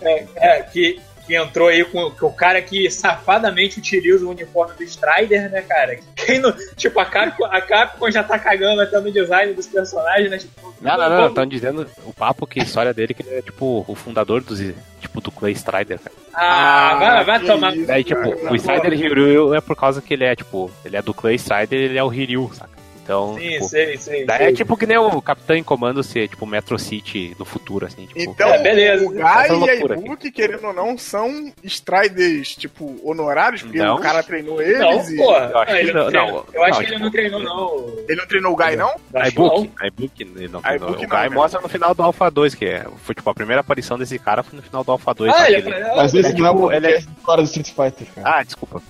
É, 0.01 0.27
é, 0.37 0.61
que, 0.63 0.99
que 1.27 1.35
entrou 1.35 1.67
aí 1.67 1.83
com, 1.83 2.09
com 2.11 2.27
o 2.27 2.33
cara 2.33 2.61
que 2.61 2.89
safadamente 2.89 3.79
utiliza 3.79 4.25
o 4.25 4.29
uniforme 4.29 4.75
do 4.75 4.83
Strider, 4.83 5.51
né, 5.51 5.61
cara? 5.61 5.99
Quem 6.15 6.39
não, 6.39 6.53
tipo, 6.75 6.99
a 6.99 7.05
Capcom, 7.05 7.45
a 7.45 7.61
Capcom 7.61 8.09
já 8.09 8.23
tá 8.23 8.39
cagando 8.39 8.81
até 8.81 8.97
no 8.99 9.11
design 9.11 9.53
dos 9.53 9.67
personagens, 9.67 10.31
né? 10.31 10.37
Tipo, 10.37 10.73
Não, 10.79 10.97
não, 10.97 11.09
não, 11.09 11.27
estão 11.27 11.45
dizendo 11.45 11.85
o 12.05 12.13
papo 12.13 12.47
que 12.47 12.61
a 12.61 12.63
história 12.63 12.93
dele 12.93 13.13
que 13.13 13.23
ele 13.23 13.35
é 13.35 13.41
tipo 13.41 13.83
o 13.85 13.95
fundador 13.95 14.41
dos 14.41 14.59
tipo 15.01 15.19
do 15.19 15.31
Clay 15.31 15.53
Strider, 15.53 15.99
cara. 15.99 16.15
Ah, 16.33 16.95
vai, 16.95 17.25
vai 17.25 17.39
que 17.41 17.45
tomar. 17.45 17.75
isso, 17.75 17.87
Daí, 17.87 18.03
tipo, 18.05 18.21
cara. 18.21 18.53
o 18.53 18.55
Strider 18.55 18.93
Hiryu 18.93 19.53
é 19.53 19.59
por 19.59 19.75
causa 19.75 20.01
que 20.01 20.13
ele 20.13 20.23
é, 20.23 20.33
tipo, 20.33 20.71
ele 20.85 20.95
é 20.95 21.01
do 21.01 21.13
Clay 21.13 21.35
Strider 21.35 21.77
ele 21.77 21.97
é 21.97 22.03
o 22.03 22.13
Hiryu, 22.13 22.49
saca? 22.53 22.81
Então, 23.03 23.35
Sim, 23.35 23.49
tipo, 23.49 23.65
sei, 23.65 23.97
sei. 23.97 24.25
daí 24.25 24.37
sei. 24.37 24.47
é 24.47 24.53
tipo 24.53 24.77
que 24.77 24.85
nem 24.85 24.97
o 24.97 25.21
Capitão 25.21 25.55
em 25.55 25.63
Comando 25.63 26.03
ser, 26.03 26.27
tipo, 26.27 26.45
Metro 26.45 26.77
City 26.77 27.35
no 27.37 27.43
futuro, 27.45 27.85
assim, 27.87 28.05
tipo. 28.05 28.19
Então, 28.19 28.47
É, 28.53 28.61
beleza. 28.61 29.05
o 29.05 29.09
Guy 29.09 29.19
e 29.19 29.69
a 29.69 29.75
Ibuki, 29.95 30.31
querendo 30.31 30.67
ou 30.67 30.73
não, 30.73 30.97
são 30.97 31.51
Striders, 31.63 32.55
tipo, 32.55 32.99
honorários, 33.03 33.63
porque 33.63 33.79
Não. 33.79 33.95
o 33.95 33.99
cara 33.99 34.21
treinou 34.21 34.55
Não, 34.57 34.61
eles 34.61 35.09
e... 35.09 35.17
pô. 35.17 35.33
Eu 35.35 35.57
acho 35.57 35.71
ele 35.75 35.87
que 35.87 35.93
não, 35.93 36.03
não, 36.11 36.11
não, 36.11 36.45
eu 36.53 36.63
acho 36.63 36.71
não, 36.73 36.77
que 36.79 36.83
ele 36.83 36.91
tipo- 36.91 36.99
não 37.03 37.11
treinou, 37.11 37.39
não. 37.41 37.93
Ele 38.07 38.15
não 38.21 38.27
treinou 38.27 38.53
o 38.53 38.55
Guy, 38.55 38.75
não? 38.75 38.89
A 38.89 38.93
não. 38.93 39.69
a 39.79 39.87
iBook, 39.87 40.21
ele 40.21 40.47
não, 40.47 40.61
não, 40.61 40.87
o 40.87 40.91
não, 40.91 40.93
Guy 40.99 41.07
né? 41.09 41.29
mostra 41.29 41.59
no 41.59 41.67
final 41.69 41.93
do 41.95 42.03
Alpha 42.03 42.29
2, 42.29 42.53
que 42.55 42.65
é, 42.65 42.85
foi 43.03 43.15
tipo 43.15 43.29
a 43.29 43.33
primeira 43.33 43.61
aparição 43.61 43.97
desse 43.97 44.17
cara 44.19 44.43
foi 44.43 44.57
no 44.57 44.63
final 44.63 44.83
do 44.83 44.91
Alpha 44.91 45.13
2. 45.13 45.33
Ah, 45.35 45.49
ele, 45.51 45.69
Ele- 45.69 45.85
Mas 45.95 46.13
esse 46.13 46.29
é 46.31 46.33
não 46.33 46.45
é 46.45 46.49
tipo, 46.51 46.65
o 46.67 46.71
ele 46.71 46.87
é- 46.87 46.97
história 46.99 47.43
do 47.43 47.47
Street 47.47 47.67
Fighter, 47.69 48.07
cara. 48.13 48.37
Ah, 48.39 48.43
desculpa. 48.43 48.81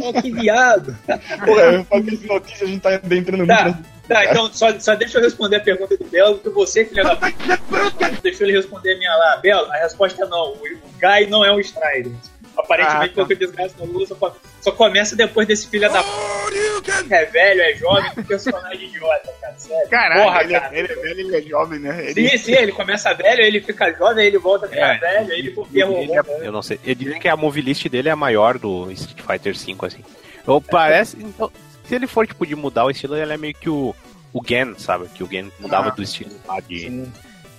Oh, 0.04 0.22
que 0.22 0.30
viado. 0.32 0.96
Pô, 1.44 1.58
eu 1.58 1.84
falei 1.84 2.14
esse 2.14 2.26
notícia, 2.26 2.66
a 2.66 2.70
gente 2.70 2.80
tá 2.80 2.94
entrando 2.94 3.46
Tá. 3.46 3.64
muito. 3.64 3.98
Tá, 4.08 4.24
então 4.24 4.50
só, 4.50 4.78
só 4.80 4.94
deixa 4.94 5.18
eu 5.18 5.22
responder 5.22 5.56
a 5.56 5.60
pergunta 5.60 5.94
do 5.96 6.04
Belo, 6.06 6.36
porque 6.36 6.48
você, 6.48 6.82
filha 6.86 7.04
da 7.04 7.14
puta, 7.16 8.10
deixa 8.22 8.42
ele 8.42 8.52
responder 8.54 8.94
a 8.94 8.98
minha 8.98 9.14
lá. 9.14 9.36
Belo, 9.36 9.70
a 9.70 9.76
resposta 9.76 10.24
é 10.24 10.26
não. 10.26 10.52
O 10.52 10.58
Guy 10.98 11.26
não 11.28 11.44
é 11.44 11.52
um 11.52 11.60
Strider. 11.60 12.12
Aparentemente, 12.58 13.04
Ah, 13.04 13.08
tá. 13.08 13.14
porque 13.14 13.34
desgraça 13.36 13.74
no 13.78 13.84
Lula 13.86 14.06
só, 14.06 14.36
só 14.60 14.72
começa 14.72 15.14
depois 15.14 15.46
desse 15.46 15.68
filho 15.68 15.88
da 15.90 16.02
p. 16.02 16.08
É 17.10 17.24
velho, 17.26 17.60
é 17.62 17.74
jovem, 17.74 18.10
que 18.12 18.22
personagem 18.24 18.88
idiota, 18.88 19.32
cara. 19.40 19.54
Sério. 19.56 19.88
Caralho, 19.88 20.22
Porra, 20.24 20.42
ele, 20.42 20.52
cara. 20.60 20.74
é, 20.74 20.78
ele 20.78 20.92
é 20.92 20.96
velho, 20.96 21.20
ele 21.20 21.36
é 21.36 21.42
jovem, 21.42 21.78
né? 21.78 22.10
Ele, 22.10 22.28
Sim, 22.30 22.38
sim, 22.38 22.52
ele 22.52 22.72
começa 22.72 23.12
velho, 23.14 23.40
aí 23.42 23.46
ele 23.46 23.60
fica 23.60 23.92
jovem, 23.92 24.22
aí 24.22 24.26
ele 24.26 24.38
volta 24.38 24.66
a 24.66 24.68
ficar 24.68 24.94
É. 24.94 24.98
velho, 24.98 25.32
aí 25.32 25.38
ele 25.38 25.50
confia 25.52 25.84
Ele 25.86 26.12
é- 26.12 26.46
eu 26.46 26.52
não 26.52 26.62
sei. 26.62 26.80
Ele 26.84 26.94
dizem 26.94 27.20
que 27.20 27.28
a 27.28 27.36
movie 27.36 27.60
list 27.62 27.86
dele 27.88 28.08
é 28.08 28.12
a 28.12 28.16
maior 28.16 28.58
do 28.58 28.90
Street 28.92 29.20
Fighter 29.20 29.54
V, 29.54 29.86
assim. 29.86 30.04
Ou 30.46 30.60
parece. 30.60 31.16
Então, 31.20 31.50
se 31.84 31.94
ele 31.94 32.06
for, 32.06 32.26
tipo, 32.26 32.44
de 32.46 32.56
mudar 32.56 32.84
o 32.86 32.90
estilo, 32.90 33.16
ele 33.16 33.32
é 33.32 33.36
meio 33.36 33.54
que 33.54 33.68
o, 33.70 33.94
o 34.32 34.42
Gen, 34.46 34.74
sabe? 34.78 35.08
Que 35.14 35.22
o 35.22 35.28
Gen 35.28 35.52
mudava 35.60 35.88
Ah. 35.88 35.92
do 35.92 36.02
estilo 36.02 36.30
lá 36.46 36.58
de, 36.60 36.80
Sim. 36.80 37.12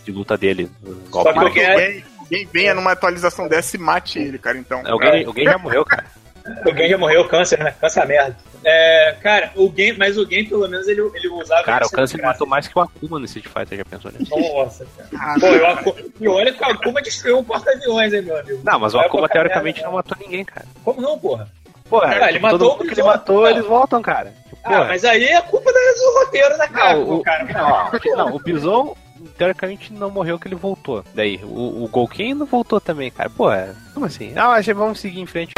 de 0.05 0.11
luta 0.11 0.37
dele. 0.37 0.69
no 0.81 1.01
Só 1.11 1.31
que 1.31 1.39
o 1.39 1.53
Gen- 1.53 2.03
Quem, 2.29 2.45
venha 2.45 2.73
numa 2.73 2.91
atualização 2.91 3.47
dessa 3.47 3.75
e 3.75 3.79
mate 3.79 4.19
ele, 4.19 4.37
cara, 4.37 4.57
então. 4.57 4.81
É, 4.85 4.93
o 4.93 5.01
Gen, 5.01 5.27
o 5.27 5.33
Gen 5.33 5.45
já 5.45 5.57
morreu, 5.57 5.83
cara. 5.83 6.05
O 6.65 6.75
Gen 6.75 6.89
já 6.89 6.97
morreu, 6.97 7.27
câncer, 7.27 7.59
né? 7.59 7.75
Câncer 7.79 7.99
é 8.01 8.05
merda. 8.07 8.37
É, 8.63 9.15
cara, 9.21 9.51
o 9.55 9.71
Gen, 9.75 9.93
mas 9.97 10.17
o 10.17 10.25
Gen, 10.27 10.45
pelo 10.45 10.67
menos, 10.67 10.87
ele, 10.87 10.99
ele 11.13 11.27
usava. 11.27 11.63
Cara, 11.63 11.85
o 11.85 11.89
câncer 11.91 12.19
matou 12.21 12.47
mais 12.47 12.67
que 12.67 12.77
o 12.77 12.81
Akuma 12.81 13.19
no 13.19 13.25
Street 13.25 13.45
Fighter, 13.45 13.77
já 13.77 13.85
pensou 13.85 14.11
nisso? 14.11 14.31
Nossa, 14.35 14.85
cara. 14.97 15.09
Ah, 15.19 15.35
Pô, 15.83 15.95
eu, 15.95 16.11
e 16.19 16.27
olha 16.27 16.51
que 16.51 16.63
o 16.63 16.65
Akuma 16.65 17.01
destruiu 17.03 17.37
um 17.39 17.43
porta-aviões, 17.43 18.13
hein, 18.13 18.21
meu 18.23 18.35
amigo. 18.37 18.61
Não, 18.63 18.79
mas 18.79 18.95
o 18.95 18.99
Akuma 18.99 19.29
teoricamente 19.29 19.83
não 19.83 19.91
matou 19.91 20.17
ninguém, 20.19 20.43
cara. 20.43 20.65
Como 20.83 20.99
não, 21.01 21.19
porra? 21.19 21.47
Porra, 21.87 22.07
Ah, 22.07 22.23
ele 22.29 22.33
tipo, 22.33 22.41
matou 22.43 22.59
todo 22.59 22.67
o 22.67 22.77
mundo 22.77 22.87
que 22.87 22.93
ele 22.99 23.03
matou, 23.07 23.41
Não. 23.41 23.49
eles 23.49 23.65
voltam, 23.65 24.01
cara. 24.01 24.33
Ah, 24.63 24.85
mas 24.85 25.05
aí 25.05 25.25
é 25.25 25.41
culpa 25.41 25.71
do 25.71 26.19
roteiro 26.19 26.57
da 26.57 26.67
Não, 26.67 26.73
Capcom, 26.73 27.13
o, 27.15 27.21
cara. 27.23 27.43
não, 27.45 28.15
não, 28.27 28.35
o 28.35 28.39
Bison, 28.39 28.95
teoricamente, 29.37 29.93
não 29.93 30.09
morreu 30.09 30.39
que 30.39 30.47
ele 30.47 30.55
voltou. 30.55 31.03
Daí, 31.13 31.39
o, 31.43 31.83
o 31.83 31.87
Golken 31.87 32.33
não 32.33 32.45
voltou 32.45 32.79
também, 32.79 33.11
cara. 33.11 33.29
Pô, 33.29 33.51
é, 33.51 33.73
como 33.93 34.05
assim? 34.05 34.33
Ah, 34.35 34.49
mas 34.49 34.65
vamos 34.65 34.99
seguir 34.99 35.19
em 35.19 35.25
frente. 35.25 35.53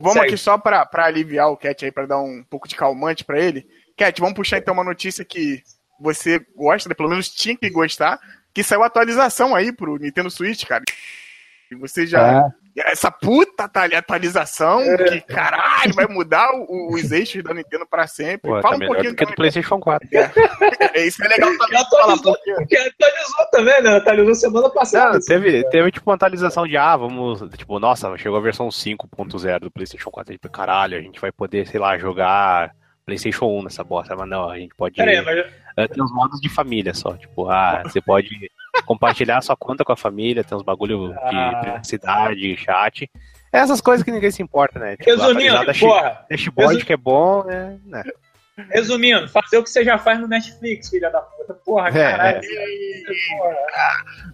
Vamos 0.00 0.14
Segue. 0.14 0.26
aqui 0.26 0.36
só 0.36 0.58
pra, 0.58 0.84
pra 0.84 1.06
aliviar 1.06 1.48
o 1.48 1.56
Cat 1.56 1.84
aí, 1.84 1.92
pra 1.92 2.06
dar 2.06 2.18
um 2.18 2.44
pouco 2.50 2.66
de 2.66 2.74
calmante 2.74 3.24
pra 3.24 3.38
ele. 3.38 3.66
Cat, 3.96 4.20
vamos 4.20 4.34
puxar 4.34 4.58
então 4.58 4.74
uma 4.74 4.84
notícia 4.84 5.24
que 5.24 5.62
você 6.00 6.44
gosta, 6.56 6.88
né? 6.88 6.94
pelo 6.94 7.08
menos 7.08 7.28
tinha 7.28 7.56
que 7.56 7.70
gostar, 7.70 8.18
que 8.52 8.64
saiu 8.64 8.82
atualização 8.82 9.54
aí 9.54 9.72
pro 9.72 9.96
Nintendo 9.96 10.30
Switch, 10.30 10.64
cara. 10.64 10.82
E 11.70 11.74
você 11.76 12.06
já. 12.06 12.52
Essa 12.76 13.10
puta 13.10 13.70
ali, 13.74 13.94
atualização, 13.94 14.80
que 15.08 15.20
caralho, 15.20 15.92
vai 15.94 16.06
mudar 16.06 16.50
o- 16.54 16.94
os 16.94 17.12
eixos 17.12 17.42
da 17.42 17.52
Nintendo 17.52 17.86
pra 17.86 18.06
sempre. 18.06 18.50
Pô, 18.50 18.60
Fala 18.62 18.78
tá 18.78 18.84
um 18.84 18.86
pouquinho 18.88 19.10
do 19.10 19.16
que 19.16 19.24
do 19.24 19.28
então, 19.30 19.34
PlayStation 19.36 19.78
4. 19.78 20.08
É, 20.94 21.06
Isso 21.06 21.22
é 21.24 21.28
legal 21.28 21.50
também 21.58 21.68
Que 21.68 21.76
atualizou, 21.76 22.34
porque 22.34 22.64
que 22.66 22.76
atualizou 22.76 23.46
também, 23.50 23.82
né? 23.82 23.96
Atualizou 23.96 24.34
semana 24.34 24.70
passada. 24.70 25.12
Não, 25.14 25.20
teve, 25.20 25.68
teve 25.70 25.90
tipo 25.92 26.08
uma 26.08 26.14
atualização 26.16 26.66
de, 26.66 26.76
ah, 26.76 26.96
vamos, 26.96 27.42
tipo, 27.56 27.78
nossa, 27.78 28.16
chegou 28.16 28.38
a 28.38 28.42
versão 28.42 28.70
5.0 28.70 29.60
do 29.60 29.70
PlayStation 29.70 30.10
4. 30.10 30.32
Tipo, 30.32 30.48
caralho, 30.50 30.96
a 30.96 31.00
gente 31.00 31.20
vai 31.20 31.30
poder, 31.30 31.66
sei 31.66 31.78
lá, 31.78 31.98
jogar 31.98 32.70
PlayStation 33.04 33.46
1 33.46 33.64
nessa 33.64 33.84
bosta. 33.84 34.16
Mas 34.16 34.28
não, 34.28 34.48
a 34.48 34.56
gente 34.58 34.74
pode. 34.74 34.96
Pera 34.96 35.10
aí, 35.10 35.20
mas 35.22 35.44
eh, 35.76 35.88
Tem 35.88 36.02
uns 36.02 36.12
modos 36.12 36.40
de 36.40 36.48
família 36.48 36.94
só. 36.94 37.14
Tipo, 37.16 37.48
ah, 37.48 37.82
você 37.84 38.00
pode 38.00 38.50
compartilhar 38.86 39.40
sua 39.42 39.56
conta 39.56 39.84
com 39.84 39.92
a 39.92 39.96
família, 39.96 40.42
tem 40.44 40.56
uns 40.56 40.62
bagulho 40.64 41.08
de 41.08 41.18
Ah. 41.22 41.60
privacidade, 41.62 42.56
chat. 42.56 43.10
Essas 43.52 43.80
coisas 43.80 44.02
que 44.02 44.10
ninguém 44.10 44.30
se 44.30 44.42
importa, 44.42 44.78
né? 44.78 44.96
Tipo, 44.96 45.10
resumindo, 45.10 45.56
porra, 45.78 46.24
dashboard 46.30 46.84
que 46.84 46.92
é 46.92 46.96
bom, 46.96 47.44
né? 47.44 47.78
Resumindo, 48.70 49.28
fazer 49.28 49.58
o 49.58 49.62
que 49.64 49.70
você 49.70 49.84
já 49.84 49.98
faz 49.98 50.20
no 50.20 50.28
Netflix, 50.28 50.88
filha 50.90 51.10
da 51.10 51.20
puta. 51.20 51.54
Porra, 51.54 51.88
É, 51.88 51.92
caralho. 51.92 52.40
é. 52.44 53.38
Porra. 53.38 53.56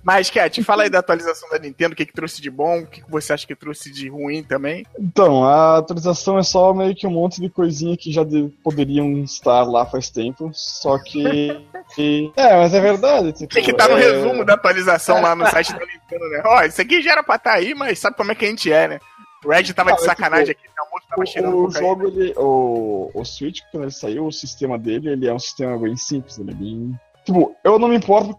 Mas, 0.02 0.30
Cat, 0.30 0.62
fala 0.64 0.82
aí 0.84 0.90
da 0.90 0.98
atualização 0.98 1.48
da 1.50 1.58
Nintendo, 1.58 1.92
o 1.92 1.96
que, 1.96 2.06
que 2.06 2.12
trouxe 2.12 2.40
de 2.40 2.50
bom, 2.50 2.80
o 2.80 2.86
que, 2.86 3.02
que 3.02 3.10
você 3.10 3.32
acha 3.32 3.46
que 3.46 3.54
trouxe 3.54 3.92
de 3.92 4.08
ruim 4.08 4.42
também. 4.42 4.84
Então, 4.98 5.44
a 5.44 5.78
atualização 5.78 6.38
é 6.38 6.42
só 6.42 6.72
meio 6.74 6.94
que 6.94 7.06
um 7.06 7.10
monte 7.10 7.40
de 7.40 7.48
coisinha 7.48 7.96
que 7.96 8.12
já 8.12 8.24
de- 8.24 8.48
poderiam 8.62 9.18
estar 9.22 9.62
lá 9.62 9.86
faz 9.86 10.10
tempo, 10.10 10.50
só 10.52 10.98
que... 10.98 11.64
que- 11.94 12.32
é, 12.36 12.56
mas 12.56 12.74
é 12.74 12.80
verdade. 12.80 13.32
Tipo, 13.32 13.54
Tem 13.54 13.64
que 13.64 13.70
estar 13.70 13.88
no 13.88 13.96
é- 13.98 14.00
resumo 14.00 14.44
da 14.44 14.54
atualização 14.54 15.20
lá 15.20 15.34
no 15.34 15.46
site 15.48 15.72
da 15.72 15.84
Nintendo, 15.86 16.28
né? 16.30 16.42
Ó, 16.44 16.62
isso 16.64 16.80
aqui 16.80 17.00
já 17.02 17.12
era 17.12 17.22
pra 17.22 17.36
estar 17.36 17.52
aí, 17.54 17.74
mas 17.74 17.98
sabe 17.98 18.16
como 18.16 18.32
é 18.32 18.34
que 18.34 18.44
a 18.44 18.48
gente 18.48 18.72
é, 18.72 18.88
né? 18.88 19.00
O 19.44 19.48
Red 19.50 19.72
tava 19.72 19.90
Ah, 19.90 19.94
de 19.94 20.00
mas, 20.00 20.04
sacanagem 20.06 20.50
aqui, 20.50 20.68
o 20.68 21.08
tava 21.08 21.26
cheirando 21.26 21.54
O, 21.54 21.60
o 21.62 21.66
cocaína. 21.66 21.86
jogo, 21.88 22.06
ele, 22.08 22.34
o, 22.36 23.10
o 23.14 23.24
Switch, 23.24 23.60
quando 23.70 23.84
ele 23.84 23.92
saiu, 23.92 24.26
o 24.26 24.32
sistema 24.32 24.78
dele, 24.78 25.10
ele 25.10 25.26
é 25.28 25.34
um 25.34 25.38
sistema 25.38 25.78
bem 25.78 25.96
simples, 25.96 26.38
ele 26.38 26.50
é 26.50 26.54
bem... 26.54 27.00
Tipo, 27.24 27.54
eu 27.62 27.78
não 27.78 27.88
me 27.88 27.96
importo 27.96 28.36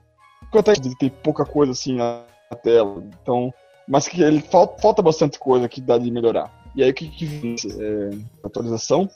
com 0.52 0.60
até 0.60 0.74
de 0.74 0.97
ter 0.97 1.12
pouca 1.12 1.45
coisa 1.45 1.72
assim 1.72 1.95
na, 1.95 2.24
tela, 2.64 3.04
então... 3.22 3.54
Mas 3.88 4.08
que 4.08 4.22
ele 4.22 4.41
falta, 4.41 4.80
falta 4.82 5.02
bastante 5.02 5.39
coisa 5.39 5.68
que 5.68 5.82
dá 5.82 5.97
de 5.97 6.12
melhorar. 6.12 6.52
E 6.76 6.84
aí, 6.84 6.91
o 6.91 6.93
que 6.93 7.08
que 7.10 7.26
veio 7.26 7.56
é, 7.80 8.10
atualização? 8.43 9.10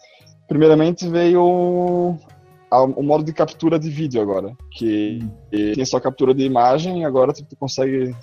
Primeiramente 0.48 1.08
veio 1.08 2.18
o 2.72 3.04
modo 3.04 3.24
de 3.24 3.32
captura 3.32 3.78
de 3.78 3.90
vídeo 3.90 4.20
agora, 4.20 4.56
que 4.72 5.20
tem 5.52 5.86
só 5.86 6.00
captura 6.00 6.34
de 6.34 6.44
imagem, 6.44 7.06
agora 7.06 7.32
tu 7.32 7.56
consegue 7.56 8.16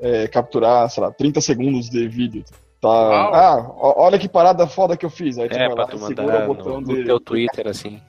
é, 0.00 0.28
capturar, 0.28 0.88
sei 0.90 1.02
lá, 1.02 1.10
30 1.10 1.40
segundos 1.40 1.88
de 1.88 2.06
vídeo. 2.06 2.44
Tá, 2.80 2.88
Uau. 2.88 3.34
ah, 3.34 3.72
olha 4.02 4.18
que 4.18 4.28
parada 4.28 4.66
foda 4.66 4.96
que 4.96 5.04
eu 5.04 5.10
fiz. 5.10 5.38
Aí 5.38 5.48
tu 5.48 5.54
É, 5.54 5.66
vai 5.66 5.74
pra 5.74 5.84
lá 5.84 5.90
tu 5.90 5.98
segura 5.98 6.22
mandar 6.24 6.44
o 6.44 6.46
botão 6.54 6.80
no, 6.80 6.86
no 6.86 6.96
de. 6.96 7.04
teu 7.04 7.20
Twitter, 7.20 7.68
assim. 7.68 8.00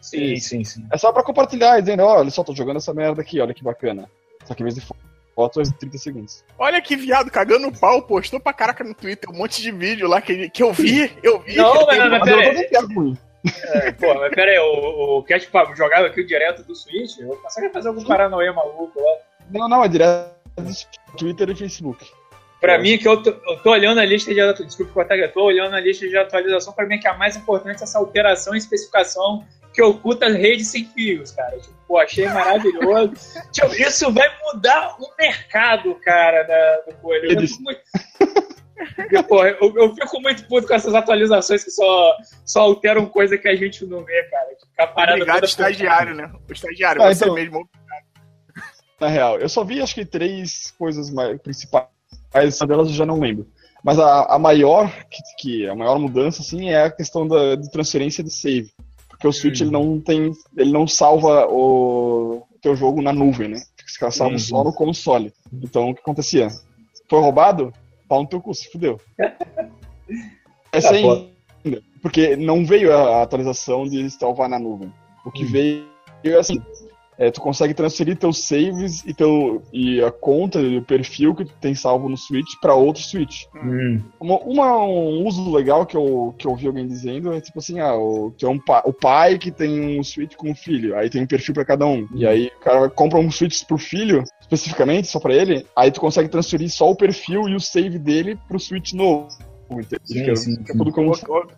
Sim, 0.00 0.36
sim, 0.36 0.64
sim. 0.64 0.86
É 0.92 0.98
só 0.98 1.12
pra 1.12 1.22
compartilhar, 1.22 1.80
dizendo, 1.80 2.02
ó, 2.02 2.18
olha 2.18 2.30
só, 2.30 2.42
tô 2.44 2.54
jogando 2.54 2.76
essa 2.76 2.92
merda 2.94 3.20
aqui, 3.22 3.40
olha 3.40 3.54
que 3.54 3.62
bacana. 3.64 4.08
Só 4.44 4.54
que 4.54 4.62
em 4.62 4.64
vez 4.64 4.74
de 4.74 4.80
fo- 4.80 4.96
foto, 5.34 5.60
é 5.60 5.64
30 5.64 5.98
segundos. 5.98 6.44
Olha 6.58 6.80
que 6.80 6.96
viado, 6.96 7.30
cagando 7.30 7.70
pau, 7.72 8.02
postou 8.02 8.38
pra 8.40 8.52
caraca 8.52 8.82
no 8.84 8.94
Twitter 8.94 9.28
um 9.30 9.36
monte 9.36 9.60
de 9.62 9.70
vídeo 9.72 10.08
lá 10.08 10.20
que, 10.20 10.48
que 10.50 10.62
eu 10.62 10.72
vi, 10.72 11.10
eu 11.22 11.40
vi. 11.40 11.56
Não, 11.56 11.72
que 11.78 11.86
mas 11.86 11.98
mas 11.98 12.10
Mas 12.10 12.20
eu 12.20 12.24
pera 12.24 12.36
não 12.36 12.42
aí. 12.42 12.48
tô 12.48 12.54
nem 12.54 12.68
piada 12.68 12.94
ruim. 12.94 13.18
É, 13.74 13.92
pô, 13.92 14.14
mas 14.14 14.34
pera 14.34 14.50
aí, 14.50 14.58
o, 14.58 15.18
o 15.18 15.22
Cat 15.22 15.48
jogava 15.76 16.06
aqui 16.08 16.24
direto 16.24 16.64
do 16.64 16.74
Switch, 16.74 17.18
eu 17.18 17.36
consegue 17.36 17.68
fazer 17.72 17.88
algum 17.88 18.02
paranoia 18.04 18.52
maluco 18.52 19.00
lá. 19.00 19.16
Não, 19.50 19.68
não, 19.68 19.84
é 19.84 19.88
direto 19.88 20.34
do 20.58 21.16
Twitter 21.16 21.50
e 21.50 21.54
Facebook. 21.54 22.04
Pra 22.66 22.78
mim, 22.80 22.98
que 22.98 23.06
eu 23.06 23.22
tô, 23.22 23.30
eu 23.30 23.56
tô 23.62 23.70
olhando 23.70 24.00
a 24.00 24.04
lista 24.04 24.34
de 24.34 24.40
atualização, 24.40 24.66
desculpa 24.66 24.92
cortar, 24.92 25.16
eu 25.16 25.32
tô 25.32 25.44
olhando 25.44 25.76
a 25.76 25.80
lista 25.80 26.08
de 26.08 26.16
atualização, 26.18 26.72
pra 26.72 26.84
mim 26.84 26.96
é 26.96 26.98
que 26.98 27.06
a 27.06 27.14
mais 27.14 27.36
importante 27.36 27.80
é 27.80 27.84
essa 27.84 27.96
alteração 27.96 28.56
e 28.56 28.58
especificação 28.58 29.46
que 29.72 29.80
oculta 29.80 30.26
as 30.26 30.34
redes 30.34 30.66
sem 30.66 30.84
fios, 30.84 31.30
cara. 31.30 31.56
Tipo, 31.60 31.74
pô, 31.86 31.98
achei 31.98 32.26
maravilhoso. 32.26 33.12
Tipo, 33.52 33.72
isso 33.74 34.12
vai 34.12 34.28
mudar 34.42 34.96
o 34.98 35.06
mercado, 35.16 35.94
cara, 35.96 36.42
da, 36.42 36.90
do 36.90 36.96
coelho. 36.96 37.40
Eu 37.40 37.46
fico 37.46 37.62
muito... 37.62 37.80
Pô, 39.28 39.44
eu, 39.44 39.72
eu 39.76 39.94
fico 39.94 40.20
muito 40.20 40.44
puto 40.48 40.66
com 40.66 40.74
essas 40.74 40.94
atualizações 40.94 41.62
que 41.62 41.70
só, 41.70 42.16
só 42.44 42.62
alteram 42.62 43.06
coisa 43.06 43.38
que 43.38 43.46
a 43.48 43.54
gente 43.54 43.86
não 43.86 44.04
vê, 44.04 44.22
cara. 44.24 44.48
Tipo, 44.56 44.72
a 44.78 44.86
parada 44.88 45.12
Obrigado, 45.18 45.44
estagiário, 45.44 46.14
né? 46.16 46.32
O 46.48 46.52
estagiário, 46.52 47.00
Ah, 47.00 47.14
você 47.14 47.24
então- 47.24 47.34
mesmo. 47.36 47.68
Na 48.98 49.08
real, 49.08 49.38
eu 49.38 49.48
só 49.48 49.62
vi 49.62 49.80
acho 49.80 49.94
que 49.94 50.06
três 50.06 50.74
coisas 50.78 51.10
mais 51.10 51.38
principais, 51.42 51.86
essa 52.32 52.66
delas 52.66 52.88
eu 52.88 52.94
já 52.94 53.06
não 53.06 53.18
lembro. 53.20 53.46
Mas 53.82 53.98
a, 53.98 54.24
a 54.34 54.38
maior, 54.38 54.90
que, 55.10 55.22
que 55.38 55.68
a 55.68 55.74
maior 55.74 55.98
mudança, 55.98 56.42
assim, 56.42 56.70
é 56.70 56.82
a 56.84 56.90
questão 56.90 57.26
da, 57.26 57.54
de 57.54 57.70
transferência 57.70 58.22
de 58.24 58.30
save. 58.32 58.70
Porque 59.08 59.26
o 59.28 59.32
Switch 59.32 59.60
ele 59.60 59.70
não 59.70 60.00
tem. 60.00 60.30
ele 60.56 60.72
não 60.72 60.86
salva 60.86 61.46
o 61.48 62.42
teu 62.60 62.74
jogo 62.76 63.00
na 63.00 63.12
nuvem, 63.12 63.48
né? 63.48 63.60
Caras 63.98 64.16
salvam 64.16 64.34
Uhum. 64.34 64.38
só 64.38 64.64
no 64.64 64.72
console. 64.74 65.32
Então 65.62 65.90
o 65.90 65.94
que 65.94 66.00
acontecia? 66.00 66.48
Foi 67.08 67.20
roubado? 67.20 67.72
Pau 68.08 68.22
no 68.22 68.28
teu 68.28 68.40
cu, 68.42 68.52
se 68.54 68.70
fudeu. 68.70 69.00
É 70.72 70.80
Tá, 70.80 70.90
pô. 70.90 71.26
ainda. 71.64 71.82
Porque 72.02 72.36
não 72.36 72.64
veio 72.66 72.92
a 72.94 73.22
atualização 73.22 73.84
de 73.86 74.08
salvar 74.10 74.48
na 74.48 74.58
nuvem. 74.58 74.92
O 75.24 75.30
que 75.30 75.44
veio 75.44 75.86
é 76.22 76.34
assim. 76.34 76.60
É, 77.18 77.30
tu 77.30 77.40
consegue 77.40 77.72
transferir 77.74 78.16
teus 78.16 78.38
saves 78.46 79.02
e, 79.06 79.14
teu, 79.14 79.62
e 79.72 80.02
a 80.02 80.10
conta 80.10 80.60
e 80.60 80.78
o 80.78 80.82
perfil 80.82 81.34
que 81.34 81.44
tu 81.44 81.52
tem 81.60 81.74
salvo 81.74 82.08
no 82.08 82.16
Switch 82.16 82.52
para 82.60 82.74
outro 82.74 83.02
Switch. 83.02 83.44
Hum. 83.54 84.00
Uma, 84.20 84.38
uma- 84.40 84.82
um 84.84 85.26
uso 85.26 85.50
legal 85.50 85.86
que 85.86 85.96
eu, 85.96 86.34
que 86.38 86.46
eu 86.46 86.50
ouvi 86.50 86.66
alguém 86.66 86.86
dizendo 86.86 87.32
é 87.32 87.40
tipo 87.40 87.58
assim, 87.58 87.80
ah, 87.80 87.94
o, 87.94 88.32
que 88.36 88.44
é 88.44 88.48
um 88.48 88.58
pa- 88.58 88.82
o 88.84 88.92
pai 88.92 89.38
que 89.38 89.50
tem 89.50 89.98
um 89.98 90.02
Switch 90.02 90.34
com 90.36 90.50
um 90.50 90.54
filho, 90.54 90.96
aí 90.96 91.08
tem 91.08 91.22
um 91.22 91.26
perfil 91.26 91.54
pra 91.54 91.64
cada 91.64 91.86
um. 91.86 92.06
E 92.14 92.26
aí 92.26 92.46
o 92.48 92.60
cara 92.60 92.90
compra 92.90 93.18
um 93.18 93.30
Switch 93.30 93.64
pro 93.64 93.78
filho, 93.78 94.22
especificamente, 94.40 95.08
só 95.08 95.18
pra 95.18 95.34
ele, 95.34 95.66
aí 95.74 95.90
tu 95.90 96.00
consegue 96.00 96.28
transferir 96.28 96.70
só 96.70 96.90
o 96.90 96.96
perfil 96.96 97.48
e 97.48 97.54
o 97.54 97.60
save 97.60 97.98
dele 97.98 98.38
pro 98.46 98.58
Switch 98.60 98.92
novo. 98.92 99.28
Entendeu? 99.68 99.98
Sim, 100.04 100.36
sim, 100.36 100.56
fica 100.58 100.72
sim. 100.72 100.78
tudo 100.78 100.92
como, 100.92 101.12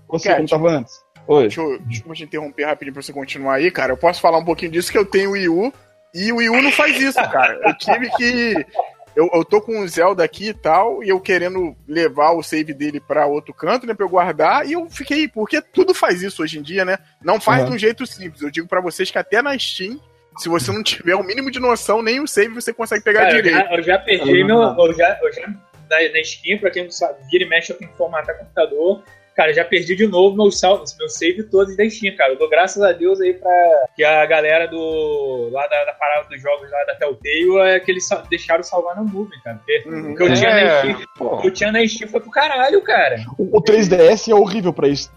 você, 0.08 0.34
como 0.34 0.48
tava 0.48 0.70
antes. 0.70 0.94
Oi. 1.28 1.42
Deixa 1.42 1.60
eu, 1.60 1.78
deixa 1.80 2.02
eu 2.08 2.14
te 2.14 2.24
interromper 2.24 2.64
rapidinho 2.64 2.94
pra 2.94 3.02
você 3.02 3.12
continuar 3.12 3.54
aí, 3.54 3.70
cara. 3.70 3.92
Eu 3.92 3.96
posso 3.96 4.20
falar 4.20 4.38
um 4.38 4.44
pouquinho 4.44 4.72
disso 4.72 4.90
que 4.90 4.98
eu 4.98 5.04
tenho 5.04 5.30
o 5.30 5.32
Wii 5.34 5.48
U 5.48 5.72
e 6.14 6.32
o 6.32 6.36
Wii 6.36 6.48
U 6.48 6.62
não 6.62 6.72
faz 6.72 7.00
isso, 7.00 7.18
cara. 7.30 7.60
Eu 7.62 7.76
tive 7.76 8.10
que. 8.16 8.66
Eu, 9.14 9.28
eu 9.34 9.44
tô 9.44 9.60
com 9.60 9.80
o 9.80 9.88
Zelda 9.88 10.22
aqui 10.22 10.50
e 10.50 10.54
tal, 10.54 11.02
e 11.02 11.08
eu 11.08 11.20
querendo 11.20 11.76
levar 11.88 12.30
o 12.32 12.42
save 12.42 12.72
dele 12.72 13.00
pra 13.00 13.26
outro 13.26 13.52
canto, 13.52 13.84
né, 13.84 13.92
pra 13.92 14.06
eu 14.06 14.08
guardar, 14.08 14.64
e 14.64 14.74
eu 14.74 14.88
fiquei, 14.88 15.26
porque 15.26 15.60
tudo 15.60 15.92
faz 15.92 16.22
isso 16.22 16.40
hoje 16.40 16.56
em 16.58 16.62
dia, 16.62 16.84
né? 16.84 16.98
Não 17.20 17.40
faz 17.40 17.62
Uhum. 17.64 17.70
de 17.70 17.74
um 17.74 17.78
jeito 17.78 18.06
simples. 18.06 18.42
Eu 18.42 18.50
digo 18.50 18.68
pra 18.68 18.80
vocês 18.80 19.10
que 19.10 19.18
até 19.18 19.42
na 19.42 19.58
Steam, 19.58 19.98
se 20.36 20.48
você 20.48 20.70
não 20.70 20.84
tiver 20.84 21.16
o 21.16 21.24
mínimo 21.24 21.50
de 21.50 21.58
noção, 21.58 22.00
nem 22.00 22.20
o 22.20 22.28
save 22.28 22.54
você 22.54 22.72
consegue 22.72 23.02
pegar 23.02 23.22
Cara, 23.22 23.32
eu, 23.38 23.42
direito. 23.42 23.64
já, 23.68 23.76
eu 23.76 23.82
já 23.82 23.98
perdi 23.98 24.44
meu. 24.44 24.62
Eu 24.62 24.94
já, 24.94 25.18
eu 25.20 25.32
já 25.32 25.48
na, 25.48 26.12
na 26.12 26.24
Steam, 26.24 26.58
pra 26.58 26.70
quem 26.70 26.84
não 26.84 26.90
sabe, 26.92 27.18
vira 27.28 27.42
e 27.44 27.48
mexe 27.48 27.72
eu 27.72 27.76
tenho 27.76 27.90
que 27.90 27.96
formatar 27.98 28.38
computador. 28.38 29.02
Cara, 29.38 29.54
já 29.54 29.64
perdi 29.64 29.94
de 29.94 30.04
novo 30.08 30.36
meus 30.36 30.58
salvos, 30.58 30.96
meu 30.98 31.08
save 31.08 31.44
todos 31.44 31.76
da 31.76 31.88
Steam, 31.88 32.16
cara. 32.16 32.32
Eu 32.32 32.38
dou 32.38 32.50
graças 32.50 32.82
a 32.82 32.90
Deus 32.90 33.20
aí 33.20 33.34
pra 33.34 33.86
que 33.94 34.02
a 34.02 34.26
galera 34.26 34.66
do. 34.66 35.48
lá 35.52 35.64
da, 35.68 35.84
da 35.84 35.92
parada 35.92 36.28
dos 36.28 36.42
jogos 36.42 36.68
lá 36.68 36.82
da 36.86 36.96
Telltale 36.96 37.56
é 37.68 37.78
que 37.78 37.88
eles 37.92 38.04
sa- 38.04 38.24
deixaram 38.28 38.64
salvar 38.64 38.96
na 38.96 39.02
nuvem, 39.04 39.38
cara. 39.44 39.58
Porque 39.58 39.88
Uhum. 39.88 40.10
o 40.12 40.16
que 40.16 40.22
eu 40.24 40.34
tinha 40.34 40.50
na 40.50 40.60
É, 40.60 40.78
Steam, 40.80 41.02
o 41.20 41.36
que 41.40 41.46
eu 41.46 41.52
tinha 41.52 41.70
na 41.70 41.86
Steam 41.86 42.10
foi 42.10 42.20
pro 42.20 42.32
caralho, 42.32 42.82
cara. 42.82 43.24
O, 43.38 43.58
o 43.58 43.62
3DS 43.62 44.28
é 44.28 44.34
horrível 44.34 44.72
pra 44.72 44.88
isso 44.88 45.08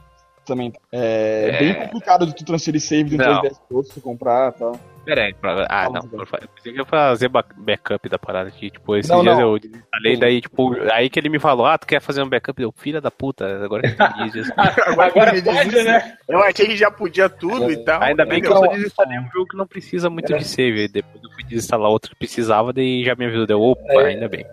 também. 0.45 0.71
É, 0.91 1.49
É. 1.53 1.57
bem 1.59 1.73
complicado 1.73 2.27
de 2.27 2.35
tu 2.35 2.45
transferir 2.45 2.79
save 2.79 3.05
de 3.09 3.15
um 3.15 3.17
Não. 3.17 3.41
3DS 3.41 3.57
pro 3.67 3.77
outro, 3.77 3.91
tu 3.95 4.01
comprar 4.01 4.53
e 4.55 4.59
tal. 4.59 4.79
Pera 5.03 5.23
aí, 5.25 5.33
pra- 5.33 5.65
ah, 5.67 5.89
não, 5.89 6.01
eu 6.13 6.27
eu 6.65 6.75
ia 6.75 6.85
fazer 6.85 7.27
ba- 7.27 7.43
backup 7.57 8.07
da 8.07 8.19
parada 8.19 8.49
aqui, 8.49 8.69
tipo, 8.69 8.95
esses 8.95 9.09
Não, 9.09 9.21
dias 9.23 9.35
não. 9.35 9.41
eu 9.53 9.59
desinstalei, 9.59 10.15
daí, 10.17 10.41
tipo, 10.41 10.75
aí 10.91 11.09
que 11.09 11.19
ele 11.19 11.27
me 11.29 11.39
falou, 11.39 11.65
ah, 11.65 11.75
tu 11.77 11.87
quer 11.87 11.99
fazer 11.99 12.21
um 12.21 12.29
backup? 12.29 12.61
Eu, 12.61 12.71
filha 12.71 13.01
da 13.01 13.09
puta, 13.09 13.63
agora 13.65 13.81
que 13.81 13.95
tu 13.95 14.23
diz 14.23 14.35
isso. 14.35 14.53
Agora, 14.85 15.11
que 15.11 15.19
me 15.37 15.41
diz 15.41 15.53
pode, 15.55 15.69
isso, 15.75 15.83
né? 15.83 16.17
Eu 16.29 16.39
achei 16.43 16.67
que 16.67 16.75
já 16.75 16.91
podia 16.91 17.27
tudo 17.29 17.71
e 17.71 17.77
tal. 17.83 18.01
Ainda 18.03 18.25
bem 18.25 18.41
que 18.41 18.47
eu 18.47 18.55
só 18.55 18.67
desinstalei 18.67 19.17
um 19.17 19.29
jogo 19.31 19.47
que 19.47 19.57
não 19.57 19.65
precisa 19.65 20.09
muito 20.09 20.37
de 20.37 20.43
save, 20.45 20.87
depois 20.87 21.23
eu 21.23 21.31
fui 21.31 21.43
desinstalar 21.45 21.89
outro 21.89 22.11
que 22.11 22.15
precisava, 22.17 22.71
daí 22.71 23.03
já 23.03 23.15
me 23.15 23.25
avisou, 23.25 23.47
deu, 23.47 23.59
opa, 23.61 24.01
ainda 24.03 24.27
bem. 24.29 24.45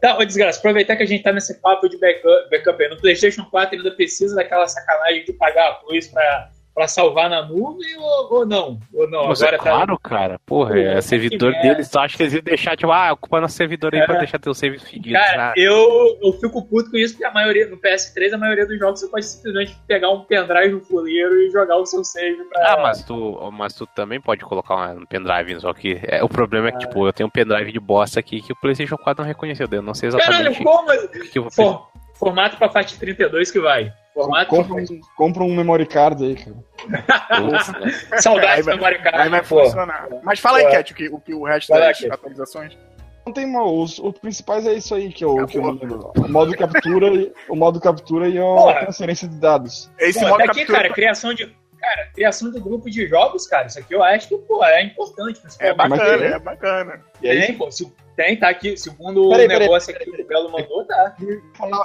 Tá, 0.00 0.16
ô 0.18 0.24
desgraça, 0.24 0.58
aproveitar 0.58 0.96
que 0.96 1.02
a 1.04 1.06
gente 1.06 1.22
tá 1.22 1.32
nesse 1.32 1.60
papo 1.60 1.88
de 1.88 1.96
backup, 1.98 2.50
backup 2.50 2.82
aí. 2.82 2.88
No 2.88 2.96
PlayStation 2.96 3.44
4 3.44 3.76
ainda 3.76 3.90
precisa 3.92 4.34
daquela 4.34 4.66
sacanagem 4.66 5.24
de 5.24 5.32
pagar 5.34 5.64
a 5.68 5.80
luz 5.88 6.08
pra, 6.08 6.48
pra 6.74 6.88
salvar 6.88 7.28
na 7.28 7.42
nuvem 7.46 7.96
ou, 7.98 8.34
ou 8.34 8.46
não? 8.46 8.78
Ou 8.94 9.08
não? 9.10 9.28
Mas 9.28 9.42
é 9.42 9.46
Agora 9.48 9.58
tá. 9.58 9.70
claro, 9.70 9.98
cara, 9.98 10.38
porra, 10.46 10.78
é 10.78 10.94
Pô, 10.96 11.02
servidor 11.02 11.52
que 11.54 11.60
deles, 11.62 11.88
tu 11.90 11.98
acha 11.98 12.16
que 12.16 12.22
eles 12.22 12.32
iam 12.34 12.42
deixar, 12.42 12.76
tipo, 12.76 12.90
ah, 12.90 13.12
ocupa 13.12 13.40
nosso 13.40 13.56
servidor 13.56 13.94
aí 13.94 14.00
É. 14.00 14.06
pra 14.06 14.18
deixar 14.18 14.38
teu 14.38 14.54
save 14.54 14.78
fedido. 14.78 15.14
Cara, 15.18 15.50
Ah, 15.50 15.54
eu, 15.56 16.18
eu 16.22 16.32
fico 16.40 16.64
puto 16.66 16.90
com 16.90 16.96
isso 16.96 17.14
porque 17.14 17.26
a 17.26 17.30
maioria, 17.32 17.68
no 17.68 17.76
PS3, 17.76 18.32
a 18.32 18.38
maioria 18.38 18.66
dos 18.66 18.78
jogos 18.78 19.00
você 19.00 19.08
pode 19.08 19.26
simplesmente 19.26 19.76
pegar 19.86 20.10
um 20.10 20.20
pendrive 20.24 20.72
no 20.74 20.80
fuleiro 20.80 21.40
e 21.42 21.50
jogar 21.50 21.76
o 21.76 21.84
seu 21.86 22.02
save 22.04 22.42
pra. 22.44 22.72
Ah, 22.74 22.82
mas 22.82 23.02
tu, 23.04 23.50
mas 23.52 23.74
tu 23.74 23.86
também 23.86 24.20
pode 24.20 24.42
colocar 24.44 24.94
um 24.96 25.04
pendrive, 25.04 25.60
só 25.60 25.72
que 25.74 26.00
é, 26.04 26.22
o 26.24 26.28
problema 26.28 26.68
é 26.68 26.72
que, 26.72 26.78
tipo, 26.78 27.06
eu 27.06 27.12
tenho 27.12 27.26
um 27.26 27.30
pendrive 27.30 27.70
de 27.72 27.80
bosta 27.80 28.18
aqui 28.20 28.40
que 28.40 28.52
o 28.52 28.56
PlayStation 28.56 28.96
4 28.96 29.22
não 29.22 29.28
reconheceu, 29.28 29.68
eu 29.70 29.82
não 29.82 29.94
sei 29.94 30.10
Caralho, 30.10 30.50
exatamente 30.50 30.64
como? 30.64 30.90
o 30.92 31.08
que 31.30 31.38
eu 31.38 31.42
vou 31.42 31.50
For, 31.50 31.88
formato 32.14 32.56
pra 32.56 32.68
FAT 32.68 32.92
32 32.98 33.50
que 33.50 33.60
vai. 33.60 33.92
Formato 34.14 34.50
Compra 34.50 34.74
um, 34.74 35.00
compra 35.16 35.42
um 35.42 35.54
memory 35.54 35.86
card 35.86 36.24
aí, 36.24 36.34
cara. 36.36 36.56
Saudades 38.20 38.66
do 38.66 38.78
Mario 38.78 39.02
Kart. 39.02 39.14
Aí 39.14 39.28
vai 39.30 39.42
pô. 39.42 39.64
funcionar. 39.64 40.08
Mas 40.22 40.38
fala 40.38 40.58
aí. 40.58 40.70
Cat, 40.70 40.92
o 40.92 40.96
que, 40.96 41.08
o 41.08 41.18
que 41.18 41.34
o 41.34 41.44
resto 41.44 41.70
lá, 41.72 41.78
das 41.78 42.04
atualizações. 42.04 42.76
Não 43.24 43.32
tem 43.32 43.46
mal, 43.50 43.72
os, 43.74 43.98
os 43.98 44.18
principais 44.18 44.66
é 44.66 44.74
isso 44.74 44.94
aí 44.94 45.10
que 45.12 45.24
eu, 45.24 45.46
que 45.46 45.56
eu 45.56 45.64
lembro. 45.64 46.12
O 46.16 46.28
modo 46.28 46.56
captura, 46.56 47.06
e- 47.06 47.32
o 47.48 47.54
modo 47.54 47.80
captura 47.80 48.28
e 48.28 48.36
a 48.36 48.80
transferência 48.80 49.28
de 49.28 49.36
dados. 49.36 49.90
Esse 49.98 50.18
Pô, 50.20 50.26
modo 50.28 50.38
tá 50.38 50.44
aqui, 50.44 50.60
captura 50.60 50.82
cara, 50.82 50.94
criação 50.94 51.32
de. 51.32 51.46
Cara, 51.78 52.06
criação 52.14 52.50
de 52.52 52.60
grupo 52.60 52.90
de 52.90 53.06
jogos, 53.06 53.46
cara. 53.46 53.66
Isso 53.66 53.78
aqui 53.78 53.94
eu 53.94 54.02
acho 54.02 54.28
que, 54.28 54.36
pô, 54.38 54.64
é 54.64 54.84
importante. 54.84 55.40
é 55.58 55.72
bacana, 55.72 56.24
é 56.24 56.38
bacana. 56.38 57.00
E 57.20 57.30
aí, 57.30 57.46
Tem, 57.46 57.56
pô. 57.56 57.70
Se, 57.70 57.92
tem, 58.16 58.38
tá 58.38 58.48
aqui. 58.48 58.76
Segundo 58.76 59.28
Peraí, 59.28 59.46
o 59.46 59.48
peraí, 59.48 59.66
negócio 59.66 59.94
aqui 59.94 60.10
que 60.10 60.22
o 60.22 60.26
Belo 60.26 60.50
mandou, 60.50 60.84
tá. 60.84 61.16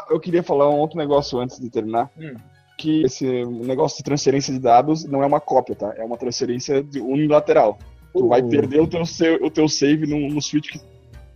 eu 0.09 0.19
queria 0.19 0.43
falar- 0.43 0.69
um 0.69 0.77
outro 0.79 0.97
negócio 0.97 1.39
antes 1.39 1.59
de 1.59 1.69
terminar. 1.69 2.09
Hum. 2.17 2.35
Que 2.77 3.03
esse 3.05 3.45
negócio 3.45 3.97
de 3.97 4.03
transferência 4.03 4.53
de 4.53 4.59
dados 4.59 5.03
não 5.05 5.23
é 5.23 5.25
uma 5.25 5.39
cópia, 5.39 5.75
tá? 5.75 5.93
É 5.97 6.03
uma 6.03 6.15
transferência 6.17 6.83
de 6.83 6.99
unilateral. 7.01 7.79
Tu 8.13 8.27
vai 8.27 8.41
Uh. 8.41 8.49
perder 8.49 8.79
o 8.81 8.87
teu, 8.87 9.03
seu- 9.05 9.43
o 9.43 9.49
teu 9.49 9.67
save 9.67 10.05
no, 10.05 10.31
no 10.33 10.41
Switch 10.41 10.69
que 10.71 10.79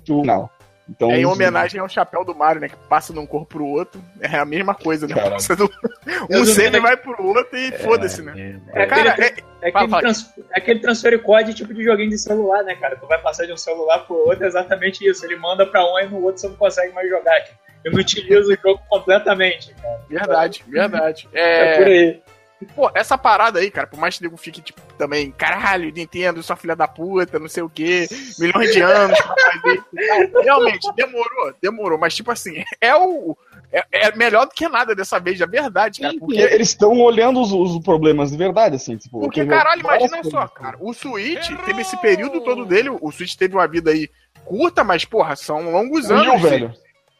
tu. 0.06 0.24
Não. 0.24 0.48
Então, 0.90 1.12
É 1.12 1.20
em 1.20 1.26
homenagem 1.26 1.80
ao 1.80 1.88
chapéu 1.88 2.26
do 2.26 2.36
Mario, 2.36 2.62
né? 2.62 2.70
Que 2.70 2.76
passa 2.90 3.14
de 3.14 3.20
um 3.20 3.26
corpo 3.26 3.48
pro 3.48 3.66
outro. 3.66 4.02
É 4.20 4.38
a 4.38 4.46
mesma 4.46 4.76
coisa, 4.76 5.08
né? 5.08 5.16
Passa 5.16 5.56
do... 5.56 5.70
Um 6.30 6.46
sei. 6.46 6.70
vai 6.80 6.98
pro 6.98 7.24
outro 7.24 7.58
e 7.58 7.72
foda-se, 7.80 8.22
né? 8.22 8.60
É 8.74 8.86
Cara, 8.86 9.12
aquele, 9.12 9.28
é, 9.28 9.34
é 9.62 9.70
aquele, 9.70 9.90
fala. 9.90 10.02
trans, 10.02 10.34
é 10.52 10.58
aquele 10.58 10.80
transfer 10.80 11.22
code 11.22 11.54
tipo 11.54 11.74
de 11.74 11.84
joguinho 11.84 12.10
de 12.10 12.18
celular, 12.18 12.64
né, 12.64 12.76
cara? 12.76 12.96
Tu 12.96 13.06
vai 13.08 13.22
passar 13.22 13.46
de 13.46 13.54
um 13.54 13.58
celular 13.58 14.00
pro 14.00 14.16
outro, 14.16 14.44
é 14.44 14.48
exatamente 14.48 15.08
isso. 15.08 15.26
Ele 15.26 15.36
manda 15.36 15.66
pra 15.66 15.86
um 15.86 16.00
e 16.00 16.08
no 16.08 16.22
outro 16.24 16.42
você 16.42 16.48
não 16.48 16.56
consegue 16.56 16.94
mais 16.94 17.10
jogar. 17.10 17.42
Tipo. 17.42 17.58
Eu 17.84 17.92
não 17.92 18.00
utilizo 18.00 18.52
o 18.52 18.56
jogo 18.56 18.82
completamente, 18.90 19.74
cara. 19.76 20.02
verdade, 20.08 20.64
verdade. 20.68 21.30
É, 21.34 21.74
É, 21.74 21.78
por 21.78 21.88
aí. 21.88 22.22
Pô, 22.76 22.92
essa 22.94 23.18
parada 23.18 23.60
aí, 23.60 23.72
cara, 23.72 23.88
por 23.88 24.00
mais 24.00 24.16
que 24.18 24.22
o 24.22 24.24
nego 24.26 24.38
fique, 24.38 24.62
tipo, 24.62 24.82
também, 24.98 25.32
caralho, 25.32 25.92
Nintendo, 25.92 26.44
sua 26.44 26.56
filha 26.56 26.76
da 26.76 26.88
puta, 26.88 27.40
não 27.40 27.48
sei 27.48 27.64
o 27.64 27.70
quê, 27.70 28.08
milhões 28.40 28.72
de 28.72 28.82
anos 28.82 29.20
pra 29.20 29.36
fazer 29.36 29.74
isso 29.76 30.32
tal. 30.34 30.44
Realmente, 30.44 30.94
demorou, 30.96 31.54
demorou, 31.62 31.98
mas, 31.98 32.16
tipo 32.16 32.32
assim, 32.32 32.64
é 32.80 32.96
o. 32.96 33.36
É, 33.74 34.08
é 34.08 34.16
melhor 34.16 34.46
do 34.46 34.52
que 34.52 34.68
nada 34.68 34.94
dessa 34.94 35.18
vez, 35.18 35.40
é 35.40 35.48
verdade, 35.48 36.02
cara. 36.02 36.14
Porque 36.20 36.42
eles 36.42 36.70
estão 36.70 37.00
olhando 37.00 37.42
os, 37.42 37.52
os 37.54 37.82
problemas 37.84 38.30
de 38.32 38.38
verdade, 38.38 38.76
assim, 38.76 38.98
tipo. 38.98 39.22
porque 39.22 39.46
caralho, 39.46 39.80
imagina 39.80 40.24
só, 40.24 40.48
cara. 40.48 40.78
O 40.80 40.94
Switch 40.94 41.50
teve 41.66 41.82
esse 41.82 41.96
período 41.98 42.42
todo 42.42 42.66
dele, 42.66 42.90
o 42.90 43.12
Switch 43.12 43.36
teve 43.36 43.56
uma 43.56 43.68
vida 43.68 43.92
aí 43.92 44.10
curta, 44.44 44.84
mas, 44.84 45.06
porra, 45.06 45.36
são 45.36 45.72
longos 45.72 46.10
O 46.10 46.14
anos. 46.14 46.28
Wii 46.28 46.36
U, 46.36 46.40
velho. 46.40 46.74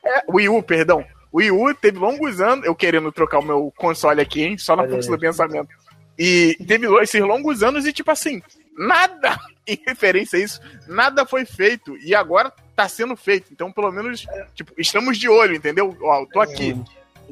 É, 0.04 0.24
o 0.28 0.36
Wii 0.36 0.50
U, 0.50 0.64
perdão. 0.64 1.06
O 1.32 1.38
Wii 1.38 1.52
U 1.52 1.74
teve 1.74 1.98
longos 1.98 2.42
anos, 2.42 2.66
eu 2.66 2.76
querendo 2.76 3.12
trocar 3.12 3.40
o 3.40 3.46
meu 3.46 3.74
console 3.78 4.22
aqui, 4.22 4.44
hein? 4.44 4.58
Só 4.58 4.76
na 4.76 4.88
força 4.88 5.10
do 5.10 5.18
pensamento. 5.18 5.70
E 6.18 6.58
teve 6.68 6.88
esses 7.02 7.22
longos 7.22 7.64
anos 7.64 7.86
e, 7.86 7.94
tipo 7.94 8.12
assim, 8.12 8.42
nada 8.78 9.40
em 9.66 9.80
referência 9.88 10.38
a 10.38 10.42
isso, 10.42 10.62
nada 10.88 11.26
foi 11.26 11.46
feito. 11.46 11.98
E 11.98 12.14
agora 12.14 12.52
tá 12.76 12.88
sendo 12.88 13.16
feito. 13.16 13.52
Então, 13.52 13.72
pelo 13.72 13.92
menos, 13.92 14.26
tipo, 14.54 14.74
estamos 14.78 15.18
de 15.18 15.30
olho, 15.30 15.56
entendeu? 15.56 15.96
Ó, 16.02 16.22
eu 16.22 16.26
tô 16.28 16.40
aqui. 16.40 16.76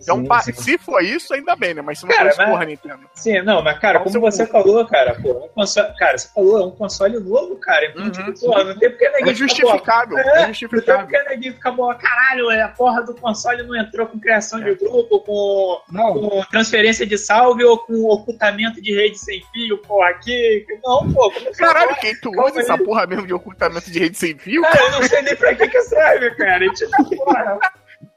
Então, 0.02 0.18
Sim, 0.18 0.26
pa- 0.28 0.42
sim. 0.42 0.54
se 0.54 0.78
for 0.78 1.04
isso, 1.04 1.34
ainda 1.34 1.56
bem, 1.56 1.74
né? 1.74 1.82
Mas 1.82 2.00
se 2.00 2.06
não 2.06 2.12
Cara, 2.12 2.24
for 2.26 2.30
isso, 2.32 2.38
mas- 2.42 2.50
porra, 2.50 2.66
Nintendo. 2.66 3.00
Sim, 3.14 3.42
não, 3.42 3.62
mas 3.62 3.80
cara, 3.80 4.00
Qual 4.00 4.06
como 4.12 4.20
você 4.22 4.46
falou, 4.46 4.86
cara, 4.88 5.16
pô, 5.22 5.32
um 5.46 5.48
console, 5.50 5.94
cara, 5.98 6.18
você 6.18 6.28
falou, 6.34 6.62
é 6.62 6.66
um 6.66 6.72
console 6.72 7.20
novo, 7.20 7.56
cara. 7.58 7.86
Então, 7.88 8.04
Uhum, 8.04 8.12
tipo, 8.12 8.40
porra, 8.40 8.64
não 8.64 8.78
tem 8.78 8.90
porque 8.90 9.10
ninguém 9.10 9.32
É 9.32 9.36
justificável, 9.36 10.18
É, 10.18 10.22
é 10.22 10.26
Não 10.26 10.34
tem 10.46 10.54
justificável. 10.54 11.08
porque 11.08 11.30
ninguém 11.36 11.54
fica 11.54 11.72
boa, 11.72 11.96
caralho, 11.96 12.50
é, 12.52 12.62
a 12.62 12.70
porra 12.70 13.02
do 13.04 13.14
console 13.16 13.64
não 13.64 13.76
entrou 13.76 14.08
com 14.08 14.20
criação 14.20 14.60
de 14.60 14.74
grupo, 14.76 15.20
com, 15.22 15.82
Não, 15.92 16.14
com 16.14 16.44
transferência 16.52 17.06
de 17.06 17.18
salve 17.18 17.64
ou 17.64 17.78
com 17.78 18.06
ocultamento 18.06 18.82
de 18.82 18.94
rede 18.96 19.18
sem 19.18 19.42
fio, 19.52 19.78
porra, 19.80 20.10
aqui. 20.10 20.66
Não, 20.84 21.12
pô, 21.12 21.32
como 21.32 21.46
você 21.46 21.60
Caralho, 21.64 21.96
quem 21.98 22.16
tu 22.20 22.32
usa 22.42 22.60
essa 22.62 22.78
porra 22.78 23.06
mesmo 23.06 23.28
de 23.28 23.34
ocultamento 23.34 23.90
de 23.92 24.00
rede 24.00 24.18
sem 24.18 24.38
fio? 24.38 24.62
Cara, 24.62 24.82
eu 24.84 24.92
não 24.92 25.04
sei 25.04 25.22
nem 25.22 25.36
pra 25.36 25.54
que 25.56 25.68
que 25.68 25.82
serve, 25.82 26.32
cara. 26.36 26.66
E, 26.66 26.72
tipo, 26.74 27.16
porra, 27.18 27.58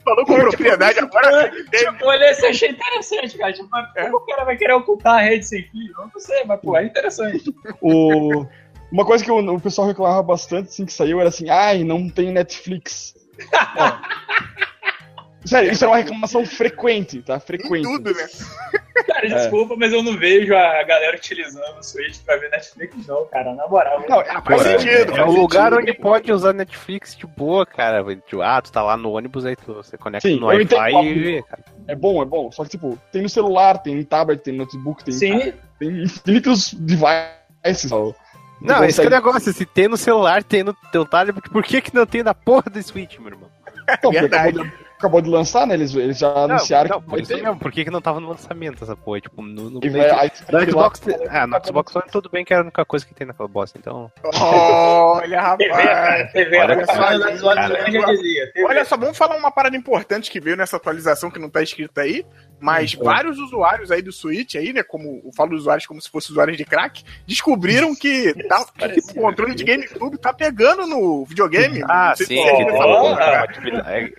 Falou 0.05 0.27
com 0.27 0.35
propriedade 0.35 0.99
agora. 0.99 1.51
tipo, 1.51 2.07
olha, 2.07 2.31
isso 2.31 2.45
eu 2.45 2.51
achei 2.51 2.71
interessante, 2.71 3.39
cara. 3.39 3.53
Tipo, 3.53 3.69
mas 3.71 3.93
como 3.95 4.17
o 4.17 4.27
cara 4.27 4.45
vai 4.45 4.57
querer 4.57 4.75
ocultar 4.75 5.15
a 5.15 5.23
rede 5.23 5.47
sem 5.47 5.63
fio? 5.65 5.93
Eu 5.99 6.11
não 6.13 6.21
sei, 6.21 6.45
mas, 6.45 6.61
pô, 6.61 6.77
é 6.77 6.85
interessante. 6.85 7.55
o... 7.81 8.47
Uma 8.91 9.07
coisa 9.07 9.25
que 9.25 9.31
o, 9.31 9.55
o 9.55 9.61
pessoal 9.61 9.89
reclamava 9.89 10.23
bastante 10.23 10.69
assim 10.69 10.85
que 10.85 10.93
saiu 10.93 11.19
era 11.19 11.31
assim, 11.31 11.49
ai, 11.49 11.83
não 11.83 12.11
tem 12.11 12.31
Netflix. 12.31 13.15
Não. 15.43 15.47
Sério, 15.49 15.72
isso 15.72 15.84
é 15.84 15.88
uma 15.88 15.97
reclamação 15.97 16.47
frequente, 16.47 17.20
tá? 17.22 17.36
Em 17.36 17.40
Frequente. 17.40 17.82
tudo, 17.82 18.14
né? 18.14 18.26
Cara, 19.07 19.28
desculpa, 19.28 19.74
mas 19.76 19.93
eu 19.93 20.03
não 20.03 20.16
vejo 20.16 20.55
a 20.55 20.82
galera 20.84 21.16
utilizando 21.16 21.78
o 21.78 21.82
Switch 21.82 22.18
pra 22.24 22.36
ver 22.36 22.51
Netflix, 22.51 23.07
não, 23.07 23.26
cara, 23.26 23.53
na 23.55 23.66
moral. 23.66 24.05
Não, 24.09 24.20
Ah, 24.20 24.40
faz 24.43 24.62
Porra, 24.62 24.78
sentido, 24.78 25.12
É 25.12 25.16
faz 25.16 25.28
um 25.28 25.32
lugar 25.40 25.72
sentido. 25.72 25.80
onde 25.90 25.95
pode 25.99 26.32
usar 26.32 26.53
Netflix 26.53 27.16
de 27.16 27.26
boa, 27.26 27.66
cara. 27.66 28.05
Tipo, 28.14 28.40
ah, 28.43 28.61
tu 28.62 28.70
tá 28.70 28.82
lá 28.82 28.97
no 28.97 29.11
ônibus, 29.12 29.45
aí 29.45 29.57
tu, 29.57 29.74
você 29.74 29.97
conecta 29.99 30.28
Sim, 30.28 30.38
no 30.38 30.47
Wi-Fi 30.47 30.93
e 31.07 31.14
vê, 31.14 31.43
cara. 31.43 31.64
É 31.88 31.95
bom, 31.97 32.22
é 32.22 32.24
bom. 32.24 32.53
Só 32.53 32.62
que, 32.64 32.70
tipo, 32.70 32.99
tem 33.11 33.22
no 33.22 33.28
celular, 33.28 33.78
tem 33.78 33.97
no 33.97 34.05
tablet, 34.05 34.40
tem 34.43 34.53
no 34.55 34.61
notebook, 34.64 35.03
tem, 35.05 35.14
Sim, 35.14 35.53
tem 35.78 36.03
infinitos 36.05 36.72
devices. 36.74 37.90
ó. 37.90 38.12
Tu 38.12 38.14
Não, 38.61 38.84
esse 38.84 39.01
que 39.01 39.07
é 39.07 39.09
o 39.09 39.11
negócio. 39.11 39.53
Se 39.53 39.66
tem 39.66 39.88
no 39.88 39.97
celular, 39.97 40.45
tem 40.45 40.62
no 40.62 40.72
teu 40.93 41.05
tablet, 41.05 41.34
por 41.51 41.64
que 41.64 41.80
que 41.80 41.93
não 41.95 42.07
tem 42.07 42.22
na 42.22 42.32
porra 42.34 42.70
do 42.70 42.80
Switch, 42.80 43.18
meu 43.18 43.30
irmão? 43.32 43.49
Não, 43.88 43.97
porque 44.12 44.20
Verdade. 44.20 44.72
Acabou 45.03 45.21
de 45.21 45.29
lançar, 45.29 45.67
né? 45.67 45.75
Eles, 45.75 45.95
eles 45.95 46.19
já 46.19 46.33
Não, 46.33 46.45
anunciaram 46.45 46.89
não, 46.91 47.01
que 47.01 47.07
por 47.09 47.19
vai 47.19 47.27
ter. 47.27 47.43
mesmo, 47.43 47.59
por 47.59 47.73
que 47.73 47.85
que 47.85 47.91
não 47.91 48.01
tava 48.01 48.21
no 48.21 48.29
lançamento 48.29 48.85
essa 48.85 48.95
porra? 48.97 49.21
Tipo, 49.21 49.43
no, 49.43 49.69
no, 49.71 49.81
vai- 49.81 50.11
aí 50.11 50.31
no 50.51 50.61
ir 50.63 50.75
lá- 50.75 50.91
Xbox, 50.95 51.03
ah, 51.29 51.47
no 51.47 51.65
Xbox 51.67 51.97
One 51.97 52.05
tudo 52.11 52.31
bem 52.31 52.45
que 52.45 52.53
era 52.53 52.63
a 52.63 52.65
única 52.65 52.85
coisa 52.85 53.05
que 53.05 53.15
tem 53.15 53.27
naquela 53.27 53.49
bosta, 53.49 53.79
então... 53.79 54.11
Olha, 54.41 55.41
rapaz. 55.43 56.33
TV, 56.33 56.59
Olha 56.59 56.75
olha 56.77 56.87
só. 56.87 57.03
Olha 58.67 58.85
vamos 58.97 59.19
falar 59.19 59.37
uma 59.37 59.51
parada 59.51 59.77
importante 59.77 60.31
que 60.31 60.41
veio 60.41 60.57
nessa 60.57 60.77
atualização 60.77 61.31
que 61.31 61.39
não 61.39 61.51
tá 61.51 61.63
escrito 61.63 61.99
aí, 61.99 62.25
mas 62.61 62.95
vários 62.95 63.39
usuários 63.39 63.91
aí 63.91 64.03
do 64.03 64.13
Switch 64.13 64.55
aí, 64.55 64.73
né, 64.73 64.83
como 64.83 65.21
eu 65.25 65.31
falo 65.37 65.57
usuários 65.57 65.87
como 65.87 66.01
se 66.01 66.11
fossem 66.11 66.31
usuários 66.33 66.57
de 66.57 66.65
crack, 66.65 67.03
descobriram 67.27 67.95
que, 67.95 68.33
tá, 68.47 68.65
que 68.89 69.01
o 69.01 69.23
controle 69.23 69.55
de 69.55 69.65
GameCube 69.65 70.19
tá 70.19 70.33
pegando 70.33 70.87
no 70.87 71.25
videogame. 71.25 71.83
Ah, 71.89 72.15
sim, 72.17 72.25
você 72.27 72.39
ó, 72.39 73.15
aquele 73.15 74.13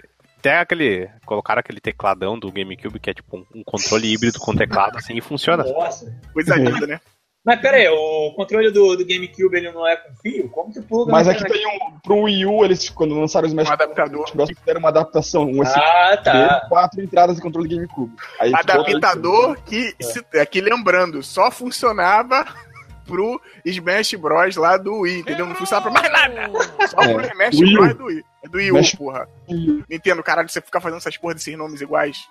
É, 0.45 0.49
Até 0.49 0.59
aquele. 0.59 1.09
Colocaram 1.25 1.59
aquele 1.59 1.79
tecladão 1.79 2.37
do 2.37 2.51
GameCube 2.51 2.99
que 2.99 3.09
é 3.09 3.13
tipo 3.13 3.37
um, 3.37 3.45
um 3.55 3.63
controle 3.63 4.11
híbrido 4.13 4.39
com 4.39 4.55
teclado 4.55 4.97
assim 4.97 5.15
e 5.15 5.21
funciona. 5.21 5.63
Nossa. 5.63 6.13
Coisa 6.33 6.55
linda, 6.55 6.85
né? 6.87 6.99
Mas 7.45 7.59
pera 7.59 7.75
aí, 7.75 7.89
o 7.89 8.31
controle 8.37 8.71
do, 8.71 8.95
do 8.95 9.05
GameCube 9.05 9.57
ele 9.57 9.69
não 9.69 9.85
é 9.85 9.97
com 9.97 10.15
fio? 10.21 10.47
Como 10.49 10.71
que 10.71 10.81
pluga? 10.81 11.11
Mas 11.11 11.27
aqui 11.27 11.43
tem 11.43 11.67
um. 11.67 11.99
Pro 11.99 12.21
Wii 12.21 12.45
U, 12.45 12.63
eles, 12.63 12.89
quando 12.89 13.19
lançaram 13.19 13.45
o 13.45 13.49
Smash 13.49 13.69
Um 13.69 13.73
adaptador. 13.73 14.25
Bros, 14.33 14.49
fizeram 14.49 14.79
uma 14.79 14.87
adaptação. 14.87 15.43
Um 15.43 15.61
Ah, 15.61 16.17
tá. 16.23 16.65
quatro 16.69 17.01
entradas 17.01 17.35
de 17.35 17.41
controle 17.41 17.67
de 17.67 17.75
GameCube. 17.75 18.13
Aí, 18.39 18.53
Adaptador 18.55 19.57
que, 19.65 19.93
se- 20.01 20.23
aqui 20.39 20.61
lembrando, 20.61 21.21
só 21.21 21.51
funcionava 21.51 22.45
pro 23.05 23.39
Smash 23.65 24.13
Bros 24.15 24.55
lá 24.55 24.77
do 24.77 24.99
Wii, 25.01 25.19
entendeu? 25.19 25.45
Não 25.45 25.55
funcionava 25.55 25.91
pra 25.91 26.01
mais 26.01 26.11
nada. 26.11 26.87
Só 26.87 26.97
pro 26.97 27.21
É. 27.21 27.27
Smash 27.27 27.59
Wii. 27.59 27.73
Bros 27.75 27.93
do 27.95 28.05
Wii. 28.05 28.23
É 28.43 28.49
do 28.49 28.57
Wii 28.57 28.71
U, 28.71 28.75
Smash- 28.79 28.95
porra. 28.95 29.29
Nintendo, 29.89 30.21
caralho, 30.23 30.49
você 30.49 30.59
fica 30.61 30.81
fazendo 30.81 30.97
essas 30.97 31.15
porra 31.17 31.33
desses 31.33 31.57
nomes 31.57 31.79
iguais. 31.81 32.27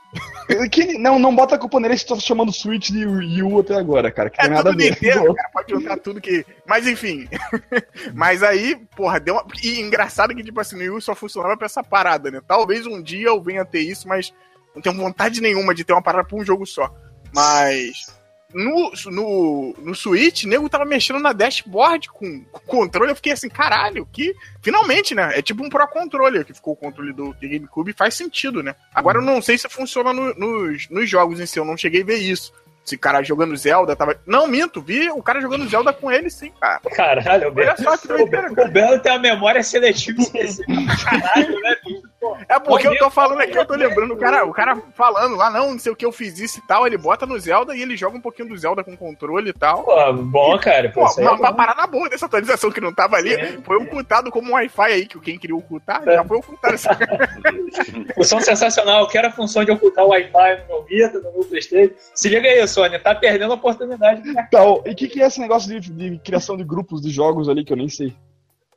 Que, 0.71 0.99
não, 0.99 1.19
não 1.19 1.35
bota 1.35 1.55
a 1.55 1.59
culpa 1.59 1.81
nele 1.81 1.97
se 1.97 2.07
tu 2.07 2.15
tá 2.15 2.21
chamando 2.21 2.53
Switch 2.53 2.91
de 2.91 3.07
Wii 3.07 3.43
U 3.43 3.61
até 3.61 3.75
agora, 3.77 4.11
cara. 4.11 4.29
Que 4.31 4.41
É 4.41 4.45
tem 4.45 4.51
nada 4.53 4.69
a 4.71 4.73
tudo 4.73 4.83
ver. 4.83 4.91
Nintendo, 4.91 5.33
cara, 5.35 5.49
pode 5.53 5.73
juntar 5.73 5.97
tudo 5.99 6.21
que... 6.21 6.45
Mas 6.67 6.87
enfim. 6.87 7.29
Mas 8.15 8.43
aí, 8.43 8.77
porra, 8.97 9.19
deu 9.21 9.35
uma... 9.35 9.45
E 9.63 9.81
engraçado 9.81 10.35
que, 10.35 10.43
tipo 10.43 10.61
assim, 10.61 10.75
no 10.77 10.81
Wii 10.83 10.91
U 10.91 11.01
só 11.01 11.15
funcionava 11.15 11.57
pra 11.57 11.67
essa 11.67 11.83
parada, 11.83 12.31
né? 12.31 12.41
Talvez 12.47 12.87
um 12.87 13.03
dia 13.03 13.29
eu 13.29 13.41
venha 13.43 13.65
ter 13.65 13.81
isso, 13.81 14.07
mas 14.07 14.33
não 14.75 14.83
tenho 14.83 14.97
vontade 14.97 15.41
nenhuma 15.41 15.75
de 15.75 15.85
ter 15.85 15.93
uma 15.93 16.03
parada 16.03 16.27
pra 16.29 16.37
um 16.37 16.45
jogo 16.45 16.67
só. 16.67 16.93
Mas... 17.35 18.07
No, 18.55 18.93
no, 19.07 19.75
no 19.79 19.95
Switch, 19.95 20.45
o 20.45 20.49
nego 20.49 20.69
tava 20.69 20.85
mexendo 20.85 21.19
na 21.21 21.33
dashboard 21.33 22.09
com, 22.11 22.45
com 22.45 22.61
controle. 22.61 23.11
Eu 23.13 23.17
fiquei 23.17 23.33
assim, 23.33 23.49
caralho, 23.49 24.07
que. 24.13 24.35
Finalmente, 24.63 25.15
né? 25.15 25.33
É 25.39 25.43
tipo 25.43 25.65
um 25.65 25.69
Pro 25.69 25.87
Controller 25.89 26.45
que 26.45 26.55
ficou 26.55 26.75
o 26.75 26.77
controle 26.77 27.13
do 27.13 27.35
GameCube 27.41 27.93
faz 27.93 28.15
sentido, 28.15 28.63
né? 28.63 28.75
Agora 28.95 29.19
eu 29.19 29.23
não 29.23 29.41
sei 29.43 29.59
se 29.59 29.69
funciona 29.69 30.13
no- 30.13 30.35
nos, 30.35 30.89
nos 30.89 31.09
jogos 31.09 31.41
em 31.41 31.47
si, 31.47 31.59
eu 31.59 31.65
não 31.65 31.77
cheguei 31.77 32.03
a 32.03 32.07
ver 32.07 32.17
isso. 32.19 32.53
Se 32.85 32.97
o 32.97 32.99
cara 32.99 33.23
jogando 33.23 33.57
Zelda 33.57 33.95
tava. 33.95 34.21
Não, 34.27 34.49
minto, 34.49 34.81
vi 34.83 35.09
o 35.09 35.23
cara 35.23 35.41
jogando 35.41 35.69
Zelda 35.69 35.93
com 35.93 36.11
ele 36.11 36.29
sim, 36.29 36.51
cara. 36.61 36.81
Caralho, 36.95 37.53
o 37.53 37.57
Olha 37.57 37.77
só 37.77 37.97
que 37.97 38.07
o, 38.07 38.17
doideira, 38.17 38.51
Belo- 38.53 38.69
o 38.69 38.73
Belo 38.73 38.99
tem 38.99 39.13
uma 39.13 39.19
memória 39.21 39.63
seletiva. 39.63 40.21
Caralho, 41.05 41.61
né, 41.61 41.77
bicho? 41.87 42.03
É 42.49 42.59
porque 42.59 42.87
eu 42.87 42.97
tô 42.99 43.11
falando 43.11 43.41
aqui, 43.41 43.57
eu 43.57 43.67
tô 43.67 43.75
lembrando 43.75 44.15
o 44.15 44.17
cara, 44.17 44.45
o 44.45 44.53
cara 44.53 44.77
falando 44.95 45.37
lá, 45.37 45.51
não, 45.51 45.73
não 45.73 45.79
sei 45.79 45.93
o 45.93 45.97
que 45.97 46.05
eu 46.05 46.13
fiz 46.13 46.39
isso 46.39 46.59
e 46.59 46.67
tal, 46.67 46.87
ele 46.87 46.97
bota 46.97 47.27
no 47.27 47.39
Zelda 47.39 47.75
e 47.75 47.83
ele 47.83 47.97
joga 47.97 48.17
um 48.17 48.21
pouquinho 48.21 48.49
do 48.49 48.57
Zelda 48.57 48.85
com 48.85 48.97
controle 48.97 49.51
e 49.51 49.53
tal. 49.53 49.85
Pô, 49.85 50.13
bom, 50.13 50.59
cara. 50.59 50.91
Pô, 50.91 51.01
uma, 51.01 51.23
é 51.23 51.31
uma 51.31 51.53
parada 51.53 51.87
boa 51.87 52.09
dessa 52.09 52.27
atualização 52.27 52.71
que 52.71 52.81
não 52.81 52.93
tava 52.93 53.17
ali, 53.17 53.33
É. 53.35 53.59
foi 53.65 53.77
ocultado 53.77 54.31
como 54.31 54.51
um 54.51 54.55
Wi-Fi 54.55 54.93
aí, 54.93 55.07
que 55.07 55.19
quem 55.21 55.39
queria 55.39 55.57
ocultar 55.57 56.03
já 56.05 56.25
foi 56.25 56.39
ocultado. 56.39 56.75
Essa... 56.75 56.97
Função 58.15 58.41
sensacional. 58.41 59.01
Eu 59.03 59.09
quero 59.09 59.29
a 59.29 59.31
função 59.31 59.65
de 59.65 59.71
ocultar 59.71 60.05
o 60.05 60.09
Wi-Fi 60.09 60.63
no 60.63 60.67
meu 60.67 60.85
Vita, 60.85 61.19
no 61.19 61.33
meu 61.33 61.45
Playstation. 61.45 61.95
Se 62.15 62.29
liga 62.29 62.49
aí, 62.49 62.67
Sony. 62.67 62.99
Tá 62.99 63.15
perdendo 63.15 63.53
a 63.53 63.57
oportunidade. 63.57 64.23
Então, 64.29 64.83
e 64.87 64.91
o 64.91 64.95
que, 64.95 65.09
que 65.09 65.23
é 65.23 65.27
esse 65.27 65.41
negócio 65.41 65.69
de, 65.69 65.91
de 65.91 66.19
criação 66.19 66.57
de 66.57 66.65
grupos 66.65 67.01
de 67.01 67.11
jogos 67.11 67.49
ali 67.49 67.65
que 67.65 67.73
eu 67.73 67.77
nem 67.77 67.89
sei? 67.89 68.15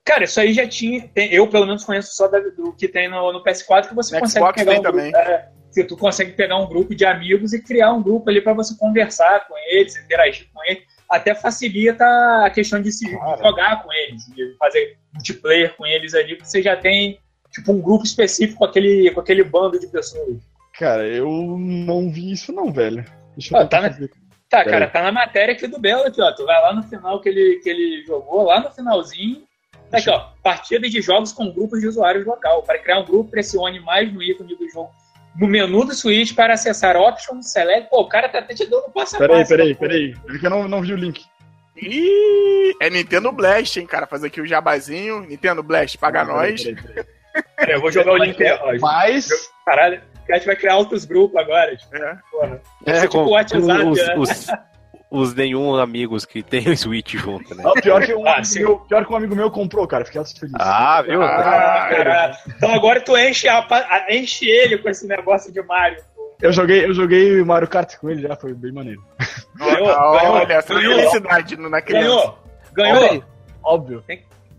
Cara, 0.06 0.24
isso 0.26 0.39
aí 0.39 0.53
já 0.53 0.68
tinha. 0.68 1.08
tem- 1.14 1.34
eu, 1.34 1.47
pelo 1.47 1.66
menos, 1.66 1.84
conheço 1.84 2.14
só 2.16 2.28
da- 2.28 2.39
do 2.39 2.74
que 2.74 2.88
tem 2.88 3.10
no, 3.10 3.34
no 3.34 3.43
PS4, 3.43 3.89
que 3.89 3.95
você 3.95 4.14
No 4.16 4.22
consegue 4.22 4.39
Xbox 4.45 4.56
pegar 4.64 4.72
tem 4.72 4.80
um 4.80 4.84
grupo, 4.84 4.97
também. 4.97 5.16
é, 5.16 5.49
que 5.74 5.84
tu 5.84 5.97
consegue 5.97 6.32
pegar 6.34 6.58
um 6.58 6.68
grupo 6.68 6.93
de 6.93 7.03
amigos 7.06 7.53
e 7.53 7.62
criar 7.62 7.91
um 7.91 8.03
grupo 8.03 8.30
ali 8.30 8.39
pra 8.39 8.53
você 8.53 8.78
conversar 8.78 9.47
com 9.47 9.56
eles, 9.72 9.97
interagir 9.97 10.47
com 10.53 10.64
eles. 10.66 10.84
Até 11.10 11.34
facilita 11.36 12.06
a 12.45 12.49
questão 12.49 12.82
de 12.82 12.91
se 12.91 13.10
Cara. 13.18 13.38
jogar 13.43 13.84
com 13.84 13.91
eles, 13.91 14.26
de 14.36 14.56
fazer 14.58 14.97
multiplayer 15.14 15.76
com 15.76 15.86
eles 15.86 16.14
ali, 16.14 16.36
porque 16.36 16.49
você 16.49 16.62
já 16.62 16.76
tem 16.78 17.20
tipo 17.51 17.72
um 17.72 17.82
grupo 17.82 18.06
específico 18.06 18.60
com 18.60 18.66
aquele, 18.66 19.10
com 19.12 19.20
aquele 19.20 19.43
bando 19.43 19.80
de 19.80 19.88
pessoas. 19.88 20.38
Cara, 20.78 21.06
eu 21.08 21.30
não 21.58 22.12
vi 22.12 22.32
isso 22.32 22.51
não, 22.51 22.72
velho. 22.72 23.03
Deixa 23.38 23.56
eu 23.56 23.62
Ah, 23.62 23.66
tá, 23.66 23.82
fazer. 23.84 24.12
Tá, 24.49 24.64
cara, 24.64 24.88
tá 24.88 25.01
na 25.01 25.12
matéria 25.12 25.53
aqui 25.53 25.66
do 25.68 25.80
Belo 25.80 26.03
aqui, 26.03 26.22
ó. 26.22 26.32
Tu 26.32 26.45
vai 26.45 26.62
lá 26.62 26.74
no 26.74 26.84
final 26.84 27.20
que 27.22 27.30
ele, 27.30 27.60
que 27.64 27.70
ele 27.70 28.03
jogou, 28.06 28.43
lá 28.43 28.60
no 28.62 28.72
finalzinho. 28.72 29.43
Tá 29.90 29.98
aqui, 29.98 30.10
ó. 30.10 30.30
Partida 30.44 30.90
de 30.90 31.02
jogos 31.02 31.32
com 31.32 31.52
grupos 31.52 31.80
de 31.80 31.88
usuários 31.88 32.26
local. 32.26 32.64
Para 32.64 32.80
criar 32.80 33.00
um 33.00 33.06
grupo, 33.06 33.32
pressione 33.32 33.80
mais 33.80 34.12
no 34.14 34.22
ícone 34.22 34.56
do 34.56 34.70
jogo. 34.70 34.92
No 35.40 35.48
menu 35.48 35.86
do 35.86 35.94
Switch 35.94 36.34
para 36.34 36.54
acessar 36.54 36.96
Options, 36.96 37.52
Select. 37.52 37.90
Pô, 37.90 38.02
o 38.02 38.08
cara 38.08 38.30
tá 38.30 38.40
até 38.40 38.54
te 38.54 38.66
dando 38.66 38.90
passo 38.92 39.16
a 39.16 39.20
Peraí, 39.20 39.40
passo, 39.40 39.50
peraí, 39.50 39.76
peraí. 39.76 40.16
É 40.30 40.38
que 40.38 40.46
eu 40.46 40.50
não, 40.50 40.68
não 40.68 40.82
vi 40.82 40.94
o 40.94 40.98
link. 40.98 41.26
Ih, 41.76 42.74
é 42.82 42.90
Nintendo 42.90 43.34
Blast, 43.34 43.78
hein, 43.78 43.86
cara, 43.86 44.08
fazer 44.08 44.28
aqui 44.28 44.40
o 44.40 44.48
jabazinho. 44.48 45.22
Nintendo 45.22 45.62
Blast, 45.62 45.98
paga 45.98 46.24
nós. 46.24 46.64
Peraí, 46.64 46.76
peraí, 46.76 47.06
peraí. 47.58 47.76
Eu 47.76 47.82
vou 47.82 47.92
jogar 47.92 48.14
o 48.14 48.18
link 48.18 48.42
aí, 48.42 48.58
ó. 48.62 48.80
Mas. 48.80 49.28
Caralho, 49.66 50.02
a 50.30 50.36
gente 50.36 50.46
vai 50.46 50.56
criar 50.56 50.78
outros 50.78 51.04
grupos 51.04 51.38
agora. 51.38 51.76
Tipo, 51.76 51.96
É. 51.98 52.18
porra. 52.32 52.62
É, 52.86 52.92
é 52.92 53.02
tipo 53.02 53.26
com, 53.26 53.32
WhatsApp, 53.32 53.62
os, 53.62 53.98
né? 53.98 54.16
os, 54.18 54.48
os 55.16 55.34
nenhum 55.34 55.76
amigos 55.76 56.26
que 56.26 56.41
tem 56.43 56.70
o 56.70 56.78
Switch 56.78 57.13
junto, 57.16 57.53
né? 57.55 57.63
Não, 57.63 57.74
pior, 57.74 58.05
que 58.05 58.13
um 58.13 58.28
Ah, 58.28 58.41
meu, 58.55 58.78
pior 58.80 59.05
que 59.05 59.13
um 59.13 59.16
amigo 59.16 59.36
meu 59.36 59.49
comprou, 59.51 59.88
cara. 59.88 60.03
Fiquei 60.05 60.24
feliz. 60.26 60.53
Ah, 60.59 61.01
viu? 61.01 61.22
Ah, 61.22 61.88
Caralho. 61.89 62.36
Então 62.55 62.74
agora 62.74 62.99
tu 63.01 63.18
enche, 63.18 63.47
a, 63.47 63.59
a- 63.59 64.05
enche 64.13 64.47
ele 64.49 64.78
com 64.78 64.89
esse 64.89 65.07
negócio 65.07 65.51
de 65.51 65.61
Mario. 65.63 66.01
Eu 66.41 66.51
joguei, 66.51 66.86
eu 66.86 66.93
joguei 66.93 67.41
Mario 67.43 67.68
Kart 67.68 67.95
com 67.97 68.09
ele 68.09 68.22
já, 68.22 68.36
foi 68.36 68.53
bem 68.53 68.72
maneiro. 68.74 69.01
Ganhou, 69.55 69.89
Ah, 69.89 70.18
ganhou, 70.20 70.34
Olha, 70.36 70.53
essa 70.53 70.74
ganhou. 70.74 70.95
felicidade 70.95 71.55
na 71.57 71.82
criança. 71.82 72.07
Ganhou, 72.07 72.38
ganhou. 72.74 72.99
Peraí. 72.99 73.24
Óbvio. 73.63 74.03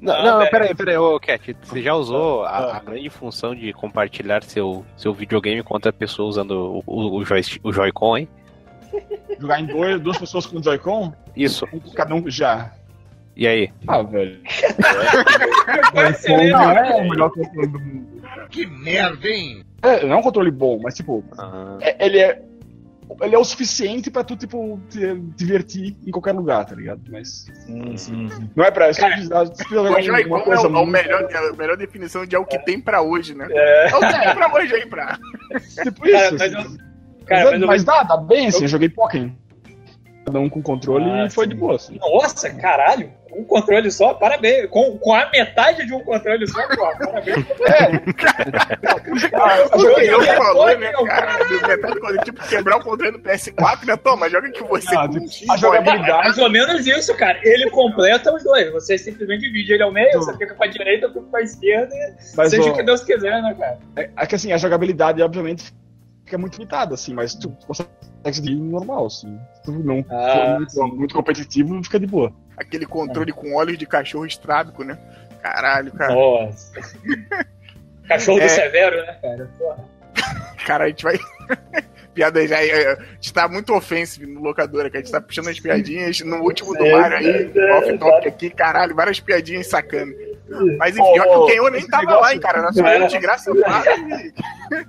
Não, 0.01 0.15
Não, 0.15 0.25
não, 0.25 0.39
pera 0.41 0.51
peraí, 0.51 0.75
peraí, 0.75 0.97
ô 0.99 1.19
Cat, 1.19 1.57
você 1.63 1.81
já 1.83 1.95
usou 1.95 2.45
a, 2.45 2.49
Ah. 2.51 2.77
a 2.77 2.81
grande 2.81 3.09
função 3.09 3.55
de 3.55 3.73
compartilhar 3.73 4.43
seu, 4.43 4.85
seu 4.97 5.13
videogame 5.15 5.63
com 5.63 5.73
outra 5.75 5.93
pessoa 5.93 6.29
usando 6.29 6.83
o, 6.87 7.19
o, 7.19 7.23
o 7.63 7.73
Joy-Con, 7.73 8.17
hein? 8.19 8.29
Jogar 9.39 9.61
em 9.61 9.67
dois, 9.67 10.01
duas 10.01 10.19
pessoas 10.19 10.47
com 10.47 10.59
o 10.59 10.63
Joy-Con, 10.63 11.13
Isso. 11.37 11.67
cada 11.95 12.15
um 12.15 12.29
já. 12.31 12.73
E 13.37 13.47
aí? 13.47 13.71
Ah, 13.87 14.03
velho. 14.03 14.39
Excelente. 16.11 16.51
Não 16.53 16.71
é 16.71 16.95
o 16.97 17.09
melhor 17.09 17.31
controle 17.31 17.67
do 17.69 17.79
mundo. 17.81 18.23
Que 18.51 18.67
merda, 18.67 19.29
hein? 19.29 19.63
É, 19.83 20.05
não 20.07 20.17
é 20.17 20.19
um 20.19 20.23
controle 20.23 20.51
bom, 20.51 20.81
mas 20.83 20.95
tipo, 20.95 21.23
Ah, 21.39 21.77
é- 21.81 22.07
ele 22.07 22.19
é. 22.19 22.43
Ele 23.23 23.35
é 23.37 23.39
o 23.39 23.45
suficiente 23.45 24.11
pra 24.11 24.25
tu, 24.25 24.37
tipo, 24.37 24.81
te 24.91 25.15
divertir 25.37 25.97
em 26.05 26.11
qualquer 26.11 26.33
lugar, 26.33 26.65
tá 26.65 26.75
ligado? 26.75 27.01
Mas. 27.09 27.47
Não 28.57 28.65
é 28.65 28.71
pra. 28.71 28.91
Tu 28.93 28.97
precisar 29.01 29.43
O 29.43 30.03
Joy-Con 30.03 30.39
é, 30.39 30.43
o- 30.43 30.53
é 30.55 30.59
o 30.59 30.71
muito- 30.71 30.87
melhor, 30.91 31.29
é 31.31 31.37
a 31.37 31.53
melhor 31.53 31.77
definição 31.77 32.27
de 32.27 32.35
é 32.35 32.39
o 32.39 32.45
que 32.45 32.59
tem 32.59 32.81
pra 32.81 33.03
hoje, 33.03 33.33
né? 33.35 33.47
É. 33.51 33.91
É 33.91 33.97
o 33.97 34.01
que 34.01 34.19
tem 34.21 34.35
pra 34.35 34.53
hoje 34.55 34.75
aí, 34.75 34.87
pra. 34.87 35.19
Tipo 35.85 36.01
Cara, 36.03 36.25
isso. 36.27 36.35
mas 36.39 36.55
assim. 36.55 36.77
eu- 36.81 36.86
Cara, 37.27 37.51
mas 37.53 37.61
eu- 37.61 37.67
mas 37.67 37.85
dá, 37.85 38.03
dá 38.03 38.17
bem 38.17 38.47
assim. 38.49 38.63
Eu 38.63 38.69
joguei 38.69 38.89
Pokémon. 38.89 39.31
Cada 40.25 40.41
um 40.41 40.49
com 40.49 40.61
controle 40.61 41.09
Ah, 41.09 41.27
e 41.27 41.31
foi 41.31 41.45
sim. 41.45 41.51
de 41.51 41.55
boa. 41.57 41.77
Assim. 41.77 41.99
Nossa, 42.01 42.51
caralho. 42.51 43.13
Um 43.33 43.45
controle 43.45 43.91
só, 43.93 44.15
parabéns. 44.15 44.67
Com, 44.71 44.99
com 44.99 45.15
a 45.15 45.31
metade 45.31 45.87
de 45.87 45.93
um 45.95 46.01
controle 46.01 46.45
só, 46.49 46.67
pô, 46.69 46.77
parabéns. 46.97 47.37
O 49.73 49.79
jogo 49.79 49.95
que 49.95 50.07
eu 50.07 50.23
é 50.23 50.37
falou, 50.37 50.67
né, 50.79 50.93
cara? 51.07 51.39
Metade 51.69 52.01
quando 52.01 52.25
tipo 52.25 52.49
quebrar 52.49 52.77
o 52.79 52.83
controle 52.83 53.13
do 53.13 53.19
PS4, 53.21 53.87
né? 53.87 53.97
Toma, 53.97 54.29
joga 54.31 54.51
que 54.51 54.63
você 54.65 54.97
Ah, 54.97 55.07
com 55.09 55.21
tipo, 55.27 55.51
um 55.51 55.55
a 55.55 55.57
jogabilidade-. 55.57 56.11
É 56.11 56.25
mais 56.25 56.39
ou 56.39 56.51
menos 56.51 56.87
isso, 56.87 57.15
cara. 57.17 57.39
Ele 57.43 57.71
completa 57.71 58.33
os 58.35 58.43
dois. 58.43 58.73
Você 58.73 58.99
simplesmente 58.99 59.41
divide 59.43 59.75
ele 59.75 59.83
ao 59.83 59.93
meio, 59.93 60.13
Sim. 60.13 60.19
você 60.19 60.37
fica 60.37 60.55
pra 60.55 60.67
direita, 60.67 61.07
eu 61.07 61.13
fico 61.13 61.27
pra 61.27 61.43
esquerda, 61.43 61.95
Mas, 62.37 62.51
seja 62.51 62.71
o 62.71 62.75
que 62.75 62.83
Deus 62.83 63.03
quiser, 63.05 63.43
né, 63.43 63.55
cara? 63.59 63.79
é, 63.97 64.11
é 64.17 64.27
que 64.27 64.35
assim, 64.35 64.53
a 64.53 64.57
jogabilidade, 64.57 65.23
obviamente, 65.23 65.73
fica 66.27 66.37
muito 66.37 66.59
limitada, 66.59 66.95
assim, 66.95 67.15
mas 67.15 67.35
tu 67.35 67.49
consegue 67.67 67.89
seguir 68.33 68.57
normal, 68.57 69.07
assim. 69.07 69.39
Se 69.55 69.63
tu 69.63 69.73
não 69.73 70.05
Ah, 70.11 70.59
for 70.69 70.83
muito, 70.83 70.97
muito 70.99 71.15
competitivo, 71.15 71.83
fica 71.85 71.99
de 71.99 72.07
boa. 72.07 72.33
Aquele 72.57 72.85
controle 72.85 73.33
com 73.33 73.55
olhos 73.55 73.79
de 73.79 73.87
cachorro 73.87 74.27
estrábico, 74.27 74.83
né? 74.85 74.99
Caralho, 75.43 75.93
cara. 75.93 76.15
Nossa. 76.15 76.73
Cachorro 78.09 78.39
É. 78.41 78.45
do 78.47 78.49
Severo, 78.51 78.97
né, 79.05 79.19
cara? 79.21 79.51
Porra. 79.59 79.85
Cara, 80.65 80.85
a 80.85 80.89
gente 80.89 81.03
vai. 81.05 81.19
Piada 82.15 82.47
já. 82.47 82.65
é, 82.65 82.93
A 82.93 83.03
gente 83.15 83.33
tá 83.33 83.47
muito 83.49 83.75
ofensivo 83.75 84.27
no 84.31 84.41
locadora, 84.41 84.89
que 84.89 84.97
a 84.97 85.01
gente 85.01 85.13
tá 85.13 85.21
puxando 85.21 85.49
as 85.49 85.61
piadinhas 85.61 86.21
no 86.21 86.37
último 86.43 86.73
do 86.75 86.85
É, 86.87 86.93
Mario 86.93 87.19
aí, 87.19 87.53
é, 87.55 87.73
off-top 87.75 88.27
aqui, 88.29 88.49
caralho, 88.51 88.95
várias 88.95 89.21
piadinhas 89.21 89.67
sacando. 89.67 90.13
Mas 90.79 90.97
enfim, 90.97 91.13
que 91.13 91.21
o 91.21 91.43
ô, 91.43 91.47
Kenho 91.47 91.69
nem 91.71 91.87
tava 91.87 92.17
lá, 92.21 92.33
hein, 92.33 92.39
cara. 92.41 92.63
Nós 92.63 92.79
falamos 92.79 93.13
de 93.13 93.19
graça 93.19 93.51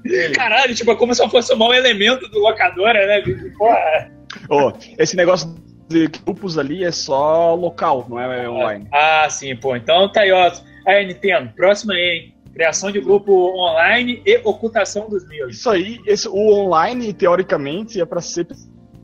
e- 0.05 0.32
Caralho, 0.34 0.76
tipo, 0.76 0.91
é 0.91 0.95
como 0.95 1.14
se 1.16 1.24
eu 1.24 1.30
fosse 1.30 1.53
um 1.53 1.58
mau 1.58 1.74
elemento 1.74 2.28
do 2.30 2.39
locadora, 2.39 3.05
né? 3.08 3.24
Porra. 3.58 4.12
Ó, 4.49 4.74
esse 4.97 5.16
negócio 5.16 5.55
de 5.89 6.08
grupos 6.08 6.58
ali 6.58 6.84
é 6.84 6.91
só 6.91 7.55
local, 7.55 8.05
não 8.10 8.20
é 8.20 8.49
online. 8.49 8.88
Ah, 8.91 9.28
sim, 9.30 9.55
pô. 9.55 9.76
Então 9.76 10.12
tá 10.12 10.22
aí, 10.22 10.32
ó. 10.32 10.51
Aí, 10.86 11.05
Nintendo, 11.08 11.51
próxima 11.55 11.93
aí, 11.93 11.99
hein? 12.01 12.34
Criação 12.53 12.91
de 12.91 12.99
grupo 12.99 13.32
online 13.55 14.22
e 14.26 14.41
ocultação 14.43 15.08
dos 15.10 15.28
meus. 15.28 15.55
Isso 15.58 15.70
aí, 15.70 15.99
esse, 16.08 16.28
o 16.28 16.36
online, 16.36 17.14
teoricamente, 17.14 18.01
é 18.01 18.05
pra 18.05 18.20
ser 18.22 18.47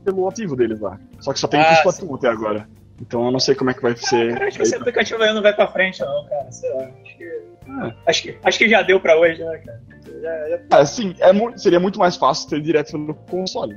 pelo 0.04 0.28
ativo 0.28 0.56
deles 0.56 0.80
lá. 0.80 0.98
Só 1.20 1.32
que 1.32 1.38
só 1.38 1.46
tem 1.48 1.60
Ah, 1.60 1.80
ah, 1.80 1.84
PS4 1.88 2.16
até 2.16 2.28
agora. 2.28 2.68
Então 3.00 3.24
eu 3.26 3.30
não 3.32 3.40
sei 3.40 3.54
como 3.54 3.70
é 3.70 3.74
que 3.74 3.82
vai 3.82 3.96
ser. 3.96 4.32
Cara, 4.34 4.46
acho 4.48 4.56
que 4.56 4.62
esse 4.62 4.74
aplicativo 4.76 5.22
aí 5.22 5.32
não 5.34 5.42
vai 5.42 5.52
pra 5.54 5.66
frente, 5.66 6.00
não, 6.00 6.26
cara. 6.26 6.50
Sei 6.52 6.70
lá. 6.74 6.84
Acho 6.84 7.16
que, 7.16 7.30
acho 8.06 8.22
que, 8.22 8.38
acho 8.44 8.58
que 8.58 8.68
já 8.68 8.82
deu 8.82 9.00
pra 9.00 9.16
hoje, 9.18 9.42
né, 9.42 9.58
cara? 9.58 9.80
Já, 10.22 10.48
já... 10.48 10.60
Ah, 10.70 10.86
sim, 10.86 11.14
é 11.18 11.58
seria 11.58 11.80
muito 11.80 11.98
mais 11.98 12.16
fácil 12.16 12.48
ter 12.50 12.60
direto 12.60 12.96
no 12.96 13.14
console. 13.14 13.76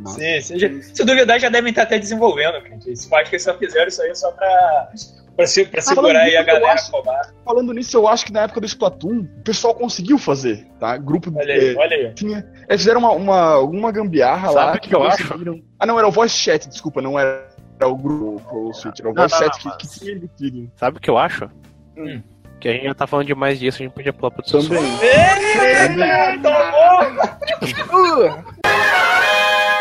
Mas- 0.00 0.12
Sim, 0.14 0.40
sim, 0.40 0.58
já- 0.58 0.68
se 0.82 1.04
duvidar, 1.04 1.38
já 1.40 1.48
devem 1.48 1.70
estar 1.70 1.82
até 1.82 1.98
desenvolvendo, 1.98 2.54
gente. 2.66 2.86
Eu 2.88 3.16
acho 3.18 3.30
que 3.30 3.36
eles 3.36 3.42
só 3.42 3.54
fizeram 3.58 3.88
isso 3.88 4.00
aí 4.02 4.14
só 4.14 4.30
pra, 4.32 4.90
pra, 5.36 5.46
se- 5.46 5.64
pra 5.66 5.80
segurar 5.80 6.20
aí 6.20 6.36
a 6.36 6.42
galera 6.42 6.72
acho- 6.72 6.90
roubar. 6.92 7.32
Falando 7.44 7.72
nisso, 7.72 7.96
eu 7.96 8.06
acho 8.06 8.24
que 8.26 8.32
na 8.32 8.42
época 8.42 8.60
do 8.60 8.66
Splatoon, 8.66 9.20
o 9.20 9.42
pessoal 9.42 9.74
conseguiu 9.74 10.16
fazer, 10.16 10.66
tá? 10.78 10.96
Grupo 10.96 11.32
Olha 11.36 11.52
aí, 11.54 11.74
é, 11.74 11.76
olha 11.76 11.96
aí. 11.96 12.14
tinha. 12.14 12.38
Eles 12.68 12.80
fizeram 12.80 13.00
uma, 13.00 13.10
uma, 13.12 13.40
alguma 13.54 13.90
gambiarra 13.90 14.50
lá. 14.52 14.64
Sabe 14.66 14.78
o 14.78 14.80
que 14.80 14.94
eu 14.94 15.02
acho? 15.02 15.34
Ah, 15.80 15.86
não, 15.86 15.98
era 15.98 16.06
o 16.06 16.12
voice 16.12 16.36
chat, 16.36 16.68
desculpa, 16.68 17.02
não 17.02 17.18
era 17.18 17.47
o 17.86 17.96
grupo 17.96 18.40
pro 18.48 18.72
Switch, 18.74 19.00
era 19.00 19.10
o 19.10 19.14
Não, 19.14 19.22
voice 19.22 19.34
não, 19.34 19.40
chat 19.52 19.64
não, 19.64 19.76
que, 19.76 19.88
que 19.88 19.98
tinha 19.98 20.12
embutido. 20.12 20.70
Sabe 20.76 20.98
o 20.98 21.00
que 21.00 21.10
eu 21.10 21.18
acho? 21.18 21.50
Hum. 21.96 22.22
Que 22.60 22.68
a 22.68 22.72
gente 22.72 22.84
já 22.84 22.94
tá 22.94 23.06
falando 23.06 23.26
demais 23.26 23.58
disso, 23.58 23.78
a 23.80 23.84
gente 23.84 23.92
podia 23.92 24.12
pular 24.12 24.32
pro 24.32 24.44
outro. 24.44 24.68
Também. 24.68 24.98
Eita, 25.00 26.42
tomou! 26.42 26.98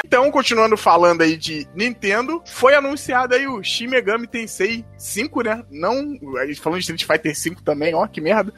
Então, 0.07 0.31
continuando 0.31 0.77
falando 0.77 1.21
aí 1.21 1.35
de 1.35 1.67
Nintendo, 1.75 2.41
foi 2.45 2.73
anunciado 2.73 3.35
aí 3.35 3.45
o 3.45 3.61
Shin 3.61 3.87
Megami 3.87 4.25
Tensei 4.25 4.85
5, 4.97 5.41
né? 5.43 5.65
Não, 5.69 6.17
aí 6.39 6.55
falando 6.55 6.79
de 6.79 6.83
Street 6.89 7.03
Fighter 7.03 7.37
5 7.37 7.61
também, 7.61 7.93
ó, 7.93 8.07
que 8.07 8.21
merda. 8.21 8.53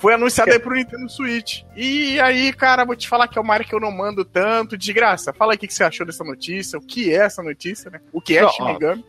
Foi 0.00 0.12
anunciado 0.12 0.50
aí 0.50 0.58
pro 0.58 0.74
Nintendo 0.74 1.08
Switch. 1.08 1.62
E 1.76 2.18
aí, 2.18 2.52
cara, 2.52 2.84
vou 2.84 2.96
te 2.96 3.06
falar 3.06 3.28
que 3.28 3.38
é 3.38 3.40
uma 3.40 3.54
área 3.54 3.64
que 3.64 3.72
eu 3.72 3.78
não 3.78 3.92
mando 3.92 4.24
tanto, 4.24 4.76
de 4.76 4.92
graça. 4.92 5.32
Fala 5.32 5.52
aí 5.52 5.56
o 5.56 5.58
que 5.60 5.68
que 5.68 5.74
você 5.74 5.84
achou 5.84 6.04
dessa 6.04 6.24
notícia, 6.24 6.76
o 6.76 6.82
que 6.82 7.14
é 7.14 7.18
essa 7.18 7.44
notícia, 7.44 7.92
né? 7.92 8.00
O 8.12 8.20
que 8.20 8.36
é 8.36 8.42
Não, 8.42 8.50
Shin 8.50 8.62
ó, 8.64 8.72
Megami? 8.72 9.04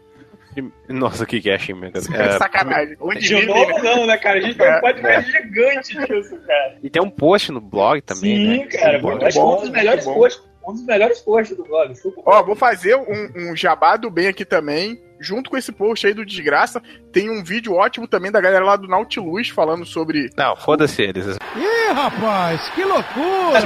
Nossa, 0.90 1.24
o 1.24 1.26
que 1.26 1.42
que 1.42 1.50
é 1.50 1.58
Shin 1.58 1.74
Megami? 1.74 2.06
É, 2.14 2.22
É, 2.22 2.38
sacanagem. 2.38 2.98
Onde 3.00 3.20
De 3.20 3.34
vive, 3.34 3.48
novo 3.48 3.72
né? 3.72 3.82
não, 3.82 4.06
né, 4.06 4.16
cara? 4.18 4.38
A 4.38 4.42
gente 4.42 4.60
tem 4.60 4.76
um 4.76 4.80
podcast 4.80 5.32
gigante 5.32 5.98
disso, 6.06 6.38
cara. 6.46 6.78
e 6.84 6.88
tem 6.88 7.02
um 7.02 7.10
post 7.10 7.52
no 7.52 7.60
blog 7.60 8.00
também, 8.04 8.36
Sim, 8.36 8.58
né? 8.60 8.66
cara. 8.68 9.02
Muito 9.02 9.20
pô, 9.22 9.26
acho 9.26 9.40
que 9.40 9.44
um 9.44 9.60
dos 9.62 9.70
melhores 9.72 10.06
posts. 10.06 10.50
Um 10.70 10.74
dos 10.74 10.86
melhores 10.86 11.20
posts 11.20 11.56
do 11.58 11.64
blog. 11.64 11.94
Ó, 12.26 12.44
vou 12.44 12.56
fazer 12.56 12.96
um, 12.96 13.52
um 13.52 13.56
jabá 13.56 13.98
do 13.98 14.10
bem 14.10 14.28
aqui 14.28 14.46
também. 14.46 15.02
Junto 15.22 15.50
com 15.50 15.58
esse 15.58 15.70
post 15.74 16.08
aí 16.08 16.14
do 16.14 16.26
Desgraça, 16.26 16.82
tem 17.12 17.30
um 17.30 17.44
vídeo 17.44 17.74
ótimo 17.74 18.08
também 18.08 18.32
da 18.32 18.40
galera 18.40 18.64
lá 18.64 18.78
do 18.78 18.88
Nautilus 18.88 19.50
falando 19.50 19.86
sobre. 19.86 20.30
Não, 20.38 20.56
foda-se 20.56 21.02
eles. 21.02 21.26
Ih, 21.58 21.92
rapaz, 21.94 22.70
que 22.70 22.86
loucura! 22.86 23.60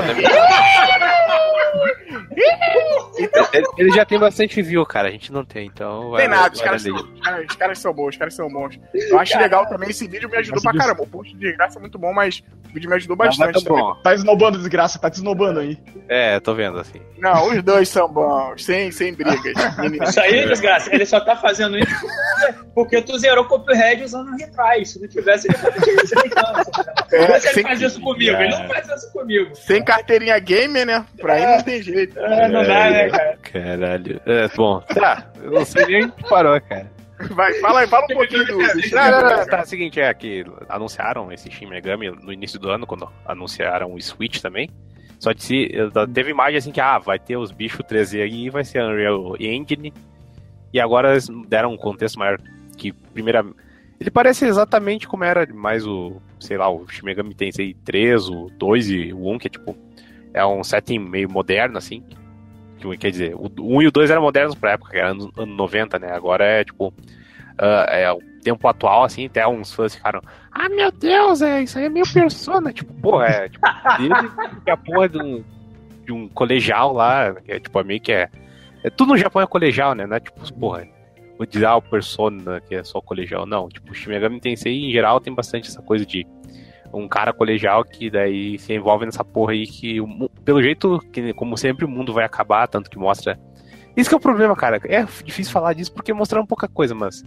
Ele- 3.53 3.67
Ele 3.77 3.91
já 3.91 4.03
tem 4.05 4.17
bastante 4.19 4.61
view, 4.61 4.83
cara. 4.85 5.07
A 5.09 5.11
gente 5.11 5.31
não 5.31 5.45
tem, 5.45 5.67
então. 5.67 6.01
Tem 6.01 6.11
vai- 6.11 6.27
nada, 6.27 6.53
os 6.55 6.61
caras, 6.61 6.81
são, 6.81 6.95
os, 6.95 7.19
caras, 7.21 7.45
os 7.49 7.55
caras 7.55 7.79
são 7.79 7.93
bons, 7.93 8.09
os 8.09 8.17
caras 8.17 8.33
são 8.33 8.49
bons. 8.49 8.79
Eu 8.93 9.19
acho 9.19 9.37
legal 9.37 9.67
também, 9.67 9.89
esse 9.89 10.07
vídeo 10.07 10.29
me 10.29 10.37
ajudou 10.37 10.61
pra 10.61 10.73
caramba. 10.73 11.03
O 11.03 11.07
post 11.07 11.33
de 11.33 11.39
desgraça 11.39 11.77
é 11.77 11.81
muito 11.81 11.99
bom, 11.99 12.11
mas 12.13 12.43
vídeo 12.73 12.89
me 12.89 12.95
ajudou 12.95 13.15
Mas 13.17 13.37
bastante 13.37 13.63
tá 13.63 13.69
também. 13.69 13.83
bom. 13.83 13.95
Tá 13.95 14.13
esnobando, 14.13 14.57
desgraça, 14.57 14.99
tá 14.99 15.09
te 15.09 15.15
esnobando 15.15 15.59
aí. 15.59 15.77
É, 16.09 16.39
tô 16.39 16.53
vendo 16.53 16.79
assim. 16.79 16.99
Não, 17.17 17.49
os 17.49 17.63
dois 17.63 17.87
são 17.89 18.07
bons, 18.11 18.63
sem, 18.63 18.91
sem 18.91 19.13
brigas. 19.13 19.53
Isso 20.09 20.19
aí, 20.19 20.47
desgraça, 20.47 20.93
ele 20.93 21.05
só 21.05 21.19
tá 21.19 21.35
fazendo 21.35 21.77
isso 21.77 22.05
porque 22.73 23.01
tu 23.01 23.17
zerou 23.17 23.45
o 23.45 23.47
Cuphead 23.47 24.03
usando 24.03 24.31
retry. 24.31 24.85
Se 24.85 24.99
não 24.99 25.07
tivesse, 25.07 25.47
ele 25.47 25.57
não 25.63 25.71
tinha 25.81 25.95
esse 26.03 27.15
É, 27.15 27.39
se 27.39 27.47
ele 27.47 27.53
sem, 27.53 27.63
faz 27.63 27.81
isso 27.81 28.01
comigo. 28.01 28.35
Ele 28.35 28.49
não 28.49 28.67
faz 28.67 28.87
isso 28.89 29.11
comigo. 29.13 29.55
sem 29.55 29.83
carteirinha 29.83 30.37
gamer, 30.39 30.85
né? 30.85 31.05
Pra 31.19 31.33
aí 31.33 31.45
não 31.45 31.61
tem 31.63 31.81
jeito. 31.81 32.17
É, 32.19 32.47
não 32.49 32.63
dá, 32.63 32.89
né, 32.89 33.09
cara? 33.09 33.37
Caralho. 33.51 34.21
É, 34.25 34.47
bom, 34.49 34.79
tá. 34.81 35.27
Eu 35.41 35.51
não 35.51 35.65
sei 35.65 35.85
nem 35.85 36.05
onde 36.05 36.13
parou, 36.29 36.59
cara. 36.61 36.91
Vai, 37.31 37.53
fala 37.55 37.81
aí, 37.81 37.87
fala 37.87 38.05
um 38.05 38.15
pouquinho 38.15 38.45
do. 38.45 38.57
Não, 38.57 39.11
não, 39.11 39.37
não, 39.37 39.45
tá, 39.45 39.59
é 39.59 39.61
o 39.61 39.65
seguinte, 39.65 39.99
é 39.99 40.13
que 40.13 40.43
anunciaram 40.67 41.31
esse 41.31 41.49
Shin 41.49 41.67
Megami 41.67 42.09
no 42.09 42.33
início 42.33 42.59
do 42.59 42.69
ano, 42.69 42.87
quando 42.87 43.07
anunciaram 43.25 43.93
o 43.93 44.01
Switch 44.01 44.39
também. 44.39 44.69
Só 45.19 45.31
de 45.31 45.41
se, 45.41 45.71
teve 46.13 46.31
imagem 46.31 46.57
assim 46.57 46.71
que, 46.71 46.81
ah, 46.81 46.97
vai 46.99 47.17
ter 47.17 47.37
os 47.37 47.51
bichos 47.51 47.85
3D 47.85 48.21
aí, 48.21 48.49
vai 48.49 48.65
ser 48.65 48.83
Unreal 48.83 49.37
Engine. 49.39 49.93
E 50.73 50.81
agora 50.81 51.11
eles 51.11 51.29
deram 51.47 51.71
um 51.71 51.77
contexto 51.77 52.19
maior 52.19 52.41
que, 52.75 52.91
primeira... 52.91 53.45
Ele 53.99 54.11
parece 54.11 54.45
exatamente 54.45 55.07
como 55.07 55.23
era 55.23 55.47
mais 55.53 55.87
o, 55.87 56.21
sei 56.39 56.57
lá, 56.57 56.69
o 56.69 56.85
Shin 56.89 57.05
Megami 57.05 57.33
Tensei 57.33 57.73
3, 57.85 58.27
o 58.27 58.49
2 58.57 58.89
e 58.89 59.13
o 59.13 59.29
1, 59.29 59.37
que 59.37 59.47
é 59.47 59.49
tipo, 59.49 59.77
é 60.33 60.45
um 60.45 60.61
setting 60.61 60.99
meio 60.99 61.31
moderno, 61.31 61.77
assim. 61.77 62.03
Que, 62.91 62.97
quer 62.97 63.11
dizer, 63.11 63.35
o 63.35 63.49
1 63.59 63.81
e 63.81 63.87
o 63.87 63.91
2 63.91 64.09
eram 64.09 64.21
modernos 64.21 64.55
pra 64.55 64.71
época, 64.71 64.91
que 64.91 64.97
era 64.97 65.11
ano, 65.11 65.31
ano 65.37 65.55
90, 65.55 65.99
né? 65.99 66.11
Agora 66.11 66.43
é, 66.45 66.63
tipo, 66.63 66.93
ah, 67.57 67.85
é 67.89 68.11
o 68.11 68.19
tempo 68.43 68.67
atual, 68.67 69.03
assim, 69.03 69.25
até 69.25 69.47
uns 69.47 69.73
fãs 69.73 69.95
ficaram, 69.95 70.21
ah, 70.51 70.67
meu 70.69 70.91
Deus, 70.91 71.41
é, 71.41 71.61
isso 71.61 71.77
aí 71.77 71.85
é 71.85 71.89
meio 71.89 72.05
persona, 72.11 72.73
tipo, 72.73 72.93
porra, 72.95 73.27
é, 73.27 73.49
tipo, 73.49 73.65
desde 73.97 74.61
que 74.63 74.71
a 74.71 74.77
porra 74.77 75.09
de 75.09 75.17
um, 75.17 75.43
de 76.05 76.11
um 76.11 76.27
colegial 76.27 76.93
lá, 76.93 77.33
que 77.35 77.51
é, 77.51 77.59
tipo, 77.59 77.83
meio 77.83 78.01
que 78.01 78.11
é, 78.11 78.29
é, 78.83 78.89
tudo 78.89 79.09
no 79.09 79.17
Japão 79.17 79.41
é 79.41 79.47
colegial, 79.47 79.95
né, 79.95 80.05
não 80.05 80.17
é, 80.17 80.19
tipo, 80.19 80.53
porra, 80.55 80.87
vou 81.37 81.45
dizer, 81.47 81.65
ah, 81.65 81.77
o 81.77 81.81
persona, 81.81 82.59
que 82.61 82.75
é 82.75 82.83
só 82.83 82.99
colegial, 82.99 83.45
não, 83.45 83.69
tipo, 83.69 83.91
o 83.91 83.95
Shin 83.95 84.09
Megami 84.09 84.39
Tensei, 84.39 84.89
em 84.89 84.91
geral, 84.91 85.21
tem 85.21 85.33
bastante 85.33 85.69
essa 85.69 85.81
coisa 85.81 86.05
de 86.05 86.25
um 86.93 87.07
cara 87.07 87.33
colegial 87.33 87.83
que 87.83 88.09
daí 88.09 88.57
se 88.59 88.73
envolve 88.73 89.05
nessa 89.05 89.23
porra 89.23 89.53
aí 89.53 89.65
que, 89.65 89.97
pelo 90.45 90.61
jeito, 90.61 90.99
que 91.11 91.33
como 91.33 91.57
sempre, 91.57 91.85
o 91.85 91.89
mundo 91.89 92.13
vai 92.13 92.23
acabar, 92.25 92.67
tanto 92.67 92.89
que 92.89 92.97
mostra... 92.97 93.39
Isso 93.95 94.09
que 94.09 94.15
é 94.15 94.17
o 94.17 94.21
problema, 94.21 94.55
cara, 94.55 94.79
é 94.85 95.03
difícil 95.23 95.53
falar 95.53 95.73
disso 95.73 95.93
porque 95.93 96.13
mostraram 96.13 96.45
pouca 96.47 96.67
coisa, 96.67 96.95
mas 96.95 97.23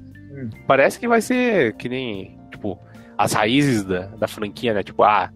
parece 0.66 0.98
que 0.98 1.06
vai 1.06 1.20
ser 1.20 1.74
que 1.76 1.88
nem, 1.88 2.38
tipo, 2.50 2.78
as 3.16 3.32
raízes 3.32 3.84
da, 3.84 4.06
da 4.06 4.28
franquia, 4.28 4.74
né? 4.74 4.82
Tipo, 4.82 5.02
ah, 5.04 5.30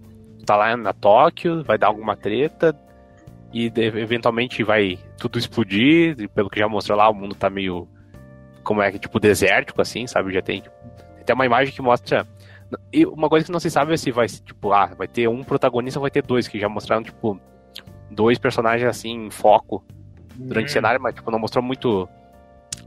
tá 0.45 0.57
lá 0.57 0.77
na 0.77 0.93
Tóquio, 0.93 1.63
vai 1.65 1.79
dar 1.79 1.87
alguma 1.87 2.17
treta 2.17 2.77
e 3.53 3.73
eventualmente 3.77 4.63
vai 4.63 4.99
tudo 5.19 5.39
explodir. 5.39 6.17
E 6.19 6.29
pelo 6.29 6.51
que 6.51 6.59
já 6.59 6.69
mostrou 6.69 6.99
lá, 6.99 7.09
o 7.09 7.15
mundo 7.15 7.35
tá 7.35 7.49
meio. 7.49 7.89
Como 8.63 8.83
é 8.83 8.91
que, 8.93 8.99
tipo, 8.99 9.19
desértico, 9.19 9.81
assim, 9.81 10.07
sabe? 10.07 10.33
Já 10.33 10.43
tem. 10.43 10.61
Tipo, 10.61 10.75
tem 11.15 11.23
até 11.23 11.35
uma 11.35 11.47
imagem 11.47 11.75
que 11.75 11.83
mostra. 11.83 12.27
E 12.93 13.05
uma 13.07 13.29
coisa 13.29 13.45
que 13.47 13.53
não 13.53 13.61
se 13.61 13.71
sabe 13.71 13.93
é 13.93 13.97
se 13.97 14.11
vai, 14.11 14.27
tipo, 14.29 14.73
ah, 14.73 14.87
vai 14.97 15.09
ter 15.09 15.29
um 15.29 15.43
protagonista 15.43 15.99
ou 15.99 16.03
vai 16.03 16.11
ter 16.11 16.23
dois, 16.23 16.47
que 16.49 16.59
já 16.59 16.69
mostraram, 16.69 17.03
tipo, 17.03 17.41
dois 18.11 18.39
personagens 18.39 18.89
assim 18.89 19.27
em 19.27 19.31
foco 19.31 19.85
durante 20.35 20.69
o 20.69 20.73
cenário, 20.73 21.01
mas 21.01 21.15
tipo, 21.15 21.31
não 21.31 21.39
mostrou 21.39 21.63
muito. 21.63 22.09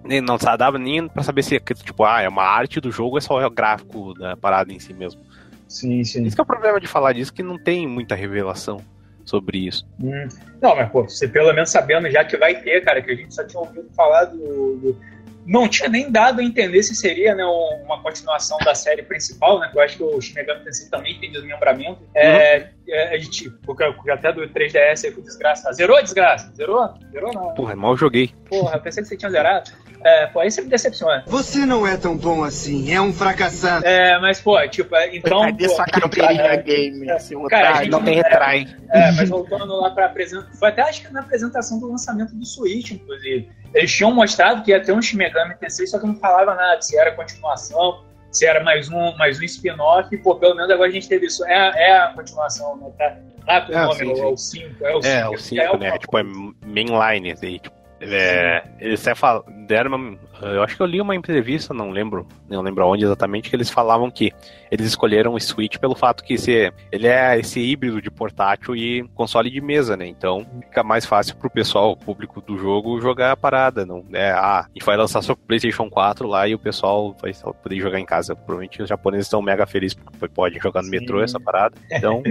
Nem, 0.04 0.20
não 0.22 0.38
dava 0.58 0.78
nem 0.78 1.08
pra 1.08 1.24
saber 1.24 1.44
se 1.44 1.60
tipo, 1.60 2.04
ah, 2.04 2.22
é 2.22 2.28
uma 2.28 2.44
arte 2.44 2.80
do 2.82 2.92
jogo 2.92 3.12
ou 3.12 3.18
é 3.18 3.22
só 3.22 3.46
o 3.46 3.50
gráfico 3.50 4.14
da 4.14 4.36
parada 4.36 4.72
em 4.74 4.80
si 4.80 4.94
mesmo. 4.94 5.22
Sim, 5.68 6.04
sim. 6.04 6.26
Esse 6.26 6.36
que 6.36 6.42
é 6.42 6.44
o 6.44 6.48
problema 6.48 6.80
de 6.80 6.88
falar 6.88 7.14
disso, 7.14 7.34
que 7.34 7.42
não 7.42 7.58
tem 7.58 7.88
muita 7.88 8.16
revelação 8.16 8.78
sobre 9.26 9.58
isso. 9.66 9.88
Hum. 10.02 10.28
Não, 10.62 10.76
mas 10.76 10.90
pô, 10.92 11.04
você 11.04 11.28
pelo 11.28 11.54
menos 11.54 11.70
sabendo 11.70 12.10
já 12.12 12.24
que 12.26 12.38
vai 12.38 12.62
ter, 12.62 12.82
cara, 12.84 13.02
que 13.02 13.12
a 13.12 13.16
gente 13.16 13.34
só 13.34 13.44
tinha 13.46 13.60
ouvido 13.62 13.90
falar 13.96 14.26
do. 14.26 14.38
do- 14.78 15.14
Não 15.46 15.68
tinha 15.68 15.90
nem 15.90 16.10
dado 16.12 16.40
a 16.40 16.44
entender 16.44 16.82
se 16.84 16.96
seria 16.96 17.36
né, 17.36 17.46
um- 17.46 17.84
uma 17.86 18.02
continuação 18.02 18.58
da 18.60 18.74
série 18.74 19.04
principal, 19.04 19.60
né? 19.60 19.70
Que 19.72 19.78
eu 19.78 19.82
acho 19.82 19.98
que 19.98 20.04
o 20.04 20.22
Shin 20.22 20.34
Megami 20.36 20.64
Tensei 20.64 20.90
também 20.90 21.20
tem 21.20 21.32
desmembramento. 21.32 22.00
É, 22.16 22.70
é, 22.88 23.18
de 23.18 23.30
tipo, 23.30 23.58
porque 23.66 23.84
até 24.12 24.32
do 24.32 24.42
3DS 24.48 25.06
aí 25.06 25.12
foi 25.12 25.24
desgraça. 25.24 25.72
Zerou 25.74 26.02
desgraça? 26.02 26.52
Zerou? 26.56 26.94
Zerou 27.12 27.34
não. 27.34 27.54
Porra, 27.54 27.76
mal 27.76 27.96
joguei. 27.98 28.32
Porra, 28.50 28.76
eu 28.78 28.82
pensei 28.82 29.04
que 29.04 29.10
você 29.10 29.18
tinha 29.18 29.32
zerado. 29.32 29.72
É, 30.04 30.28
pô, 30.28 30.40
aí 30.42 30.52
você 30.52 30.62
me 30.62 30.70
decepciona. 30.70 31.24
Você 31.28 31.66
não 31.66 31.88
é 31.88 31.96
tão 31.96 32.18
bom 32.18 32.44
assim, 32.44 32.94
é 32.94 33.00
um 33.00 33.14
fracassado. 33.14 33.86
É, 33.86 34.20
mas, 34.20 34.42
pô, 34.42 34.60
tipo, 34.68 34.96
é, 34.96 35.16
então. 35.16 35.42
Cadê 35.42 35.68
pô, 35.68 35.76
sua 35.76 35.86
carteirinha 35.86 36.42
é, 36.44 36.58
game, 36.58 37.20
seu 37.20 37.42
Cara, 37.44 37.68
a 37.68 37.70
otário? 37.72 37.84
gente 37.86 37.92
Não 37.92 38.04
tem 38.04 38.16
retrai. 38.16 38.68
É, 38.92 39.12
mas 39.14 39.30
voltando 39.30 39.76
lá 39.80 39.90
pra 39.92 40.06
apresentação. 40.08 40.54
Foi 40.60 40.70
até 40.70 40.82
acho 40.82 41.02
que 41.06 41.14
na 41.14 41.22
apresentação 41.22 41.80
do 41.80 41.90
lançamento 41.90 42.36
do 42.36 42.46
Switch, 42.46 42.92
inclusive. 42.92 43.50
Eles 43.74 43.92
tinham 43.92 44.14
mostrado 44.14 44.62
que 44.64 44.72
ia 44.72 44.84
ter 44.84 44.92
um 44.92 45.02
Shin 45.02 45.18
Megami 45.18 45.56
Tensei, 45.56 45.88
só 45.88 45.98
que 46.00 46.06
não 46.06 46.16
falava 46.16 46.54
nada, 46.54 46.82
se 46.82 46.98
era 46.98 47.12
continuação, 47.14 48.04
se 48.32 48.46
era 48.46 48.64
mais 48.64 48.90
um, 48.90 49.16
mais 49.18 49.40
um 49.40 49.44
spin-off. 49.44 50.16
Pô, 50.18 50.36
pelo 50.36 50.56
menos 50.56 50.70
agora 50.70 50.90
a 50.90 50.94
gente 50.94 51.08
teve 51.08 51.26
isso. 51.28 51.44
É, 51.46 51.72
é 51.90 51.98
a 51.98 52.08
continuação, 52.10 52.76
né? 52.78 52.92
Tá, 52.98 53.16
tá 53.46 53.62
com 53.62 53.72
o 53.72 53.76
É, 53.76 53.86
nome, 53.86 53.96
sim, 53.96 54.12
é 54.12 54.16
sim. 54.16 54.24
o 54.26 54.38
5. 54.38 54.86
É 54.86 54.96
o 54.96 55.02
5, 55.02 55.08
É, 55.08 55.30
o 55.30 55.38
5, 55.38 55.78
né? 55.78 55.98
Tipo, 55.98 56.18
é 56.20 56.24
mainline, 56.66 57.32
assim, 57.32 57.58
tipo, 57.58 57.83
é, 58.12 58.64
eles 58.80 59.02
até 59.02 59.16
falam, 59.16 59.44
deram 59.68 59.96
uma, 59.96 60.18
eu 60.48 60.64
acho 60.64 60.76
que 60.76 60.82
eu 60.82 60.88
li 60.88 61.02
uma 61.02 61.16
entrevista, 61.16 61.74
não 61.74 61.92
lembro, 61.92 62.28
não 62.50 62.62
lembro 62.62 62.86
onde 62.88 63.04
exatamente, 63.04 63.50
que 63.50 63.56
eles 63.56 63.70
falavam 63.70 64.10
que 64.10 64.32
eles 64.72 64.88
escolheram 64.88 65.34
o 65.34 65.40
Switch 65.40 65.78
pelo 65.78 65.96
fato 65.96 66.24
que 66.24 66.38
se, 66.38 66.74
ele 66.92 67.08
é 67.08 67.40
esse 67.40 67.60
híbrido 67.60 68.02
de 68.02 68.10
portátil 68.10 68.76
e 68.76 69.08
console 69.14 69.50
de 69.50 69.62
mesa, 69.62 69.96
né? 69.96 70.08
Então 70.08 70.46
fica 70.62 70.84
mais 70.84 71.06
fácil 71.06 71.36
pro 71.36 71.50
pessoal, 71.50 71.92
o 71.92 71.98
público 71.98 72.42
do 72.42 72.58
jogo, 72.58 73.00
jogar 73.00 73.32
a 73.32 73.38
parada. 73.38 73.86
Não 73.86 74.04
é, 74.14 74.32
ah, 74.32 74.62
a 74.62 74.68
gente 74.74 74.86
vai 74.86 74.98
lançar 74.98 75.22
só 75.22 75.36
pro 75.36 75.46
PlayStation 75.46 75.90
4 75.90 76.28
lá 76.28 76.48
e 76.48 76.56
o 76.56 76.60
pessoal 76.60 77.16
vai 77.22 77.32
poder 77.62 77.80
jogar 77.80 78.00
em 78.00 78.06
casa. 78.06 78.36
Provavelmente 78.36 78.82
os 78.82 78.90
japoneses 78.90 79.28
estão 79.28 79.42
mega 79.42 79.68
felizes 79.68 79.94
porque 79.94 80.28
podem 80.34 80.60
jogar 80.60 80.82
no 80.82 80.90
Sim. 80.90 81.00
metrô 81.00 81.22
essa 81.22 81.40
parada. 81.40 81.76
Então, 82.04 82.22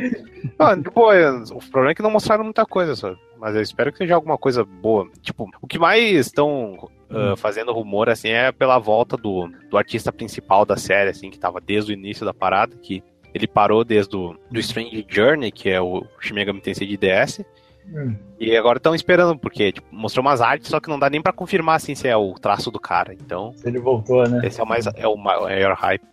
ah, 0.58 0.76
pô, 0.92 1.10
o 1.12 1.70
problema 1.70 1.92
é 1.92 1.94
que 1.94 2.02
não 2.02 2.10
mostraram 2.10 2.44
muita 2.44 2.66
coisa, 2.66 2.94
só. 2.94 3.14
Mas 3.38 3.54
eu 3.54 3.62
espero 3.62 3.90
que 3.90 3.98
seja 3.98 4.14
alguma 4.14 4.36
coisa 4.36 4.64
boa. 4.64 5.08
Tipo, 5.20 5.48
o 5.60 5.66
que 5.66 5.78
mais 5.78 6.26
estão 6.26 6.90
ah, 7.14 7.36
fazendo 7.36 7.72
rumor, 7.72 8.08
assim, 8.08 8.28
é 8.28 8.52
pela 8.52 8.78
volta 8.78 9.16
do, 9.16 9.48
do 9.70 9.76
artista 9.76 10.12
principal 10.12 10.64
da 10.64 10.76
série, 10.76 11.10
assim, 11.10 11.30
que 11.30 11.38
tava 11.38 11.60
desde 11.60 11.92
o 11.92 11.94
início 11.94 12.24
da 12.24 12.34
parada, 12.34 12.76
que 12.76 13.02
ele 13.34 13.46
parou 13.46 13.84
desde 13.84 14.16
o 14.16 14.36
do 14.50 14.60
Strange 14.60 15.06
Journey, 15.08 15.50
que 15.50 15.70
é 15.70 15.80
o 15.80 16.04
Shin 16.20 16.34
Megami 16.34 16.60
Tensei 16.60 16.86
de 16.86 16.96
DS, 16.96 17.42
Hum. 17.86 18.14
E 18.38 18.56
agora 18.56 18.78
estão 18.78 18.94
esperando, 18.94 19.38
porque 19.38 19.72
tipo, 19.72 19.86
mostrou 19.90 20.24
umas 20.24 20.40
artes, 20.40 20.68
só 20.68 20.80
que 20.80 20.88
não 20.88 20.98
dá 20.98 21.08
nem 21.10 21.20
pra 21.20 21.32
confirmar 21.32 21.76
assim 21.76 21.94
se 21.94 22.08
é 22.08 22.16
o 22.16 22.34
traço 22.34 22.70
do 22.70 22.80
cara. 22.80 23.12
Então, 23.12 23.54
Ele 23.64 23.78
voltou, 23.78 24.28
né? 24.28 24.40
esse 24.44 24.60
é 24.60 24.62
o 24.62 24.66
mais 24.66 24.86
é 24.86 25.06
o 25.06 25.16
maior 25.16 25.74
hype. 25.74 26.04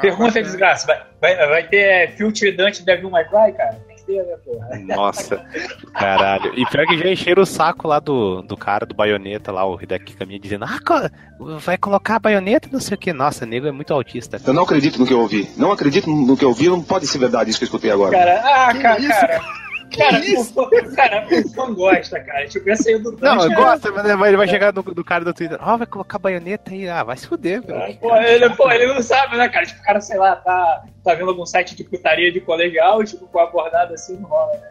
Pergunta, 0.00 0.42
desgraça. 0.42 0.86
Vai, 0.86 1.36
vai, 1.36 1.48
vai 1.48 1.68
ter 1.68 1.76
é, 1.76 2.08
filtro 2.08 2.54
Dante 2.56 2.84
Devil 2.84 3.10
May 3.10 3.24
Cry, 3.24 3.52
cara? 3.56 3.78
Né, 4.08 4.36
porra? 4.44 4.68
Nossa, 4.96 5.44
caralho. 5.92 6.52
E 6.58 6.64
pior 6.66 6.86
que 6.86 6.96
já 6.98 7.08
encheram 7.10 7.42
o 7.42 7.46
saco 7.46 7.86
lá 7.86 8.00
do, 8.00 8.40
do 8.42 8.56
cara 8.56 8.86
do 8.86 8.94
baioneta 8.94 9.52
lá, 9.52 9.66
o 9.66 9.78
Hideki 9.80 10.16
Kamiya, 10.16 10.38
dizendo: 10.40 10.64
Ah, 10.64 10.78
co- 10.84 11.56
vai 11.58 11.76
colocar 11.76 12.16
a 12.16 12.20
baioneta, 12.20 12.68
não 12.72 12.80
sei 12.80 12.94
o 12.94 12.98
que. 12.98 13.12
Nossa, 13.12 13.44
nego 13.44 13.66
é 13.66 13.72
muito 13.72 13.92
autista. 13.92 14.40
Eu 14.46 14.54
não 14.54 14.62
acredito 14.62 14.98
no 14.98 15.06
que 15.06 15.12
eu 15.12 15.20
ouvi. 15.20 15.48
Não 15.56 15.72
acredito 15.72 16.08
no 16.10 16.36
que 16.36 16.44
eu 16.44 16.48
ouvi, 16.48 16.68
não 16.68 16.82
pode 16.82 17.06
ser 17.06 17.18
verdade 17.18 17.50
isso 17.50 17.58
que 17.58 17.64
eu 17.64 17.68
escutei 17.68 17.90
agora. 17.90 18.16
Cara, 18.16 18.40
ah, 18.44 18.72
Que 18.72 18.80
cara, 18.80 19.00
isso, 19.00 19.08
cara. 19.20 19.40
Cara, 19.96 20.20
o 20.20 20.94
cara, 20.94 21.26
o 21.26 21.48
fã 21.50 21.74
gosta, 21.74 22.20
cara. 22.20 22.46
Tipo, 22.46 22.70
essa 22.70 22.88
aí 22.88 22.98
do 22.98 23.12
Não, 23.12 23.36
gosto, 23.54 23.92
mas 23.92 24.04
ele 24.28 24.36
vai 24.36 24.48
chegar 24.48 24.70
do, 24.70 24.82
do 24.82 25.04
cara 25.04 25.24
do 25.24 25.34
Twitter: 25.34 25.58
Ó, 25.60 25.76
vai 25.76 25.86
colocar 25.86 26.16
a 26.16 26.20
baioneta 26.20 26.72
aí. 26.72 26.88
Ah, 26.88 27.02
vai 27.02 27.16
se 27.16 27.26
fuder, 27.26 27.62
velho. 27.62 27.96
pô, 27.98 28.16
ele, 28.16 28.50
pô, 28.50 28.70
ele 28.70 28.86
não 28.86 29.02
sabe, 29.02 29.36
né, 29.36 29.48
cara? 29.48 29.66
Tipo, 29.66 29.80
o 29.80 29.84
cara, 29.84 30.00
sei 30.00 30.18
lá, 30.18 30.36
tá, 30.36 30.84
tá 31.02 31.14
vendo 31.14 31.30
algum 31.30 31.46
site 31.46 31.74
de 31.74 31.84
putaria 31.84 32.32
de 32.32 32.40
colegial, 32.40 33.02
tipo, 33.04 33.26
com 33.26 33.38
a 33.38 33.44
abordada 33.44 33.94
assim, 33.94 34.16
não 34.16 34.28
rola, 34.28 34.52
né? 34.54 34.68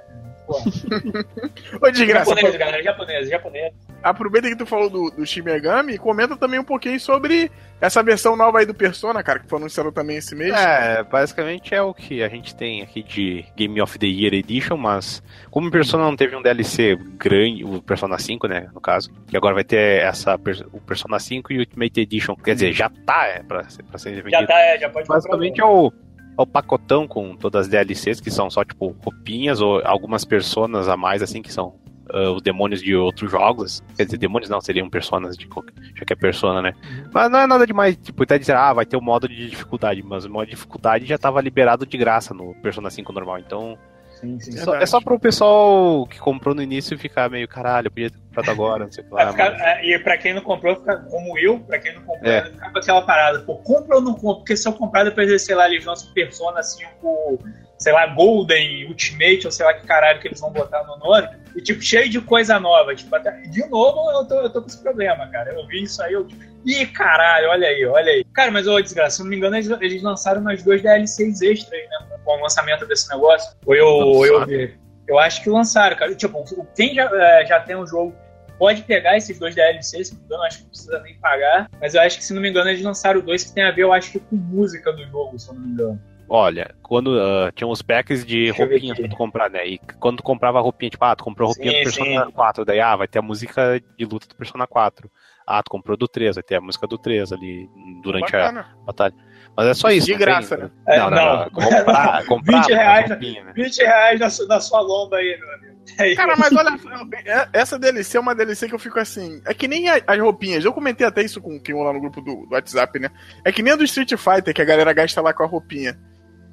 Ô, 1.81 1.91
desgraça, 1.91 2.29
japonês, 2.29 2.55
galera, 2.57 2.83
japonês, 2.83 3.29
japonês. 3.29 3.73
aproveita 4.01 4.47
que 4.49 4.55
tu 4.55 4.65
falou 4.65 4.89
do, 4.89 5.11
do 5.11 5.25
Shin 5.25 5.41
Megami 5.41 5.93
e 5.93 5.97
comenta 5.97 6.35
também 6.37 6.59
um 6.59 6.63
pouquinho 6.63 6.99
sobre 6.99 7.51
essa 7.79 8.01
versão 8.01 8.35
nova 8.35 8.59
aí 8.59 8.65
do 8.65 8.73
Persona, 8.73 9.21
cara, 9.21 9.39
que 9.39 9.47
foi 9.47 9.59
anunciado 9.59 9.91
também 9.91 10.17
esse 10.17 10.33
mês. 10.35 10.53
É, 10.53 11.03
basicamente 11.03 11.75
é 11.75 11.81
o 11.81 11.93
que 11.93 12.23
a 12.23 12.29
gente 12.29 12.55
tem 12.55 12.81
aqui 12.81 13.03
de 13.03 13.45
Game 13.55 13.79
of 13.81 13.99
the 13.99 14.07
Year 14.07 14.33
Edition, 14.33 14.77
mas 14.77 15.21
como 15.51 15.67
o 15.67 15.71
Persona 15.71 16.03
não 16.03 16.15
teve 16.15 16.35
um 16.35 16.41
DLC 16.41 16.95
grande, 17.17 17.63
o 17.63 17.81
Persona 17.81 18.17
5, 18.17 18.47
né, 18.47 18.67
no 18.73 18.81
caso, 18.81 19.11
que 19.27 19.37
agora 19.37 19.53
vai 19.53 19.63
ter 19.63 20.01
essa, 20.01 20.35
o 20.71 20.81
Persona 20.81 21.19
5 21.19 21.53
e 21.53 21.57
o 21.57 21.59
Ultimate 21.59 22.01
Edition, 22.01 22.35
quer 22.35 22.53
dizer, 22.55 22.73
já 22.73 22.89
tá, 23.05 23.25
é, 23.27 23.43
pra, 23.43 23.67
ser- 23.69 23.83
pra 23.83 23.97
ser 23.99 24.11
vendido. 24.15 24.31
Já 24.31 24.47
tá, 24.47 24.59
é, 24.59 24.79
já 24.79 24.89
pode 24.89 25.07
Basicamente 25.07 25.61
é 25.61 25.65
o, 25.65 25.91
é 26.37 26.41
o 26.41 26.45
pacotão 26.45 27.07
com 27.07 27.35
todas 27.35 27.61
as 27.61 27.67
DLCs, 27.67 28.19
que 28.19 28.29
são 28.29 28.49
só, 28.49 28.63
tipo, 28.63 28.95
roupinhas 29.03 29.59
ou 29.59 29.81
algumas 29.85 30.23
personas 30.23 30.87
a 30.87 30.95
mais, 30.95 31.21
assim, 31.21 31.41
que 31.41 31.51
são 31.51 31.75
ah, 32.09 32.31
os 32.31 32.41
demônios 32.41 32.81
de 32.81 32.95
outros 32.95 33.31
jogos. 33.31 33.83
Quer 33.95 34.05
dizer, 34.05 34.17
demônios 34.17 34.49
não, 34.49 34.61
seriam 34.61 34.89
personas 34.89 35.35
de 35.35 35.47
qualquer, 35.47 35.73
já 35.95 36.05
que 36.05 36.13
é 36.13 36.15
persona, 36.15 36.61
né? 36.61 36.73
Mas 37.13 37.29
não 37.29 37.39
é 37.39 37.47
nada 37.47 37.65
demais, 37.65 37.97
tipo, 37.97 38.23
até 38.23 38.37
dizer, 38.37 38.55
ah, 38.55 38.73
vai 38.73 38.85
ter 38.85 38.97
o 38.97 39.01
modo 39.01 39.27
de 39.27 39.49
dificuldade, 39.49 40.03
mas 40.03 40.25
o 40.25 40.29
modo 40.29 40.45
de 40.45 40.51
dificuldade 40.51 41.05
já 41.05 41.17
tava 41.17 41.41
liberado 41.41 41.85
de 41.85 41.97
graça 41.97 42.33
no 42.33 42.53
Persona 42.55 42.89
5 42.89 43.11
normal, 43.11 43.39
então 43.39 43.77
Sim, 44.19 44.39
sim. 44.39 44.57
é 44.57 44.63
só, 44.63 44.75
é 44.75 44.85
só 44.85 44.99
pro 45.01 45.19
pessoal 45.19 46.05
que 46.07 46.17
comprou 46.19 46.55
no 46.55 46.61
início 46.61 46.97
ficar 46.97 47.29
meio, 47.29 47.47
caralho, 47.47 47.87
eu 47.87 47.91
podia 47.91 48.09
ter 48.09 48.17
comprado 48.17 48.49
agora, 48.51 48.85
não 48.85 48.91
sei 48.91 49.03
o 49.03 49.07
que 49.07 49.13
lá. 49.13 49.31
ficar- 49.31 49.51
mas- 49.51 49.61
é, 49.61 49.85
e 49.85 49.99
pra 49.99 50.17
quem 50.17 50.33
não 50.33 50.41
comprou, 50.41 50.75
fica 50.75 50.97
como 50.97 51.37
eu, 51.37 51.59
pra 51.59 51.77
quem 51.79 51.93
não 51.93 52.01
comprou, 52.03 52.31
É. 52.31 52.41
vai 52.41 52.51
ficar 52.51 52.71
com 52.71 52.77
aquela 52.79 53.01
parada. 53.03 53.39
Pô, 53.41 53.57
compra 53.57 53.95
ou 53.97 54.01
não 54.01 54.13
compra? 54.13 54.37
Porque 54.37 54.57
se 54.57 54.67
eu 54.67 54.73
comprar 54.73 55.03
depois 55.03 55.27
de, 55.27 55.37
sei 55.39 55.55
lá, 55.55 55.65
Legião 55.67 55.93
Persona 56.13 56.63
5, 56.63 57.39
sei 57.77 57.93
lá, 57.93 58.07
Golden, 58.07 58.85
Ultimate, 58.87 59.45
ou 59.45 59.51
sei 59.51 59.65
lá 59.65 59.73
que 59.75 59.85
caralho 59.85 60.19
que 60.19 60.27
eles 60.27 60.39
vão 60.39 60.51
botar 60.51 60.83
no 60.83 60.97
nome, 60.97 61.27
e 61.55 61.61
tipo, 61.61 61.81
cheio 61.81 62.09
de 62.09 62.19
coisa 62.19 62.59
nova. 62.59 62.95
Tipo, 62.95 63.15
até, 63.15 63.31
de 63.41 63.67
novo, 63.69 64.11
eu 64.11 64.25
tô, 64.27 64.35
eu 64.41 64.49
tô 64.49 64.61
com 64.61 64.67
esse 64.67 64.81
problema, 64.81 65.27
cara. 65.27 65.51
Eu 65.53 65.67
vi 65.67 65.83
isso 65.83 66.01
aí, 66.01 66.13
eu 66.13 66.25
tipo, 66.25 66.43
ih, 66.67 66.85
caralho, 66.87 67.49
olha 67.49 67.67
aí, 67.67 67.85
olha 67.85 68.11
aí. 68.11 68.23
Cara, 68.33 68.51
mas, 68.51 68.67
ô, 68.67 68.79
desgraça, 68.81 69.17
se 69.17 69.23
não 69.23 69.29
me 69.29 69.37
engano, 69.37 69.55
eles, 69.55 69.69
eles 69.69 70.01
lançaram 70.01 70.41
umas 70.41 70.61
duas 70.61 70.81
DLCs 70.81 71.41
extras 71.41 71.81
né, 71.81 72.17
com 72.23 72.37
o 72.37 72.41
lançamento 72.41 72.85
desse 72.85 73.09
negócio. 73.09 73.55
Ou 73.65 73.75
eu, 73.75 73.87
ou 73.87 74.25
eu 74.25 74.45
vi. 74.45 74.77
Eu 75.07 75.17
acho 75.17 75.41
que 75.41 75.49
lançaram, 75.49 75.95
cara. 75.95 76.13
Tipo, 76.13 76.43
quem 76.75 76.93
já, 76.93 77.09
é, 77.13 77.45
já 77.45 77.59
tem 77.61 77.75
um 77.75 77.87
jogo 77.87 78.13
pode 78.59 78.81
pegar 78.83 79.15
esses 79.15 79.37
dois 79.39 79.55
DLCs, 79.55 80.09
se 80.09 80.13
não 80.13 80.19
me 80.19 80.25
engano, 80.25 80.43
acho 80.43 80.57
que 80.57 80.63
não 80.63 80.69
precisa 80.69 80.99
nem 81.01 81.19
pagar. 81.19 81.69
Mas 81.79 81.95
eu 81.95 82.01
acho 82.01 82.17
que, 82.17 82.25
se 82.25 82.33
não 82.33 82.41
me 82.41 82.49
engano, 82.49 82.69
eles 82.69 82.83
lançaram 82.83 83.21
dois 83.21 83.43
que 83.43 83.53
tem 83.53 83.63
a 83.63 83.71
ver, 83.71 83.83
eu 83.83 83.93
acho 83.93 84.11
que 84.11 84.19
com 84.19 84.35
música 84.35 84.91
do 84.91 85.05
jogo, 85.07 85.39
se 85.39 85.49
eu 85.49 85.55
não 85.55 85.61
me 85.61 85.69
engano. 85.69 86.01
Olha, 86.29 86.75
quando 86.83 87.17
ah, 87.17 87.51
tinha 87.55 87.67
uns 87.67 87.81
packs 87.81 88.25
de 88.25 88.45
Deixa 88.45 88.65
roupinhas 88.65 88.99
pra 88.99 89.07
tu 89.07 89.15
comprar, 89.15 89.49
né? 89.49 89.65
E 89.65 89.79
quando 89.99 90.17
tu 90.17 90.23
comprava 90.23 90.59
roupinha, 90.59 90.89
tipo, 90.89 91.05
ah, 91.05 91.15
tu 91.15 91.23
comprou 91.23 91.47
roupinha 91.47 91.71
Sim, 91.71 91.77
do 91.77 91.83
Persona 91.83 92.31
4, 92.31 92.65
daí, 92.65 92.81
ah, 92.81 92.95
vai 92.97 93.07
ter 93.07 93.19
a 93.19 93.21
música 93.21 93.81
de 93.97 94.05
luta 94.05 94.27
do 94.27 94.35
Persona 94.35 94.67
4. 94.67 95.09
Ah, 95.49 95.63
tu 95.63 95.69
comprou 95.71 95.95
do 95.95 96.07
3, 96.09 96.35
vai 96.35 96.43
ter 96.43 96.55
a 96.55 96.61
música 96.61 96.85
do 96.85 96.97
3 96.97 97.31
ali 97.31 97.69
durante 98.03 98.35
a 98.35 98.39
Bacana. 98.39 98.67
batalha. 98.85 99.13
Mas 99.55 99.67
é 99.67 99.73
só 99.73 99.89
isso. 99.89 100.05
De 100.07 100.11
não 100.11 100.17
tem- 100.19 100.27
graça, 100.27 100.57
né? 100.57 100.69
É, 100.87 100.99
Não, 100.99 101.09
não, 101.09 101.15
não. 101.17 101.37
não. 101.45 101.49
Comprar, 101.49 102.25
comprar 102.27 102.59
20 102.61 102.67
reais, 102.73 103.05
a 103.05 103.13
roupinha, 103.13 103.43
né? 103.45 103.53
20 103.55 103.77
reais 103.77 104.19
na, 104.19 104.47
na 104.47 104.59
sua 104.59 104.81
lomba 104.81 105.15
aí, 105.17 105.37
meu 105.39 105.53
amigo. 105.55 105.77
É. 105.99 106.15
Cara, 106.15 106.35
mas 106.35 106.51
olha, 106.53 106.77
é- 107.25 107.47
essa 107.53 107.79
DLC 107.79 108.17
é 108.17 108.19
uma 108.19 108.35
DLC 108.35 108.67
que 108.67 108.75
eu 108.75 108.79
fico 108.79 108.99
assim. 108.99 109.41
É 109.45 109.53
que 109.53 109.69
nem 109.69 109.87
a- 109.89 110.01
as 110.05 110.19
roupinhas. 110.19 110.65
Eu 110.65 110.73
comentei 110.73 111.07
até 111.07 111.21
isso 111.23 111.39
com 111.41 111.57
quem 111.59 111.73
lá 111.81 111.93
no 111.93 112.01
grupo 112.01 112.19
do, 112.21 112.45
do 112.45 112.53
WhatsApp, 112.53 112.99
né? 112.99 113.09
É 113.45 113.51
que 113.51 113.63
nem 113.63 113.71
a 113.71 113.77
do 113.77 113.85
Street 113.85 114.11
Fighter, 114.17 114.53
que 114.53 114.61
a 114.61 114.65
galera 114.65 114.91
gasta 114.91 115.21
lá 115.21 115.33
com 115.33 115.43
a 115.43 115.47
roupinha. 115.47 115.97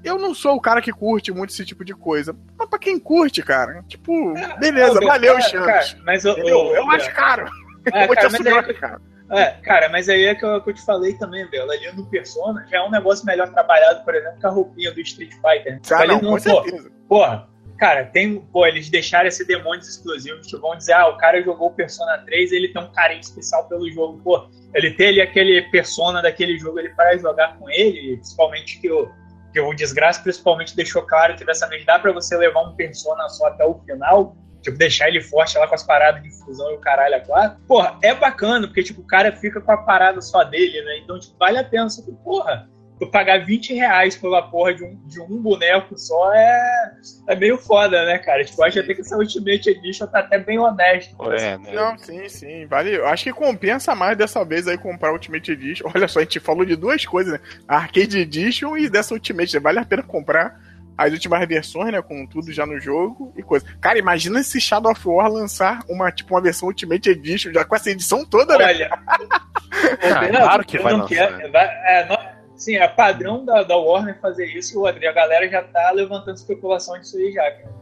Eu 0.05 0.19
não 0.19 0.33
sou 0.35 0.55
o 0.55 0.61
cara 0.61 0.81
que 0.81 0.93
curte 0.93 1.33
muito 1.33 1.51
esse 1.51 1.65
tipo 1.65 1.85
de 1.85 1.95
coisa. 1.95 2.35
Mas 2.57 2.69
pra 2.69 2.79
quem 2.79 2.99
curte, 2.99 3.43
cara, 3.43 3.83
tipo, 3.89 4.35
beleza, 4.61 5.01
Ô, 5.03 5.07
valeu, 5.07 5.33
cara, 5.35 5.43
Champs. 5.49 5.67
cara, 5.67 6.03
mas 6.05 6.25
eu, 6.25 6.33
Entendeu? 6.33 6.59
eu, 6.59 6.75
Eu 6.77 6.91
acho 6.93 7.13
caro. 7.13 7.51
É, 7.93 8.07
Vou 8.07 8.15
cara, 8.15 8.31
mas 8.31 8.35
assumir, 8.35 8.49
aí, 8.49 8.75
cara. 8.75 9.01
é, 9.31 9.45
cara, 9.63 9.89
mas 9.89 10.09
aí 10.09 10.25
é 10.25 10.35
que 10.35 10.45
eu, 10.45 10.61
que 10.63 10.71
eu 10.71 10.75
te 10.75 10.85
falei 10.85 11.15
também, 11.15 11.47
velho. 11.49 11.71
Ali 11.71 11.93
no 11.93 12.07
Persona 12.07 12.67
já 12.71 12.79
é 12.79 12.83
um 12.83 12.91
negócio 12.91 13.27
melhor 13.27 13.51
trabalhado, 13.51 14.05
por 14.05 14.15
exemplo, 14.15 14.39
que 14.39 14.47
a 14.47 14.51
roupinha 14.51 14.93
do 14.93 15.01
Street 15.01 15.33
Fighter. 15.35 15.81
Ah, 15.91 15.99
Ali 15.99 16.09
não, 16.09 16.21
não, 16.23 16.31
com 16.31 16.43
pô, 16.43 16.63
certeza. 16.63 16.91
Porra, 17.09 17.49
cara, 17.79 18.07
tem. 18.07 18.41
Pô, 18.53 18.67
eles 18.67 18.89
deixaram 18.89 19.29
esse 19.29 19.47
demônios 19.47 19.89
exclusivos 19.89 20.47
que 20.47 20.57
vão 20.57 20.77
dizer, 20.77 20.95
ah, 20.95 21.09
o 21.09 21.19
cara 21.19 21.43
jogou 21.43 21.71
Persona 21.71 22.19
3 22.19 22.53
ele 22.53 22.69
tem 22.69 22.83
um 22.83 22.93
carinho 22.93 23.21
especial 23.21 23.69
pelo 23.69 23.91
jogo. 23.91 24.21
Pô, 24.23 24.49
ele 24.75 24.91
tem 24.93 25.09
ali 25.09 25.21
aquele 25.21 25.63
persona 25.71 26.23
daquele 26.23 26.59
jogo 26.59 26.79
ele 26.79 26.91
para 26.91 27.17
jogar 27.19 27.59
com 27.59 27.69
ele, 27.71 28.17
principalmente 28.17 28.81
que 28.81 28.91
o, 28.91 29.11
que 29.53 29.61
o 29.61 29.75
Desgraça 29.75 30.23
principalmente 30.23 30.75
deixou 30.75 31.03
claro 31.03 31.37
que 31.37 31.45
dessa 31.45 31.69
vez 31.69 31.85
dá 31.85 31.99
pra 31.99 32.13
você 32.13 32.37
levar 32.37 32.63
um 32.63 32.75
persona 32.75 33.29
só 33.29 33.47
até 33.47 33.65
o 33.65 33.79
final. 33.81 34.37
Tipo, 34.65 34.79
deixar 34.79 35.09
ele 35.09 35.21
forte 35.21 35.59
lá 35.59 35.69
com 35.69 35.75
as 35.75 35.83
paradas 35.83 36.23
de 36.23 36.31
fusão 36.31 36.71
e 36.71 36.75
o 36.75 36.81
caralho 36.81 37.17
a 37.17 37.21
quatro. 37.21 37.59
Porra, 37.69 37.99
é 38.03 38.15
bacana, 38.15 38.67
porque, 38.67 38.83
tipo, 38.83 39.03
o 39.03 39.07
cara 39.07 39.31
fica 39.31 39.61
com 39.61 39.71
a 39.71 39.77
parada 39.77 40.23
só 40.23 40.43
dele, 40.43 40.81
né? 40.81 40.99
Então, 40.99 41.21
tipo, 41.21 41.37
vale 41.39 41.59
a 41.59 41.65
pena. 41.65 41.91
Só 41.91 42.03
que, 42.03 42.11
porra, 42.25 42.67
tu 42.99 43.07
pagar 43.11 43.45
20 43.45 43.75
reais 43.75 44.17
pela 44.17 44.41
porra 44.41 44.73
de 44.73 44.83
um, 44.83 44.97
de 45.07 45.21
um 45.21 45.43
boneco 45.43 45.99
só 45.99 46.33
é, 46.33 46.93
é 47.29 47.37
meio 47.37 47.59
foda, 47.59 48.07
né, 48.07 48.17
cara? 48.17 48.43
Tipo, 48.43 48.63
eu 48.63 48.67
acho 48.67 48.81
até 48.81 48.95
que 48.95 49.03
essa 49.03 49.19
Ultimate 49.19 49.69
Edition 49.69 50.07
tá 50.07 50.21
até 50.21 50.39
bem 50.39 50.59
honesto. 50.59 51.15
É, 51.31 51.59
né? 51.59 51.73
Não, 51.75 51.99
sim, 51.99 52.27
sim, 52.31 52.65
vale. 52.65 52.97
Eu 52.97 53.07
acho 53.07 53.25
que 53.25 53.33
compensa 53.35 53.95
mais 53.95 54.17
dessa 54.17 54.43
vez 54.47 54.67
aí 54.67 54.79
comprar 54.79 55.11
o 55.11 55.15
Ultimate 55.15 55.53
Edition. 55.53 55.91
Olha 55.95 56.09
só, 56.09 56.21
a 56.21 56.23
gente 56.23 56.41
falou 56.41 56.65
de 56.65 56.75
duas 56.75 57.05
coisas, 57.05 57.35
né? 57.35 57.41
A 57.69 57.77
Arcade 57.77 58.19
Edition 58.19 58.79
e 58.79 58.89
dessa 58.89 59.13
Ultimate. 59.13 59.59
Vale 59.59 59.81
a 59.81 59.85
pena 59.85 60.03
comprar 60.03 60.59
as 60.97 61.13
últimas 61.13 61.47
versões, 61.49 61.93
né? 61.93 62.01
Com 62.03 62.27
tudo 62.27 62.53
já 62.53 62.65
no 62.67 62.79
jogo 62.81 63.33
e 63.37 63.43
coisa. 63.43 63.65
Cara, 63.81 63.99
imagina 63.99 64.43
se 64.43 64.61
Shadow 64.61 64.93
of 64.93 65.01
War 65.09 65.29
lançar 65.31 65.81
uma, 65.89 66.11
tipo, 66.13 66.35
uma 66.35 66.41
versão 66.41 66.69
Ultimate 66.69 67.11
Edition, 67.11 67.53
já 67.53 67.65
com 67.65 67.75
essa 67.77 67.91
edição 67.91 68.25
toda, 68.25 68.57
né? 68.59 68.65
Olha. 68.67 68.91
Ah, 70.03 70.23
Não, 70.33 70.41
claro 70.41 70.65
que 70.65 70.79
eu 70.79 70.83
vai 70.83 70.93
não 70.93 71.01
lançar, 71.01 71.31
né? 71.33 71.51
é, 71.53 72.07
não- 72.09 72.19
sim, 72.57 72.77
é 72.77 72.87
padrão 72.89 73.45
da, 73.45 73.63
da 73.63 73.77
Warner 73.77 74.19
fazer 74.21 74.47
isso 74.47 74.75
e 74.75 74.79
o 74.79 74.87
André, 74.87 75.07
a 75.09 75.13
galera 75.13 75.47
já 75.49 75.63
tá 75.63 75.91
levantando 75.91 76.37
especulação 76.37 76.99
disso 76.99 77.17
aí 77.19 77.33
já, 77.33 77.43
cara. 77.43 77.75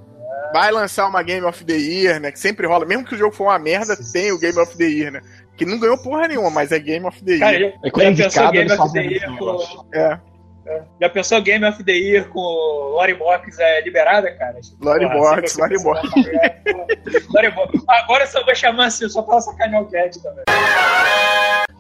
Vai 0.53 0.73
lançar 0.73 1.07
uma 1.07 1.23
Game 1.23 1.47
of 1.47 1.65
the 1.65 1.75
Year, 1.75 2.19
né? 2.21 2.33
Que 2.33 2.39
sempre 2.41 2.67
rola. 2.67 2.87
Mesmo 2.87 3.05
que 3.05 3.15
o 3.15 3.19
jogo 3.19 3.35
for 3.37 3.45
uma 3.45 3.59
merda, 3.59 3.95
tem 4.13 4.33
o 4.33 4.39
Game 4.39 4.59
of 4.59 4.77
the 4.77 4.85
Year, 4.85 5.13
né? 5.13 5.21
Que 5.57 5.65
não 5.67 5.79
ganhou 5.79 6.03
porra 6.03 6.27
nenhuma, 6.27 6.51
mas 6.51 6.73
é 6.73 6.79
Game 6.79 7.07
of 7.07 7.23
the 7.23 7.39
Cara, 7.39 7.57
Year. 7.59 7.73
já, 7.73 7.79
É 7.87 7.91
quando 7.91 8.07
é 8.07 8.11
indicado, 8.11 8.53
Game 8.53 8.69
eles 8.71 8.81
of 8.81 8.93
the 8.93 9.01
Year. 9.03 9.31
É. 9.93 10.21
É. 10.67 10.83
Já 11.01 11.09
pensou 11.09 11.43
Game 11.43 11.65
of 11.65 11.83
the 11.83 11.93
Year 11.93 12.29
com 12.29 12.41
Lori 12.41 13.15
Box 13.15 13.59
é 13.59 13.81
liberada, 13.83 14.31
cara? 14.33 14.61
Lori 14.81 15.09
Box, 15.09 15.59
Lori 15.59 15.83
Box. 15.83 16.09
Pô. 16.11 17.35
Lori 17.35 17.51
Box. 17.51 17.85
Agora 17.89 18.25
eu 18.25 18.29
só 18.29 18.45
vou 18.45 18.55
chamar 18.55 18.87
assim, 18.87 19.09
só 19.09 19.23
pra 19.23 19.41
sacanear 19.41 19.83
o 19.83 19.91
Cat 19.91 20.23
também. 20.23 20.45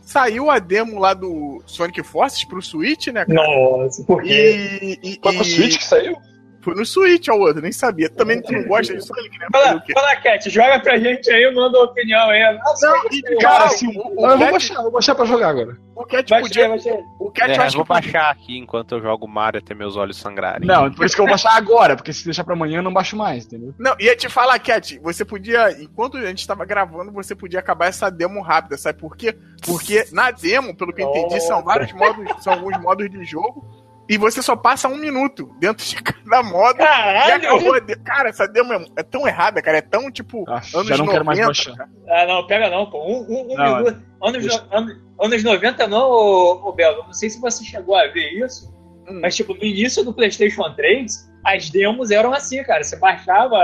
Saiu 0.02 0.50
a 0.50 0.58
demo 0.58 0.98
lá 0.98 1.14
do 1.14 1.62
Sonic 1.64 2.02
Forces 2.02 2.44
pro 2.44 2.60
Switch, 2.60 3.06
né? 3.06 3.24
cara? 3.24 3.34
Nossa, 3.34 4.04
por 4.04 4.22
quê? 4.22 4.78
E, 4.82 4.98
e, 5.02 5.20
Foi 5.22 5.34
pro 5.34 5.44
Switch 5.44 5.78
que 5.78 5.84
saiu? 5.84 6.16
Foi 6.62 6.74
no 6.74 6.86
Switch 6.86 7.28
ao 7.28 7.38
outro, 7.40 7.60
nem 7.60 7.72
sabia. 7.72 8.08
Também 8.08 8.40
tu 8.40 8.52
não 8.52 8.62
gosta 8.64 8.94
disso, 8.94 9.12
ele 9.18 9.28
queria 9.28 9.48
fazer 9.52 9.64
Fala, 9.66 9.76
o 9.76 9.82
quê? 9.82 9.92
fala, 9.92 10.16
Cat, 10.16 10.48
joga 10.50 10.80
pra 10.80 10.98
gente 10.98 11.30
aí, 11.30 11.52
manda 11.54 11.76
uma 11.78 11.84
opinião 11.86 12.30
aí. 12.30 12.58
Nossa, 12.58 12.86
Não, 12.88 12.96
e, 13.10 13.16
ser- 13.20 13.36
cara, 13.38 13.64
assim, 13.64 13.88
o, 13.88 13.92
eu 13.92 14.00
o, 14.00 14.14
vou 14.14 14.38
Cat, 14.38 14.50
baixar, 14.52 14.74
eu 14.76 14.82
vou 14.82 14.92
baixar 14.92 15.14
pra 15.14 15.24
jogar 15.24 15.48
agora. 15.48 15.76
o 15.96 16.04
Cat 16.04 16.30
vai 16.30 16.42
podia. 16.42 16.68
vai 16.68 16.78
ser. 16.78 16.98
O 17.18 17.30
Cat 17.30 17.50
É, 17.50 17.52
eu 17.54 17.56
eu 17.56 17.62
acho 17.62 17.76
vou 17.76 17.84
que 17.84 17.88
baixar 17.88 18.30
aqui 18.30 18.56
enquanto 18.58 18.92
eu 18.94 19.02
jogo 19.02 19.26
Mario 19.26 19.60
até 19.60 19.74
meus 19.74 19.96
olhos 19.96 20.16
sangrarem. 20.16 20.66
Não, 20.66 20.90
por 20.92 21.04
isso 21.04 21.14
que 21.16 21.20
eu 21.20 21.24
vou 21.26 21.32
baixar 21.32 21.56
agora, 21.56 21.96
porque 21.96 22.12
se 22.12 22.24
deixar 22.24 22.44
pra 22.44 22.54
amanhã 22.54 22.78
eu 22.78 22.82
não 22.82 22.92
baixo 22.92 23.16
mais, 23.16 23.44
entendeu? 23.46 23.74
Não, 23.78 23.94
ia 23.98 24.14
te 24.16 24.28
falar, 24.28 24.58
Cat, 24.60 24.98
você 25.02 25.24
podia, 25.24 25.70
enquanto 25.82 26.16
a 26.16 26.26
gente 26.26 26.46
tava 26.46 26.64
gravando, 26.64 27.10
você 27.10 27.34
podia 27.34 27.58
acabar 27.58 27.86
essa 27.86 28.08
demo 28.10 28.40
rápida, 28.40 28.76
sabe 28.76 28.98
por 29.00 29.16
quê? 29.16 29.36
Porque 29.66 30.06
na 30.12 30.30
demo, 30.30 30.76
pelo 30.76 30.92
que 30.92 31.02
eu 31.02 31.08
entendi, 31.08 31.40
são 31.40 31.62
vários 31.62 31.92
modos, 31.92 32.42
são 32.42 32.52
alguns 32.52 32.78
modos 32.80 33.10
de 33.10 33.24
jogo, 33.24 33.81
e 34.08 34.18
você 34.18 34.42
só 34.42 34.54
passa 34.56 34.88
um 34.88 34.96
minuto 34.96 35.54
dentro 35.58 35.84
de 35.86 35.96
cada 36.02 36.42
modo. 36.42 36.74
E 36.76 36.84
Caralho! 36.84 37.34
acabou. 37.48 37.80
de- 37.80 37.96
Cara, 37.96 38.28
essa 38.28 38.46
demo 38.46 38.72
é, 38.72 38.84
é 38.96 39.02
tão 39.02 39.26
errada, 39.26 39.62
cara. 39.62 39.78
É 39.78 39.82
tão, 39.82 40.10
tipo, 40.10 40.44
Ah, 40.48 40.60
anos 40.74 40.88
já 40.88 40.96
não 40.96 41.06
90. 41.06 41.12
quero 41.12 41.24
mais 41.24 41.38
baixar. 41.40 41.76
cara. 41.76 41.90
Ah, 42.08 42.26
não, 42.26 42.46
pega 42.46 42.68
não, 42.70 42.90
pô. 42.90 42.98
Um, 43.04 43.20
um, 43.28 43.52
um 43.52 43.56
Não, 43.56 43.76
minuto. 43.78 44.02
Anos, 44.22 44.42
deixa- 44.42 44.62
no- 44.70 44.76
anos, 44.76 44.96
anos 45.20 45.42
90 45.44 45.86
não, 45.86 46.10
ô, 46.10 46.68
ô 46.68 46.72
Belo. 46.72 47.04
Não 47.04 47.12
sei 47.12 47.30
se 47.30 47.40
você 47.40 47.64
chegou 47.64 47.96
a 47.96 48.06
ver 48.08 48.30
isso. 48.44 48.72
Hum. 49.08 49.20
Mas, 49.22 49.34
tipo, 49.34 49.54
no 49.54 49.64
início 49.64 50.04
do 50.04 50.12
PlayStation 50.12 50.62
3, 50.74 51.30
as 51.44 51.70
demos 51.70 52.10
eram 52.12 52.32
assim, 52.32 52.62
cara. 52.62 52.84
Você 52.84 52.96
baixava 52.96 53.58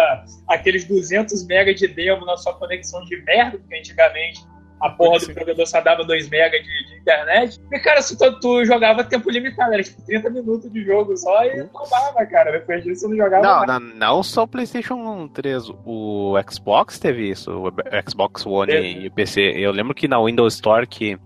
aqueles 0.49 0.85
200 0.85 1.43
MB 1.45 1.75
de 1.75 1.87
demo 1.89 2.25
na 2.27 2.37
sua 2.37 2.55
conexão 2.55 3.05
de 3.05 3.23
merda, 3.23 3.59
porque 3.59 3.77
antigamente 3.77 4.41
a 4.81 4.91
porra 4.91 5.19
do 5.19 5.35
provedor 5.35 5.67
só 5.67 5.81
dava 5.81 6.05
2 6.05 6.27
MB 6.29 6.51
de, 6.51 6.87
de 6.89 6.99
internet. 7.01 7.61
E, 7.73 7.79
cara, 7.81 8.01
se 8.03 8.17
tu, 8.19 8.39
tu 8.41 8.65
jogava 8.65 9.03
tempo 9.05 9.31
limitado, 9.31 9.73
era 9.75 9.83
tipo 9.83 10.01
30 10.03 10.31
minutos 10.31 10.71
de 10.73 10.85
jogo 10.85 11.17
só 11.17 11.45
e 11.45 11.65
tomava, 11.65 12.25
cara. 12.27 12.53
Depois 12.53 12.85
disso 12.85 13.09
não 13.09 13.17
jogava 13.17 13.43
Não, 13.43 13.67
mais. 13.67 13.69
não, 13.69 13.97
não 13.97 14.23
só 14.23 14.45
o 14.45 14.49
PlayStation 14.49 15.29
3, 15.29 15.71
o 15.85 16.35
Xbox 16.51 16.99
teve 16.99 17.31
isso, 17.31 17.51
o 17.53 17.73
Xbox 18.09 18.47
One 18.47 18.71
Teve. 18.73 18.87
e 19.01 19.07
o 19.09 19.13
PC. 19.13 19.41
Eu 19.57 19.73
lembro 19.73 19.95
que 19.95 20.07
na 20.07 20.23
Windows 20.23 20.55
Store 20.55 20.87
que 20.87 21.19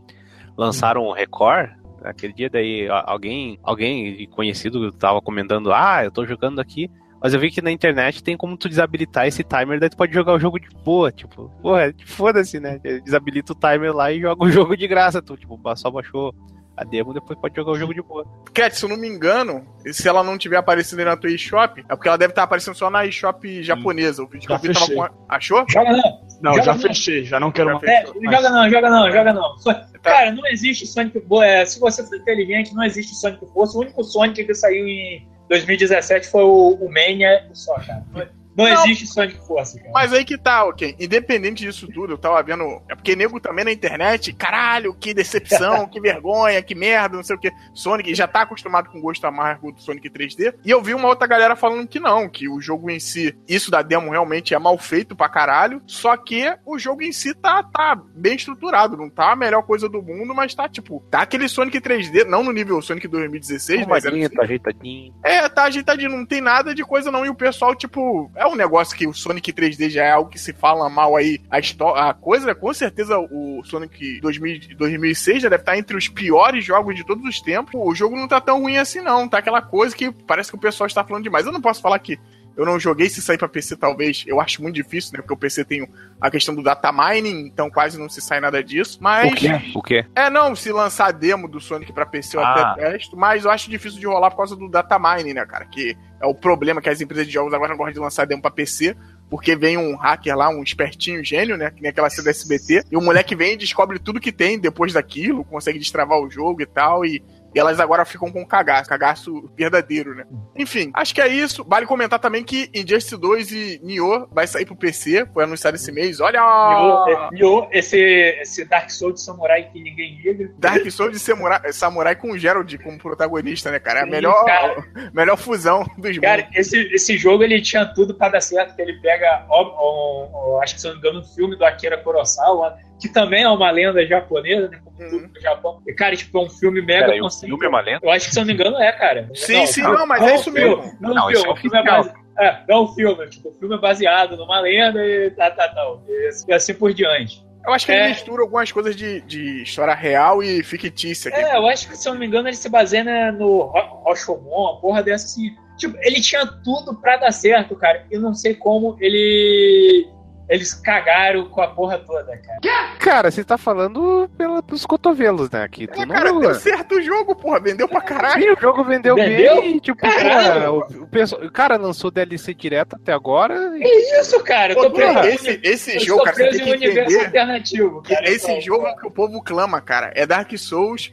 lançaram 0.56 1.02
o 1.02 1.12
Record, 1.12 1.70
aquele 2.04 2.32
dia 2.32 2.48
daí 2.50 2.88
alguém, 2.88 3.58
alguém 3.62 4.26
conhecido 4.30 4.90
tava 4.92 5.20
comentando: 5.20 5.72
"Ah, 5.72 6.02
eu 6.04 6.10
tô 6.10 6.24
jogando 6.26 6.60
aqui". 6.60 6.90
Mas 7.22 7.32
eu 7.34 7.40
vi 7.40 7.50
que 7.50 7.62
na 7.62 7.70
internet 7.70 8.22
tem 8.22 8.36
como 8.36 8.56
tu 8.56 8.68
desabilitar 8.68 9.26
esse 9.26 9.44
timer, 9.44 9.78
daí 9.78 9.88
tu 9.88 9.96
pode 9.96 10.12
jogar 10.12 10.32
o 10.32 10.38
jogo 10.40 10.58
de 10.58 10.68
boa, 10.84 11.12
tipo, 11.12 11.50
porra, 11.62 11.94
foda-se, 12.04 12.58
né? 12.58 12.78
Desabilita 13.04 13.52
o 13.52 13.56
timer 13.56 13.94
lá 13.94 14.10
e 14.10 14.20
joga 14.20 14.44
o 14.44 14.50
jogo 14.50 14.76
de 14.76 14.88
graça, 14.88 15.22
tu, 15.22 15.36
tipo, 15.36 15.58
só 15.76 15.90
baixou 15.90 16.34
a 16.74 16.84
demo, 16.84 17.12
depois 17.12 17.38
pode 17.38 17.54
jogar 17.54 17.72
o 17.72 17.78
jogo 17.78 17.92
de 17.94 18.00
boa. 18.02 18.26
Cat, 18.54 18.74
se 18.74 18.82
eu 18.84 18.88
não 18.88 18.96
me 18.96 19.06
engano, 19.06 19.64
se 19.92 20.08
ela 20.08 20.24
não 20.24 20.38
tiver 20.38 20.56
aparecido 20.56 21.00
aí 21.00 21.04
na 21.04 21.16
tua 21.16 21.30
eShop, 21.30 21.80
é 21.86 21.94
porque 21.94 22.08
ela 22.08 22.16
deve 22.16 22.32
estar 22.32 22.42
aparecendo 22.44 22.74
só 22.74 22.88
na 22.90 23.04
eShop 23.06 23.62
japonesa. 23.62 24.22
O 24.22 24.26
vídeo 24.26 24.48
que 24.48 24.48
Já 24.48 24.54
eu 24.54 24.60
vi 24.60 24.72
tava 24.72 24.86
com. 24.94 25.02
a- 25.02 25.10
Achou? 25.28 25.64
Joga 25.68 25.92
não. 25.92 26.22
Não, 26.40 26.52
Joga 26.54 26.64
já 26.64 26.72
não. 26.72 26.80
fechei, 26.80 27.24
já 27.24 27.38
não 27.38 27.52
quero 27.52 27.68
Já 27.68 27.74
mais. 27.74 27.88
É, 27.88 28.04
joga 28.06 28.50
não, 28.50 28.70
joga 28.70 28.90
não, 28.90 29.12
joga 29.12 29.32
não. 29.34 29.56
Tá. 29.58 29.88
Cara, 30.02 30.32
não 30.32 30.44
existe 30.48 30.86
Sonic. 30.86 31.22
É, 31.44 31.64
se 31.66 31.78
você 31.78 32.04
for 32.04 32.16
inteligente, 32.16 32.74
não 32.74 32.82
existe 32.82 33.14
Sonic 33.14 33.46
Force. 33.52 33.76
O 33.76 33.80
único 33.82 34.02
Sonic 34.02 34.42
que 34.44 34.54
saiu 34.54 34.84
em 34.88 35.28
2017 35.52 36.28
foi 36.28 36.42
o, 36.42 36.78
o 36.80 36.88
Mania 36.88 37.46
só, 37.52 37.74
cara. 37.74 38.02
Não, 38.14 38.26
não 38.56 38.64
Não. 38.64 38.84
existe 38.84 39.06
Sonic 39.06 39.38
Force, 39.46 39.78
cara. 39.78 39.90
Mas 39.92 40.12
aí 40.12 40.24
que 40.24 40.36
tá, 40.38 40.64
ok. 40.64 40.94
Independente 40.98 41.64
disso 41.64 41.86
tudo, 41.88 42.12
eu 42.14 42.18
tava 42.18 42.42
vendo. 42.42 42.82
É 42.88 42.94
porque 42.94 43.16
nego 43.16 43.40
também 43.40 43.64
na 43.64 43.72
internet, 43.72 44.32
caralho, 44.32 44.94
que 44.94 45.14
decepção, 45.14 45.86
que 45.88 46.00
vergonha, 46.00 46.62
que 46.62 46.74
merda, 46.74 47.16
não 47.16 47.24
sei 47.24 47.36
o 47.36 47.38
que. 47.38 47.50
Sonic 47.74 48.14
já 48.14 48.26
tá 48.28 48.42
acostumado 48.42 48.90
com 48.90 48.98
o 48.98 49.02
gosto 49.02 49.26
amargo 49.26 49.72
do 49.72 49.80
Sonic 49.80 50.08
3D. 50.10 50.54
E 50.64 50.70
eu 50.70 50.82
vi 50.82 50.94
uma 50.94 51.08
outra 51.08 51.26
galera 51.26 51.56
falando 51.56 51.86
que 51.86 51.98
não, 52.00 52.28
que 52.28 52.48
o 52.48 52.60
jogo 52.60 52.90
em 52.90 53.00
si, 53.00 53.36
isso 53.48 53.70
da 53.70 53.82
demo 53.82 54.10
realmente 54.10 54.54
é 54.54 54.58
mal 54.58 54.76
feito 54.78 55.14
pra 55.16 55.28
caralho. 55.28 55.82
Só 55.86 56.16
que 56.16 56.52
o 56.64 56.78
jogo 56.78 57.02
em 57.02 57.12
si 57.12 57.34
tá, 57.34 57.62
tá 57.62 58.00
bem 58.14 58.36
estruturado. 58.36 58.96
Não 58.96 59.08
tá 59.10 59.32
a 59.32 59.36
melhor 59.36 59.62
coisa 59.62 59.88
do 59.88 60.02
mundo, 60.02 60.34
mas 60.34 60.54
tá 60.54 60.68
tipo. 60.68 61.02
Tá 61.10 61.22
aquele 61.22 61.48
Sonic 61.48 61.80
3D, 61.80 62.24
não 62.24 62.42
no 62.42 62.52
nível 62.52 62.80
Sonic 62.82 63.06
2016, 63.08 63.86
mas 63.86 64.04
era 64.04 64.14
Arrumadinho, 64.14 64.30
tá 64.36 64.42
ajeitadinho. 64.42 65.14
é, 65.24 65.48
tá 65.48 65.64
ajeitadinho, 65.64 66.10
não 66.10 66.26
tem 66.26 66.40
nada 66.40 66.74
de 66.74 66.84
coisa 66.84 67.10
não. 67.10 67.24
E 67.24 67.28
o 67.28 67.34
pessoal, 67.34 67.74
tipo, 67.74 68.30
é 68.43 68.47
um 68.47 68.56
negócio 68.56 68.97
que 68.97 69.06
o 69.06 69.14
Sonic 69.14 69.52
3D 69.52 69.89
já 69.89 70.05
é 70.05 70.10
algo 70.10 70.31
que 70.31 70.39
se 70.39 70.52
fala 70.52 70.89
mal 70.89 71.16
aí. 71.16 71.40
A, 71.51 72.09
a 72.09 72.14
coisa, 72.14 72.55
com 72.55 72.73
certeza, 72.74 73.19
o 73.19 73.62
Sonic 73.64 74.20
2000, 74.20 74.77
2006 74.77 75.43
já 75.43 75.48
deve 75.48 75.62
estar 75.62 75.78
entre 75.78 75.97
os 75.97 76.09
piores 76.09 76.64
jogos 76.64 76.94
de 76.94 77.05
todos 77.05 77.24
os 77.24 77.40
tempos. 77.40 77.73
O 77.74 77.94
jogo 77.94 78.16
não 78.16 78.28
tá 78.28 78.40
tão 78.40 78.60
ruim 78.60 78.77
assim, 78.77 79.01
não. 79.01 79.28
Tá 79.28 79.39
aquela 79.39 79.62
coisa 79.62 79.97
que 79.97 80.10
parece 80.10 80.51
que 80.51 80.56
o 80.56 80.60
pessoal 80.60 80.86
está 80.86 81.05
falando 81.05 81.23
demais. 81.23 81.47
Eu 81.47 81.52
não 81.52 81.60
posso 81.60 81.81
falar 81.81 81.98
que 81.98 82.19
eu 82.56 82.64
não 82.66 82.78
joguei 82.78 83.08
se 83.08 83.20
sair 83.22 83.38
pra 83.38 83.48
PC, 83.48 83.76
talvez. 83.76 84.24
Eu 84.26 84.40
acho 84.40 84.62
muito 84.62 84.74
difícil, 84.74 85.12
né? 85.14 85.18
Porque 85.20 85.32
o 85.32 85.36
PC 85.36 85.64
tem 85.64 85.88
a 86.20 86.30
questão 86.30 86.54
do 86.54 86.62
data 86.62 86.90
mining, 86.92 87.46
então 87.46 87.70
quase 87.70 87.98
não 87.98 88.08
se 88.08 88.20
sai 88.20 88.40
nada 88.40 88.62
disso. 88.62 88.98
Mas. 89.00 89.32
O 89.32 89.34
quê? 89.36 89.48
O 89.74 89.82
quê? 89.82 90.04
É, 90.14 90.28
não, 90.30 90.54
se 90.54 90.70
lançar 90.72 91.06
a 91.08 91.12
demo 91.12 91.48
do 91.48 91.60
Sonic 91.60 91.92
pra 91.92 92.06
PC 92.06 92.36
eu 92.36 92.40
Ah. 92.40 92.72
até 92.72 92.90
testo, 92.92 93.16
mas 93.16 93.44
eu 93.44 93.50
acho 93.50 93.70
difícil 93.70 93.98
de 94.00 94.06
rolar 94.06 94.30
por 94.30 94.36
causa 94.38 94.54
do 94.56 94.68
data 94.68 94.98
mining, 94.98 95.34
né, 95.34 95.44
cara? 95.46 95.64
Que 95.64 95.96
é 96.20 96.26
o 96.26 96.34
problema 96.34 96.80
que 96.80 96.88
as 96.88 97.00
empresas 97.00 97.26
de 97.26 97.32
jogos 97.32 97.52
agora 97.54 97.70
não 97.70 97.76
gostam 97.78 97.94
de 97.94 98.00
lançar 98.00 98.26
demo 98.26 98.42
pra 98.42 98.50
PC, 98.50 98.96
porque 99.30 99.56
vem 99.56 99.76
um 99.78 99.96
hacker 99.96 100.36
lá, 100.36 100.48
um 100.50 100.62
espertinho 100.62 101.24
gênio, 101.24 101.56
né? 101.56 101.70
Que 101.70 101.80
nem 101.80 101.90
aquela 101.90 102.10
cena 102.10 102.24
da 102.26 102.30
SBT, 102.30 102.84
e 102.90 102.96
o 102.96 103.00
moleque 103.00 103.34
vem 103.34 103.54
e 103.54 103.56
descobre 103.56 103.98
tudo 103.98 104.20
que 104.20 104.30
tem 104.30 104.58
depois 104.58 104.92
daquilo, 104.92 105.44
consegue 105.44 105.78
destravar 105.78 106.18
o 106.20 106.30
jogo 106.30 106.60
e 106.62 106.66
tal, 106.66 107.04
e. 107.04 107.22
E 107.54 107.58
elas 107.58 107.78
agora 107.80 108.04
ficam 108.04 108.30
com 108.30 108.44
cagaço, 108.46 108.88
cagaço 108.88 109.50
verdadeiro, 109.56 110.14
né? 110.14 110.24
Enfim, 110.56 110.90
acho 110.94 111.14
que 111.14 111.20
é 111.20 111.28
isso. 111.28 111.64
Vale 111.68 111.86
comentar 111.86 112.18
também 112.18 112.42
que 112.42 112.70
Injustice 112.74 113.16
2 113.16 113.52
e 113.52 113.80
Nioh 113.82 114.26
vai 114.32 114.46
sair 114.46 114.64
pro 114.64 114.76
PC, 114.76 115.26
foi 115.32 115.44
anunciado 115.44 115.76
esse 115.76 115.92
mês. 115.92 116.20
Olha! 116.20 116.40
Nioh, 116.40 117.30
Nioh, 117.32 117.68
esse, 117.72 117.98
esse 117.98 118.64
Dark 118.64 118.90
Souls 118.90 119.14
de 119.14 119.20
samurai 119.22 119.68
que 119.70 119.82
ninguém 119.82 120.16
liga. 120.22 120.50
Dark 120.58 120.88
Souls 120.90 121.12
de 121.12 121.18
samurai, 121.18 121.72
samurai 121.72 122.16
com 122.16 122.36
Gerald 122.36 122.76
como 122.78 122.98
protagonista, 122.98 123.70
né, 123.70 123.78
cara? 123.78 124.00
É 124.00 124.02
a 124.02 124.06
melhor, 124.06 124.44
cara. 124.44 124.84
melhor 125.12 125.36
fusão 125.36 125.84
dos 125.98 126.18
Cara, 126.18 126.42
mundos. 126.42 126.56
esse, 126.56 126.78
esse 126.94 127.16
jogo 127.18 127.42
ele 127.42 127.60
tinha 127.60 127.84
tudo 127.86 128.14
pra 128.14 128.28
dar 128.28 128.40
certo, 128.40 128.74
que 128.74 128.82
ele 128.82 128.94
pega, 129.00 129.44
ó, 129.48 129.62
ó, 129.62 130.28
ó, 130.56 130.62
acho 130.62 130.74
que 130.74 130.80
se 130.80 130.86
eu 130.86 130.94
não 130.94 131.00
me 131.00 131.06
engano, 131.08 131.20
um 131.20 131.34
filme 131.34 131.56
do 131.56 131.64
Akira 131.64 131.98
Kurosawa, 131.98 132.76
que 133.02 133.08
também 133.08 133.42
é 133.42 133.48
uma 133.48 133.70
lenda 133.70 134.06
japonesa, 134.06 134.68
né, 134.68 134.80
como 134.84 134.96
Uhum. 135.02 135.10
tudo 135.10 135.28
no 135.34 135.40
Japão. 135.40 135.82
E, 135.86 135.92
cara, 135.92 136.14
tipo, 136.16 136.38
é 136.38 136.40
um 136.42 136.48
filme 136.48 136.80
mega 136.80 137.06
Peraí, 137.06 137.18
o 137.20 137.24
conceitual. 137.24 137.58
filme 137.58 137.66
é 137.66 137.68
uma 137.68 137.80
lenda? 137.80 138.00
Eu 138.02 138.10
acho 138.12 138.28
que, 138.28 138.32
se 138.32 138.38
eu 138.38 138.42
não 138.42 138.46
me 138.46 138.52
engano, 138.54 138.76
é, 138.80 138.92
cara. 138.92 139.28
Sim, 139.34 139.66
sim, 139.66 139.82
não, 139.82 140.06
mas 140.06 140.22
é 140.22 140.32
o 140.32 140.34
isso 140.36 140.44
filme, 140.52 140.60
mesmo. 140.60 140.96
Não, 141.00 141.14
Não, 141.14 141.26
o 141.26 141.30
isso 141.32 141.42
filme, 141.42 141.48
é 141.48 141.52
o 141.52 141.60
filme 141.60 141.78
é 141.78 141.82
base... 141.84 142.12
É, 142.38 142.58
não 142.68 142.84
o 142.84 142.94
filme, 142.94 143.26
tipo, 143.28 143.48
o 143.50 143.52
filme 143.52 143.74
é 143.74 143.78
baseado 143.78 144.36
numa 144.38 144.58
lenda 144.60 145.04
e 145.04 145.30
tá, 145.32 145.50
tá, 145.50 145.68
tá. 145.68 145.84
E, 146.08 146.30
e 146.48 146.52
assim 146.54 146.72
por 146.72 146.94
diante. 146.94 147.44
Eu 147.66 147.72
acho 147.74 147.84
que 147.86 147.92
ele 147.92 148.00
É. 148.00 148.08
mistura 148.08 148.42
algumas 148.42 148.72
coisas 148.72 148.96
de, 148.96 149.20
de 149.22 149.62
história 149.62 149.92
real 149.94 150.42
e 150.42 150.62
fictícia. 150.62 151.30
aqui. 151.30 151.40
É, 151.40 151.56
eu 151.56 151.66
acho 151.66 151.88
que, 151.88 151.96
se 151.96 152.08
eu 152.08 152.12
não 152.14 152.20
me 152.20 152.26
engano, 152.26 152.48
ele 152.48 152.56
se 152.56 152.68
baseia 152.68 153.04
né, 153.04 153.30
no 153.32 153.62
Ro- 153.62 154.02
Rashomon, 154.06 154.48
uma 154.48 154.80
porra 154.80 155.02
dessa 155.02 155.26
assim. 155.26 155.50
Tipo, 155.76 155.96
ele 156.02 156.20
tinha 156.20 156.46
tudo 156.46 156.94
pra 157.00 157.16
dar 157.18 157.32
certo, 157.32 157.76
cara. 157.76 158.04
Eu 158.10 158.20
não 158.20 158.32
sei 158.34 158.54
como 158.54 158.96
ele. 159.00 160.08
Eles 160.52 160.74
cagaram 160.74 161.48
com 161.48 161.60
a 161.62 161.68
porra 161.68 161.98
toda, 161.98 162.36
cara. 162.36 162.88
Cara, 162.98 163.30
você 163.30 163.42
tá 163.42 163.56
falando 163.56 164.28
pela, 164.36 164.62
pelos 164.62 164.84
cotovelos, 164.84 165.50
né? 165.50 165.62
Aqui, 165.62 165.86
tu 165.86 166.00
É, 166.00 166.04
não 166.06 166.14
cara, 166.14 166.32
deu 166.32 166.54
certo 166.54 166.96
o 166.96 167.02
jogo, 167.02 167.34
porra. 167.34 167.58
Vendeu 167.60 167.88
pra 167.88 168.00
caralho. 168.00 168.42
Sim, 168.42 168.50
o 168.50 168.60
jogo 168.60 168.84
vendeu, 168.84 169.14
Vendeu? 169.14 169.60
bem, 169.62 169.78
tipo, 169.78 170.00
cara, 170.00 170.70
o, 170.70 170.78
o, 170.80 171.06
pessoal- 171.06 171.42
o 171.42 171.50
cara 171.50 171.76
lançou 171.76 172.10
DLC 172.10 172.52
direto 172.52 172.96
até 172.96 173.12
agora. 173.12 173.76
e- 173.76 173.80
Que 173.80 174.20
isso, 174.20 174.38
cara? 174.44 174.72
Eu 174.72 174.76
Pô, 174.76 174.82
tô 174.84 174.90
preso, 174.90 175.14
porra, 175.14 175.28
esse, 175.28 175.60
esse 175.62 175.94
eu 175.96 176.00
jogo, 176.00 176.24
cara, 176.24 176.36
você 176.36 176.48
tem 176.50 176.60
em 176.60 176.64
que 176.64 176.70
universo 176.72 177.10
entender 177.12 177.24
alternativo, 177.26 178.02
que 178.02 178.14
cara. 178.14 178.28
esse 178.30 178.50
Então, 178.50 178.60
jogo 178.60 178.86
é 178.86 178.92
o 178.92 178.96
que 178.96 179.06
o 179.06 179.10
povo 179.10 179.42
clama, 179.42 179.80
cara. 179.80 180.12
É 180.14 180.26
Dark 180.26 180.50
Souls, 180.58 181.12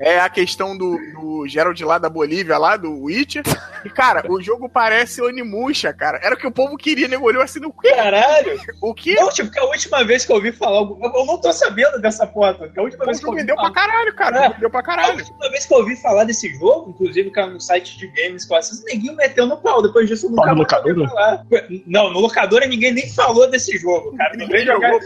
é 0.00 0.18
a 0.18 0.28
questão 0.28 0.76
do, 0.76 0.96
do 1.12 1.46
Gerald 1.46 1.84
lá 1.84 1.98
da 1.98 2.08
Bolívia, 2.08 2.56
lá 2.56 2.76
do 2.76 3.02
Witcher. 3.04 3.42
E, 3.84 3.90
cara, 3.90 4.24
o 4.28 4.40
jogo 4.40 4.68
parece 4.68 5.20
Onimusha, 5.22 5.92
cara. 5.92 6.18
Era 6.22 6.34
o 6.34 6.38
que 6.38 6.46
o 6.46 6.50
povo 6.52 6.76
queria, 6.76 7.06
nego 7.06 7.26
olhou 7.26 7.42
assim, 7.42 7.64
o 7.64 7.72
quê? 7.72 7.90
Caralho! 7.92 8.58
O 8.80 8.94
quê? 8.94 9.14
Não, 9.14 9.28
tipo, 9.30 9.50
que 9.50 9.58
a 9.58 9.64
última 9.64 10.04
vez 10.04 10.24
que 10.24 10.30
eu 10.30 10.36
ouvi 10.36 10.52
falar. 10.52 10.78
Eu 10.80 11.26
não 11.26 11.38
tô 11.38 11.52
sabendo 11.52 12.00
dessa 12.00 12.26
porra, 12.26 12.54
que 12.68 12.78
a 12.78 12.82
última 12.82 13.02
O 13.02 13.06
vez 13.06 13.18
que 13.18 13.24
eu 13.26 13.30
ouvi 13.30 13.40
vendeu 13.40 13.56
falar. 13.56 13.72
pra 13.72 13.82
caralho, 13.82 14.14
cara. 14.14 14.44
É. 14.44 14.48
Vendeu 14.50 14.70
pra 14.70 14.80
A 14.80 14.82
caralho. 14.84 15.16
última 15.18 15.50
vez 15.50 15.66
que 15.66 15.74
eu 15.74 15.78
ouvi 15.78 15.96
falar 15.96 16.24
desse 16.24 16.48
jogo, 16.58 16.90
inclusive 16.90 17.30
que 17.30 17.38
era 17.40 17.48
no 17.50 17.60
site 17.60 17.98
de 17.98 18.06
games 18.08 18.44
que 18.44 18.52
eu 18.52 18.56
assisto, 18.56 18.84
ninguém 18.86 19.16
meteu 19.16 19.46
no 19.46 19.56
pau. 19.56 19.82
Depois 19.82 20.06
disso 20.08 20.26
eu 20.26 20.30
nunca 20.30 20.54
no 20.54 20.58
mais 20.62 20.72
ouvi 20.84 21.06
falar. 21.08 21.44
Não, 21.86 22.12
no 22.12 22.20
locadora 22.20 22.66
ninguém 22.66 22.92
nem 22.92 23.08
falou 23.12 23.50
desse 23.50 23.76
jogo, 23.78 24.16
cara. 24.16 24.36
Ninguém 24.36 24.64
jogou. 24.64 25.00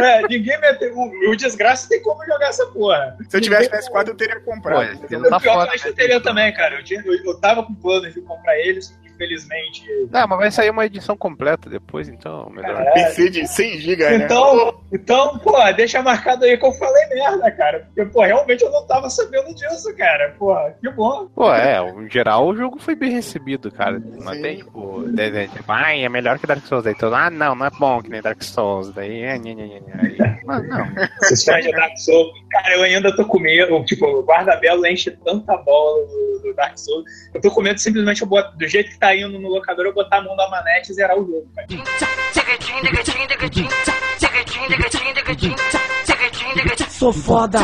é, 0.00 0.22
ninguém 0.28 0.58
meteu. 0.60 0.92
O, 0.96 1.30
o 1.30 1.36
desgraça 1.36 1.88
tem 1.88 2.02
como 2.02 2.24
jogar 2.26 2.48
essa 2.48 2.66
porra. 2.66 3.16
Se 3.28 3.36
eu 3.36 3.40
tivesse 3.40 3.70
Ninguém- 3.70 3.88
PS4, 3.90 4.08
eu 4.08 4.14
teria 4.16 4.40
comprado. 4.40 4.98
Pô? 4.98 5.06
Não 5.18 5.30
tá 5.30 5.36
o 5.36 5.40
pior 5.40 5.54
foda, 5.66 5.78
que 5.78 5.86
eu 5.86 5.90
né? 5.90 5.96
teria 5.96 6.20
também, 6.20 6.52
cara. 6.52 6.76
Eu, 6.80 6.84
tinha, 6.84 7.00
eu, 7.04 7.14
eu 7.24 7.40
tava 7.40 7.62
com 7.62 7.74
planos 7.74 8.12
de 8.12 8.20
comprar 8.22 8.58
eles, 8.58 8.92
infelizmente. 9.14 9.84
Não, 10.10 10.28
mas 10.28 10.38
vai 10.38 10.50
sair 10.50 10.70
uma 10.70 10.86
edição 10.86 11.16
completa 11.16 11.70
depois, 11.70 12.08
então, 12.08 12.50
melhor. 12.50 12.76
Caralho. 12.76 12.94
PC 12.94 13.30
de 13.30 13.46
100 13.46 13.80
GB, 13.80 14.04
né? 14.04 14.24
Então, 14.24 14.80
então, 14.92 15.38
pô, 15.38 15.56
deixa 15.72 16.02
marcado 16.02 16.44
aí 16.44 16.56
que 16.56 16.66
eu 16.66 16.72
falei 16.72 17.06
merda, 17.06 17.50
cara. 17.50 17.80
Porque, 17.86 18.04
pô, 18.10 18.22
realmente 18.22 18.62
eu 18.62 18.70
não 18.70 18.86
tava 18.86 19.08
sabendo 19.10 19.54
disso, 19.54 19.94
cara. 19.96 20.34
Pô, 20.38 20.54
que 20.80 20.90
bom. 20.90 21.26
Pô, 21.34 21.52
é, 21.52 21.80
em 21.80 22.10
geral 22.10 22.46
o 22.46 22.56
jogo 22.56 22.78
foi 22.78 22.94
bem 22.94 23.10
recebido, 23.10 23.70
cara. 23.70 23.98
Não 23.98 24.32
Sim. 24.32 24.42
tem, 24.42 24.56
tipo, 24.58 25.04
tipo, 25.12 25.72
ai, 25.72 26.04
é 26.04 26.08
melhor 26.08 26.38
que 26.38 26.46
Dark 26.46 26.64
Souls. 26.66 26.86
Aí 26.86 26.94
todo, 26.94 27.14
ah, 27.14 27.30
não, 27.30 27.54
não 27.54 27.66
é 27.66 27.70
bom 27.70 28.02
que 28.02 28.10
nem 28.10 28.22
Dark 28.22 28.42
Souls. 28.42 28.92
Daí, 28.92 29.22
é, 29.22 29.38
nhê, 29.38 29.54
nhê, 29.54 29.66
nhê, 29.66 29.80
nhê. 29.80 29.92
Aí, 29.98 30.40
Mas 30.44 30.68
não. 30.68 30.86
Esses 31.22 31.44
fãs 31.44 31.64
de 31.64 31.72
Dark 31.72 31.96
Souls, 31.98 32.32
cara, 32.50 32.76
eu 32.76 32.82
ainda 32.82 33.14
tô 33.14 33.24
com 33.26 33.38
medo. 33.38 33.84
Tipo, 33.84 34.06
o 34.06 34.22
guarda-belo 34.22 34.86
enche 34.86 35.10
tanta 35.10 35.56
bola 35.56 36.06
do, 36.06 36.40
do 36.42 36.54
Dark 36.54 36.76
Souls. 36.78 37.04
Eu 37.34 37.40
tô 37.40 37.50
com 37.50 37.62
medo 37.62 37.78
simplesmente 37.78 38.22
eu 38.22 38.28
botar, 38.28 38.50
do 38.50 38.68
jeito 38.68 38.90
que 38.90 38.98
tá 39.04 39.14
indo 39.14 39.38
no 39.38 39.48
locador, 39.48 39.84
eu 39.84 39.92
botar 39.92 40.18
a 40.18 40.22
mão 40.22 40.34
da 40.34 40.48
manete 40.48 40.90
e 40.90 40.94
zerar 40.94 41.18
o 41.18 41.26
jogo, 41.26 41.46
cara. 41.54 41.66
Sou 46.88 47.12
foda. 47.12 47.58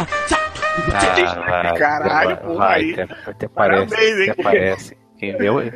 Ah, 0.93 1.75
Caralho, 1.77 2.29
vai, 2.29 2.37
porra, 2.37 2.69
aí. 2.69 2.93
até, 2.93 3.03
até 3.31 3.49
parece. 3.49 3.95
Parabéns? 3.95 4.29
Até 4.29 4.43
parece. 4.43 4.97